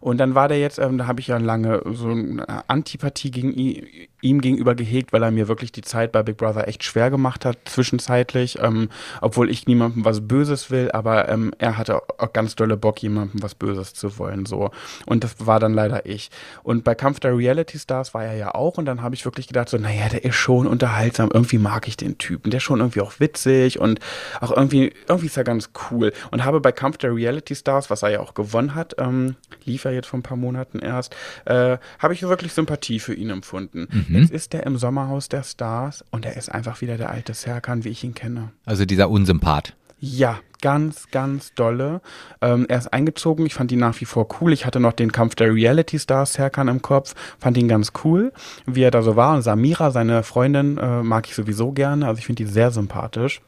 Und 0.00 0.18
dann 0.18 0.34
war 0.34 0.48
der 0.48 0.58
jetzt, 0.58 0.78
ähm, 0.78 0.96
da 0.96 1.06
habe 1.06 1.20
ich 1.20 1.26
ja 1.26 1.36
lange 1.36 1.82
so 1.92 2.08
eine 2.08 2.68
Antipathie 2.68 3.30
gegen 3.30 3.52
ihn, 3.52 3.86
ihm 4.22 4.40
gegenüber 4.40 4.74
gehegt, 4.74 5.12
weil 5.12 5.22
er 5.22 5.30
mir 5.30 5.48
wirklich 5.48 5.70
die 5.70 5.82
Zeit 5.82 6.12
bei 6.12 6.22
Big 6.22 6.38
Brother 6.38 6.66
echt 6.66 6.82
schwer 6.82 7.10
gemacht 7.10 7.44
hat, 7.44 7.58
zwischenzeitlich, 7.66 8.58
ähm, 8.60 8.88
obwohl 9.20 9.50
ich 9.50 9.66
niemandem 9.66 10.04
was 10.04 10.26
Böses 10.26 10.70
will, 10.70 10.90
aber 10.92 11.28
ähm, 11.28 11.52
er 11.58 11.76
hatte 11.76 12.00
auch 12.18 12.32
ganz 12.32 12.56
dolle 12.56 12.76
Bock, 12.76 13.02
jemandem 13.02 13.42
was 13.42 13.54
Böses 13.54 13.92
zu 13.92 14.18
wollen, 14.18 14.46
so. 14.46 14.70
Und 15.06 15.24
das 15.24 15.46
war 15.46 15.60
dann 15.60 15.74
leider 15.74 16.06
ich. 16.06 16.30
Und 16.62 16.84
bei 16.84 16.94
Kampf 16.94 17.20
der 17.20 17.36
Reality 17.36 17.78
Stars 17.78 18.14
war 18.14 18.24
er 18.24 18.34
ja 18.34 18.54
auch 18.54 18.78
und 18.78 18.86
dann 18.86 19.02
habe 19.02 19.14
ich 19.14 19.24
wirklich 19.24 19.46
gedacht, 19.46 19.68
so, 19.68 19.76
naja, 19.76 20.08
der 20.08 20.24
ist 20.24 20.36
schon 20.36 20.66
unterhaltsam, 20.66 21.30
irgendwie 21.32 21.58
mag 21.58 21.86
ich 21.86 21.96
den 21.96 22.16
Typen, 22.18 22.50
der 22.50 22.58
ist 22.58 22.64
schon 22.64 22.80
irgendwie 22.80 23.02
auch 23.02 23.20
witzig 23.20 23.78
und 23.78 24.00
auch 24.40 24.50
irgendwie, 24.50 24.92
irgendwie 25.06 25.26
ist 25.26 25.36
er 25.36 25.44
ganz 25.44 25.70
cool. 25.90 26.12
Und 26.30 26.44
habe 26.44 26.60
bei 26.60 26.72
Kampf 26.78 26.96
der 26.98 27.12
Reality 27.12 27.56
Stars, 27.56 27.90
was 27.90 28.04
er 28.04 28.10
ja 28.10 28.20
auch 28.20 28.34
gewonnen 28.34 28.76
hat, 28.76 28.94
ähm, 28.98 29.34
lief 29.64 29.84
er 29.84 29.92
jetzt 29.92 30.06
vor 30.06 30.20
ein 30.20 30.22
paar 30.22 30.36
Monaten 30.36 30.78
erst, 30.78 31.16
äh, 31.44 31.76
habe 31.98 32.14
ich 32.14 32.22
wirklich 32.22 32.52
Sympathie 32.52 33.00
für 33.00 33.14
ihn 33.14 33.30
empfunden. 33.30 33.88
Mhm. 33.90 34.16
Jetzt 34.16 34.30
ist 34.30 34.54
er 34.54 34.64
im 34.64 34.78
Sommerhaus 34.78 35.28
der 35.28 35.42
Stars 35.42 36.04
und 36.12 36.24
er 36.24 36.36
ist 36.36 36.50
einfach 36.50 36.80
wieder 36.80 36.96
der 36.96 37.10
alte 37.10 37.34
Serkan, 37.34 37.82
wie 37.82 37.88
ich 37.88 38.04
ihn 38.04 38.14
kenne. 38.14 38.52
Also 38.64 38.84
dieser 38.84 39.10
Unsympath. 39.10 39.74
Ja, 40.00 40.38
ganz, 40.60 41.10
ganz 41.10 41.52
dolle. 41.54 42.00
Ähm, 42.40 42.66
er 42.68 42.78
ist 42.78 42.92
eingezogen. 42.92 43.44
Ich 43.46 43.54
fand 43.54 43.72
ihn 43.72 43.80
nach 43.80 44.00
wie 44.00 44.04
vor 44.04 44.28
cool. 44.40 44.52
Ich 44.52 44.64
hatte 44.64 44.78
noch 44.78 44.92
den 44.92 45.10
Kampf 45.10 45.34
der 45.34 45.52
Reality 45.52 45.98
Stars 45.98 46.34
Serkan 46.34 46.68
im 46.68 46.80
Kopf. 46.80 47.16
Fand 47.40 47.56
ihn 47.56 47.66
ganz 47.66 47.90
cool, 48.04 48.32
wie 48.66 48.82
er 48.82 48.92
da 48.92 49.02
so 49.02 49.16
war. 49.16 49.34
Und 49.34 49.42
Samira, 49.42 49.90
seine 49.90 50.22
Freundin, 50.22 50.78
äh, 50.78 51.02
mag 51.02 51.26
ich 51.26 51.34
sowieso 51.34 51.72
gerne. 51.72 52.06
Also 52.06 52.20
ich 52.20 52.26
finde 52.26 52.44
die 52.44 52.50
sehr 52.50 52.70
sympathisch. 52.70 53.40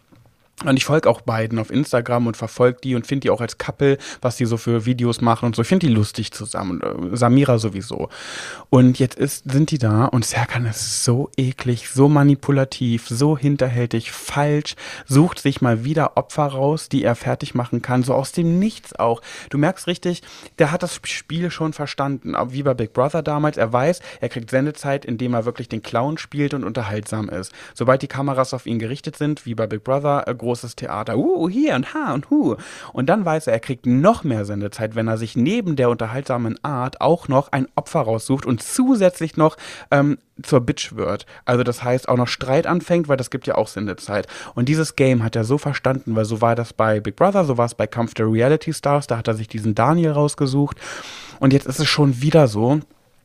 Und 0.65 0.77
ich 0.77 0.85
folge 0.85 1.09
auch 1.09 1.23
beiden 1.23 1.59
auf 1.59 1.71
Instagram 1.71 2.27
und 2.27 2.37
verfolge 2.37 2.81
die 2.85 2.95
und 2.95 3.07
finde 3.07 3.21
die 3.21 3.31
auch 3.31 3.41
als 3.41 3.57
Couple, 3.57 3.97
was 4.21 4.37
die 4.37 4.45
so 4.45 4.59
für 4.59 4.85
Videos 4.85 5.23
machen 5.23 5.47
und 5.47 5.57
so. 5.57 5.63
Ich 5.63 5.69
finde 5.69 5.87
die 5.87 5.93
lustig 5.93 6.33
zusammen. 6.33 6.83
Äh, 6.83 7.17
Samira 7.17 7.59
sowieso. 7.59 8.11
Und 8.69 8.99
jetzt 8.99 9.19
ist, 9.19 9.51
sind 9.51 9.71
die 9.71 9.79
da 9.79 10.05
und 10.05 10.27
Serkan 10.27 10.67
ist 10.67 11.03
so 11.05 11.31
eklig, 11.39 11.89
so 11.89 12.11
manipulativ, 12.11 13.09
so 13.09 13.39
hinterhältig, 13.39 14.13
falsch, 14.13 14.77
sucht 15.07 15.39
sich 15.39 15.63
mal 15.63 15.83
wieder 15.85 16.19
Opfer 16.19 16.47
raus, 16.47 16.91
die 16.91 17.05
er 17.05 17.15
fertig 17.15 17.55
machen 17.55 17.81
kann, 17.81 18.03
so 18.03 18.13
aus 18.13 18.33
dem 18.33 18.59
Nichts 18.59 18.95
auch. 18.95 19.23
Du 19.49 19.57
merkst 19.57 19.87
richtig, 19.87 20.23
der 20.59 20.73
hat 20.73 20.83
das 20.83 21.01
Spiel 21.05 21.51
schon 21.51 21.73
verstanden. 21.73 22.35
Wie 22.51 22.63
bei 22.63 22.75
Big 22.75 22.93
Brother 22.93 23.23
damals, 23.23 23.57
er 23.57 23.73
weiß, 23.73 24.01
er 24.21 24.29
kriegt 24.29 24.51
Sendezeit, 24.51 25.07
indem 25.07 25.33
er 25.33 25.47
wirklich 25.47 25.71
den 25.71 25.83
Clown 25.83 26.19
spielt 26.19 26.53
und 26.53 26.65
unterhaltsam 26.65 27.31
ist. 27.31 27.53
Sobald 27.73 28.03
die 28.03 28.09
Kameras 28.09 28.53
auf 28.53 28.67
ihn 28.67 28.79
gerichtet 28.79 29.17
sind, 29.17 29.47
wie 29.47 29.55
bei 29.55 29.67
Big 29.67 29.85
Brother, 29.85 30.29
äh, 30.29 30.35
großes 30.51 30.75
Theater, 30.75 31.17
uh, 31.17 31.49
hier 31.49 31.77
und 31.77 31.95
ha 31.95 32.13
und 32.13 32.29
hu. 32.29 32.57
Und 32.93 33.07
dann 33.07 33.25
weiß 33.25 33.47
er, 33.47 33.53
er 33.53 33.61
kriegt 33.61 33.87
noch 33.87 34.25
mehr 34.25 34.45
Sendezeit, 34.45 34.97
wenn 34.97 35.07
er 35.07 35.17
sich 35.17 35.37
neben 35.37 35.77
der 35.77 35.91
unterhaltsamen 35.91 36.59
Art 36.65 37.01
auch 37.01 37.29
noch 37.29 37.53
ein 37.53 37.69
Opfer 37.77 38.01
raussucht 38.01 38.47
und 38.47 38.61
zusätzlich 38.61 39.37
noch 39.37 39.57
ähm, 39.93 40.19
zur 40.43 40.61
Bitch 40.61 40.97
wird. 40.97 41.25
Also 41.45 41.63
das 41.63 41.85
heißt 41.85 42.09
auch 42.09 42.17
noch 42.17 42.27
Streit 42.27 42.67
anfängt, 42.67 43.09
weil 43.09 43.17
das 43.17 43.31
gibt 43.31 43.47
ja 43.47 43.55
auch 43.55 43.69
Sendezeit. 43.69 44.27
Und 44.57 44.69
dieses 44.69 44.97
Game 44.97 45.23
hat 45.23 45.37
er 45.37 45.45
so 45.45 45.57
verstanden, 45.57 46.17
weil 46.17 46.25
so 46.25 46.41
war 46.41 46.57
das 46.57 46.73
bei 46.73 46.99
Big 46.99 47.15
Brother, 47.15 47.45
so 47.45 47.57
war 47.57 47.67
es 47.67 47.75
bei 47.77 47.87
Kampf 47.87 48.15
der 48.15 48.27
Reality 48.27 48.73
Stars, 48.73 49.07
da 49.07 49.19
hat 49.19 49.29
er 49.29 49.35
sich 49.35 49.47
diesen 49.47 49.77
Daniel 49.77 50.11
rausgesucht. 50.11 50.77
Und 51.39 51.53
jetzt 51.53 51.67
ist 51.67 51.79
es 51.79 51.89
schon 51.89 52.23
wieder 52.23 52.49
so, 52.49 52.81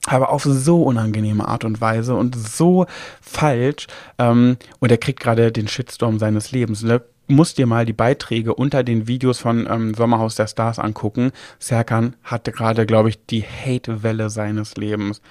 aber 0.05 0.29
auf 0.29 0.43
so 0.43 0.83
unangenehme 0.83 1.47
Art 1.47 1.63
und 1.63 1.81
Weise 1.81 2.15
und 2.15 2.35
so 2.35 2.85
falsch. 3.21 3.87
Ähm, 4.19 4.57
und 4.79 4.91
er 4.91 4.97
kriegt 4.97 5.19
gerade 5.19 5.51
den 5.51 5.67
Shitstorm 5.67 6.19
seines 6.19 6.51
Lebens. 6.51 6.83
Ne? 6.83 7.01
Musst 7.27 7.57
dir 7.57 7.65
mal 7.65 7.85
die 7.85 7.93
Beiträge 7.93 8.53
unter 8.53 8.83
den 8.83 9.07
Videos 9.07 9.39
von 9.39 9.67
ähm, 9.69 9.93
Sommerhaus 9.93 10.35
der 10.35 10.47
Stars 10.47 10.79
angucken. 10.79 11.31
Serkan 11.59 12.15
hatte 12.23 12.51
gerade, 12.51 12.85
glaube 12.85 13.09
ich, 13.09 13.25
die 13.25 13.43
Hate-Welle 13.43 14.29
seines 14.29 14.75
Lebens. 14.75 15.21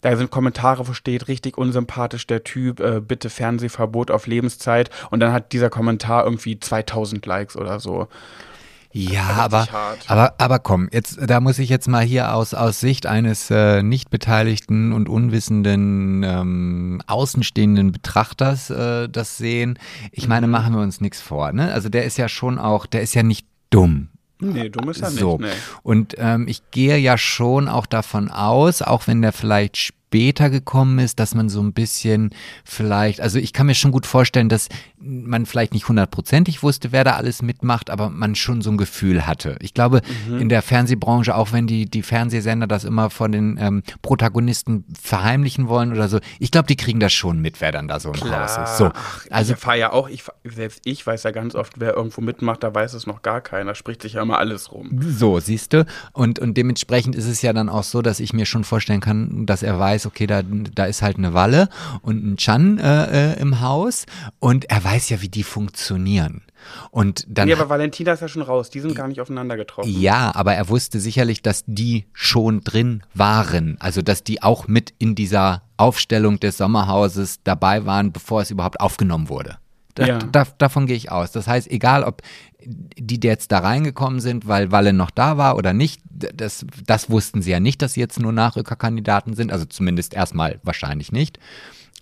Da 0.00 0.16
sind 0.16 0.30
Kommentare, 0.30 0.86
wo 0.86 0.92
steht, 0.92 1.28
richtig 1.28 1.58
unsympathisch 1.58 2.26
der 2.26 2.44
Typ, 2.44 2.80
äh, 2.80 3.00
bitte 3.00 3.30
Fernsehverbot 3.30 4.10
auf 4.10 4.26
Lebenszeit. 4.26 4.90
Und 5.10 5.20
dann 5.20 5.32
hat 5.32 5.52
dieser 5.52 5.70
Kommentar 5.70 6.24
irgendwie 6.24 6.60
2000 6.60 7.24
Likes 7.26 7.56
oder 7.56 7.80
so. 7.80 8.08
Ja, 8.90 9.28
aber, 9.36 9.68
aber, 10.06 10.34
aber 10.38 10.58
komm, 10.58 10.88
jetzt, 10.92 11.18
da 11.20 11.40
muss 11.40 11.58
ich 11.58 11.68
jetzt 11.68 11.88
mal 11.88 12.02
hier 12.04 12.34
aus, 12.34 12.54
aus 12.54 12.80
Sicht 12.80 13.06
eines 13.06 13.50
äh, 13.50 13.82
nicht 13.82 14.08
beteiligten 14.08 14.92
und 14.92 15.08
unwissenden 15.08 16.22
ähm, 16.22 17.02
außenstehenden 17.06 17.92
Betrachters 17.92 18.70
äh, 18.70 19.08
das 19.08 19.36
sehen. 19.36 19.78
Ich 20.10 20.26
meine, 20.26 20.46
mhm. 20.46 20.52
machen 20.52 20.74
wir 20.74 20.80
uns 20.80 21.00
nichts 21.00 21.20
vor. 21.20 21.52
Ne? 21.52 21.72
Also 21.72 21.90
der 21.90 22.04
ist 22.04 22.16
ja 22.16 22.28
schon 22.28 22.58
auch, 22.58 22.86
der 22.86 23.02
ist 23.02 23.14
ja 23.14 23.22
nicht 23.22 23.46
dumm. 23.70 24.08
Nee, 24.40 24.68
dumm 24.70 24.88
ist 24.88 25.02
er 25.02 25.10
so. 25.10 25.36
nicht. 25.36 25.50
Nee. 25.50 25.56
Und 25.82 26.14
ähm, 26.18 26.46
ich 26.48 26.70
gehe 26.70 26.96
ja 26.96 27.18
schon 27.18 27.68
auch 27.68 27.86
davon 27.86 28.30
aus, 28.30 28.82
auch 28.82 29.06
wenn 29.06 29.20
der 29.20 29.32
vielleicht 29.32 29.94
später 30.08 30.48
gekommen 30.48 30.98
ist, 31.00 31.20
dass 31.20 31.34
man 31.34 31.50
so 31.50 31.60
ein 31.60 31.74
bisschen 31.74 32.30
vielleicht, 32.64 33.20
also 33.20 33.38
ich 33.38 33.52
kann 33.52 33.66
mir 33.66 33.74
schon 33.74 33.92
gut 33.92 34.06
vorstellen, 34.06 34.48
dass 34.48 34.68
man 34.98 35.44
vielleicht 35.44 35.74
nicht 35.74 35.86
hundertprozentig 35.86 36.62
wusste, 36.62 36.92
wer 36.92 37.04
da 37.04 37.12
alles 37.12 37.42
mitmacht, 37.42 37.90
aber 37.90 38.08
man 38.08 38.34
schon 38.34 38.62
so 38.62 38.70
ein 38.70 38.78
Gefühl 38.78 39.26
hatte. 39.26 39.56
Ich 39.60 39.74
glaube, 39.74 40.00
mhm. 40.26 40.38
in 40.38 40.48
der 40.48 40.62
Fernsehbranche, 40.62 41.34
auch 41.34 41.52
wenn 41.52 41.66
die, 41.66 41.84
die 41.84 42.02
Fernsehsender 42.02 42.66
das 42.66 42.84
immer 42.84 43.10
von 43.10 43.32
den 43.32 43.58
ähm, 43.60 43.82
Protagonisten 44.00 44.86
verheimlichen 44.98 45.68
wollen 45.68 45.92
oder 45.92 46.08
so, 46.08 46.20
ich 46.38 46.50
glaube, 46.50 46.68
die 46.68 46.76
kriegen 46.76 47.00
das 47.00 47.12
schon 47.12 47.40
mit, 47.40 47.60
wer 47.60 47.70
dann 47.70 47.86
da 47.86 48.00
so 48.00 48.08
im 48.08 48.14
Klar. 48.14 48.44
Haus 48.44 48.70
ist. 48.70 48.78
So, 48.78 48.90
also 49.30 49.52
ich 49.52 49.58
fahre 49.58 49.78
ja 49.78 49.92
auch, 49.92 50.08
ich, 50.08 50.24
selbst 50.44 50.80
ich 50.84 51.06
weiß 51.06 51.22
ja 51.24 51.32
ganz 51.32 51.54
oft, 51.54 51.80
wer 51.80 51.94
irgendwo 51.94 52.22
mitmacht, 52.22 52.62
da 52.62 52.74
weiß 52.74 52.94
es 52.94 53.06
noch 53.06 53.20
gar 53.20 53.42
keiner, 53.42 53.74
spricht 53.74 54.00
sich 54.00 54.14
ja 54.14 54.22
immer 54.22 54.38
alles 54.38 54.72
rum. 54.72 54.98
So, 55.02 55.38
siehst 55.38 55.74
du? 55.74 55.84
Und, 56.12 56.38
und 56.38 56.56
dementsprechend 56.56 57.14
ist 57.14 57.26
es 57.26 57.42
ja 57.42 57.52
dann 57.52 57.68
auch 57.68 57.84
so, 57.84 58.00
dass 58.00 58.20
ich 58.20 58.32
mir 58.32 58.46
schon 58.46 58.64
vorstellen 58.64 59.00
kann, 59.00 59.44
dass 59.44 59.62
er 59.62 59.78
weiß, 59.78 59.97
okay, 60.06 60.26
da, 60.26 60.42
da 60.42 60.86
ist 60.86 61.02
halt 61.02 61.18
eine 61.18 61.34
Walle 61.34 61.68
und 62.02 62.24
ein 62.24 62.36
Chan 62.36 62.78
äh, 62.78 63.32
äh, 63.32 63.40
im 63.40 63.60
Haus 63.60 64.06
und 64.38 64.70
er 64.70 64.82
weiß 64.82 65.08
ja, 65.10 65.20
wie 65.20 65.28
die 65.28 65.42
funktionieren. 65.42 66.42
Und 66.90 67.24
dann. 67.28 67.48
Nee, 67.48 67.54
aber 67.54 67.68
Valentina 67.68 68.12
ist 68.12 68.20
ja 68.20 68.28
schon 68.28 68.42
raus. 68.42 68.70
Die 68.70 68.80
sind 68.80 68.94
gar 68.94 69.08
nicht 69.08 69.20
aufeinander 69.20 69.56
getroffen. 69.56 69.88
Ja, 69.88 70.34
aber 70.34 70.54
er 70.54 70.68
wusste 70.68 71.00
sicherlich, 71.00 71.42
dass 71.42 71.64
die 71.66 72.06
schon 72.12 72.60
drin 72.60 73.02
waren. 73.14 73.76
Also, 73.80 74.02
dass 74.02 74.24
die 74.24 74.42
auch 74.42 74.68
mit 74.68 74.92
in 74.98 75.14
dieser 75.14 75.62
Aufstellung 75.76 76.40
des 76.40 76.58
Sommerhauses 76.58 77.40
dabei 77.44 77.86
waren, 77.86 78.12
bevor 78.12 78.42
es 78.42 78.50
überhaupt 78.50 78.80
aufgenommen 78.80 79.28
wurde. 79.28 79.58
Da, 79.98 80.06
ja. 80.06 80.18
da, 80.18 80.46
davon 80.58 80.86
gehe 80.86 80.96
ich 80.96 81.10
aus. 81.10 81.32
Das 81.32 81.48
heißt, 81.48 81.68
egal 81.68 82.04
ob 82.04 82.22
die 82.64 83.18
jetzt 83.20 83.50
da 83.50 83.58
reingekommen 83.58 84.20
sind, 84.20 84.46
weil 84.46 84.70
Walle 84.70 84.92
noch 84.92 85.10
da 85.10 85.36
war 85.36 85.56
oder 85.56 85.72
nicht, 85.72 86.00
das, 86.08 86.64
das 86.86 87.10
wussten 87.10 87.42
sie 87.42 87.50
ja 87.50 87.58
nicht, 87.58 87.82
dass 87.82 87.94
sie 87.94 88.00
jetzt 88.00 88.20
nur 88.20 88.32
Nachrückerkandidaten 88.32 89.34
sind. 89.34 89.50
Also 89.50 89.64
zumindest 89.64 90.14
erstmal 90.14 90.60
wahrscheinlich 90.62 91.10
nicht. 91.10 91.40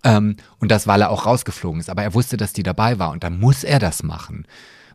Ähm, 0.05 0.37
und 0.59 0.71
dass 0.71 0.87
Walle 0.87 1.09
auch 1.09 1.25
rausgeflogen 1.25 1.81
ist. 1.81 1.89
Aber 1.89 2.03
er 2.03 2.13
wusste, 2.13 2.37
dass 2.37 2.53
die 2.53 2.63
dabei 2.63 2.99
war 2.99 3.13
und 3.13 3.25
dann 3.25 3.41
muss 3.41 3.65
er 3.65 3.79
das 3.79 4.03
machen. 4.03 4.47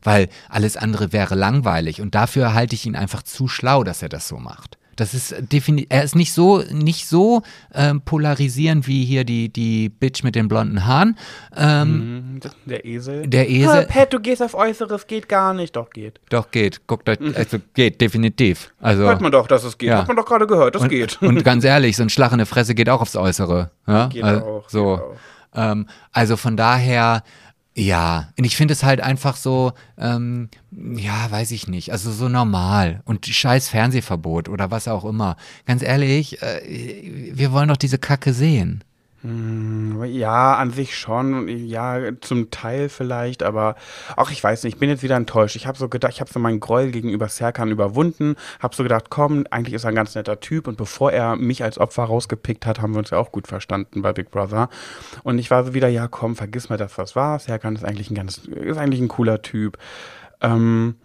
Weil 0.03 0.29
alles 0.47 0.77
andere 0.77 1.11
wäre 1.11 1.33
langweilig. 1.33 2.01
Und 2.01 2.13
dafür 2.13 2.53
halte 2.53 2.75
ich 2.75 2.85
ihn 2.85 2.95
einfach 2.95 3.23
zu 3.23 3.47
schlau, 3.47 3.83
dass 3.83 4.03
er 4.03 4.09
das 4.09 4.27
so 4.27 4.37
macht. 4.37 4.77
Das 5.01 5.15
ist 5.15 5.33
definitiv, 5.51 5.87
er 5.89 6.03
ist 6.03 6.15
nicht 6.15 6.31
so, 6.31 6.61
nicht 6.69 7.07
so 7.07 7.41
ähm, 7.73 8.01
polarisierend 8.01 8.87
wie 8.87 9.03
hier 9.03 9.23
die, 9.23 9.49
die 9.49 9.89
Bitch 9.89 10.21
mit 10.23 10.35
den 10.35 10.47
blonden 10.47 10.85
Haaren. 10.85 11.17
Ähm, 11.57 12.35
mhm, 12.35 12.39
der 12.67 12.85
Esel. 12.85 13.27
Der 13.27 13.49
Esel. 13.49 13.87
Oh, 13.89 13.91
Pat, 13.91 14.13
du 14.13 14.19
gehst 14.19 14.43
auf 14.43 14.53
Äußeres, 14.53 15.07
geht 15.07 15.27
gar 15.27 15.55
nicht. 15.55 15.75
Doch, 15.75 15.89
geht. 15.89 16.19
Doch, 16.29 16.51
geht. 16.51 16.85
Guckt 16.85 17.09
euch, 17.09 17.17
also 17.35 17.57
geht, 17.73 17.99
definitiv. 17.99 18.71
Also, 18.79 19.01
Hört 19.01 19.21
man 19.21 19.31
doch, 19.31 19.47
dass 19.47 19.63
es 19.63 19.79
geht. 19.79 19.89
Ja. 19.89 19.97
Hat 20.01 20.07
man 20.07 20.17
doch 20.17 20.25
gerade 20.27 20.45
gehört, 20.45 20.75
das 20.75 20.83
und, 20.83 20.89
geht. 20.89 21.19
Und 21.19 21.43
ganz 21.43 21.63
ehrlich, 21.63 21.97
so 21.97 22.03
ein 22.03 22.09
Schlag 22.11 22.31
in 22.31 22.37
der 22.37 22.45
Fresse 22.45 22.75
geht 22.75 22.87
auch 22.87 23.01
aufs 23.01 23.15
Äußere. 23.15 23.71
Ja? 23.87 24.05
Geht 24.05 24.23
also, 24.23 24.45
auch. 24.45 24.69
So. 24.69 24.97
Geht 24.97 25.03
auch. 25.03 25.71
Ähm, 25.71 25.87
also 26.11 26.37
von 26.37 26.55
daher, 26.55 27.23
ja, 27.73 28.29
und 28.37 28.43
ich 28.43 28.57
finde 28.57 28.73
es 28.73 28.83
halt 28.83 28.99
einfach 28.99 29.37
so, 29.37 29.71
ähm, 29.97 30.49
ja, 30.71 31.31
weiß 31.31 31.51
ich 31.51 31.67
nicht, 31.67 31.91
also 31.91 32.11
so 32.11 32.27
normal 32.27 33.01
und 33.05 33.25
scheiß 33.25 33.69
Fernsehverbot 33.69 34.49
oder 34.49 34.71
was 34.71 34.89
auch 34.89 35.05
immer. 35.05 35.37
Ganz 35.65 35.81
ehrlich, 35.81 36.41
äh, 36.41 37.31
wir 37.33 37.53
wollen 37.53 37.69
doch 37.69 37.77
diese 37.77 37.97
Kacke 37.97 38.33
sehen. 38.33 38.83
Hm, 39.23 40.03
ja, 40.05 40.55
an 40.55 40.71
sich 40.71 40.97
schon. 40.97 41.47
Ja, 41.47 41.99
zum 42.21 42.49
Teil 42.49 42.89
vielleicht, 42.89 43.43
aber 43.43 43.75
auch 44.17 44.31
ich 44.31 44.43
weiß 44.43 44.63
nicht, 44.63 44.75
ich 44.75 44.79
bin 44.79 44.89
jetzt 44.89 45.03
wieder 45.03 45.15
enttäuscht. 45.15 45.55
Ich 45.55 45.67
habe 45.67 45.77
so 45.77 45.89
gedacht, 45.89 46.13
ich 46.13 46.21
habe 46.21 46.31
so 46.31 46.39
meinen 46.39 46.59
Groll 46.59 46.89
gegenüber 46.89 47.27
Serkan 47.27 47.69
überwunden, 47.69 48.35
habe 48.59 48.75
so 48.75 48.81
gedacht, 48.81 49.11
komm, 49.11 49.45
eigentlich 49.51 49.75
ist 49.75 49.83
er 49.83 49.89
ein 49.89 49.95
ganz 49.95 50.15
netter 50.15 50.39
Typ 50.39 50.67
und 50.67 50.75
bevor 50.75 51.11
er 51.11 51.35
mich 51.35 51.63
als 51.63 51.77
Opfer 51.77 52.05
rausgepickt 52.05 52.65
hat, 52.65 52.81
haben 52.81 52.93
wir 52.93 52.99
uns 52.99 53.11
ja 53.11 53.19
auch 53.19 53.31
gut 53.31 53.47
verstanden 53.47 54.01
bei 54.01 54.11
Big 54.11 54.31
Brother. 54.31 54.69
Und 55.21 55.37
ich 55.37 55.51
war 55.51 55.63
so 55.65 55.75
wieder, 55.75 55.87
ja, 55.87 56.07
komm, 56.07 56.35
vergiss 56.35 56.69
mal 56.69 56.77
das, 56.77 56.97
was 56.97 57.15
war. 57.15 57.37
Serkan 57.37 57.75
ist 57.75 57.85
eigentlich 57.85 58.09
ein 58.09 58.15
ganz, 58.15 58.39
ist 58.39 58.77
eigentlich 58.77 59.01
ein 59.01 59.07
cooler 59.07 59.43
Typ. 59.43 59.77
Ähm, 60.41 60.95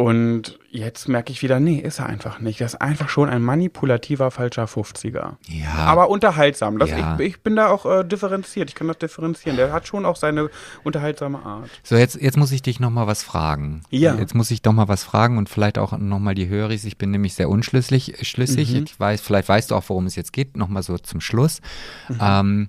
Und 0.00 0.58
jetzt 0.70 1.08
merke 1.08 1.30
ich 1.30 1.42
wieder, 1.42 1.60
nee, 1.60 1.78
ist 1.78 1.98
er 1.98 2.06
einfach 2.06 2.40
nicht. 2.40 2.60
Das 2.60 2.74
ist 2.74 2.80
einfach 2.80 3.08
schon 3.10 3.28
ein 3.28 3.42
manipulativer 3.42 4.30
falscher 4.30 4.64
50er. 4.64 5.34
Ja. 5.48 5.74
Aber 5.74 6.08
unterhaltsam. 6.08 6.78
Das, 6.78 6.88
Ja. 6.90 7.18
ich, 7.18 7.26
ich 7.26 7.42
bin 7.42 7.56
da 7.56 7.68
auch 7.68 7.84
äh, 7.84 8.04
differenziert. 8.04 8.70
Ich 8.70 8.74
kann 8.74 8.88
das 8.88 8.98
differenzieren. 8.98 9.56
Der 9.56 9.72
hat 9.72 9.86
schon 9.86 10.06
auch 10.06 10.16
seine 10.16 10.48
unterhaltsame 10.84 11.44
Art. 11.44 11.68
So, 11.82 11.96
jetzt, 11.96 12.20
jetzt 12.20 12.36
muss 12.38 12.50
ich 12.52 12.62
dich 12.62 12.80
noch 12.80 12.90
mal 12.90 13.06
was 13.06 13.22
fragen. 13.22 13.82
Ja. 13.90 14.14
Jetzt 14.14 14.34
muss 14.34 14.50
ich 14.50 14.62
doch 14.62 14.72
mal 14.72 14.88
was 14.88 15.04
fragen 15.04 15.36
und 15.38 15.48
vielleicht 15.48 15.76
auch 15.76 15.96
noch 15.98 16.18
mal 16.18 16.34
die 16.34 16.48
Höris. 16.48 16.84
Ich 16.84 16.96
bin 16.96 17.10
nämlich 17.10 17.34
sehr 17.34 17.50
unschlüssig. 17.50 18.14
Schlüssig. 18.22 18.72
Mhm. 18.72 18.84
Ich 18.84 18.98
weiß, 18.98 19.20
vielleicht 19.20 19.48
weißt 19.48 19.70
du 19.70 19.74
auch, 19.74 19.84
worum 19.88 20.06
es 20.06 20.16
jetzt 20.16 20.32
geht. 20.32 20.56
Noch 20.56 20.68
mal 20.68 20.82
so 20.82 20.96
zum 20.98 21.20
Schluss. 21.20 21.60
Mhm. 22.08 22.18
Ähm, 22.20 22.68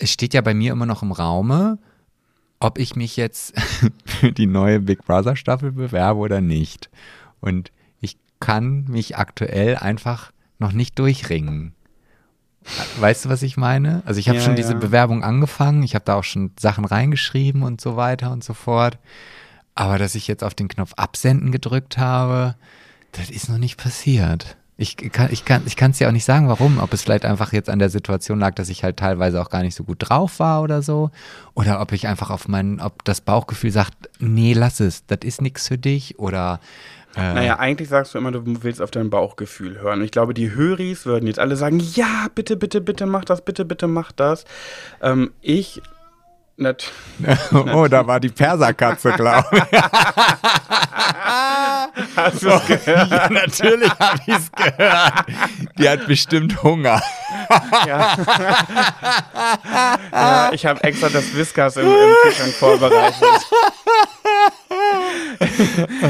es 0.00 0.10
steht 0.10 0.34
ja 0.34 0.40
bei 0.40 0.54
mir 0.54 0.72
immer 0.72 0.86
noch 0.86 1.02
im 1.02 1.12
Raume, 1.12 1.78
ob 2.64 2.78
ich 2.78 2.96
mich 2.96 3.18
jetzt 3.18 3.52
für 4.06 4.32
die 4.32 4.46
neue 4.46 4.80
Big 4.80 5.04
Brother 5.04 5.36
Staffel 5.36 5.70
bewerbe 5.70 6.18
oder 6.18 6.40
nicht. 6.40 6.88
Und 7.40 7.72
ich 8.00 8.16
kann 8.40 8.84
mich 8.88 9.18
aktuell 9.18 9.76
einfach 9.76 10.32
noch 10.58 10.72
nicht 10.72 10.98
durchringen. 10.98 11.74
Weißt 12.98 13.26
du, 13.26 13.28
was 13.28 13.42
ich 13.42 13.58
meine? 13.58 14.02
Also 14.06 14.18
ich 14.18 14.30
habe 14.30 14.38
Ja, 14.38 14.44
schon 14.44 14.56
diese 14.56 14.72
ja. 14.72 14.78
Bewerbung 14.78 15.22
angefangen, 15.22 15.82
ich 15.82 15.94
habe 15.94 16.06
da 16.06 16.14
auch 16.14 16.24
schon 16.24 16.52
Sachen 16.58 16.86
reingeschrieben 16.86 17.62
und 17.62 17.82
so 17.82 17.96
weiter 17.96 18.32
und 18.32 18.42
so 18.42 18.54
fort. 18.54 18.98
Aber 19.74 19.98
dass 19.98 20.14
ich 20.14 20.26
jetzt 20.26 20.42
auf 20.42 20.54
den 20.54 20.68
Knopf 20.68 20.94
Absenden 20.94 21.52
gedrückt 21.52 21.98
habe, 21.98 22.54
das 23.12 23.28
ist 23.28 23.50
noch 23.50 23.58
nicht 23.58 23.76
passiert. 23.76 24.56
Ich 24.76 24.96
kann 24.96 25.28
ich 25.30 25.44
kann 25.44 25.62
ich 25.66 25.76
kann 25.76 25.92
es 25.92 25.98
dir 25.98 26.08
auch 26.08 26.12
nicht 26.12 26.24
sagen, 26.24 26.48
warum. 26.48 26.80
Ob 26.80 26.92
es 26.92 27.02
vielleicht 27.02 27.24
einfach 27.24 27.52
jetzt 27.52 27.70
an 27.70 27.78
der 27.78 27.90
Situation 27.90 28.40
lag, 28.40 28.54
dass 28.54 28.68
ich 28.68 28.82
halt 28.82 28.96
teilweise 28.96 29.40
auch 29.40 29.48
gar 29.48 29.62
nicht 29.62 29.76
so 29.76 29.84
gut 29.84 29.98
drauf 30.00 30.40
war 30.40 30.62
oder 30.62 30.82
so, 30.82 31.10
oder 31.54 31.80
ob 31.80 31.92
ich 31.92 32.08
einfach 32.08 32.30
auf 32.30 32.48
meinen, 32.48 32.80
ob 32.80 33.04
das 33.04 33.20
Bauchgefühl 33.20 33.70
sagt, 33.70 33.94
nee, 34.18 34.52
lass 34.52 34.80
es, 34.80 35.06
das 35.06 35.20
ist 35.22 35.42
nichts 35.42 35.68
für 35.68 35.78
dich, 35.78 36.18
oder 36.18 36.58
äh, 37.16 37.34
Naja, 37.34 37.58
eigentlich 37.58 37.88
sagst 37.88 38.14
du 38.14 38.18
immer, 38.18 38.32
du 38.32 38.42
willst 38.44 38.82
auf 38.82 38.90
dein 38.90 39.10
Bauchgefühl 39.10 39.80
hören. 39.80 40.00
Und 40.00 40.04
ich 40.04 40.10
glaube, 40.10 40.34
die 40.34 40.54
Höris 40.54 41.06
würden 41.06 41.26
jetzt 41.26 41.38
alle 41.38 41.56
sagen, 41.56 41.78
ja, 41.78 42.26
bitte, 42.34 42.56
bitte, 42.56 42.80
bitte 42.80 43.06
mach 43.06 43.24
das, 43.24 43.44
bitte, 43.44 43.64
bitte 43.64 43.86
mach 43.86 44.10
das. 44.10 44.44
Ähm, 45.00 45.32
ich, 45.40 45.80
nat 46.56 46.90
oh, 47.52 47.86
da 47.88 48.06
war 48.06 48.20
die 48.20 48.30
Perserkatze, 48.30 49.12
glaube 49.12 49.46
ich. 49.52 49.62
hast 52.16 52.42
du 52.42 52.48
es 52.48 52.66
gehört? 52.66 53.10
ja, 53.10 53.28
natürlich 53.30 53.90
habe 53.98 54.18
ich 54.26 54.34
es 54.34 54.52
gehört. 54.52 55.24
Die 55.78 55.88
hat 55.88 56.06
bestimmt 56.06 56.62
Hunger. 56.62 57.00
Ja, 57.86 58.16
ich 60.52 60.66
habe 60.66 60.82
extra 60.84 61.08
das 61.08 61.34
Whiskas 61.34 61.76
im, 61.76 61.86
im 61.86 62.14
Kühlschrank 62.22 62.52
vorbereitet. 62.54 63.22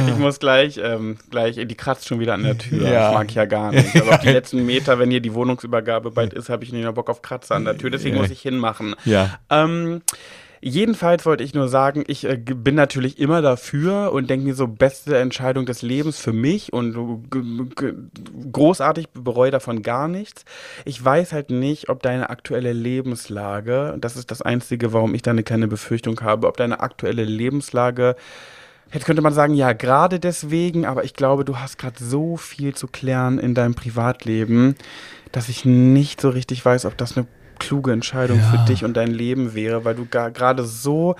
Ich 0.08 0.16
muss 0.16 0.38
gleich, 0.38 0.80
ähm, 0.82 1.16
gleich, 1.30 1.56
die 1.56 1.74
kratzt 1.74 2.08
schon 2.08 2.20
wieder 2.20 2.34
an 2.34 2.42
der 2.42 2.58
Tür. 2.58 2.88
Ja. 2.88 3.06
Das 3.06 3.14
mag 3.14 3.28
ich 3.28 3.34
ja 3.34 3.44
gar 3.44 3.72
nicht. 3.72 3.94
Also 3.94 4.10
auf 4.10 4.20
die 4.20 4.28
letzten 4.30 4.64
Meter, 4.64 4.98
wenn 4.98 5.10
hier 5.10 5.20
die 5.20 5.34
Wohnungsübergabe 5.34 6.10
bald 6.10 6.32
ist, 6.32 6.48
habe 6.48 6.64
ich 6.64 6.72
nicht 6.72 6.82
mehr 6.82 6.92
Bock 6.92 7.10
auf 7.10 7.22
Kratzer 7.22 7.54
an 7.54 7.64
der 7.64 7.76
Tür. 7.76 7.90
Deswegen 7.90 8.16
muss 8.16 8.30
ich 8.30 8.40
hinmachen. 8.40 8.94
Ja. 9.04 9.38
Ähm, 9.50 10.02
jedenfalls 10.64 11.26
wollte 11.26 11.44
ich 11.44 11.52
nur 11.52 11.68
sagen, 11.68 12.04
ich 12.06 12.24
äh, 12.24 12.36
bin 12.36 12.74
natürlich 12.74 13.18
immer 13.18 13.42
dafür 13.42 14.12
und 14.12 14.30
denke 14.30 14.46
mir 14.46 14.54
so, 14.54 14.66
beste 14.66 15.18
Entscheidung 15.18 15.66
des 15.66 15.82
Lebens 15.82 16.18
für 16.18 16.32
mich 16.32 16.72
und 16.72 17.28
großartig 18.50 19.10
bereue 19.10 19.50
davon 19.50 19.82
gar 19.82 20.08
nichts. 20.08 20.44
Ich 20.86 21.04
weiß 21.04 21.32
halt 21.32 21.50
nicht, 21.50 21.90
ob 21.90 22.02
deine 22.02 22.30
aktuelle 22.30 22.72
Lebenslage, 22.72 23.96
das 24.00 24.16
ist 24.16 24.30
das 24.30 24.40
Einzige, 24.40 24.92
warum 24.94 25.14
ich 25.14 25.22
da 25.22 25.32
eine 25.32 25.42
kleine 25.42 25.68
Befürchtung 25.68 26.20
habe, 26.22 26.46
ob 26.46 26.56
deine 26.56 26.80
aktuelle 26.80 27.24
Lebenslage 27.24 28.16
Jetzt 28.92 29.06
könnte 29.06 29.22
man 29.22 29.32
sagen, 29.32 29.54
ja, 29.54 29.72
gerade 29.72 30.20
deswegen, 30.20 30.84
aber 30.84 31.02
ich 31.02 31.14
glaube, 31.14 31.44
du 31.44 31.58
hast 31.58 31.78
gerade 31.78 31.96
so 32.04 32.36
viel 32.36 32.76
zu 32.76 32.86
klären 32.86 33.40
in 33.40 33.52
deinem 33.52 33.74
Privatleben, 33.74 34.76
dass 35.32 35.48
ich 35.48 35.64
nicht 35.64 36.20
so 36.20 36.28
richtig 36.28 36.64
weiß, 36.64 36.84
ob 36.84 36.96
das 36.96 37.16
eine 37.16 37.26
kluge 37.58 37.92
Entscheidung 37.92 38.38
Ja. 38.38 38.50
für 38.50 38.64
dich 38.70 38.84
und 38.84 38.94
dein 38.96 39.10
Leben 39.10 39.54
wäre, 39.54 39.84
weil 39.84 39.94
du 39.94 40.06
gerade 40.06 40.64
so 40.64 41.16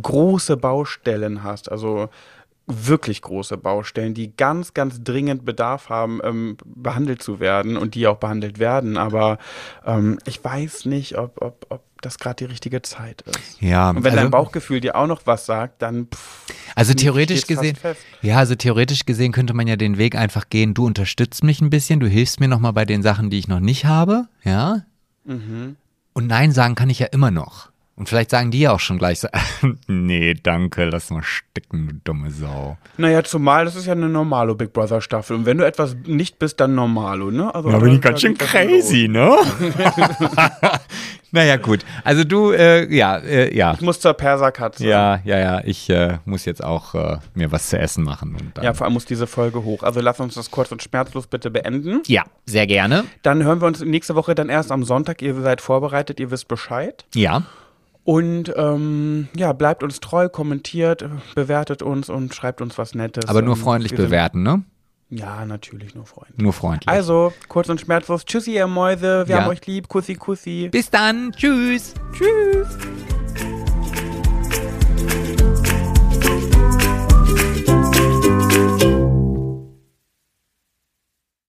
große 0.00 0.56
Baustellen 0.56 1.42
hast, 1.42 1.70
also 1.70 2.08
wirklich 2.66 3.22
große 3.22 3.56
Baustellen, 3.56 4.14
die 4.14 4.34
ganz, 4.36 4.72
ganz 4.72 5.02
dringend 5.02 5.44
Bedarf 5.44 5.88
haben, 5.88 6.20
ähm, 6.22 6.56
behandelt 6.64 7.22
zu 7.22 7.40
werden 7.40 7.76
und 7.76 7.94
die 7.94 8.06
auch 8.06 8.18
behandelt 8.18 8.58
werden. 8.58 8.96
Aber 8.96 9.38
ähm, 9.84 10.18
ich 10.26 10.42
weiß 10.42 10.86
nicht, 10.86 11.18
ob, 11.18 11.42
ob, 11.42 11.66
ob 11.70 11.82
das 12.00 12.18
gerade 12.18 12.36
die 12.36 12.44
richtige 12.44 12.80
Zeit 12.82 13.22
ist. 13.22 13.60
Ja, 13.60 13.90
Und 13.90 13.96
wenn 14.04 14.12
also, 14.12 14.16
dein 14.16 14.30
Bauchgefühl 14.30 14.80
dir 14.80 14.96
auch 14.96 15.06
noch 15.06 15.22
was 15.24 15.44
sagt, 15.46 15.82
dann 15.82 16.06
pff, 16.06 16.46
also 16.74 16.94
theoretisch 16.94 17.46
gesehen, 17.46 17.76
ja, 18.22 18.38
also 18.38 18.54
theoretisch 18.54 19.04
gesehen 19.06 19.32
könnte 19.32 19.54
man 19.54 19.66
ja 19.66 19.76
den 19.76 19.98
Weg 19.98 20.14
einfach 20.16 20.48
gehen. 20.48 20.72
Du 20.72 20.86
unterstützt 20.86 21.44
mich 21.44 21.60
ein 21.60 21.70
bisschen, 21.70 22.00
du 22.00 22.06
hilfst 22.06 22.40
mir 22.40 22.48
nochmal 22.48 22.72
bei 22.72 22.84
den 22.84 23.02
Sachen, 23.02 23.28
die 23.28 23.38
ich 23.38 23.48
noch 23.48 23.60
nicht 23.60 23.84
habe, 23.84 24.26
ja. 24.44 24.82
Mhm. 25.24 25.76
Und 26.12 26.26
Nein 26.26 26.52
sagen 26.52 26.74
kann 26.74 26.90
ich 26.90 26.98
ja 26.98 27.06
immer 27.06 27.30
noch. 27.30 27.72
Und 27.94 28.08
vielleicht 28.08 28.30
sagen 28.30 28.50
die 28.50 28.60
ja 28.60 28.72
auch 28.72 28.80
schon 28.80 28.98
gleich 28.98 29.20
so, 29.20 29.28
nee, 29.86 30.34
danke, 30.34 30.86
lass 30.86 31.10
mal 31.10 31.22
stecken, 31.22 31.88
du 31.88 31.94
dumme 32.04 32.30
Sau. 32.30 32.78
Naja, 32.96 33.22
zumal 33.22 33.66
das 33.66 33.76
ist 33.76 33.86
ja 33.86 33.92
eine 33.92 34.08
normalo 34.08 34.54
Big 34.54 34.72
Brother 34.72 35.00
Staffel. 35.02 35.36
Und 35.36 35.46
wenn 35.46 35.58
du 35.58 35.66
etwas 35.66 35.94
nicht 36.06 36.38
bist, 36.38 36.58
dann 36.58 36.74
normalo, 36.74 37.30
ne? 37.30 37.54
Also, 37.54 37.70
Da 37.70 37.78
bin 37.78 37.94
ich 37.94 38.00
ganz 38.00 38.22
schön 38.22 38.36
schon 38.36 38.48
crazy, 38.48 39.08
ne? 39.08 39.36
naja, 41.32 41.56
gut. 41.56 41.84
Also 42.04 42.24
du, 42.24 42.52
äh, 42.52 42.94
ja, 42.94 43.16
äh, 43.16 43.54
ja. 43.56 43.74
Ich 43.74 43.80
muss 43.80 43.98
zur 44.00 44.14
Perserkatze. 44.14 44.86
Ja, 44.86 45.20
ja, 45.24 45.38
ja. 45.38 45.60
Ich 45.64 45.90
äh, 45.90 46.18
muss 46.24 46.44
jetzt 46.44 46.62
auch 46.62 46.94
äh, 46.94 47.18
mir 47.34 47.50
was 47.50 47.68
zu 47.70 47.78
essen 47.78 48.04
machen. 48.04 48.36
Und 48.38 48.56
dann 48.56 48.64
Ja, 48.64 48.74
vor 48.74 48.84
allem 48.84 48.94
muss 48.94 49.06
diese 49.06 49.26
Folge 49.26 49.64
hoch. 49.64 49.82
Also 49.82 50.00
lass 50.00 50.20
uns 50.20 50.34
das 50.34 50.50
kurz 50.50 50.70
und 50.70 50.82
schmerzlos 50.82 51.26
bitte 51.26 51.50
beenden. 51.50 52.02
ja, 52.06 52.24
sehr 52.46 52.66
gerne. 52.66 53.04
Dann 53.22 53.42
hören 53.42 53.60
wir 53.60 53.66
uns 53.66 53.80
nächste 53.80 54.14
Woche 54.14 54.34
dann 54.34 54.48
erst 54.48 54.70
am 54.70 54.84
Sonntag. 54.84 55.22
Ihr 55.22 55.34
seid 55.40 55.60
vorbereitet, 55.60 56.20
ihr 56.20 56.30
wisst 56.30 56.48
Bescheid. 56.48 57.04
Ja. 57.14 57.42
Und 58.04 58.52
ähm, 58.56 59.28
ja, 59.36 59.52
bleibt 59.52 59.82
uns 59.82 60.00
treu, 60.00 60.28
kommentiert, 60.28 61.04
bewertet 61.34 61.82
uns 61.82 62.10
und 62.10 62.34
schreibt 62.34 62.60
uns 62.60 62.76
was 62.76 62.94
Nettes. 62.94 63.28
Aber 63.28 63.42
nur 63.42 63.56
freundlich 63.56 63.94
bewerten, 63.94 64.42
ne? 64.42 64.62
Ja, 65.14 65.44
natürlich 65.44 65.94
nur 65.94 66.06
freundlich. 66.06 66.38
Nur 66.38 66.54
freundlich. 66.54 66.88
Also, 66.88 67.34
kurz 67.48 67.68
und 67.68 67.78
schmerzlos. 67.82 68.24
Tschüssi, 68.24 68.54
ihr 68.54 68.66
Mäuse. 68.66 69.28
Wir 69.28 69.36
Ja. 69.36 69.42
haben 69.42 69.50
euch 69.50 69.66
lieb. 69.66 69.86
Kussi, 69.88 70.14
kussi. 70.14 70.70
Bis 70.72 70.88
dann. 70.88 71.32
Tschüss. 71.32 71.92
Tschüss. 72.14 72.78